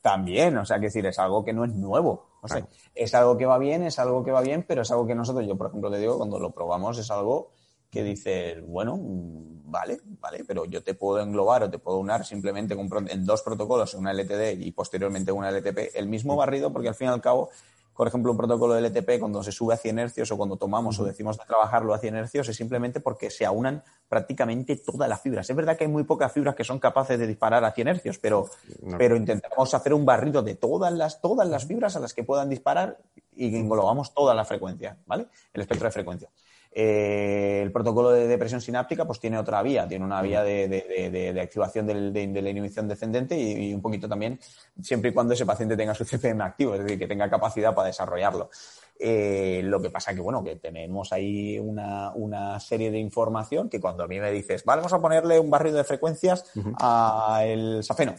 También, 0.00 0.56
o 0.56 0.64
sea, 0.64 0.78
que 0.78 0.86
decir, 0.86 1.04
es 1.06 1.18
algo 1.18 1.44
que 1.44 1.52
no 1.52 1.64
es 1.64 1.72
nuevo. 1.72 2.26
O 2.42 2.48
sea, 2.48 2.66
es 2.94 3.14
algo 3.14 3.38
que 3.38 3.46
va 3.46 3.58
bien, 3.58 3.82
es 3.82 3.98
algo 3.98 4.22
que 4.22 4.30
va 4.30 4.42
bien, 4.42 4.64
pero 4.68 4.82
es 4.82 4.90
algo 4.90 5.06
que 5.06 5.14
nosotros, 5.14 5.46
yo 5.46 5.56
por 5.56 5.68
ejemplo 5.68 5.88
le 5.88 5.98
digo, 5.98 6.18
cuando 6.18 6.38
lo 6.38 6.50
probamos 6.50 6.98
es 6.98 7.10
algo 7.10 7.52
que 7.90 8.02
dice, 8.02 8.60
bueno, 8.66 8.98
vale, 9.00 10.00
vale, 10.20 10.44
pero 10.44 10.64
yo 10.64 10.82
te 10.82 10.94
puedo 10.94 11.20
englobar 11.20 11.62
o 11.62 11.70
te 11.70 11.78
puedo 11.78 11.98
unar 11.98 12.24
simplemente 12.24 12.74
en 12.74 13.24
dos 13.24 13.42
protocolos, 13.42 13.94
una 13.94 14.12
LTD 14.12 14.60
y 14.60 14.72
posteriormente 14.72 15.32
una 15.32 15.50
LTP, 15.50 15.94
el 15.94 16.08
mismo 16.08 16.36
barrido, 16.36 16.72
porque 16.72 16.88
al 16.88 16.94
fin 16.94 17.06
y 17.06 17.10
al 17.10 17.20
cabo 17.20 17.50
por 17.94 18.08
ejemplo, 18.08 18.32
un 18.32 18.36
protocolo 18.36 18.74
de 18.74 18.88
LTP 18.88 19.20
cuando 19.20 19.42
se 19.42 19.52
sube 19.52 19.74
a 19.74 19.76
100 19.76 19.98
hercios 19.98 20.30
o 20.30 20.36
cuando 20.36 20.56
tomamos 20.56 20.98
o 20.98 21.04
decimos 21.04 21.38
de 21.38 21.44
trabajarlo 21.44 21.94
a 21.94 21.98
100 21.98 22.16
hercios 22.16 22.48
es 22.48 22.56
simplemente 22.56 23.00
porque 23.00 23.30
se 23.30 23.46
aunan 23.46 23.82
prácticamente 24.08 24.76
todas 24.76 25.08
las 25.08 25.20
fibras. 25.20 25.48
Es 25.48 25.56
verdad 25.56 25.76
que 25.76 25.84
hay 25.84 25.90
muy 25.90 26.04
pocas 26.04 26.32
fibras 26.32 26.54
que 26.54 26.64
son 26.64 26.78
capaces 26.78 27.18
de 27.18 27.26
disparar 27.26 27.64
a 27.64 27.72
100 27.72 27.88
hercios, 27.88 28.18
pero, 28.18 28.48
pero 28.98 29.16
intentamos 29.16 29.72
hacer 29.74 29.94
un 29.94 30.04
barrido 30.04 30.42
de 30.42 30.54
todas 30.54 30.92
las, 30.92 31.20
todas 31.20 31.48
las 31.48 31.66
fibras 31.66 31.96
a 31.96 32.00
las 32.00 32.14
que 32.14 32.24
puedan 32.24 32.48
disparar 32.48 32.98
y 33.36 33.56
englobamos 33.56 34.14
toda 34.14 34.34
la 34.34 34.44
frecuencia, 34.44 34.96
¿vale? 35.06 35.26
El 35.52 35.62
espectro 35.62 35.86
de 35.86 35.92
frecuencia. 35.92 36.28
Eh, 36.76 37.60
el 37.62 37.70
protocolo 37.70 38.10
de 38.10 38.26
depresión 38.26 38.60
sináptica 38.60 39.06
pues 39.06 39.20
tiene 39.20 39.38
otra 39.38 39.62
vía, 39.62 39.86
tiene 39.86 40.04
una 40.04 40.20
vía 40.20 40.42
de, 40.42 41.38
activación 41.40 41.86
de, 41.86 41.94
la 42.42 42.50
inhibición 42.50 42.88
descendente 42.88 43.38
y, 43.38 43.72
un 43.72 43.80
poquito 43.80 44.08
también 44.08 44.40
siempre 44.82 45.10
y 45.10 45.12
cuando 45.12 45.34
ese 45.34 45.46
paciente 45.46 45.76
tenga 45.76 45.94
su 45.94 46.04
CPM 46.04 46.42
activo, 46.42 46.74
es 46.74 46.82
decir, 46.82 46.98
que 46.98 47.06
tenga 47.06 47.30
capacidad 47.30 47.74
para 47.74 47.86
desarrollarlo. 47.86 48.50
Eh, 48.98 49.60
lo 49.64 49.80
que 49.80 49.90
pasa 49.90 50.14
que, 50.14 50.20
bueno, 50.20 50.42
que 50.42 50.56
tenemos 50.56 51.12
ahí 51.12 51.60
una, 51.60 52.58
serie 52.58 52.90
de 52.90 52.98
información 52.98 53.68
que 53.68 53.80
cuando 53.80 54.02
a 54.02 54.08
mí 54.08 54.18
me 54.18 54.32
dices, 54.32 54.64
vale, 54.64 54.80
vamos 54.80 54.92
a 54.92 55.00
ponerle 55.00 55.38
un 55.38 55.50
barrio 55.50 55.72
de 55.72 55.84
frecuencias 55.84 56.50
al 56.78 57.84
safeno 57.84 58.14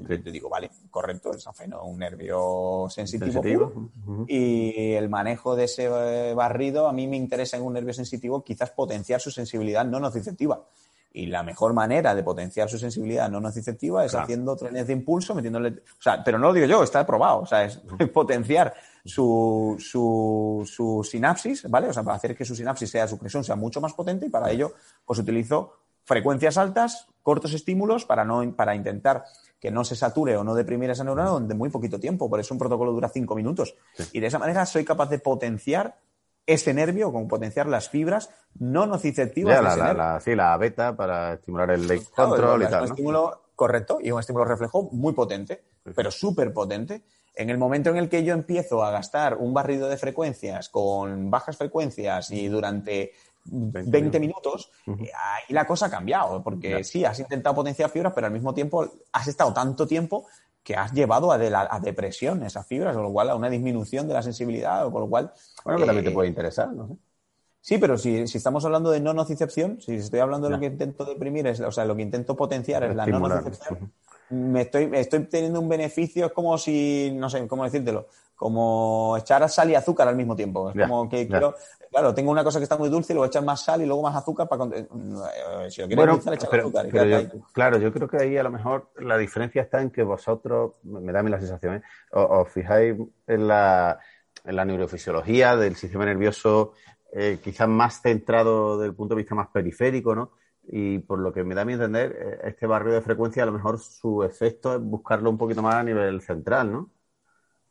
te 0.00 0.30
digo, 0.30 0.48
vale, 0.48 0.70
correcto, 0.90 1.32
el 1.32 1.40
safeno, 1.40 1.84
un 1.84 1.98
nervio 1.98 2.86
sensitivo, 2.88 3.90
y 4.26 4.92
el 4.92 5.08
manejo 5.08 5.56
de 5.56 5.64
ese 5.64 5.88
eh, 5.90 6.34
barrido 6.34 6.88
a 6.88 6.92
mí 6.92 7.06
me 7.06 7.16
interesa 7.16 7.56
en 7.56 7.62
un 7.62 7.72
nervio 7.72 7.92
sensitivo 7.92 8.42
quizás 8.42 8.70
potenciar 8.70 9.20
su 9.20 9.30
sensibilidad 9.30 9.84
no 9.84 10.00
nociceptiva. 10.00 10.62
Y 11.12 11.26
la 11.26 11.42
mejor 11.42 11.72
manera 11.72 12.14
de 12.14 12.22
potenciar 12.22 12.68
su 12.68 12.78
sensibilidad 12.78 13.28
no 13.28 13.40
nociceptiva 13.40 14.04
es 14.04 14.14
haciendo 14.14 14.54
trenes 14.54 14.86
de 14.86 14.92
impulso, 14.92 15.34
metiéndole. 15.34 15.82
O 15.98 16.02
sea, 16.02 16.22
pero 16.22 16.38
no 16.38 16.46
lo 16.48 16.52
digo 16.52 16.66
yo, 16.66 16.84
está 16.84 17.04
probado. 17.04 17.40
O 17.40 17.46
sea, 17.46 17.64
es 17.64 17.78
potenciar 18.14 18.72
su, 19.04 19.76
su, 19.80 20.62
su, 20.70 21.02
sinapsis, 21.02 21.68
¿vale? 21.68 21.88
O 21.88 21.92
sea, 21.92 22.04
para 22.04 22.16
hacer 22.16 22.36
que 22.36 22.44
su 22.44 22.54
sinapsis 22.54 22.90
sea, 22.90 23.08
su 23.08 23.18
presión 23.18 23.42
sea 23.42 23.56
mucho 23.56 23.80
más 23.80 23.92
potente 23.92 24.26
y 24.26 24.30
para 24.30 24.52
ello, 24.52 24.72
pues 25.04 25.18
utilizo 25.18 25.80
frecuencias 26.04 26.58
altas, 26.58 27.06
cortos 27.22 27.52
estímulos 27.54 28.04
para, 28.04 28.24
no, 28.24 28.54
para 28.54 28.74
intentar 28.74 29.24
que 29.60 29.70
no 29.70 29.84
se 29.84 29.94
sature 29.94 30.36
o 30.36 30.44
no 30.44 30.54
deprimir 30.54 30.90
esa 30.90 31.04
neurona 31.04 31.38
de 31.46 31.54
muy 31.54 31.68
poquito 31.68 32.00
tiempo. 32.00 32.30
Por 32.30 32.40
eso 32.40 32.54
un 32.54 32.58
protocolo 32.58 32.92
dura 32.92 33.08
cinco 33.08 33.34
minutos. 33.34 33.74
Y 34.12 34.20
de 34.20 34.26
esa 34.26 34.38
manera 34.38 34.64
soy 34.64 34.84
capaz 34.84 35.10
de 35.10 35.18
potenciar 35.18 35.98
ese 36.46 36.74
nervio, 36.74 37.12
con 37.12 37.28
potenciar 37.28 37.66
las 37.68 37.88
fibras 37.88 38.30
no 38.58 38.86
nociceptivas. 38.86 39.62
la, 39.62 40.20
sí, 40.20 40.34
la 40.34 40.56
beta 40.56 40.96
para 40.96 41.34
estimular 41.34 41.70
el 41.70 41.86
late 41.86 42.06
control 42.14 42.62
y 42.62 42.66
tal. 42.66 42.84
Un 42.84 42.88
estímulo 42.88 43.42
correcto 43.54 43.98
y 44.02 44.10
un 44.10 44.18
estímulo 44.18 44.46
reflejo 44.46 44.88
muy 44.92 45.12
potente, 45.12 45.62
pero 45.94 46.10
súper 46.10 46.52
potente. 46.52 47.02
En 47.34 47.50
el 47.50 47.58
momento 47.58 47.90
en 47.90 47.96
el 47.96 48.08
que 48.08 48.24
yo 48.24 48.34
empiezo 48.34 48.82
a 48.82 48.90
gastar 48.90 49.36
un 49.36 49.54
barrido 49.54 49.88
de 49.88 49.96
frecuencias 49.96 50.68
con 50.68 51.30
bajas 51.30 51.56
frecuencias 51.56 52.30
y 52.32 52.48
durante 52.48 53.12
20, 53.44 54.20
minutos, 54.20 54.70
eh, 54.86 55.10
ahí 55.14 55.54
la 55.54 55.66
cosa 55.66 55.86
ha 55.86 55.90
cambiado, 55.90 56.42
porque 56.42 56.84
sí, 56.84 57.04
has 57.04 57.18
intentado 57.18 57.54
potenciar 57.54 57.90
fibras, 57.90 58.12
pero 58.14 58.26
al 58.26 58.32
mismo 58.32 58.54
tiempo 58.54 58.86
has 59.12 59.28
estado 59.28 59.52
tanto 59.52 59.86
tiempo 59.86 60.26
que 60.62 60.76
has 60.76 60.92
llevado 60.92 61.32
a, 61.32 61.36
a 61.36 61.80
depresión 61.80 62.42
esas 62.42 62.66
fibras, 62.66 62.94
con 62.94 63.04
lo 63.04 63.12
cual 63.12 63.30
a 63.30 63.34
una 63.34 63.48
disminución 63.48 64.06
de 64.06 64.14
la 64.14 64.22
sensibilidad, 64.22 64.86
o 64.86 64.92
con 64.92 65.02
lo 65.02 65.08
cual... 65.08 65.32
Bueno, 65.64 65.80
que 65.80 65.86
también 65.86 66.04
te 66.04 66.10
eh, 66.10 66.14
puede 66.14 66.28
interesar, 66.28 66.72
no 66.72 66.88
sé. 66.88 66.94
Sí, 67.62 67.76
pero 67.78 67.98
si, 67.98 68.26
si, 68.26 68.38
estamos 68.38 68.64
hablando 68.64 68.90
de 68.90 69.00
no 69.00 69.12
nocicepción, 69.12 69.80
si 69.82 69.94
estoy 69.94 70.20
hablando 70.20 70.48
de 70.48 70.54
lo 70.54 70.60
que 70.60 70.66
intento 70.66 71.04
deprimir, 71.04 71.46
es, 71.46 71.60
o 71.60 71.70
sea, 71.70 71.84
lo 71.84 71.94
que 71.94 72.02
intento 72.02 72.34
potenciar 72.34 72.84
es 72.84 72.96
la 72.96 73.06
no 73.06 73.20
nocicepción, 73.20 73.92
me 74.30 74.62
estoy, 74.62 74.88
estoy 74.94 75.24
teniendo 75.24 75.60
un 75.60 75.68
beneficio, 75.68 76.26
es 76.26 76.32
como 76.32 76.56
si, 76.56 77.12
no 77.14 77.28
sé, 77.28 77.46
cómo 77.46 77.64
decírtelo, 77.64 78.06
como 78.40 79.18
echar 79.18 79.46
sal 79.50 79.68
y 79.68 79.74
azúcar 79.74 80.08
al 80.08 80.16
mismo 80.16 80.34
tiempo. 80.34 80.70
Es 80.70 80.86
como 80.86 81.06
que 81.10 81.28
quiero, 81.28 81.54
claro, 81.90 82.14
tengo 82.14 82.30
una 82.30 82.42
cosa 82.42 82.58
que 82.58 82.62
está 82.62 82.78
muy 82.78 82.88
dulce 82.88 83.12
y 83.12 83.14
luego 83.14 83.26
echar 83.26 83.44
más 83.44 83.62
sal 83.62 83.82
y 83.82 83.86
luego 83.86 84.00
más 84.00 84.16
azúcar 84.16 84.48
para. 84.48 84.64
Eh, 84.64 84.86
si 85.68 85.82
lo 85.82 85.86
quieres 85.86 85.96
bueno, 85.96 86.14
echar 86.14 86.58
azúcar. 86.58 86.88
claro, 87.52 87.76
yo 87.76 87.92
creo 87.92 88.08
que 88.08 88.16
ahí 88.16 88.38
a 88.38 88.42
lo 88.42 88.50
mejor 88.50 88.92
la 88.98 89.18
diferencia 89.18 89.60
está 89.60 89.82
en 89.82 89.90
que 89.90 90.02
vosotros, 90.02 90.72
me 90.84 91.12
da 91.12 91.20
a 91.20 91.22
mí 91.22 91.28
la 91.28 91.38
sensación, 91.38 91.74
¿eh? 91.74 91.82
os, 92.12 92.50
fijáis 92.50 92.96
en 93.26 93.46
la, 93.46 93.98
en 94.42 94.56
la 94.56 94.64
neurofisiología 94.64 95.54
del 95.54 95.76
sistema 95.76 96.06
nervioso, 96.06 96.72
eh, 97.12 97.40
quizás 97.44 97.68
más 97.68 98.00
centrado 98.00 98.78
desde 98.78 98.88
el 98.88 98.94
punto 98.94 99.14
de 99.14 99.20
vista 99.20 99.34
más 99.34 99.48
periférico, 99.48 100.14
¿no? 100.14 100.30
Y 100.66 101.00
por 101.00 101.18
lo 101.18 101.30
que 101.30 101.44
me 101.44 101.54
da 101.54 101.60
a 101.60 101.64
mí 101.66 101.74
entender, 101.74 102.16
eh, 102.18 102.48
este 102.48 102.66
barrio 102.66 102.94
de 102.94 103.02
frecuencia 103.02 103.42
a 103.42 103.46
lo 103.46 103.52
mejor 103.52 103.78
su 103.78 104.22
efecto 104.22 104.76
es 104.76 104.80
buscarlo 104.80 105.28
un 105.28 105.36
poquito 105.36 105.60
más 105.60 105.74
a 105.74 105.82
nivel 105.82 106.22
central, 106.22 106.72
¿no? 106.72 106.90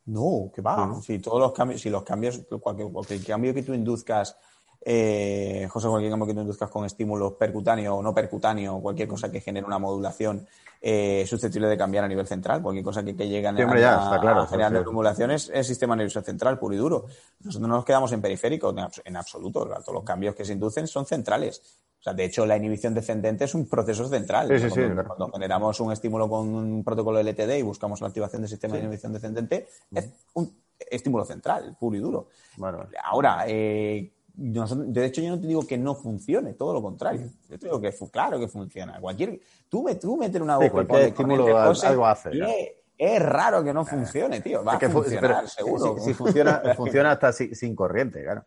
No, 0.10 0.52
que 0.54 0.62
va. 0.62 1.00
Si 1.02 1.20
todos 1.20 1.40
los 1.40 1.54
cambios, 1.54 1.82
si 1.82 1.90
los 1.90 2.04
cambios, 2.04 2.42
cualquier, 2.60 3.24
cambio 3.24 3.54
que 3.54 3.62
tú 3.62 3.74
induzcas, 3.76 4.36
eh, 4.82 5.68
José, 5.70 5.88
cualquier 5.88 6.12
cambio 6.12 6.28
que 6.28 6.34
tú 6.34 6.42
induzcas 6.42 6.70
con 6.70 6.84
estímulos 6.86 7.34
percutáneo 7.34 7.96
o 7.96 8.02
no 8.02 8.14
percutáneo, 8.14 8.80
cualquier 8.80 9.08
cosa 9.08 9.32
que 9.32 9.40
genere 9.40 9.68
una 9.68 9.78
modulación 9.78 10.48
eh, 10.82 11.26
susceptible 11.28 11.68
de 11.68 11.78
cambiar 11.78 12.06
a 12.06 12.08
nivel 12.08 12.26
central, 12.26 12.62
cualquier 12.64 12.84
cosa 12.84 13.04
que, 13.04 13.16
que 13.16 13.28
llegue 13.28 13.48
a, 13.48 13.54
generar 13.54 14.78
acumulaciones, 14.78 15.52
es 15.54 15.68
sistema 15.68 15.96
nervioso 15.96 16.22
central 16.22 16.58
puro 16.58 16.74
y 16.74 16.78
duro. 16.78 17.06
Nosotros 17.42 17.70
no 17.70 17.76
nos 17.76 17.86
quedamos 17.86 18.12
en 18.12 18.22
periférico 18.22 18.74
en 19.06 19.16
absoluto. 19.16 19.66
Todos 19.66 19.94
los 19.94 20.04
cambios 20.04 20.34
que 20.34 20.44
se 20.44 20.54
inducen 20.54 20.88
son 20.88 21.06
centrales. 21.06 21.62
O 22.00 22.02
sea, 22.02 22.14
de 22.14 22.24
hecho, 22.24 22.46
la 22.46 22.56
inhibición 22.56 22.94
descendente 22.94 23.44
es 23.44 23.54
un 23.54 23.68
proceso 23.68 24.08
central. 24.08 24.48
cuando, 25.06 25.32
generamos 25.34 25.80
un 25.82 25.92
estímulo 25.92 26.30
con 26.30 26.48
un 26.48 26.84
protocolo 26.84 27.20
LTD 27.20 27.58
y 27.58 27.62
buscamos 27.62 28.00
la 28.00 28.08
activación 28.08 28.42
del 28.42 28.50
sistema 28.50 28.76
de 28.76 28.82
inhibición 28.82 29.12
descendente, 29.12 29.68
es 29.94 30.10
un 30.34 30.56
estímulo 30.80 31.26
central, 31.26 31.76
puro 31.78 31.98
y 31.98 32.00
duro. 32.00 32.28
Ahora, 33.04 33.44
eh, 33.48 34.14
de 34.34 35.06
hecho, 35.06 35.22
yo 35.22 35.32
no 35.32 35.42
te 35.42 35.48
digo 35.48 35.68
que 35.68 35.78
no 35.78 35.94
funcione, 35.94 36.54
todo 36.54 36.72
lo 36.72 36.82
contrario. 36.82 37.30
Yo 37.50 37.60
te 37.60 37.66
digo 37.66 37.82
que 37.82 37.94
claro 38.10 38.40
que 38.40 38.48
funciona. 38.48 38.98
Cualquier, 39.02 39.42
tú, 39.68 39.84
me, 39.84 39.96
tú 39.96 40.16
meter 40.16 40.42
una 40.42 40.54
aguja 40.54 40.70
cualquier 40.70 41.02
estímulo 41.02 41.58
algo 41.58 42.06
hace. 42.06 42.32
Es, 42.98 43.22
raro 43.22 43.64
que 43.64 43.74
no 43.74 43.86
funcione, 43.86 44.40
tío. 44.40 44.64
Va 44.64 44.74
a 44.74 44.90
funcionar, 44.90 45.50
seguro. 45.50 45.98
Si, 46.00 46.14
funciona, 46.14 46.62
funciona 46.76 47.12
hasta 47.12 47.34
sin 47.34 47.76
corriente, 47.76 48.24
claro. 48.24 48.46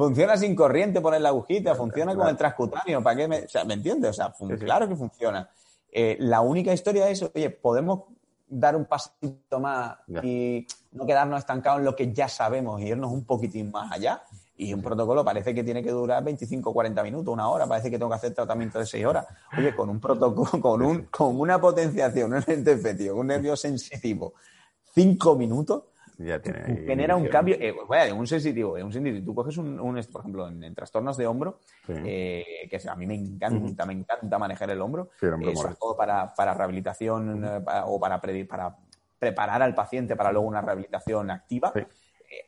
Funciona 0.00 0.34
sin 0.34 0.56
corriente 0.56 1.02
poner 1.02 1.20
la 1.20 1.28
agujita, 1.28 1.74
funciona 1.74 2.16
con 2.16 2.26
el 2.26 2.34
transcutáneo. 2.34 3.02
¿Para 3.02 3.16
qué 3.16 3.28
me, 3.28 3.40
o 3.40 3.48
sea, 3.50 3.66
¿me 3.66 3.74
entiendes? 3.74 4.12
O 4.12 4.12
sea, 4.14 4.34
claro 4.58 4.88
que 4.88 4.96
funciona. 4.96 5.50
Eh, 5.92 6.16
la 6.20 6.40
única 6.40 6.72
historia 6.72 7.06
es, 7.10 7.22
oye, 7.22 7.50
podemos 7.50 8.04
dar 8.48 8.76
un 8.76 8.86
pasito 8.86 9.60
más 9.60 9.98
y 10.22 10.66
no 10.92 11.04
quedarnos 11.04 11.40
estancados 11.40 11.80
en 11.80 11.84
lo 11.84 11.94
que 11.94 12.14
ya 12.14 12.28
sabemos 12.28 12.80
y 12.80 12.86
irnos 12.86 13.12
un 13.12 13.26
poquitín 13.26 13.70
más 13.70 13.92
allá. 13.92 14.22
Y 14.56 14.72
un 14.72 14.80
protocolo 14.80 15.22
parece 15.22 15.54
que 15.54 15.62
tiene 15.62 15.82
que 15.82 15.90
durar 15.90 16.24
25, 16.24 16.72
40 16.72 17.02
minutos, 17.02 17.30
una 17.30 17.50
hora, 17.50 17.66
parece 17.66 17.90
que 17.90 17.98
tengo 17.98 18.08
que 18.08 18.16
hacer 18.16 18.32
tratamiento 18.32 18.78
de 18.78 18.86
6 18.86 19.04
horas. 19.04 19.26
Oye, 19.58 19.76
con 19.76 19.90
un 19.90 20.00
protocolo, 20.00 20.48
con, 20.62 20.80
un, 20.80 21.02
con 21.10 21.38
una 21.38 21.60
potenciación, 21.60 22.32
un 22.32 22.42
ente 22.46 23.12
un 23.12 23.26
nervio 23.26 23.54
sensitivo, 23.54 24.32
5 24.94 25.36
minutos, 25.36 25.82
genera 26.86 27.16
un 27.16 27.26
cambio, 27.28 27.56
eh, 27.58 27.74
bueno, 27.86 28.16
un 28.16 28.26
sensitivo, 28.26 28.74
un 28.74 28.92
sensitivo. 28.92 29.24
Tú 29.24 29.34
coges 29.34 29.56
un, 29.56 29.76
por 30.12 30.20
ejemplo, 30.20 30.48
en, 30.48 30.74
trastornos 30.74 31.16
de 31.16 31.26
hombro, 31.26 31.60
eh, 31.88 32.68
que 32.68 32.80
a 32.88 32.94
mí 32.94 33.06
me 33.06 33.14
encanta, 33.14 33.86
me 33.86 33.94
encanta 33.94 34.38
manejar 34.38 34.70
el 34.70 34.80
hombro, 34.80 35.10
eh, 35.22 35.56
sobre 35.56 35.74
todo 35.74 35.96
para, 35.96 36.34
para 36.34 36.54
rehabilitación 36.54 37.62
o 37.86 38.00
para, 38.00 38.20
para 38.20 38.76
preparar 39.18 39.62
al 39.62 39.74
paciente 39.74 40.16
para 40.16 40.32
luego 40.32 40.46
una 40.46 40.60
rehabilitación 40.60 41.30
activa. 41.30 41.72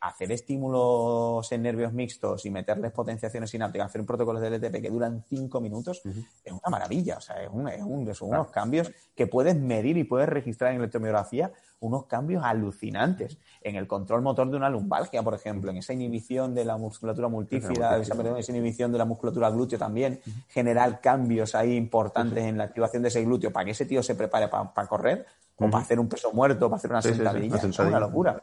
Hacer 0.01 0.31
estímulos 0.33 1.51
en 1.53 1.63
nervios 1.63 1.93
mixtos 1.93 2.47
y 2.47 2.51
meterles 2.51 2.93
potenciaciones 2.93 3.51
sinápticas, 3.51 3.87
hacer 3.87 4.01
un 4.01 4.07
protocolo 4.07 4.39
de 4.39 4.49
LTP 4.49 4.81
que 4.81 4.91
duran 4.91 5.25
cinco 5.29 5.61
minutos, 5.61 6.03
es 6.05 6.53
una 6.53 6.71
maravilla. 6.71 7.17
O 7.17 7.21
sea, 7.21 7.43
es, 7.43 7.51
un, 7.51 8.15
son 8.15 8.31
unos 8.31 8.49
cambios 8.49 8.93
que 9.15 9.27
puedes 9.27 9.57
medir 9.57 9.97
y 9.97 10.05
puedes 10.05 10.29
registrar 10.29 10.73
en 10.73 10.79
electromiografía 10.79 11.53
unos 11.81 12.07
cambios 12.07 12.45
alucinantes. 12.45 13.39
En 13.61 13.75
el 13.75 13.89
control 13.89 14.23
motor 14.23 14.49
de 14.51 14.57
una 14.57 14.71
lumbalgia, 14.71 15.23
por 15.23 15.35
ejemplo, 15.35 15.71
en 15.71 15.79
esa 15.79 15.93
inhibición 15.93 16.55
de 16.55 16.65
la 16.65 16.77
musculatura 16.77 17.29
multífida, 17.29 17.99
esa, 17.99 18.15
esa, 18.39 18.53
inhibición 18.53 18.93
de 18.93 18.99
la 18.99 19.05
musculatura 19.05 19.51
glúteo 19.51 19.79
también, 19.79 20.21
generar 20.49 21.01
cambios 21.01 21.55
ahí 21.57 21.75
importantes 21.75 22.45
en 22.45 22.57
la 22.57 22.65
activación 22.65 23.03
de 23.03 23.09
ese 23.09 23.25
glúteo 23.25 23.53
para 23.53 23.65
que 23.65 23.73
ese 23.73 23.87
tío 23.87 24.03
se 24.03 24.15
prepare 24.15 24.49
para 24.49 24.89
correr, 24.89 25.27
o 25.57 25.71
para 25.71 25.83
hacer 25.83 25.99
un 25.99 26.09
peso 26.09 26.33
muerto, 26.33 26.69
para 26.69 26.79
hacer 26.79 26.91
una 26.91 27.03
sentadilla. 27.03 27.57
Es 27.57 27.79
una 27.79 28.01
locura. 28.01 28.43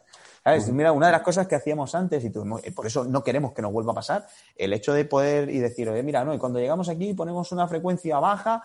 Mira, 0.71 0.91
una 0.91 1.07
de 1.07 1.11
las 1.11 1.21
cosas 1.21 1.47
que 1.47 1.55
hacíamos 1.55 1.93
antes, 1.95 2.23
y 2.23 2.29
por 2.29 2.85
eso 2.85 3.05
no 3.05 3.23
queremos 3.23 3.53
que 3.53 3.61
nos 3.61 3.71
vuelva 3.71 3.91
a 3.91 3.95
pasar, 3.95 4.27
el 4.55 4.73
hecho 4.73 4.93
de 4.93 5.05
poder 5.05 5.49
y 5.49 5.59
decir, 5.59 5.89
oye, 5.89 6.03
mira, 6.03 6.23
no, 6.23 6.33
y 6.33 6.37
cuando 6.37 6.59
llegamos 6.59 6.89
aquí 6.89 7.13
ponemos 7.13 7.51
una 7.51 7.67
frecuencia 7.67 8.19
baja, 8.19 8.63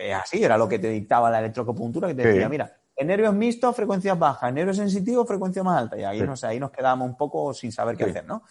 eh, 0.00 0.12
así 0.14 0.42
era 0.42 0.56
lo 0.56 0.68
que 0.68 0.78
te 0.78 0.88
dictaba 0.88 1.30
la 1.30 1.38
electroacupuntura, 1.38 2.08
que 2.08 2.14
te 2.14 2.26
decía, 2.26 2.48
mira, 2.48 2.76
En 2.94 3.06
nervios 3.06 3.34
mixtos, 3.34 3.74
frecuencias 3.74 4.18
bajas. 4.18 4.50
En 4.50 4.54
nervios 4.56 4.76
sensitivos, 4.76 5.26
frecuencia 5.26 5.62
más 5.62 5.78
alta. 5.80 5.98
Y 5.98 6.04
ahí, 6.04 6.20
no 6.20 6.36
sé, 6.36 6.46
ahí 6.46 6.60
nos 6.60 6.70
quedamos 6.70 7.08
un 7.08 7.16
poco 7.16 7.54
sin 7.54 7.72
saber 7.72 7.96
qué 7.96 8.04
hacer, 8.04 8.26
¿no? 8.26 8.42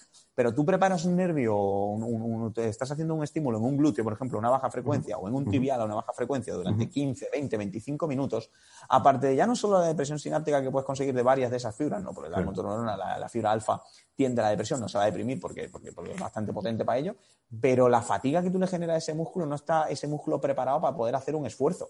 Pero 0.42 0.56
tú 0.56 0.66
preparas 0.66 1.06
un 1.06 1.16
nervio, 1.16 1.56
un, 1.56 2.52
estás 2.58 2.90
haciendo 2.90 3.14
un 3.14 3.24
estímulo 3.24 3.60
en 3.60 3.64
un 3.64 3.78
glúteo, 3.78 4.04
por 4.04 4.14
ejemplo, 4.14 4.40
una 4.40 4.50
baja 4.50 4.72
frecuencia, 4.72 5.16
o 5.20 5.28
en 5.28 5.36
un 5.36 5.48
tibial 5.48 5.80
a 5.80 5.86
una 5.86 5.94
baja 5.94 6.14
frecuencia 6.14 6.56
durante 6.56 6.90
15, 6.90 7.30
20, 7.32 7.58
25 7.58 8.08
minutos, 8.08 8.50
aparte 8.90 9.28
de 9.28 9.36
ya 9.36 9.46
no 9.46 9.56
solo 9.56 9.80
la 9.80 9.86
depresión 9.86 10.18
sináptica 10.18 10.60
que 10.64 10.72
puedes 10.72 10.88
conseguir 10.88 11.14
de 11.14 11.22
varias 11.22 11.52
de 11.52 11.58
esas 11.58 11.76
fibras, 11.76 12.02
no, 12.02 12.12
porque 12.12 12.32
la 12.32 12.42
motoneurona, 12.42 12.98
la, 12.98 13.30
fibra 13.30 13.52
alfa, 13.52 13.84
tiende 14.16 14.42
a 14.42 14.46
la 14.46 14.50
depresión, 14.50 14.80
no 14.80 14.90
se 14.90 14.98
va 14.98 15.04
a 15.04 15.06
deprimir 15.06 15.40
porque, 15.40 15.70
porque, 15.70 15.92
porque, 15.92 16.14
es 16.14 16.20
bastante 16.20 16.52
potente 16.52 16.84
para 16.84 16.98
ello, 16.98 17.16
pero 17.62 17.88
la 17.88 18.02
fatiga 18.02 18.42
que 18.42 18.50
tú 18.50 18.58
le 18.58 18.66
generas 18.66 18.96
a 18.96 18.98
ese 18.98 19.14
músculo 19.14 19.46
no 19.46 19.54
está 19.54 19.90
ese 19.90 20.08
músculo 20.08 20.42
preparado 20.42 20.82
para 20.82 20.98
poder 20.98 21.16
hacer 21.16 21.36
un 21.36 21.46
esfuerzo. 21.46 21.88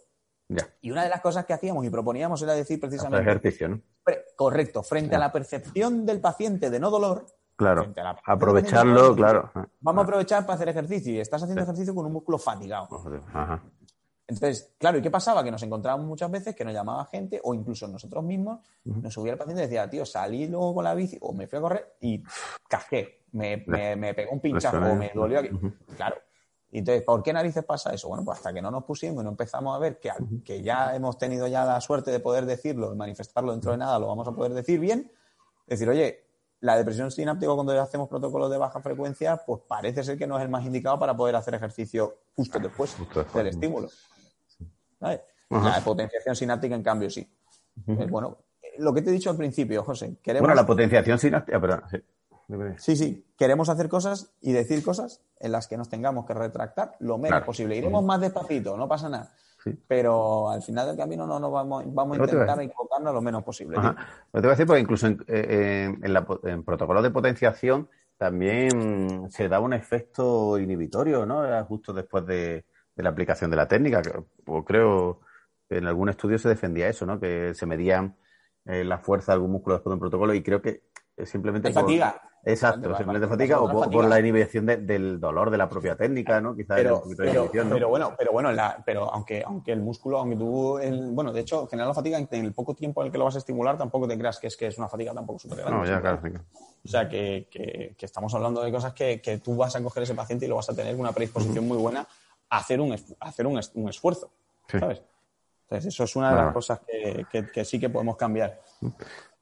Y 0.82 0.92
una 0.92 1.04
de 1.04 1.10
las 1.10 1.22
cosas 1.22 1.46
que 1.46 1.54
hacíamos 1.54 1.86
y 1.86 1.90
proponíamos 1.90 2.42
era 2.42 2.54
decir 2.54 2.82
precisamente. 2.82 3.24
ejercicio, 3.30 3.70
¿no? 3.70 3.82
correcto, 4.36 4.84
frente 4.84 5.16
a 5.16 5.20
la 5.20 5.32
percepción 5.32 6.06
del 6.06 6.20
paciente 6.20 6.70
de 6.70 6.82
no 6.82 6.90
dolor. 6.90 7.26
Claro. 7.62 7.94
Aprovecharlo, 8.26 9.16
claro. 9.16 9.52
Vamos 9.82 10.02
a 10.02 10.04
aprovechar 10.04 10.46
para 10.46 10.56
hacer 10.56 10.70
ejercicio 10.70 11.14
y 11.14 11.20
estás 11.20 11.44
haciendo 11.44 11.62
ejercicio 11.62 11.94
con 11.94 12.06
un 12.06 12.14
músculo 12.14 12.38
fatigado. 12.38 12.88
Entonces, 14.28 14.74
claro, 14.78 14.98
¿y 14.98 15.02
qué 15.02 15.12
pasaba? 15.12 15.44
Que 15.44 15.52
nos 15.52 15.62
encontrábamos 15.62 16.08
muchas 16.08 16.32
veces 16.32 16.56
que 16.56 16.64
nos 16.64 16.74
llamaba 16.74 17.06
gente 17.06 17.40
o 17.44 17.54
incluso 17.54 17.88
nosotros 17.88 18.24
mismos 18.24 18.60
nos 18.86 19.14
subía 19.14 19.34
el 19.34 19.38
paciente 19.38 19.64
y 19.64 19.66
decía, 19.66 19.90
tío, 19.90 20.06
salí 20.06 20.48
luego 20.48 20.76
con 20.76 20.86
la 20.86 20.96
bici 20.96 21.18
o 21.22 21.34
me 21.34 21.48
fui 21.48 21.60
a 21.60 21.62
correr 21.62 21.96
y 22.00 22.24
casqué, 22.68 23.26
me, 23.34 23.64
me, 23.68 24.14
pegó 24.14 24.32
un 24.32 24.40
pinchazo 24.40 24.78
o 24.78 24.96
me 24.96 25.12
dolió 25.14 25.40
aquí. 25.40 25.50
Claro, 25.98 26.16
entonces, 26.72 27.04
¿por 27.04 27.22
qué 27.22 27.34
narices 27.34 27.66
pasa 27.66 27.94
eso? 27.94 28.08
Bueno, 28.08 28.24
pues 28.24 28.38
hasta 28.38 28.54
que 28.54 28.62
no 28.62 28.72
nos 28.72 28.86
pusimos 28.86 29.22
y 29.22 29.26
no 29.26 29.32
empezamos 29.32 29.76
a 29.76 29.80
ver 29.80 30.00
que, 30.00 30.12
que 30.46 30.62
ya 30.62 30.96
hemos 30.96 31.18
tenido 31.18 31.48
ya 31.48 31.66
la 31.66 31.82
suerte 31.82 32.12
de 32.12 32.22
poder 32.22 32.46
decirlo 32.46 32.94
y 32.94 32.96
manifestarlo 32.96 33.52
dentro 33.52 33.72
de 33.72 33.78
nada, 33.78 34.00
lo 34.00 34.08
vamos 34.08 34.28
a 34.28 34.32
poder 34.32 34.54
decir 34.54 34.80
bien. 34.80 35.12
Decir, 35.68 35.90
oye, 35.90 36.31
la 36.62 36.78
depresión 36.78 37.12
sináptica 37.12 37.54
cuando 37.54 37.80
hacemos 37.82 38.08
protocolos 38.08 38.50
de 38.50 38.58
baja 38.58 38.80
frecuencia, 38.80 39.38
pues 39.46 39.62
parece 39.68 40.04
ser 40.04 40.18
que 40.18 40.28
no 40.28 40.38
es 40.38 40.44
el 40.44 40.50
más 40.50 40.64
indicado 40.66 40.98
para 40.98 41.16
poder 41.16 41.36
hacer 41.36 41.56
ejercicio 41.56 42.18
justo 42.36 42.60
después 42.60 42.96
del 43.34 43.48
estímulo. 43.48 43.90
La 45.00 45.82
potenciación 45.84 46.36
sináptica, 46.36 46.76
en 46.76 46.84
cambio, 46.84 47.10
sí. 47.10 47.28
bueno, 48.10 48.38
lo 48.78 48.94
que 48.94 49.02
te 49.02 49.10
he 49.10 49.14
dicho 49.14 49.30
al 49.30 49.38
principio, 49.38 49.84
José. 49.84 50.16
Queremos... 50.22 50.48
Bueno, 50.48 50.56
la 50.56 50.66
potenciación 50.66 51.18
sináptica. 51.18 51.60
Sí, 52.78 52.96
sí, 52.96 53.26
queremos 53.38 53.70
hacer 53.70 53.90
cosas 53.90 54.32
y 54.42 54.52
decir 54.52 54.84
cosas 54.84 55.22
en 55.40 55.52
las 55.52 55.68
que 55.68 55.78
nos 55.78 55.90
tengamos 55.90 56.26
que 56.26 56.34
retractar 56.34 56.96
lo 57.00 57.18
menos 57.18 57.44
posible. 57.44 57.76
Iremos 57.76 58.04
más 58.04 58.22
despacito, 58.22 58.78
no 58.78 58.88
pasa 58.88 59.10
nada. 59.10 59.32
Pero 59.88 60.50
al 60.50 60.62
final 60.62 60.88
del 60.88 60.98
camino 60.98 61.28
no 61.28 61.40
nos 61.40 61.52
vamos, 61.52 61.84
vamos 61.88 62.18
a 62.18 62.24
intentar 62.24 62.62
equivocarnos 62.62 63.14
lo 63.14 63.22
menos 63.22 63.44
posible. 63.44 63.78
Lo 63.78 63.94
te 63.94 64.40
voy 64.42 64.48
a 64.48 64.50
decir 64.52 64.66
porque 64.66 64.82
incluso 64.82 65.08
en, 65.08 65.24
eh, 65.28 65.94
en, 66.44 66.64
protocolos 66.64 67.04
de 67.04 67.12
potenciación 67.12 67.90
también 68.18 69.32
se 69.32 69.50
da 69.50 69.60
un 69.60 69.74
efecto 69.74 70.58
inhibitorio, 70.58 71.26
¿no? 71.26 71.44
Justo 71.66 71.94
después 71.94 72.26
de, 72.26 72.66
la 72.96 73.10
aplicación 73.10 73.50
de 73.50 73.58
la 73.58 73.68
técnica. 73.68 74.02
O 74.46 74.64
creo 74.64 75.22
que 75.68 75.78
en 75.78 75.88
algún 75.88 76.10
estudio 76.10 76.38
se 76.38 76.50
defendía 76.50 76.88
eso, 76.88 77.06
¿no? 77.06 77.20
Que 77.20 77.54
se 77.56 77.66
medían 77.66 78.16
eh, 78.66 78.84
la 78.84 79.00
fuerza 79.00 79.32
de 79.32 79.38
algún 79.38 79.52
músculo 79.52 79.76
después 79.76 79.92
de 79.92 79.96
un 79.96 80.00
protocolo 80.00 80.34
y 80.34 80.44
creo 80.44 80.62
que 80.62 80.84
simplemente... 81.26 81.72
fatiga. 81.72 82.22
Exacto, 82.44 82.96
simplemente 82.96 83.28
fatiga 83.28 83.62
o 83.62 83.90
por, 83.90 84.06
la 84.06 84.20
inhibición 84.20 84.66
del 84.66 85.20
dolor 85.20 85.52
de 85.52 85.58
la 85.58 85.70
propia 85.70 85.96
técnica, 85.96 86.42
¿no? 86.42 86.56
Quizás 86.56 86.78
pero, 86.78 86.96
un 86.96 87.02
poquito 87.04 87.24
de 87.24 87.30
inhibición, 87.30 87.70
pero 87.70 87.90
bueno, 87.90 88.16
pero 88.18 88.32
bueno, 88.32 88.50
pero 88.84 89.14
aunque, 89.14 89.44
aunque 89.46 89.72
el 89.72 89.82
músculo, 89.82 90.18
aunque 90.18 90.36
tú, 90.36 90.80
el, 90.80 91.12
bueno, 91.12 91.32
de 91.32 91.42
hecho, 91.42 91.68
generar 91.68 91.90
la 91.90 91.94
fatiga 91.94 92.18
en 92.18 92.46
el 92.46 92.54
poco 92.54 92.74
tiempo 92.74 93.02
en 93.02 93.08
el 93.08 93.12
que 93.12 93.20
lo 93.20 93.26
vas 93.26 93.36
a 93.36 93.40
estimular, 93.40 93.78
tampoco 93.78 94.08
te 94.08 94.18
creas 94.18 94.40
que 94.40 94.48
es 94.48 94.58
que 94.58 94.68
es 94.68 94.78
una 94.78 94.88
fatiga 94.88 95.14
tampoco 95.14 95.40
súper 95.40 95.60
grande. 95.60 95.78
No, 95.78 95.86
ya, 95.86 96.02
claro, 96.02 96.20
O 96.84 96.88
sea, 96.88 97.08
que, 97.08 97.48
que, 97.52 97.96
estamos 98.00 98.34
hablando 98.34 98.64
de 98.64 98.72
cosas 98.72 98.94
que, 98.94 99.22
que, 99.22 99.38
tú 99.38 99.56
vas 99.56 99.76
a 99.76 99.84
coger 99.84 100.04
ese 100.04 100.16
paciente 100.16 100.46
y 100.46 100.50
lo 100.50 100.56
vas 100.56 100.70
a 100.70 100.74
tener 100.74 100.96
una 100.96 101.12
predisposición 101.12 101.68
muy 101.68 101.78
buena 101.78 102.08
a 102.50 102.58
hacer 102.58 102.82
un, 102.82 102.96
hacer 103.20 103.46
un, 103.46 103.60
un 103.76 103.90
esfuerzo, 103.90 104.32
¿sabes? 104.68 105.04
Entonces, 105.72 105.94
eso 105.94 106.04
es 106.04 106.16
una 106.18 106.32
de 106.32 106.36
las 106.36 106.54
cosas 106.54 106.80
que, 106.80 107.48
que, 107.54 107.64
sí 107.64 107.80
que 107.80 107.90
podemos 107.90 108.18
cambiar. 108.18 108.60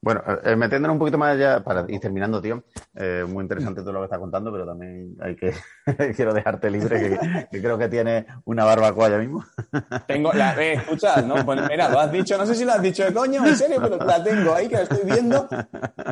Bueno, 0.02 0.22
eh, 0.44 0.56
metiéndonos 0.56 0.94
un 0.94 0.98
poquito 0.98 1.18
más 1.18 1.34
allá, 1.34 1.62
para 1.62 1.84
ir 1.86 2.00
terminando, 2.00 2.40
tío, 2.40 2.64
eh, 2.94 3.26
muy 3.28 3.42
interesante 3.42 3.82
todo 3.82 3.92
lo 3.92 3.98
que 4.00 4.04
estás 4.04 4.18
contando, 4.18 4.50
pero 4.50 4.64
también 4.64 5.14
hay 5.20 5.36
que, 5.36 5.52
quiero 6.16 6.32
dejarte 6.32 6.70
libre, 6.70 7.18
que, 7.50 7.60
creo 7.60 7.76
que 7.76 7.88
tiene 7.90 8.24
una 8.46 8.64
barbacoa 8.64 9.10
ya 9.10 9.18
mismo. 9.18 9.44
Tengo, 10.06 10.32
la, 10.32 10.54
eh, 10.54 10.72
escucha, 10.74 11.20
no, 11.20 11.44
pues 11.44 11.60
mira, 11.68 11.90
lo 11.90 12.00
has 12.00 12.10
dicho, 12.10 12.38
no 12.38 12.46
sé 12.46 12.54
si 12.54 12.64
lo 12.64 12.72
has 12.72 12.80
dicho 12.80 13.04
de 13.04 13.12
coño, 13.12 13.44
en 13.44 13.54
serio, 13.54 13.78
pero 13.82 13.98
la 13.98 14.24
tengo 14.24 14.54
ahí, 14.54 14.68
que 14.68 14.76
la 14.76 14.82
estoy 14.82 15.04
viendo, 15.04 15.46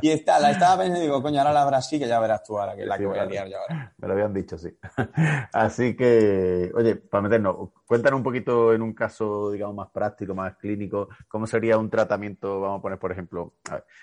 y 0.02 0.10
está, 0.10 0.38
la 0.38 0.50
estaba 0.50 0.82
pensando 0.82 1.00
y 1.00 1.06
digo, 1.06 1.22
coño, 1.22 1.38
ahora 1.38 1.54
la 1.54 1.62
habrá 1.62 1.78
así, 1.78 1.98
que 1.98 2.06
ya 2.06 2.20
verás 2.20 2.42
tú 2.42 2.58
ahora, 2.58 2.76
que 2.76 2.82
es 2.82 2.88
la 2.88 2.98
que 2.98 3.06
voy 3.06 3.18
a 3.18 3.24
liar 3.24 3.48
yo 3.48 3.56
ahora. 3.58 3.94
Me 3.96 4.06
lo 4.06 4.12
habían 4.12 4.34
dicho, 4.34 4.58
sí. 4.58 4.68
Así 5.54 5.96
que, 5.96 6.70
oye, 6.74 6.96
para 6.96 7.22
meternos, 7.22 7.70
cuéntanos 7.86 8.18
un 8.18 8.24
poquito 8.24 8.74
en 8.74 8.82
un 8.82 8.92
caso, 8.92 9.50
digamos, 9.50 9.74
más 9.74 9.88
práctico, 9.88 10.34
más 10.34 10.56
clínico, 10.56 11.08
cómo 11.26 11.46
sería 11.46 11.78
un 11.78 11.88
tratamiento, 11.88 12.60
vamos 12.60 12.80
a 12.80 12.82
poner, 12.82 12.98
por 12.98 13.12
ejemplo, 13.12 13.17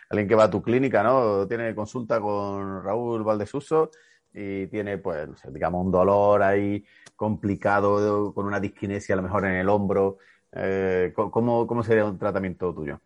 alguien 0.09 0.27
que 0.27 0.35
va 0.35 0.45
a 0.45 0.49
tu 0.49 0.61
clínica, 0.61 1.03
¿no? 1.03 1.47
Tiene 1.47 1.73
consulta 1.75 2.19
con 2.19 2.83
Raúl 2.83 3.23
Valdesuso 3.23 3.91
y 4.33 4.67
tiene, 4.67 4.97
pues, 4.97 5.29
digamos, 5.49 5.85
un 5.85 5.91
dolor 5.91 6.43
ahí 6.43 6.83
complicado, 7.15 8.33
con 8.33 8.45
una 8.45 8.59
disquinesia 8.59 9.13
a 9.13 9.17
lo 9.17 9.23
mejor 9.23 9.45
en 9.45 9.55
el 9.55 9.69
hombro. 9.69 10.17
Eh, 10.51 11.13
¿cómo, 11.15 11.65
¿Cómo 11.65 11.83
sería 11.83 12.05
un 12.05 12.17
tratamiento 12.17 12.73
tuyo? 12.73 12.99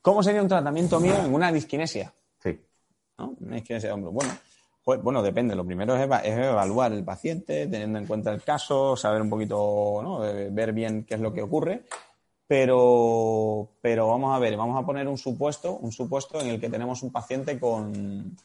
¿Cómo 0.00 0.22
sería 0.22 0.42
un 0.42 0.48
tratamiento 0.48 0.98
mío 0.98 1.14
en 1.24 1.32
una 1.32 1.52
disquinesia? 1.52 2.12
Sí. 2.42 2.60
¿No? 3.18 3.36
Una 3.40 3.56
disquinesia 3.56 3.90
de 3.90 3.94
hombro. 3.94 4.10
Bueno, 4.10 4.32
pues, 4.84 5.00
bueno, 5.00 5.22
depende. 5.22 5.54
Lo 5.54 5.64
primero 5.64 5.96
es, 5.96 6.02
evaluar 6.24 6.92
el 6.92 7.04
paciente, 7.04 7.68
teniendo 7.68 7.98
en 7.98 8.06
cuenta 8.06 8.32
el 8.32 8.42
caso, 8.42 8.96
saber 8.96 9.22
un 9.22 9.30
poquito, 9.30 10.00
¿no? 10.02 10.18
ver 10.18 10.72
bien 10.72 11.04
qué 11.04 11.14
es 11.14 11.20
lo 11.20 11.32
que 11.32 11.42
ocurre 11.42 11.84
pero, 12.52 13.66
pero 13.80 14.08
vamos 14.08 14.36
a 14.36 14.38
ver, 14.38 14.58
vamos 14.58 14.78
a 14.78 14.84
poner 14.84 15.08
un 15.08 15.16
supuesto, 15.16 15.72
un 15.72 15.90
supuesto 15.90 16.38
en 16.38 16.48
el 16.48 16.60
que 16.60 16.68
tenemos 16.68 17.02
un 17.02 17.10
paciente 17.10 17.58
con 17.58 18.36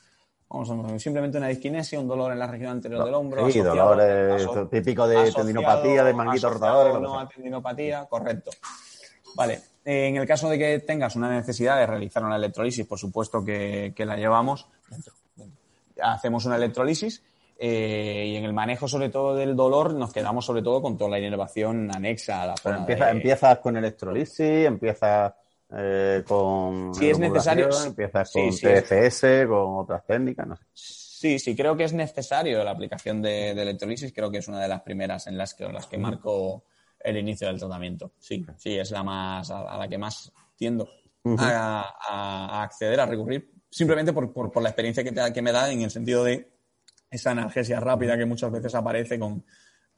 vamos 0.48 1.04
simplemente 1.04 1.38
una 1.38 1.50
disquinesia, 1.50 2.00
un 2.00 2.08
dolor 2.08 2.32
en 2.32 2.40
la 2.40 2.48
región 2.48 2.70
anterior 2.70 3.04
del 3.04 3.14
hombro. 3.14 3.52
Sí, 3.52 3.60
dolor 3.60 4.70
típico 4.70 5.10
de 5.10 5.30
tendinopatía, 5.34 6.06
de 6.06 6.14
manguito 6.14 6.50
rotador. 6.50 7.02
No, 7.02 7.28
tendinopatía, 7.28 8.06
correcto. 8.06 8.52
Vale, 9.36 9.60
en 9.84 10.16
el 10.16 10.26
caso 10.26 10.48
de 10.48 10.58
que 10.58 10.80
tengas 10.80 11.18
una 11.18 11.30
necesidad 11.30 11.76
de 11.76 11.86
realizar 11.86 12.24
una 12.24 12.38
electrolisis, 12.38 12.86
por 12.86 12.98
supuesto 13.00 13.44
que, 13.44 13.92
que 13.94 14.06
la 14.06 14.16
llevamos. 14.16 14.70
Hacemos 16.02 16.46
una 16.46 16.56
electrolisis 16.56 17.24
eh, 17.60 18.26
y 18.28 18.36
en 18.36 18.46
el 18.46 18.54
manejo, 18.54 18.88
sobre 18.88 19.10
todo 19.10 19.36
del 19.36 19.56
dolor, 19.56 19.94
nos 19.94 20.14
quedamos 20.14 20.46
sobre 20.46 20.62
todo 20.62 20.82
con 20.82 20.98
toda 20.98 21.12
la 21.12 21.20
inervación 21.20 21.90
anexa 21.94 22.44
a 22.44 22.48
la 22.48 22.58
zona. 22.58 22.78
Empieza, 22.78 23.10
Empiezas 23.10 23.60
con 23.60 23.78
electrolisis, 23.78 24.66
empiezas 24.66 25.34
eh, 25.72 26.24
con. 26.28 26.94
Si 26.94 27.10
es 27.10 27.18
necesario. 27.18 27.70
Empiezas 27.86 28.32
con 28.32 28.50
TFS, 28.50 29.48
con 29.48 29.78
otras 29.80 30.06
técnicas, 30.06 30.48
no 30.48 30.56
sé. 30.56 30.64
Sí, 30.74 31.40
sí, 31.40 31.56
creo 31.56 31.76
que 31.76 31.86
es 31.86 31.94
necesario 31.94 32.64
la 32.64 32.72
aplicación 32.72 33.24
de, 33.24 33.52
electrolisis. 33.52 34.14
Creo 34.14 34.30
que 34.30 34.38
es 34.38 34.48
una 34.48 34.62
de 34.62 34.68
las 34.68 34.82
primeras 34.84 35.26
en 35.26 35.36
las 35.36 35.56
que, 35.56 35.68
las 35.68 35.88
que 35.88 35.98
marco 35.98 36.64
el 37.00 37.18
inicio 37.18 37.48
del 37.48 37.58
tratamiento. 37.58 38.12
Sí, 38.20 38.46
sí, 38.58 38.78
es 38.78 38.92
la 38.92 39.02
más 39.02 39.50
a, 39.50 39.78
la 39.78 39.88
que 39.88 39.98
más 39.98 40.32
tiendo 40.56 40.88
a, 41.40 42.62
acceder, 42.62 43.00
a 43.00 43.08
recurrir, 43.08 43.52
simplemente 43.68 44.14
por, 44.14 44.32
por, 44.32 44.62
la 44.62 44.70
experiencia 44.70 45.04
que, 45.04 45.12
que 45.34 45.42
me 45.42 45.52
da 45.52 45.72
en 45.72 45.82
el 45.82 45.90
sentido 45.90 46.24
de 46.24 46.57
esa 47.10 47.32
analgesia 47.32 47.80
rápida 47.80 48.18
que 48.18 48.26
muchas 48.26 48.52
veces 48.52 48.74
aparece 48.76 49.20
con, 49.20 49.44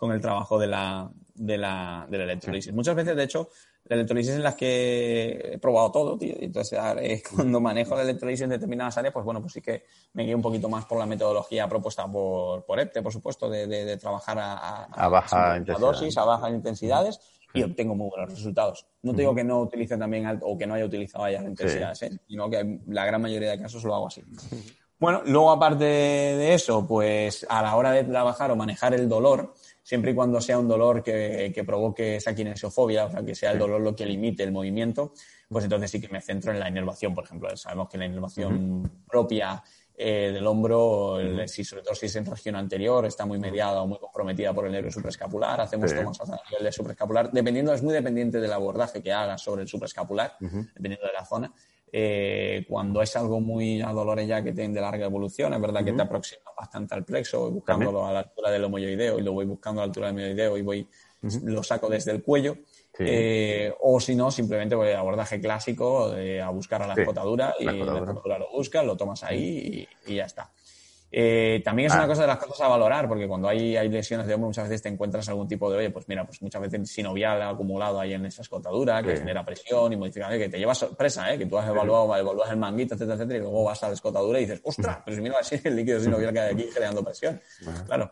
el 0.01 0.22
trabajo 0.22 0.57
de 0.57 0.68
la, 0.68 1.10
de 1.36 1.57
la, 1.57 2.07
de 2.10 2.18
la 2.18 2.24
electrolisis. 2.24 2.74
Muchas 2.74 2.95
veces, 2.95 3.16
de 3.16 3.24
hecho, 3.24 3.49
la 3.86 3.95
electrolisis 3.95 4.36
en 4.36 4.43
las 4.43 4.55
que 4.55 5.51
he 5.53 5.57
probado 5.57 5.91
todo, 5.91 6.18
tío. 6.18 6.36
Entonces, 6.39 6.80
cuando 7.36 7.60
manejo 7.60 7.95
la 7.95 8.03
electrolisis 8.03 8.43
en 8.43 8.51
determinadas 8.51 8.97
áreas, 8.97 9.14
pues 9.14 9.26
bueno, 9.26 9.41
pues 9.41 9.53
sí 9.53 9.62
que 9.62 9.84
me 10.14 10.24
guío 10.24 10.36
un 10.36 10.41
poquito 10.41 10.70
más 10.70 10.86
por 10.86 10.99
la 10.99 11.05
metodología 11.05 11.68
propuesta 11.68 12.07
por, 12.07 12.64
por 12.66 12.80
EPTE, 12.80 13.01
por 13.01 13.12
supuesto, 13.12 13.49
de, 13.49 13.68
de, 13.68 13.97
trabajar 13.97 14.38
a, 14.39 14.84
a, 14.86 15.07
baja 15.10 15.57
intensidad. 15.57 15.80
dosis, 15.80 16.18
a 16.18 16.24
bajas 16.24 16.51
intensidades, 16.51 17.20
y 17.53 17.64
obtengo 17.64 17.95
muy 17.95 18.10
buenos 18.10 18.30
resultados. 18.30 18.86
No 19.01 19.14
te 19.14 19.22
digo 19.22 19.34
que 19.34 19.43
no 19.43 19.62
utilice 19.62 19.97
también 19.97 20.39
o 20.41 20.57
que 20.57 20.68
no 20.68 20.76
haya 20.76 20.86
utilizado 20.86 21.24
altas 21.24 21.45
intensidades, 21.45 22.01
¿eh? 22.03 22.20
sino 22.28 22.49
que 22.49 22.80
la 22.88 23.05
gran 23.05 23.22
mayoría 23.22 23.51
de 23.51 23.60
casos 23.60 23.84
lo 23.84 23.95
hago 23.95 24.07
así. 24.07 24.24
Bueno, 25.00 25.22
luego 25.26 25.52
aparte 25.52 25.86
de 25.86 26.54
eso, 26.54 26.86
pues 26.86 27.45
a 27.50 27.62
la 27.62 27.76
hora 27.78 27.91
de 27.91 28.04
trabajar 28.04 28.52
o 28.52 28.56
manejar 28.58 28.93
el 28.93 29.08
dolor, 29.08 29.54
siempre 29.82 30.12
y 30.12 30.14
cuando 30.14 30.41
sea 30.41 30.60
un 30.60 30.68
dolor 30.68 31.02
que, 31.02 31.64
provoque 31.66 32.18
esa 32.18 32.36
kinesiofobia, 32.36 33.06
o 33.06 33.12
sea, 33.12 33.24
que 33.24 33.34
sea 33.34 33.52
el 33.52 33.60
dolor 33.60 33.80
lo 33.80 33.95
que 33.95 34.06
limite 34.06 34.43
el 34.43 34.52
movimiento, 34.52 35.14
pues 35.47 35.64
entonces 35.64 35.89
sí 35.89 36.02
que 36.02 36.10
me 36.10 36.22
centro 36.22 36.52
en 36.52 36.60
la 36.60 36.68
inervación, 36.68 37.16
por 37.16 37.24
ejemplo. 37.24 37.56
Sabemos 37.56 37.88
que 37.88 37.97
la 37.97 38.06
inervación 38.08 39.04
propia 39.08 39.64
eh, 39.95 40.32
del 40.34 40.45
hombro, 40.45 41.18
si, 41.48 41.64
sobre 41.64 41.82
todo 41.84 41.95
si 41.95 42.07
es 42.07 42.15
en 42.18 42.26
región 42.26 42.57
anterior, 42.57 43.06
está 43.06 43.26
muy 43.26 43.40
mediada 43.40 43.82
o 43.82 43.88
muy 43.88 43.99
comprometida 43.99 44.53
por 44.53 44.65
el 44.65 44.74
nervio 44.74 44.91
supraescapular, 44.91 45.61
hacemos 45.61 45.95
tomas 45.95 46.19
a 46.22 46.41
nivel 46.49 46.64
de 46.64 46.72
supraescapular, 46.74 47.32
dependiendo, 47.32 47.74
es 47.74 47.82
muy 47.82 47.94
dependiente 47.94 48.40
del 48.41 48.52
abordaje 48.52 49.02
que 49.02 49.14
hagas 49.14 49.41
sobre 49.41 49.61
el 49.61 49.68
supraescapular, 49.69 50.36
dependiendo 50.40 51.07
de 51.07 51.14
la 51.14 51.26
zona. 51.26 51.53
Eh, 51.91 52.66
cuando 52.68 53.02
es 53.02 53.16
algo 53.16 53.40
muy 53.40 53.82
a 53.82 53.91
dolores 53.91 54.28
ya 54.28 54.44
que 54.44 54.52
tiene 54.52 54.74
de 54.74 54.82
larga 54.82 55.06
evolución, 55.06 55.53
es 55.53 55.61
verdad 55.61 55.84
que 55.84 55.94
te 55.94 56.02
aproxima 56.02 56.52
bastante 56.57 56.94
al 56.94 57.03
plexo, 57.03 57.49
buscándolo 57.52 58.06
a 58.06 58.14
la 58.14 58.20
altura 58.20 58.52
del 58.52 58.64
homoyoideo 58.66 59.20
y 59.20 59.24
lo 59.24 59.34
voy 59.34 59.45
buscando 59.45 59.82
a 59.82 59.86
la 59.86 59.88
altura 59.88 60.07
del 60.07 60.16
homoyoideo 60.16 60.57
y 60.57 60.61
voy, 60.61 60.88
lo 61.44 61.64
saco 61.64 61.90
desde 61.90 62.11
el 62.11 62.22
cuello. 62.22 62.57
Eh, 63.02 63.74
o 63.80 63.99
si 64.02 64.14
no, 64.14 64.30
simplemente 64.30 64.76
voy 64.76 64.90
a 64.90 64.99
abordaje 64.99 65.40
clásico 65.40 66.14
a 66.44 66.49
buscar 66.49 66.82
a 66.82 66.88
la 66.88 66.94
escotadura 66.95 67.56
y 67.57 67.66
la 67.66 67.72
escotadura. 67.72 68.40
lo 68.40 68.52
buscas, 68.52 68.86
lo 68.86 68.98
tomas 68.98 69.24
ahí 69.24 69.88
y, 70.06 70.16
ya 70.16 70.26
está. 70.26 70.52
Eh, 71.11 71.61
también 71.64 71.88
es 71.88 71.95
una 71.95 72.07
cosa 72.07 72.22
de 72.22 72.27
las 72.27 72.38
cosas 72.38 72.61
a 72.61 72.68
valorar, 72.68 73.07
porque 73.07 73.27
cuando 73.27 73.48
hay, 73.48 73.76
hay, 73.76 73.90
lesiones 73.90 74.27
de 74.27 74.34
hombro, 74.36 74.49
muchas 74.49 74.65
veces 74.65 74.84
te 74.84 74.90
encuentras 74.90 75.27
algún 75.30 75.48
tipo 75.48 75.72
de, 75.72 75.77
oye, 75.77 75.90
pues 75.90 76.07
mira, 76.07 76.26
pues 76.26 76.41
muchas 76.41 76.61
veces 76.61 76.91
sinovial 76.91 77.41
acumulado 77.41 77.99
ahí 77.99 78.14
en 78.14 78.26
esa 78.26 78.44
escotadura, 78.44 79.02
que 79.02 79.18
genera 79.18 79.44
presión 79.44 79.91
y 79.91 79.98
modificación, 79.98 80.40
que 80.40 80.49
te 80.49 80.60
lleva 80.60 80.76
sorpresa, 80.76 81.34
¿eh? 81.34 81.38
que 81.38 81.45
tú 81.45 81.57
has 81.57 81.68
evaluado, 81.68 82.15
evalúas 82.15 82.52
el 82.52 82.57
manguito, 82.57 82.94
etcétera, 82.94 83.15
etcétera, 83.15 83.40
y 83.40 83.41
luego 83.41 83.64
vas 83.64 83.81
a 83.84 83.88
la 83.88 83.94
escotadura 83.94 84.40
y 84.40 84.45
dices, 84.45 84.61
ostras, 84.64 84.99
pero 85.03 85.15
si 85.15 85.22
mira 85.22 85.40
así 85.40 85.60
el 85.64 85.76
líquido 85.76 85.99
sinovial 85.99 86.31
que 86.31 86.40
hay 86.40 86.53
aquí 86.53 86.64
generando 86.72 87.03
presión. 87.03 87.41
Claro. 87.88 88.11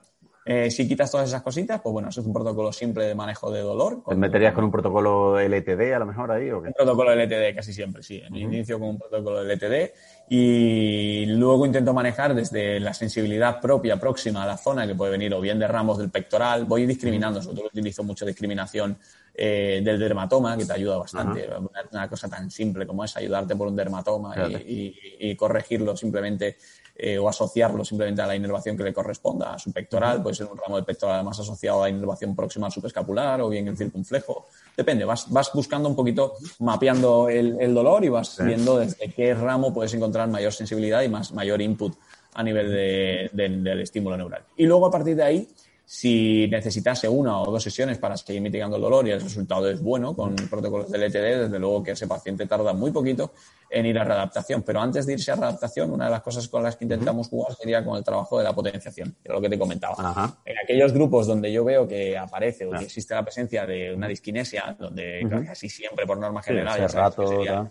Eh, 0.49 0.71
si 0.71 0.87
quitas 0.87 1.11
todas 1.11 1.27
esas 1.27 1.41
cositas, 1.41 1.81
pues 1.81 1.91
bueno, 1.91 2.07
eso 2.07 2.21
es 2.21 2.27
un 2.27 2.31
protocolo 2.31 2.71
simple 2.71 3.03
de 3.03 3.13
manejo 3.13 3.51
de 3.51 3.59
dolor. 3.59 4.01
¿Te 4.07 4.15
meterías 4.15 4.53
con 4.53 4.63
un 4.63 4.71
protocolo 4.71 5.37
LTD 5.37 5.93
a 5.93 5.99
lo 5.99 6.05
mejor 6.05 6.31
ahí 6.31 6.49
o 6.51 6.61
qué? 6.61 6.69
Un 6.69 6.73
protocolo 6.73 7.13
LTD 7.13 7.53
casi 7.53 7.73
siempre, 7.73 8.01
sí. 8.01 8.21
En 8.25 8.33
inicio 8.33 8.79
con 8.79 8.87
un 8.89 8.97
protocolo 8.97 9.43
LTD 9.43 9.91
y 10.29 11.25
luego 11.25 11.65
intento 11.65 11.93
manejar 11.93 12.33
desde 12.33 12.79
la 12.79 12.93
sensibilidad 12.93 13.59
propia 13.59 13.99
próxima 13.99 14.43
a 14.43 14.47
la 14.47 14.55
zona, 14.55 14.87
que 14.87 14.95
puede 14.95 15.11
venir 15.11 15.33
o 15.33 15.41
bien 15.41 15.59
de 15.59 15.67
ramos 15.67 15.97
del 15.97 16.09
pectoral. 16.09 16.63
Voy 16.63 16.85
discriminando, 16.85 17.41
sobre 17.41 17.57
todo 17.57 17.67
utilizo 17.67 18.05
mucho 18.05 18.25
discriminación 18.25 18.97
eh, 19.39 19.81
del 19.83 19.99
dermatoma, 19.99 20.57
que 20.57 20.65
te 20.65 20.73
ayuda 20.73 20.97
bastante. 20.97 21.47
Una, 21.91 22.09
cosa 22.09 22.29
tan 22.29 22.49
simple 22.49 22.87
como 22.87 23.03
es 23.03 23.15
ayudarte 23.17 23.53
por 23.55 23.67
un 23.67 23.75
dermatoma 23.75 24.33
y, 24.65 25.35
corregirlo 25.35 25.95
simplemente 25.95 26.57
eh, 26.99 27.17
o 27.19 27.29
asociarlo 27.29 27.85
simplemente 27.85 28.23
a 28.23 28.27
la 28.27 28.35
inervación 28.35 28.75
que 28.75 28.83
le 28.83 28.91
corresponda 28.91 29.53
a 29.53 29.59
su 29.59 29.71
pectoral, 29.71 30.23
puede 30.23 30.35
ser 30.35 30.47
un 30.47 30.57
ramo 30.57 30.77
de 30.77 30.83
pectoral 30.83 31.23
más 31.23 31.39
asociado 31.39 31.83
a 31.83 31.87
la 31.87 31.89
inervación 31.89 32.35
próxima 32.35 32.65
al 32.65 32.71
subescapular 32.71 33.39
o 33.41 33.49
bien 33.49 33.67
el 33.67 33.77
circunflejo. 33.77 34.47
Depende, 34.75 35.05
vas, 35.05 35.31
vas 35.31 35.51
buscando 35.53 35.87
un 35.87 35.95
poquito, 35.95 36.33
mapeando 36.59 37.29
el, 37.29 37.73
dolor 37.73 38.03
y 38.03 38.09
vas 38.09 38.43
viendo 38.43 38.79
desde 38.79 39.11
qué 39.11 39.35
ramo 39.35 39.71
puedes 39.71 39.93
encontrar 39.93 40.27
mayor 40.27 40.51
sensibilidad 40.51 41.03
y 41.03 41.09
más, 41.09 41.31
mayor 41.33 41.61
input 41.61 41.93
a 42.33 42.41
nivel 42.41 43.29
del 43.31 43.81
estímulo 43.81 44.17
neural. 44.17 44.43
Y 44.55 44.65
luego 44.65 44.87
a 44.87 44.91
partir 44.91 45.15
de 45.15 45.23
ahí 45.23 45.47
si 45.89 46.49
necesitase 46.49 47.07
una 47.07 47.39
o 47.39 47.49
dos 47.49 47.63
sesiones 47.63 47.97
para 47.97 48.17
seguir 48.17 48.41
mitigando 48.41 48.75
el 48.75 48.81
dolor 48.81 49.07
y 49.07 49.11
el 49.11 49.21
resultado 49.21 49.69
es 49.69 49.81
bueno 49.81 50.13
con 50.13 50.35
protocolos 50.35 50.91
de 50.91 50.97
LTD, 50.97 51.43
desde 51.43 51.59
luego 51.59 51.81
que 51.81 51.91
ese 51.91 52.05
paciente 52.05 52.45
tarda 52.45 52.73
muy 52.73 52.91
poquito 52.91 53.31
en 53.69 53.85
ir 53.85 53.97
a 53.97 54.03
readaptación. 54.03 54.63
Pero 54.63 54.81
antes 54.81 55.05
de 55.05 55.13
irse 55.13 55.31
a 55.31 55.35
readaptación, 55.35 55.89
una 55.89 56.03
de 56.05 56.11
las 56.11 56.21
cosas 56.21 56.45
con 56.49 56.61
las 56.61 56.75
que 56.75 56.83
intentamos 56.83 57.29
jugar 57.29 57.55
sería 57.55 57.85
con 57.85 57.95
el 57.95 58.03
trabajo 58.03 58.37
de 58.37 58.43
la 58.43 58.53
potenciación, 58.53 59.15
que 59.23 59.29
es 59.29 59.33
lo 59.33 59.39
que 59.39 59.47
te 59.47 59.57
comentaba. 59.57 60.35
En 60.43 60.57
aquellos 60.61 60.91
grupos 60.91 61.25
donde 61.25 61.53
yo 61.53 61.63
veo 61.63 61.87
que 61.87 62.17
aparece 62.17 62.65
o 62.65 62.71
que 62.71 62.83
existe 62.83 63.15
la 63.15 63.23
presencia 63.23 63.65
de 63.65 63.95
una 63.95 64.09
disquinesia, 64.09 64.75
donde 64.77 65.25
casi 65.47 65.69
siempre 65.69 66.05
por 66.05 66.17
norma 66.17 66.43
general... 66.43 66.81
el 66.81 67.69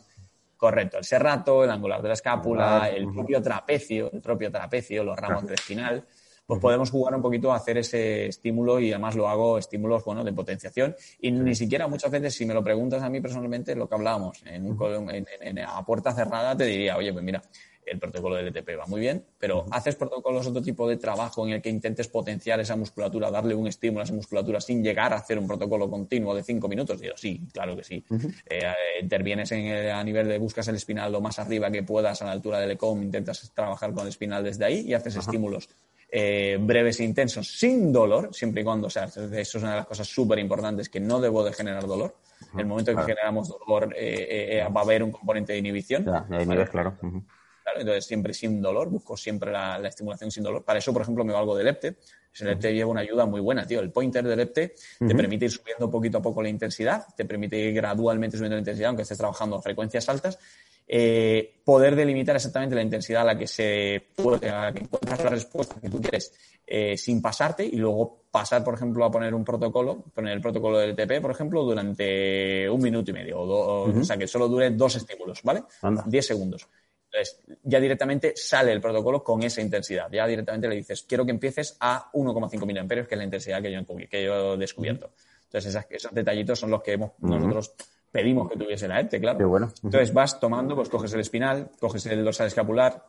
Correcto, 0.56 0.96
el 0.96 1.04
serrato, 1.04 1.64
el 1.64 1.70
angular 1.70 2.00
de 2.00 2.08
la 2.08 2.14
escápula, 2.14 2.88
el 2.88 3.12
propio 3.12 3.42
trapecio, 3.42 4.10
el 4.10 4.22
propio 4.22 4.50
trapecio, 4.50 5.04
los 5.04 5.14
ramos 5.18 5.44
del 5.44 5.52
espinal 5.52 6.02
pues 6.46 6.60
podemos 6.60 6.90
jugar 6.90 7.14
un 7.14 7.22
poquito 7.22 7.52
a 7.52 7.56
hacer 7.56 7.78
ese 7.78 8.26
estímulo 8.26 8.78
y 8.78 8.92
además 8.92 9.16
lo 9.16 9.28
hago 9.28 9.58
estímulos, 9.58 10.04
bueno, 10.04 10.22
de 10.22 10.32
potenciación. 10.32 10.94
Y 11.20 11.32
ni 11.32 11.54
siquiera 11.54 11.88
muchas 11.88 12.10
veces, 12.10 12.34
si 12.34 12.46
me 12.46 12.54
lo 12.54 12.62
preguntas 12.62 13.02
a 13.02 13.10
mí 13.10 13.20
personalmente, 13.20 13.74
lo 13.74 13.88
que 13.88 13.94
hablábamos, 13.96 14.42
en, 14.46 14.76
en, 15.40 15.58
a 15.58 15.84
puerta 15.84 16.14
cerrada 16.14 16.56
te 16.56 16.64
diría, 16.64 16.96
oye, 16.96 17.12
pues 17.12 17.24
mira, 17.24 17.42
el 17.84 17.98
protocolo 17.98 18.36
del 18.36 18.48
ETP 18.48 18.78
va 18.78 18.86
muy 18.86 19.00
bien, 19.00 19.24
pero 19.38 19.64
haces 19.70 19.94
protocolos 19.94 20.46
otro 20.46 20.60
tipo 20.60 20.88
de 20.88 20.96
trabajo 20.96 21.46
en 21.46 21.54
el 21.54 21.62
que 21.62 21.70
intentes 21.70 22.08
potenciar 22.08 22.60
esa 22.60 22.76
musculatura, 22.76 23.30
darle 23.30 23.54
un 23.54 23.66
estímulo 23.66 24.00
a 24.00 24.04
esa 24.04 24.12
musculatura 24.12 24.60
sin 24.60 24.82
llegar 24.82 25.12
a 25.12 25.16
hacer 25.16 25.38
un 25.38 25.46
protocolo 25.46 25.88
continuo 25.88 26.34
de 26.34 26.42
cinco 26.42 26.68
minutos. 26.68 27.00
Digo, 27.00 27.14
sí, 27.16 27.40
claro 27.52 27.76
que 27.76 27.84
sí. 27.84 28.04
Eh, 28.48 28.60
intervienes 29.00 29.52
en 29.52 29.90
a 29.90 30.02
nivel 30.02 30.28
de 30.28 30.38
buscas 30.38 30.66
el 30.68 30.76
espinal 30.76 31.12
lo 31.12 31.20
más 31.20 31.38
arriba 31.38 31.70
que 31.70 31.82
puedas 31.82 32.20
a 32.22 32.26
la 32.26 32.32
altura 32.32 32.58
del 32.58 32.72
ECOM, 32.72 33.02
intentas 33.02 33.52
trabajar 33.54 33.92
con 33.92 34.02
el 34.02 34.08
espinal 34.08 34.42
desde 34.42 34.64
ahí 34.64 34.80
y 34.80 34.94
haces 34.94 35.16
estímulos 35.16 35.68
eh, 36.08 36.56
breves 36.60 37.00
e 37.00 37.04
intensos 37.04 37.58
sin 37.58 37.92
dolor, 37.92 38.30
siempre 38.32 38.62
y 38.62 38.64
cuando, 38.64 38.86
o 38.86 38.90
sea, 38.90 39.04
eso 39.04 39.28
es 39.32 39.54
una 39.56 39.70
de 39.70 39.76
las 39.76 39.86
cosas 39.86 40.06
súper 40.06 40.38
importantes 40.38 40.88
que 40.88 41.00
no 41.00 41.20
debo 41.20 41.44
de 41.44 41.52
generar 41.52 41.86
dolor. 41.86 42.16
En 42.52 42.60
el 42.60 42.66
momento 42.66 42.90
en 42.90 42.98
que 42.98 43.04
generamos 43.04 43.48
dolor 43.48 43.94
eh, 43.96 44.58
eh, 44.60 44.68
va 44.74 44.80
a 44.80 44.84
haber 44.84 45.02
un 45.02 45.10
componente 45.10 45.52
de 45.52 45.58
inhibición. 45.58 46.04
claro. 46.70 47.80
Entonces, 47.80 48.06
siempre 48.06 48.32
sin 48.32 48.62
dolor, 48.62 48.88
busco 48.88 49.16
siempre 49.16 49.50
la, 49.50 49.80
estimulación 49.88 50.30
sin 50.30 50.44
dolor. 50.44 50.64
Para 50.64 50.78
eso, 50.78 50.92
por 50.92 51.02
ejemplo, 51.02 51.24
me 51.24 51.32
valgo 51.32 51.56
del 51.56 51.68
EPTE. 51.68 51.96
El 52.38 52.48
EPTE 52.48 52.74
lleva 52.74 52.90
una 52.90 53.00
ayuda 53.00 53.26
muy 53.26 53.40
buena, 53.40 53.66
tío. 53.66 53.80
El 53.80 53.90
pointer 53.90 54.24
del 54.24 54.40
EPTE 54.40 54.74
te 55.00 55.14
permite 55.14 55.46
ir 55.46 55.50
subiendo 55.50 55.90
poquito 55.90 56.18
a 56.18 56.22
poco 56.22 56.42
la 56.42 56.48
intensidad, 56.48 57.06
te 57.16 57.24
permite 57.24 57.58
ir 57.58 57.74
gradualmente 57.74 58.36
subiendo 58.36 58.56
la 58.56 58.60
intensidad, 58.60 58.88
aunque 58.88 59.02
estés 59.02 59.18
trabajando 59.18 59.56
a 59.56 59.62
frecuencias 59.62 60.08
altas, 60.08 60.38
eh, 60.88 61.60
poder 61.64 61.96
delimitar 61.96 62.36
exactamente 62.36 62.76
la 62.76 62.82
intensidad 62.82 63.22
a 63.22 63.26
la 63.26 63.38
que 63.38 63.46
se 63.46 64.04
puede, 64.14 64.48
a 64.48 64.66
la 64.66 64.72
que 64.72 64.84
encuentras 64.84 65.24
la 65.24 65.30
respuesta 65.30 65.80
que 65.80 65.90
tú 65.90 66.00
quieres 66.00 66.32
eh, 66.64 66.96
sin 66.96 67.20
pasarte 67.20 67.64
y 67.64 67.76
luego 67.76 68.24
pasar, 68.30 68.62
por 68.62 68.74
ejemplo, 68.74 69.04
a 69.04 69.10
poner 69.10 69.34
un 69.34 69.44
protocolo, 69.44 70.04
poner 70.14 70.34
el 70.34 70.40
protocolo 70.40 70.78
del 70.78 70.94
TP, 70.94 71.20
por 71.20 71.30
ejemplo, 71.30 71.64
durante 71.64 72.68
un 72.68 72.80
minuto 72.80 73.10
y 73.10 73.14
medio, 73.14 73.40
o, 73.40 73.90
o, 73.90 74.04
sea, 74.04 74.16
que 74.16 74.26
solo 74.26 74.48
dure 74.48 74.70
dos 74.70 74.96
estímulos, 74.96 75.42
¿vale? 75.42 75.64
Diez 76.06 76.26
segundos. 76.26 76.68
Entonces, 77.10 77.40
ya 77.62 77.80
directamente 77.80 78.34
sale 78.36 78.72
el 78.72 78.80
protocolo 78.80 79.22
con 79.24 79.42
esa 79.42 79.60
intensidad. 79.60 80.10
Ya 80.12 80.26
directamente 80.26 80.68
le 80.68 80.76
dices, 80.76 81.02
quiero 81.02 81.24
que 81.24 81.30
empieces 81.30 81.76
a 81.80 82.10
1,5 82.12 82.66
miliamperios, 82.66 83.08
que 83.08 83.14
es 83.14 83.18
la 83.18 83.24
intensidad 83.24 83.62
que 83.62 83.72
yo, 83.72 83.80
que 84.08 84.24
yo 84.24 84.54
he 84.54 84.56
descubierto. 84.58 85.12
Entonces, 85.44 85.84
esos 85.88 86.12
detallitos 86.12 86.58
son 86.58 86.70
los 86.70 86.82
que 86.82 86.92
hemos, 86.92 87.12
nosotros 87.20 87.74
pedimos 88.16 88.48
que 88.48 88.56
tuviese 88.56 88.88
la 88.88 89.00
EPTE, 89.00 89.20
claro. 89.20 89.48
bueno. 89.48 89.70
Entonces 89.84 90.14
vas 90.14 90.40
tomando, 90.40 90.74
pues 90.74 90.88
coges 90.88 91.12
el 91.12 91.20
espinal, 91.20 91.70
coges 91.78 92.06
el 92.06 92.24
dorsal 92.24 92.46
escapular, 92.46 93.04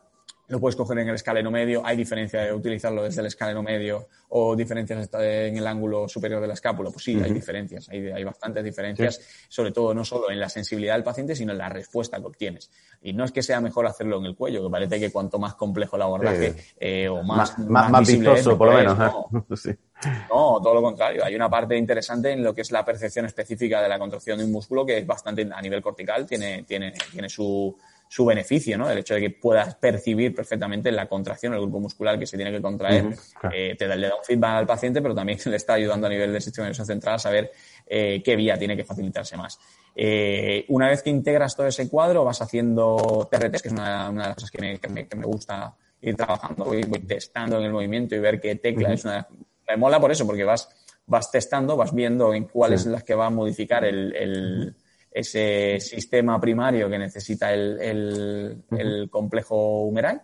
lo 0.48 0.58
puedes 0.58 0.76
coger 0.76 0.98
en 0.98 1.08
el 1.08 1.14
escaleno 1.14 1.50
medio. 1.50 1.82
Hay 1.84 1.96
diferencia 1.96 2.42
de 2.42 2.52
utilizarlo 2.52 3.02
desde 3.02 3.20
el 3.20 3.26
escaleno 3.26 3.62
medio 3.62 4.08
o 4.30 4.56
diferencias 4.56 5.08
en 5.14 5.56
el 5.56 5.66
ángulo 5.66 6.08
superior 6.08 6.40
de 6.40 6.48
la 6.48 6.54
escápula. 6.54 6.90
Pues 6.90 7.04
sí, 7.04 7.20
hay 7.22 7.32
diferencias, 7.32 7.88
hay, 7.90 8.08
hay 8.08 8.24
bastantes 8.24 8.64
diferencias, 8.64 9.20
sobre 9.48 9.72
todo 9.72 9.94
no 9.94 10.04
solo 10.04 10.30
en 10.30 10.40
la 10.40 10.48
sensibilidad 10.48 10.94
del 10.94 11.04
paciente, 11.04 11.36
sino 11.36 11.52
en 11.52 11.58
la 11.58 11.68
respuesta 11.68 12.18
que 12.18 12.26
obtienes. 12.26 12.70
Y 13.02 13.12
no 13.12 13.24
es 13.24 13.32
que 13.32 13.42
sea 13.42 13.60
mejor 13.60 13.86
hacerlo 13.86 14.18
en 14.18 14.24
el 14.24 14.34
cuello, 14.34 14.64
que 14.64 14.70
parece 14.70 14.98
que 14.98 15.12
cuanto 15.12 15.38
más 15.38 15.54
complejo 15.54 15.96
el 15.96 16.02
abordaje 16.02 16.54
eh, 16.80 17.08
o 17.08 17.22
más, 17.22 17.58
más, 17.58 17.90
más, 17.90 18.08
vistoso, 18.08 18.56
por 18.56 18.68
lo 18.68 18.74
menos. 18.74 18.98
¿no? 18.98 19.46
sí. 19.56 19.70
No, 20.30 20.60
todo 20.62 20.74
lo 20.74 20.82
contrario. 20.82 21.24
Hay 21.24 21.34
una 21.34 21.50
parte 21.50 21.76
interesante 21.76 22.32
en 22.32 22.42
lo 22.42 22.54
que 22.54 22.62
es 22.62 22.70
la 22.70 22.84
percepción 22.84 23.26
específica 23.26 23.82
de 23.82 23.88
la 23.88 23.98
contracción 23.98 24.38
de 24.38 24.44
un 24.44 24.52
músculo 24.52 24.86
que 24.86 24.98
es 24.98 25.06
bastante 25.06 25.48
a 25.52 25.60
nivel 25.60 25.82
cortical, 25.82 26.24
tiene, 26.24 26.62
tiene, 26.62 26.92
tiene 27.12 27.28
su, 27.28 27.76
su 28.08 28.24
beneficio, 28.24 28.78
¿no? 28.78 28.90
El 28.90 28.98
hecho 28.98 29.14
de 29.14 29.20
que 29.20 29.30
puedas 29.30 29.74
percibir 29.74 30.34
perfectamente 30.34 30.90
la 30.90 31.06
contracción, 31.06 31.52
el 31.52 31.60
grupo 31.60 31.78
muscular 31.78 32.18
que 32.18 32.26
se 32.26 32.36
tiene 32.36 32.50
que 32.50 32.62
contraer, 32.62 33.14
eh, 33.52 33.76
te 33.78 33.86
da, 33.86 33.94
le 33.94 34.08
da 34.08 34.16
un 34.16 34.24
feedback 34.24 34.50
al 34.50 34.66
paciente, 34.66 35.02
pero 35.02 35.14
también 35.14 35.38
le 35.44 35.56
está 35.56 35.74
ayudando 35.74 36.06
a 36.06 36.10
nivel 36.10 36.32
del 36.32 36.40
sistema 36.40 36.64
nervioso 36.64 36.86
central 36.86 37.16
a 37.16 37.18
saber 37.18 37.52
eh, 37.86 38.22
qué 38.24 38.34
vía 38.34 38.58
tiene 38.58 38.76
que 38.76 38.84
facilitarse 38.84 39.36
más. 39.36 39.58
Eh, 39.94 40.64
una 40.68 40.88
vez 40.88 41.02
que 41.02 41.10
integras 41.10 41.54
todo 41.54 41.66
ese 41.66 41.88
cuadro, 41.88 42.24
vas 42.24 42.40
haciendo 42.40 43.28
TRTs, 43.30 43.62
que 43.62 43.68
es 43.68 43.74
una, 43.74 44.10
de 44.10 44.16
las 44.16 44.34
cosas 44.34 44.50
que 44.50 44.60
me, 44.60 44.78
que 44.78 45.16
me, 45.16 45.24
gusta 45.24 45.76
ir 46.00 46.16
trabajando, 46.16 46.64
voy, 46.64 46.82
voy, 46.84 47.00
testando 47.00 47.58
en 47.58 47.64
el 47.64 47.72
movimiento 47.72 48.14
y 48.14 48.20
ver 48.20 48.40
qué 48.40 48.56
tecla 48.56 48.92
es 48.92 49.04
una... 49.04 49.26
Me 49.68 49.76
mola 49.76 50.00
por 50.00 50.10
eso, 50.10 50.24
porque 50.26 50.44
vas, 50.44 50.70
vas 51.04 51.30
testando, 51.30 51.76
vas 51.76 51.94
viendo 51.94 52.32
en 52.32 52.44
cuáles 52.44 52.82
son 52.82 52.92
las 52.92 53.04
que 53.04 53.14
va 53.14 53.26
a 53.26 53.30
modificar 53.30 53.84
el 53.84 54.74
ese 55.18 55.80
sistema 55.80 56.40
primario 56.40 56.88
que 56.88 56.96
necesita 56.96 57.52
el, 57.52 58.62
complejo 59.10 59.82
humeral. 59.82 60.22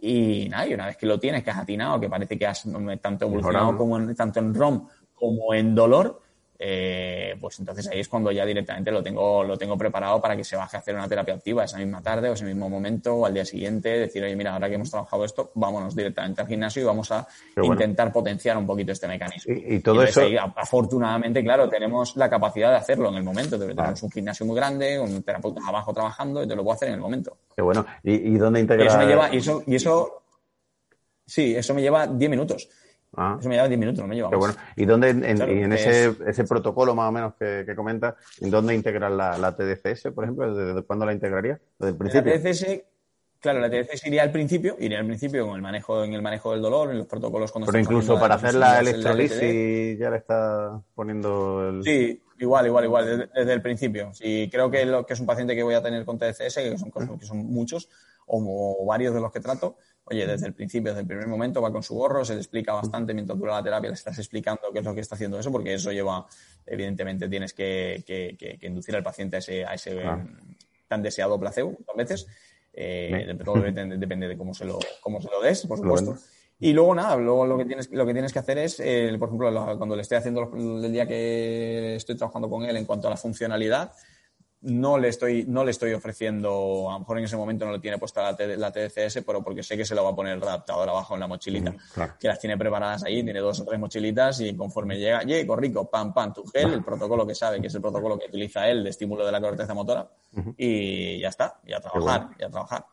Y 0.00 0.48
nada, 0.48 0.66
y 0.66 0.74
una 0.74 0.86
vez 0.86 0.96
que 0.96 1.06
lo 1.06 1.20
tienes, 1.20 1.44
que 1.44 1.50
has 1.50 1.58
atinado, 1.58 2.00
que 2.00 2.08
parece 2.08 2.36
que 2.36 2.46
has 2.46 2.66
tanto 3.00 3.26
evolucionado 3.26 3.76
como 3.76 3.96
en, 3.96 4.14
tanto 4.14 4.40
en 4.40 4.52
ROM 4.52 4.88
como 5.14 5.54
en 5.54 5.74
dolor, 5.74 6.20
eh, 6.58 7.36
pues 7.40 7.58
entonces 7.58 7.88
ahí 7.88 8.00
es 8.00 8.08
cuando 8.08 8.30
ya 8.30 8.46
directamente 8.46 8.90
lo 8.90 9.02
tengo, 9.02 9.42
lo 9.42 9.58
tengo 9.58 9.76
preparado 9.76 10.20
para 10.20 10.36
que 10.36 10.44
se 10.44 10.56
baje 10.56 10.76
a 10.76 10.80
hacer 10.80 10.94
una 10.94 11.08
terapia 11.08 11.34
activa 11.34 11.64
esa 11.64 11.78
misma 11.78 12.00
tarde 12.00 12.30
o 12.30 12.34
ese 12.34 12.44
mismo 12.44 12.68
momento 12.68 13.14
o 13.16 13.26
al 13.26 13.34
día 13.34 13.44
siguiente, 13.44 13.88
decir, 13.88 14.22
oye, 14.22 14.36
mira, 14.36 14.54
ahora 14.54 14.68
que 14.68 14.76
hemos 14.76 14.90
trabajado 14.90 15.24
esto, 15.24 15.50
vámonos 15.54 15.96
directamente 15.96 16.42
al 16.42 16.48
gimnasio 16.48 16.82
y 16.82 16.84
vamos 16.84 17.10
a 17.10 17.26
intentar 17.62 18.12
potenciar 18.12 18.56
un 18.56 18.66
poquito 18.66 18.92
este 18.92 19.08
mecanismo. 19.08 19.54
Y, 19.54 19.80
todo 19.80 20.02
eso. 20.02 20.22
afortunadamente, 20.56 21.42
claro, 21.42 21.68
tenemos 21.68 22.16
la 22.16 22.30
capacidad 22.30 22.70
de 22.70 22.76
hacerlo 22.76 23.08
en 23.08 23.16
el 23.16 23.24
momento. 23.24 23.58
Tenemos 23.58 24.02
un 24.02 24.10
gimnasio 24.10 24.46
muy 24.46 24.56
grande, 24.56 24.98
un 24.98 25.22
terapeuta 25.22 25.60
abajo 25.66 25.92
trabajando 25.92 26.42
y 26.42 26.48
te 26.48 26.54
lo 26.54 26.62
puedo 26.62 26.74
hacer 26.74 26.88
en 26.88 26.94
el 26.94 27.00
momento. 27.00 27.36
Qué 27.54 27.62
bueno. 27.62 27.84
¿Y, 28.02 28.36
dónde 28.36 28.60
integrar? 28.60 28.88
eso 28.88 28.98
me 28.98 29.06
lleva, 29.06 29.34
y 29.34 29.38
eso, 29.38 29.62
y 29.66 29.74
eso, 29.74 30.22
sí, 31.26 31.54
eso 31.54 31.74
me 31.74 31.82
lleva 31.82 32.06
10 32.06 32.30
minutos. 32.30 32.68
Ah. 33.16 33.36
Eso 33.38 33.48
me 33.48 33.56
lleva 33.56 33.68
10 33.68 33.78
minutos, 33.78 34.00
no 34.00 34.08
me 34.08 34.16
lleva 34.16 34.28
Bueno. 34.30 34.54
¿Y 34.76 34.84
dónde, 34.84 35.10
en, 35.10 35.72
ese, 35.72 36.14
ese, 36.26 36.44
protocolo 36.44 36.94
más 36.94 37.08
o 37.08 37.12
menos 37.12 37.34
que, 37.34 37.64
que 37.66 37.74
comentas, 37.74 38.14
en 38.40 38.50
dónde 38.50 38.74
integras 38.74 39.12
la, 39.12 39.38
la, 39.38 39.56
TDCS, 39.56 40.12
por 40.14 40.24
ejemplo? 40.24 40.54
¿Desde 40.54 40.82
cuándo 40.82 41.06
la 41.06 41.12
integraría? 41.12 41.60
¿Desde 41.78 41.92
el 41.92 41.96
principio? 41.96 42.32
La 42.32 42.40
TDCS, 42.40 42.82
claro, 43.40 43.60
la 43.60 43.70
TDCS 43.70 44.06
iría 44.06 44.22
al 44.22 44.32
principio, 44.32 44.76
iría 44.80 44.98
al 44.98 45.06
principio 45.06 45.46
con 45.46 45.56
el 45.56 45.62
manejo, 45.62 46.04
en 46.04 46.14
el 46.14 46.22
manejo 46.22 46.52
del 46.52 46.62
dolor, 46.62 46.90
en 46.90 46.98
los 46.98 47.06
protocolos 47.06 47.52
cuando 47.52 47.70
Pero 47.70 47.82
incluso 47.82 48.18
para 48.18 48.36
hacer 48.36 48.54
la 48.54 48.80
electrolisis 48.80 49.98
ya 49.98 50.10
le 50.10 50.16
está 50.16 50.80
poniendo 50.94 51.68
el... 51.68 51.84
Sí, 51.84 52.22
igual, 52.38 52.66
igual, 52.66 52.84
igual, 52.84 53.30
desde, 53.34 53.52
el 53.52 53.62
principio. 53.62 54.12
Sí, 54.14 54.48
creo 54.50 54.70
que, 54.70 54.84
lo, 54.86 55.06
que 55.06 55.14
es 55.14 55.20
un 55.20 55.26
paciente 55.26 55.54
que 55.54 55.62
voy 55.62 55.74
a 55.74 55.82
tener 55.82 56.04
con 56.04 56.18
TDCS, 56.18 56.54
que 56.54 56.78
son, 56.78 56.90
que 56.90 57.26
son 57.26 57.38
muchos, 57.38 57.88
o 58.26 58.84
varios 58.86 59.14
de 59.14 59.20
los 59.20 59.30
que 59.32 59.40
trato, 59.40 59.76
Oye, 60.06 60.26
desde 60.26 60.46
el 60.46 60.52
principio, 60.52 60.90
desde 60.90 61.00
el 61.00 61.06
primer 61.06 61.26
momento 61.26 61.62
va 61.62 61.72
con 61.72 61.82
su 61.82 61.94
gorro, 61.94 62.24
se 62.24 62.34
le 62.34 62.40
explica 62.40 62.74
bastante 62.74 63.14
mientras 63.14 63.38
dura 63.38 63.54
la 63.54 63.62
terapia, 63.62 63.88
le 63.88 63.94
estás 63.94 64.18
explicando 64.18 64.62
qué 64.72 64.80
es 64.80 64.84
lo 64.84 64.94
que 64.94 65.00
está 65.00 65.14
haciendo 65.14 65.38
eso, 65.38 65.50
porque 65.50 65.72
eso 65.74 65.92
lleva, 65.92 66.26
evidentemente, 66.66 67.28
tienes 67.28 67.54
que, 67.54 68.04
que, 68.06 68.36
que, 68.38 68.66
inducir 68.66 68.94
al 68.94 69.02
paciente 69.02 69.36
a 69.36 69.38
ese, 69.38 69.64
a 69.64 69.74
ese 69.74 70.02
tan 70.88 71.02
deseado 71.02 71.40
placebo, 71.40 71.76
a 71.92 71.96
veces. 71.96 72.26
Eh, 72.74 73.34
todo 73.42 73.54
depende, 73.62 74.28
de 74.28 74.36
cómo 74.36 74.52
se 74.52 74.66
lo, 74.66 74.78
cómo 75.00 75.22
se 75.22 75.30
lo 75.30 75.40
des, 75.40 75.66
por 75.66 75.78
supuesto. 75.78 76.16
Y 76.60 76.72
luego 76.72 76.94
nada, 76.94 77.16
luego 77.16 77.46
lo 77.46 77.58
que 77.58 77.64
tienes, 77.64 77.90
lo 77.90 78.06
que 78.06 78.12
tienes 78.12 78.32
que 78.32 78.38
hacer 78.38 78.58
es, 78.58 78.80
eh, 78.80 79.14
por 79.18 79.28
ejemplo, 79.28 79.76
cuando 79.78 79.96
le 79.96 80.02
estoy 80.02 80.18
haciendo 80.18 80.50
el 80.54 80.92
día 80.92 81.06
que 81.06 81.96
estoy 81.96 82.16
trabajando 82.16 82.48
con 82.48 82.64
él 82.64 82.76
en 82.76 82.84
cuanto 82.84 83.08
a 83.08 83.10
la 83.10 83.16
funcionalidad, 83.16 83.92
no 84.64 84.98
le 84.98 85.08
estoy, 85.08 85.44
no 85.46 85.64
le 85.64 85.70
estoy 85.70 85.92
ofreciendo, 85.92 86.88
a 86.90 86.94
lo 86.94 86.98
mejor 87.00 87.18
en 87.18 87.24
ese 87.24 87.36
momento 87.36 87.66
no 87.66 87.72
le 87.72 87.80
tiene 87.80 87.98
puesta 87.98 88.22
la, 88.22 88.72
TDCS, 88.72 89.22
pero 89.26 89.42
porque 89.42 89.62
sé 89.62 89.76
que 89.76 89.84
se 89.84 89.94
lo 89.94 90.02
va 90.02 90.10
a 90.10 90.16
poner 90.16 90.36
el 90.36 90.42
adaptador 90.42 90.88
abajo 90.88 91.14
en 91.14 91.20
la 91.20 91.26
mochilita, 91.26 91.74
que 92.18 92.28
las 92.28 92.38
tiene 92.38 92.56
preparadas 92.56 93.04
ahí, 93.04 93.22
tiene 93.22 93.40
dos 93.40 93.60
o 93.60 93.64
tres 93.64 93.78
mochilitas 93.78 94.40
y 94.40 94.56
conforme 94.56 94.98
llega, 94.98 95.22
llega, 95.22 95.56
rico, 95.56 95.88
pam, 95.90 96.14
pam, 96.14 96.32
tu 96.32 96.44
gel, 96.46 96.72
el 96.72 96.82
protocolo 96.82 97.26
que 97.26 97.34
sabe, 97.34 97.60
que 97.60 97.66
es 97.66 97.74
el 97.74 97.82
protocolo 97.82 98.18
que 98.18 98.26
utiliza 98.26 98.66
él 98.68 98.84
de 98.84 98.90
estímulo 98.90 99.24
de 99.24 99.32
la 99.32 99.40
corteza 99.40 99.74
motora, 99.74 100.08
y 100.56 101.20
ya 101.20 101.28
está, 101.28 101.60
y 101.64 101.72
a 101.72 101.80
trabajar, 101.80 102.30
y 102.38 102.44
a 102.44 102.48
trabajar. 102.48 102.86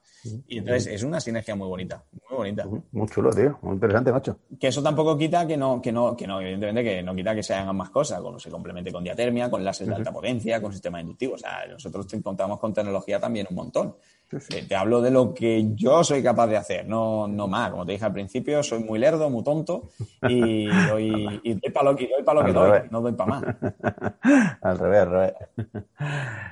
Y 0.47 0.59
entonces 0.59 0.87
es 0.87 1.03
una 1.03 1.19
sinergia 1.19 1.55
muy 1.55 1.67
bonita, 1.67 2.03
muy 2.29 2.37
bonita. 2.37 2.65
Muy 2.91 3.07
chulo, 3.07 3.31
tío, 3.31 3.57
muy 3.61 3.73
interesante, 3.73 4.11
macho. 4.11 4.37
Que 4.59 4.67
eso 4.67 4.83
tampoco 4.83 5.17
quita 5.17 5.47
que 5.47 5.57
no, 5.57 5.81
que 5.81 5.91
no, 5.91 6.15
que 6.15 6.27
no, 6.27 6.39
evidentemente 6.39 6.83
que 6.83 7.01
no 7.01 7.15
quita 7.15 7.33
que 7.33 7.41
se 7.41 7.53
hagan 7.55 7.75
más 7.75 7.89
cosas, 7.89 8.21
cuando 8.21 8.39
se 8.39 8.49
complemente 8.49 8.91
con 8.91 9.03
diatermia, 9.03 9.49
con 9.49 9.63
láser 9.63 9.87
de 9.87 9.95
alta 9.95 10.11
potencia, 10.11 10.61
con 10.61 10.71
sistema 10.71 11.01
inductivo. 11.01 11.33
O 11.35 11.37
sea, 11.37 11.65
nosotros 11.67 12.05
contamos 12.23 12.59
con 12.59 12.73
tecnología 12.73 13.19
también 13.19 13.47
un 13.49 13.55
montón. 13.55 13.95
Eh, 14.31 14.65
te 14.67 14.75
hablo 14.75 15.01
de 15.01 15.11
lo 15.11 15.33
que 15.33 15.73
yo 15.75 16.03
soy 16.03 16.23
capaz 16.23 16.47
de 16.47 16.57
hacer, 16.57 16.87
no, 16.87 17.27
no 17.27 17.47
más. 17.47 17.71
Como 17.71 17.85
te 17.85 17.93
dije 17.93 18.05
al 18.05 18.13
principio, 18.13 18.63
soy 18.63 18.83
muy 18.83 18.97
lerdo, 18.97 19.29
muy 19.29 19.43
tonto 19.43 19.89
y 20.27 20.67
doy, 20.87 21.41
y 21.43 21.53
doy 21.55 21.71
para 21.71 21.91
lo 21.91 21.95
que, 21.97 22.07
doy, 22.07 22.23
para 22.23 22.39
lo 22.39 22.45
que 22.45 22.53
doy, 22.53 22.79
no 22.89 23.01
doy 23.01 23.13
para 23.13 23.29
más. 23.29 23.43
al 24.61 24.79
revés, 24.79 24.99
al 25.01 25.09
revés. 25.09 25.33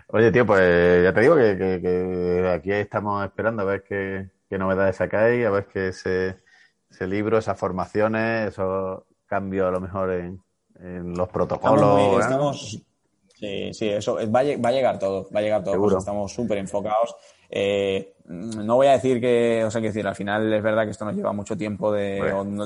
Oye, 0.08 0.32
tío, 0.32 0.46
pues 0.46 1.04
ya 1.04 1.14
te 1.14 1.22
digo 1.22 1.36
que, 1.36 1.58
que, 1.58 2.52
aquí 2.54 2.72
estamos 2.72 3.24
esperando 3.24 3.62
a 3.62 3.66
ver 3.66 3.84
qué, 3.84 4.30
qué 4.50 4.58
novedades 4.58 4.98
sacáis, 4.98 5.46
a 5.46 5.50
ver 5.50 5.68
que 5.68 5.90
ese, 5.90 6.38
ese 6.90 7.08
libro, 7.08 7.38
esas 7.38 7.58
formaciones, 7.58 8.50
esos 8.50 9.04
cambios 9.26 9.68
a 9.68 9.72
lo 9.72 9.80
mejor 9.80 10.12
en, 10.12 10.42
en 10.82 11.14
los 11.14 11.30
protocolos. 11.30 12.20
Estamos, 12.20 12.82
sí, 13.36 13.74
sí, 13.74 13.90
eso 13.90 14.16
va, 14.16 14.44
va 14.44 14.70
a 14.70 14.72
llegar 14.72 15.00
todo, 15.00 15.30
va 15.34 15.40
a 15.40 15.44
llegar 15.44 15.64
todo. 15.64 15.98
estamos 15.98 16.34
súper 16.34 16.58
enfocados. 16.58 17.16
Eh, 17.50 18.14
no 18.28 18.76
voy 18.76 18.88
a 18.88 18.92
decir 18.92 19.20
que, 19.20 19.64
o 19.66 19.72
sea, 19.72 19.82
que 19.82 19.88
decir, 19.88 20.06
al 20.08 20.16
final 20.16 20.54
es 20.54 20.62
verdad 20.62 20.84
que 20.84 20.92
esto 20.92 21.06
nos 21.06 21.16
lleva 21.16 21.34
mucho 21.34 21.58
tiempo 21.58 21.92
de, 21.92 22.22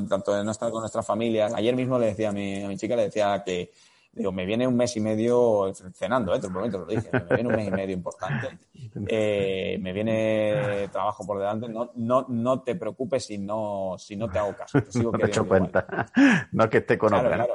tanto 0.10 0.34
de 0.34 0.44
no 0.44 0.52
estar 0.52 0.70
con 0.72 0.82
nuestras 0.82 1.06
familias. 1.06 1.54
Ayer 1.54 1.76
mismo 1.76 1.98
le 1.98 2.08
decía 2.08 2.30
a 2.30 2.32
mi, 2.34 2.64
a 2.64 2.68
mi 2.68 2.78
chica, 2.78 2.96
le 2.96 3.04
decía 3.04 3.42
que, 3.46 3.72
Digo, 4.16 4.32
me 4.32 4.46
viene 4.46 4.68
un 4.68 4.78
mes 4.78 4.96
y 4.96 5.00
medio 5.00 5.74
cenando, 5.94 6.36
¿eh? 6.36 6.40
te 6.40 6.48
lo 6.48 6.68
lo 6.68 6.86
dije, 6.86 7.10
me 7.12 7.36
viene 7.36 7.50
un 7.50 7.56
mes 7.56 7.68
y 7.68 7.72
medio 7.72 7.96
importante. 7.96 8.60
Eh, 9.08 9.80
me 9.82 9.92
viene 9.92 10.88
trabajo 10.92 11.26
por 11.26 11.40
delante. 11.40 11.68
No, 11.68 11.92
no, 11.96 12.26
no 12.30 12.62
te 12.62 12.76
preocupes 12.76 13.26
si 13.26 13.40
no, 13.40 13.96
si 13.98 14.16
no 14.16 14.30
te 14.30 14.38
hago 14.38 14.56
caso. 14.56 14.80
Te 14.82 14.92
sigo 14.92 15.12
no 15.18 15.18
he 15.18 15.28
hecho 15.28 15.48
cuenta. 15.48 16.08
No 16.52 16.70
que 16.70 16.78
esté 16.78 16.96
con 16.98 17.10
claro, 17.10 17.30
Claro. 17.30 17.54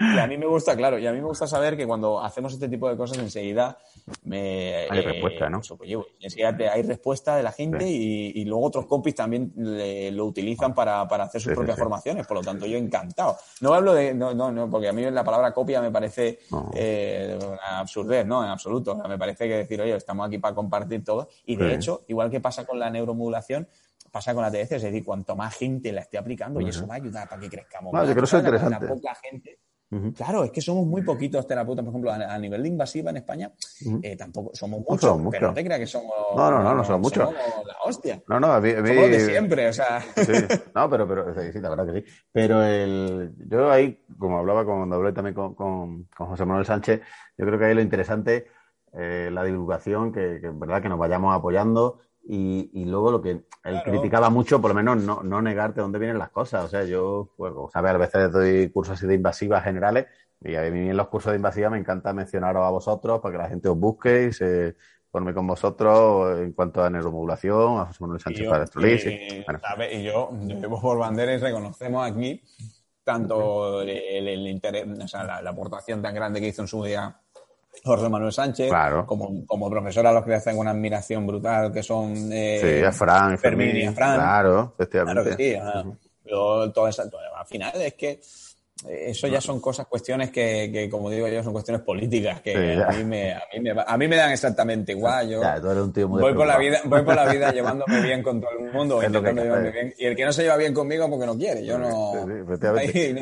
Y 0.00 0.18
a 0.18 0.26
mí 0.26 0.36
me 0.36 0.46
gusta, 0.46 0.76
claro, 0.76 0.98
y 0.98 1.06
a 1.06 1.12
mí 1.12 1.20
me 1.20 1.26
gusta 1.26 1.46
saber 1.46 1.76
que 1.76 1.86
cuando 1.86 2.20
hacemos 2.20 2.52
este 2.52 2.68
tipo 2.68 2.88
de 2.88 2.96
cosas 2.96 3.18
enseguida 3.18 3.78
me, 4.24 4.88
hay 4.90 5.00
respuesta, 5.02 5.48
¿no? 5.48 5.60
Pues, 5.78 5.90
enseguida 6.20 6.72
hay 6.72 6.82
respuesta 6.82 7.36
de 7.36 7.42
la 7.44 7.52
gente 7.52 7.88
y, 7.88 8.32
y, 8.34 8.44
luego 8.44 8.66
otros 8.66 8.86
compis 8.86 9.14
también 9.14 9.52
lo 9.54 10.24
utilizan 10.26 10.74
para, 10.74 11.06
para 11.06 11.24
hacer 11.24 11.40
sus 11.40 11.54
propias 11.54 11.78
formaciones. 11.78 12.26
Por 12.26 12.38
lo 12.38 12.42
tanto, 12.42 12.66
yo 12.66 12.76
encantado. 12.76 13.36
No 13.60 13.72
hablo 13.72 13.94
de, 13.94 14.14
no, 14.14 14.34
no, 14.34 14.50
no, 14.50 14.68
porque 14.68 14.88
a 14.88 14.92
mí 14.92 15.02
la 15.10 15.24
palabra 15.24 15.43
copia 15.52 15.80
me 15.80 15.90
parece 15.90 16.40
eh, 16.74 17.38
una 17.40 17.80
absurdez, 17.80 18.26
¿no? 18.26 18.44
En 18.44 18.50
absoluto. 18.50 18.96
me 19.08 19.18
parece 19.18 19.46
que 19.48 19.56
decir, 19.58 19.80
oye, 19.80 19.94
estamos 19.96 20.26
aquí 20.26 20.38
para 20.38 20.54
compartir 20.54 21.04
todo. 21.04 21.28
Y 21.46 21.56
de 21.56 21.74
hecho, 21.74 22.04
igual 22.08 22.30
que 22.30 22.40
pasa 22.40 22.64
con 22.64 22.78
la 22.78 22.90
neuromodulación, 22.90 23.68
pasa 24.10 24.32
con 24.32 24.42
la 24.42 24.50
TDC, 24.50 24.72
es 24.72 24.82
decir, 24.82 25.04
cuanto 25.04 25.34
más 25.34 25.54
gente 25.56 25.90
la 25.90 26.02
esté 26.02 26.18
aplicando, 26.18 26.60
y 26.60 26.68
eso 26.68 26.86
va 26.86 26.94
a 26.94 26.96
ayudar 26.98 27.28
para 27.28 27.40
que 27.40 27.50
crezcamos. 27.50 27.92
yo 27.92 28.00
creo 28.00 28.14
que 28.14 28.24
es 28.24 28.32
interesante. 28.34 28.86
poca 28.86 29.14
gente 29.16 29.58
Claro, 30.16 30.44
es 30.44 30.50
que 30.50 30.60
somos 30.60 30.86
muy 30.86 31.02
poquitos 31.02 31.46
terapeutas, 31.46 31.84
por 31.84 31.92
ejemplo, 31.92 32.12
a, 32.12 32.38
nivel 32.38 32.62
de 32.62 32.68
invasiva 32.68 33.10
en 33.10 33.18
España, 33.18 33.52
eh, 34.02 34.16
tampoco 34.16 34.50
somos 34.54 34.80
muchos, 34.80 35.18
pero 35.30 35.48
no 35.48 35.54
te 35.54 35.64
creas 35.64 35.80
que 35.80 35.86
somos. 35.86 36.12
No, 36.36 36.50
no, 36.50 36.62
no, 36.62 36.74
no, 36.74 36.84
somos 36.84 37.00
muchos. 37.00 37.32
la 37.32 37.76
hostia. 37.84 38.22
No, 38.28 38.40
no, 38.40 38.52
a 38.52 38.60
mí. 38.60 38.72
Somos 38.72 38.86
de 38.86 39.20
siempre, 39.20 39.68
o 39.68 39.72
sea. 39.72 40.00
Sí, 40.00 40.32
no, 40.74 40.90
pero, 40.90 41.06
pero 41.06 41.52
sí, 41.52 41.60
la 41.60 41.70
verdad 41.70 41.86
que 41.86 42.00
sí. 42.00 42.06
Pero 42.32 42.62
el, 42.64 43.34
yo 43.48 43.70
ahí, 43.70 44.04
como 44.18 44.38
hablaba 44.38 44.64
cuando 44.64 44.96
hablé 44.96 45.12
también 45.12 45.34
con, 45.34 45.54
con, 45.54 46.08
José 46.16 46.44
Manuel 46.44 46.66
Sánchez, 46.66 47.00
yo 47.36 47.46
creo 47.46 47.58
que 47.58 47.66
ahí 47.66 47.74
lo 47.74 47.82
interesante, 47.82 48.46
eh, 48.92 49.30
la 49.32 49.44
divulgación, 49.44 50.12
que, 50.12 50.40
que 50.40 50.50
verdad 50.50 50.82
que 50.82 50.88
nos 50.88 50.98
vayamos 50.98 51.34
apoyando 51.34 52.00
y, 52.26 52.70
y, 52.72 52.84
luego 52.86 53.10
lo 53.10 53.20
que 53.20 53.30
él 53.30 53.82
criticaba 53.84 54.30
mucho, 54.30 54.60
por 54.60 54.70
lo 54.70 54.74
menos 54.74 54.96
no, 54.96 55.22
no 55.22 55.42
negarte 55.42 55.80
dónde 55.80 55.98
vienen 55.98 56.18
las 56.18 56.30
cosas. 56.30 56.64
O 56.64 56.68
sea, 56.68 56.84
yo, 56.84 57.30
pues, 57.36 57.52
¿sabes? 57.72 57.92
A 57.92 57.98
veces 57.98 58.32
doy 58.32 58.70
cursos 58.70 58.96
así 58.96 59.06
de 59.06 59.14
invasivas 59.14 59.62
generales 59.64 60.06
y 60.40 60.56
a 60.56 60.62
mí 60.62 60.88
en 60.90 60.96
los 60.96 61.08
cursos 61.08 61.32
de 61.32 61.36
invasiva 61.36 61.70
me 61.70 61.78
encanta 61.78 62.12
mencionaros 62.12 62.64
a 62.64 62.70
vosotros 62.70 63.20
para 63.20 63.32
que 63.32 63.42
la 63.42 63.48
gente 63.48 63.68
os 63.68 63.78
busque 63.78 64.28
y 64.28 64.32
se 64.32 64.76
forme 65.10 65.32
con 65.32 65.46
vosotros 65.46 66.38
en 66.40 66.52
cuanto 66.52 66.82
a 66.82 66.90
neuromodulación, 66.90 67.78
a 67.78 67.86
José 67.86 67.98
Manuel 68.00 68.20
Sánchez 68.20 68.48
para. 68.48 68.64
Y, 68.64 69.44
bueno. 69.44 69.60
y 69.92 70.02
yo, 70.02 70.30
yo 70.60 70.80
por 70.80 70.98
bandera 70.98 71.34
y 71.34 71.38
reconocemos 71.38 72.10
aquí 72.10 72.42
tanto 73.04 73.82
el, 73.82 73.90
el, 73.90 74.48
interés, 74.48 74.86
o 74.86 75.08
sea, 75.08 75.24
la, 75.24 75.42
la 75.42 75.50
aportación 75.50 76.00
tan 76.02 76.14
grande 76.14 76.40
que 76.40 76.48
hizo 76.48 76.62
en 76.62 76.68
su 76.68 76.82
día 76.82 77.20
José 77.82 78.08
Manuel 78.08 78.32
Sánchez, 78.32 78.70
como, 79.06 79.44
como 79.46 79.70
profesor 79.70 80.06
a 80.06 80.12
los 80.12 80.24
que 80.24 80.34
hacen 80.34 80.58
una 80.58 80.70
admiración 80.70 81.26
brutal, 81.26 81.72
que 81.72 81.82
son 81.82 82.32
eh, 82.32 82.78
sí, 82.80 82.84
a 82.84 82.92
Fran, 82.92 83.38
Fermín, 83.38 83.76
y 83.76 83.84
a 83.84 83.92
Fran. 83.92 84.16
Claro, 84.16 84.72
efectivamente. 84.74 85.22
Claro 85.22 85.36
que 85.36 85.44
sí. 85.44 86.00
Yo, 86.26 86.72
todo 86.72 86.88
eso, 86.88 87.02
al 87.02 87.46
final 87.46 87.72
es 87.82 87.94
que 87.94 88.20
eso 88.88 89.28
ya 89.28 89.40
son 89.40 89.60
cosas, 89.60 89.86
cuestiones 89.86 90.30
que, 90.30 90.68
que, 90.72 90.90
como 90.90 91.08
digo 91.08 91.28
yo, 91.28 91.42
son 91.42 91.52
cuestiones 91.52 91.82
políticas 91.82 92.40
que 92.40 92.74
a, 92.82 92.90
mí 92.90 93.04
me, 93.04 93.32
a, 93.32 93.42
mí 93.52 93.60
me, 93.60 93.70
a 93.86 93.96
mí 93.96 94.08
me 94.08 94.16
dan 94.16 94.32
exactamente 94.32 94.92
igual. 94.92 95.28
Yo 95.28 95.40
voy, 96.08 96.34
por 96.34 96.46
la 96.46 96.58
vida, 96.58 96.80
voy 96.84 97.02
por 97.02 97.14
la 97.14 97.32
vida 97.32 97.52
llevándome 97.52 98.02
bien 98.02 98.22
con 98.22 98.40
todo 98.40 98.50
el 98.50 98.72
mundo, 98.72 98.96
intentando 99.02 99.42
llevarme 99.42 99.70
bien. 99.70 99.94
Y 99.96 100.06
el 100.06 100.16
que 100.16 100.24
no 100.24 100.32
se 100.32 100.42
lleva 100.42 100.56
bien 100.56 100.74
conmigo 100.74 101.08
porque 101.08 101.24
no 101.24 101.38
quiere, 101.38 101.64
yo 101.64 101.78
no... 101.78 102.26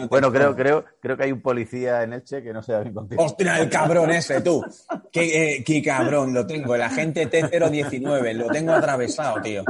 bueno, 0.08 0.32
creo, 0.32 0.56
creo, 0.56 0.84
creo 1.00 1.16
que 1.16 1.24
hay 1.24 1.32
un 1.32 1.42
policía 1.42 2.02
en 2.02 2.14
Elche 2.14 2.42
que 2.42 2.52
no 2.52 2.62
se 2.62 2.72
lleva 2.72 2.82
bien 2.82 2.94
contigo. 2.94 3.22
¡Ostras, 3.22 3.60
el 3.60 3.68
cabrón 3.68 4.10
ese, 4.10 4.40
tú! 4.40 4.64
¿Qué, 5.12 5.56
eh, 5.56 5.64
qué 5.64 5.82
cabrón, 5.82 6.32
lo 6.32 6.46
tengo, 6.46 6.74
el 6.74 6.82
agente 6.82 7.30
T019, 7.30 8.32
lo 8.32 8.48
tengo 8.48 8.72
atravesado, 8.72 9.40
tío. 9.42 9.64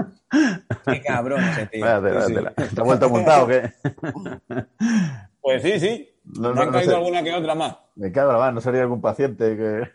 ¡Qué 0.86 1.02
cabrón 1.02 1.42
ese 1.42 1.66
tío! 1.66 1.84
¿Te 1.84 2.80
ha 2.80 2.84
vuelto 2.84 3.10
montado 3.10 3.44
o 3.44 3.48
qué? 3.48 3.72
Pues 5.42 5.62
sí, 5.62 5.80
sí. 5.80 6.08
No, 6.24 6.54
me 6.54 6.62
han 6.62 6.70
caído 6.70 6.96
alguna 6.96 7.22
que 7.22 7.34
otra 7.34 7.54
más. 7.54 7.76
Me 7.96 8.12
cago 8.12 8.32
la 8.32 8.38
más, 8.38 8.54
no 8.54 8.60
sería 8.60 8.82
algún 8.82 9.00
paciente 9.00 9.56
que. 9.56 9.90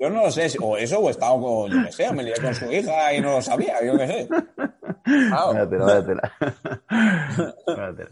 Yo 0.00 0.10
no 0.10 0.24
lo 0.24 0.30
sé, 0.32 0.48
o 0.60 0.76
eso, 0.76 0.98
o 0.98 1.08
he 1.08 1.12
estado 1.12 1.40
con, 1.40 1.70
yo 1.70 1.84
qué 1.84 1.92
sé, 1.92 2.12
me 2.12 2.24
lié 2.24 2.34
con 2.42 2.52
su 2.54 2.64
hija 2.72 3.14
y 3.14 3.20
no 3.20 3.32
lo 3.32 3.42
sabía, 3.42 3.84
yo 3.84 3.96
qué 3.96 4.06
sé. 4.06 4.28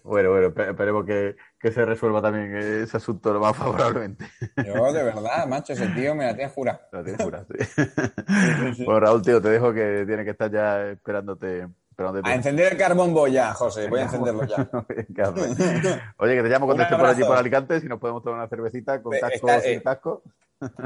Bueno, 0.04 0.30
bueno, 0.30 0.46
esperemos 0.46 1.04
que, 1.04 1.36
que, 1.58 1.72
se 1.72 1.84
resuelva 1.84 2.22
también 2.22 2.56
ese 2.56 2.96
asunto 2.96 3.32
lo 3.32 3.40
más 3.40 3.56
favorablemente. 3.56 4.26
Yo, 4.64 4.92
de 4.92 5.02
verdad, 5.02 5.46
macho, 5.46 5.72
ese 5.72 5.88
tío 5.88 6.14
me 6.14 6.26
la 6.26 6.34
tiene 6.34 6.50
jura. 6.50 6.88
La 6.92 7.02
tiene 7.02 7.22
jura, 7.22 7.44
sí. 7.44 8.84
Bueno, 8.84 9.00
Raúl, 9.00 9.22
tío, 9.22 9.42
te 9.42 9.50
dejo 9.50 9.72
que 9.72 10.04
tiene 10.06 10.24
que 10.24 10.30
estar 10.30 10.50
ya 10.50 10.90
esperándote 10.90 11.66
a 11.98 12.34
encender 12.34 12.72
el 12.72 12.78
carbón 12.78 13.14
voy 13.14 13.32
ya, 13.32 13.54
José, 13.54 13.88
voy 13.88 14.00
a 14.00 14.02
encenderlo 14.02 14.44
ya. 14.44 14.56
Oye, 16.18 16.36
que 16.36 16.42
te 16.42 16.48
llamo 16.48 16.66
cuando 16.66 16.82
esté 16.82 16.96
por 16.96 17.06
allí 17.06 17.24
por 17.24 17.36
Alicante, 17.36 17.80
si 17.80 17.88
nos 17.88 17.98
podemos 17.98 18.22
tomar 18.22 18.40
una 18.40 18.48
cervecita 18.48 19.02
con 19.02 19.18
casco 19.18 19.46
o 19.46 19.60
sin 19.60 19.72
eh, 19.72 19.82
casco. 19.82 20.22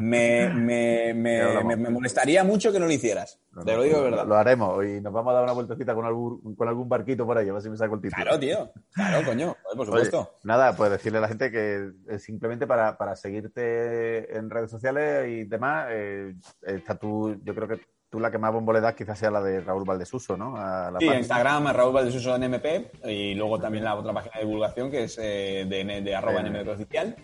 Me, 0.00 0.48
me, 0.48 1.14
me, 1.14 1.76
me, 1.76 1.90
molestaría 1.90 2.42
mucho 2.42 2.72
que 2.72 2.80
no 2.80 2.86
lo 2.86 2.92
hicieras. 2.92 3.40
te 3.64 3.76
lo 3.76 3.82
digo 3.82 3.98
de 3.98 4.10
verdad. 4.10 4.26
Lo 4.26 4.36
haremos 4.36 4.84
y 4.84 5.00
nos 5.00 5.12
vamos 5.12 5.30
a 5.30 5.34
dar 5.34 5.44
una 5.44 5.52
vueltecita 5.52 5.94
con 5.94 6.04
algún, 6.04 6.54
con 6.56 6.68
algún 6.68 6.88
barquito 6.88 7.24
por 7.24 7.38
ahí, 7.38 7.48
a 7.48 7.52
ver 7.52 7.62
si 7.62 7.70
me 7.70 7.76
saco 7.76 7.94
el 7.94 8.00
título. 8.00 8.22
Claro, 8.22 8.38
tío. 8.38 8.72
Claro, 8.92 9.24
coño. 9.24 9.56
Por 9.76 9.86
supuesto. 9.86 10.38
nada, 10.44 10.76
pues 10.76 10.90
decirle 10.90 11.18
a 11.18 11.22
la 11.22 11.28
gente 11.28 11.50
que 11.50 11.92
simplemente 12.18 12.66
para, 12.66 12.96
para 12.96 13.14
seguirte 13.16 14.36
en 14.36 14.50
redes 14.50 14.70
sociales 14.70 15.28
y 15.28 15.44
demás, 15.44 15.86
eh, 15.90 16.34
está 16.62 16.96
tú, 16.96 17.36
yo 17.44 17.54
creo 17.54 17.68
que 17.68 17.80
tú 18.10 18.18
la 18.18 18.30
que 18.30 18.38
más 18.38 18.52
bombo 18.52 18.72
le 18.72 18.80
das 18.80 18.94
quizás 18.94 19.18
sea 19.18 19.30
la 19.30 19.40
de 19.40 19.60
Raúl 19.60 19.84
Valdesuso, 19.84 20.36
¿no? 20.36 20.56
A 20.56 20.92
sí, 20.98 21.06
Instagram, 21.06 21.68
a 21.68 21.72
Raúl 21.72 21.94
Valdesuso 21.94 22.34
en 22.34 22.42
MP 22.42 22.90
y 23.04 23.34
luego 23.34 23.58
también 23.58 23.84
la 23.84 23.94
otra 23.94 24.12
página 24.12 24.34
de 24.34 24.44
divulgación 24.44 24.90
que 24.90 25.04
es 25.04 25.16
eh, 25.18 25.64
de, 25.68 26.02
de, 26.02 26.14
arroba 26.14 26.42
NMP 26.42 26.68
oficial. 26.68 27.16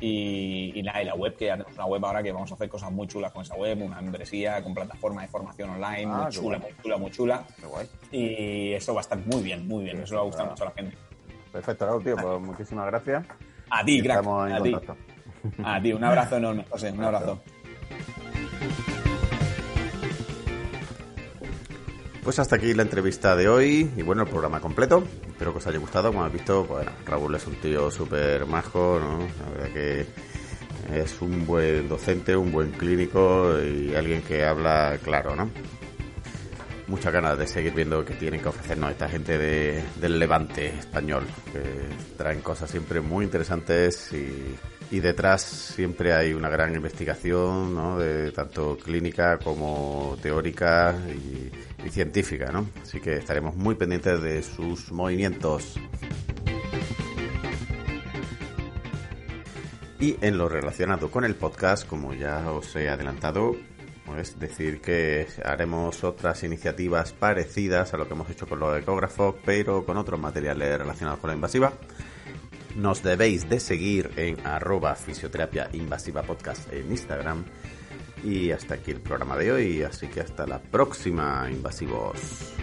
Y, 0.00 0.82
nada, 0.84 1.00
y 1.00 1.06
la 1.06 1.14
web, 1.14 1.34
que 1.34 1.46
ya 1.46 1.52
tenemos 1.52 1.72
una 1.74 1.86
web 1.86 2.04
ahora 2.04 2.22
que 2.22 2.30
vamos 2.30 2.50
a 2.50 2.54
hacer 2.56 2.68
cosas 2.68 2.92
muy 2.92 3.06
chulas 3.06 3.32
con 3.32 3.40
esa 3.40 3.54
web, 3.54 3.80
una 3.80 4.02
membresía 4.02 4.62
con 4.62 4.74
plataforma 4.74 5.22
de 5.22 5.28
formación 5.28 5.70
online, 5.70 6.06
ah, 6.12 6.24
muy 6.24 6.32
chula, 6.32 6.58
muy 6.58 6.74
chula, 6.82 6.96
muy 6.98 7.10
chula. 7.10 7.44
Qué 7.58 7.66
guay. 7.66 7.88
Y 8.12 8.72
eso 8.74 8.92
va 8.92 9.00
a 9.00 9.02
estar 9.02 9.18
muy 9.18 9.42
bien, 9.42 9.66
muy 9.66 9.84
bien, 9.84 10.02
eso 10.02 10.12
le 10.12 10.16
va 10.16 10.22
a 10.22 10.26
gustar 10.26 10.50
mucho 10.50 10.64
a 10.64 10.66
la 10.66 10.72
gente. 10.72 10.98
Perfecto, 11.50 11.86
Raúl, 11.86 12.04
tío, 12.04 12.16
pues 12.16 12.40
muchísimas 12.40 12.86
gracias. 12.86 13.26
A 13.70 13.82
ti, 13.82 14.02
crack. 14.02 14.26
a 14.26 14.62
ti. 14.62 14.76
A 15.64 15.80
ti, 15.80 15.92
un 15.94 16.04
abrazo 16.04 16.36
enorme, 16.36 16.66
José, 16.68 16.92
un 16.92 17.04
abrazo. 17.04 17.40
Pues 22.24 22.38
hasta 22.38 22.56
aquí 22.56 22.72
la 22.72 22.82
entrevista 22.82 23.36
de 23.36 23.48
hoy 23.50 23.90
y 23.94 24.02
bueno, 24.02 24.22
el 24.22 24.28
programa 24.28 24.58
completo. 24.58 25.04
Espero 25.28 25.52
que 25.52 25.58
os 25.58 25.66
haya 25.66 25.78
gustado. 25.78 26.08
Como 26.08 26.24
habéis 26.24 26.40
visto, 26.40 26.64
bueno, 26.64 26.90
Raúl 27.04 27.34
es 27.34 27.46
un 27.46 27.56
tío 27.56 27.90
súper 27.90 28.46
majo, 28.46 28.98
¿no? 28.98 29.18
La 29.18 29.50
verdad 29.50 29.74
que 29.74 30.06
es 30.94 31.20
un 31.20 31.44
buen 31.44 31.86
docente, 31.86 32.34
un 32.34 32.50
buen 32.50 32.70
clínico 32.72 33.58
y 33.62 33.94
alguien 33.94 34.22
que 34.22 34.42
habla 34.42 34.98
claro, 35.04 35.36
¿no? 35.36 35.50
Muchas 36.86 37.12
ganas 37.12 37.36
de 37.36 37.46
seguir 37.46 37.74
viendo 37.74 38.02
qué 38.06 38.14
tienen 38.14 38.40
que 38.40 38.48
ofrecernos 38.48 38.90
esta 38.90 39.06
gente 39.06 39.36
de, 39.36 39.84
del 40.00 40.18
levante 40.18 40.68
español, 40.78 41.24
que 41.52 41.60
traen 42.16 42.40
cosas 42.40 42.70
siempre 42.70 43.02
muy 43.02 43.26
interesantes 43.26 44.10
y, 44.14 44.56
y 44.90 45.00
detrás 45.00 45.42
siempre 45.42 46.12
hay 46.12 46.32
una 46.32 46.48
gran 46.48 46.74
investigación, 46.74 47.74
¿no? 47.74 47.98
De 47.98 48.32
tanto 48.32 48.76
clínica 48.76 49.38
como 49.38 50.16
teórica 50.22 50.96
y 51.08 51.50
y 51.84 51.90
científica, 51.90 52.50
¿no? 52.50 52.66
Así 52.82 53.00
que 53.00 53.16
estaremos 53.16 53.54
muy 53.54 53.74
pendientes 53.74 54.20
de 54.22 54.42
sus 54.42 54.90
movimientos. 54.90 55.78
Y 60.00 60.16
en 60.20 60.38
lo 60.38 60.48
relacionado 60.48 61.10
con 61.10 61.24
el 61.24 61.34
podcast, 61.34 61.86
como 61.86 62.14
ya 62.14 62.50
os 62.50 62.74
he 62.76 62.88
adelantado, 62.88 63.56
es 64.18 64.38
decir 64.38 64.80
que 64.80 65.26
haremos 65.44 66.04
otras 66.04 66.42
iniciativas 66.44 67.12
parecidas 67.12 67.94
a 67.94 67.96
lo 67.96 68.06
que 68.06 68.14
hemos 68.14 68.30
hecho 68.30 68.46
con 68.46 68.60
los 68.60 68.78
ecógrafos, 68.78 69.36
pero 69.44 69.84
con 69.84 69.96
otros 69.96 70.20
materiales 70.20 70.78
relacionados 70.78 71.20
con 71.20 71.28
la 71.28 71.34
invasiva. 71.34 71.72
Nos 72.76 73.02
debéis 73.04 73.48
de 73.48 73.60
seguir 73.60 74.10
en 74.16 74.44
arroba 74.44 74.96
fisioterapia 74.96 75.68
invasiva 75.72 76.22
podcast 76.22 76.72
en 76.72 76.90
Instagram 76.90 77.44
y 78.24 78.50
hasta 78.50 78.74
aquí 78.74 78.90
el 78.90 79.00
programa 79.00 79.36
de 79.36 79.52
hoy, 79.52 79.82
así 79.82 80.08
que 80.08 80.20
hasta 80.20 80.44
la 80.46 80.60
próxima, 80.60 81.48
invasivos. 81.52 82.54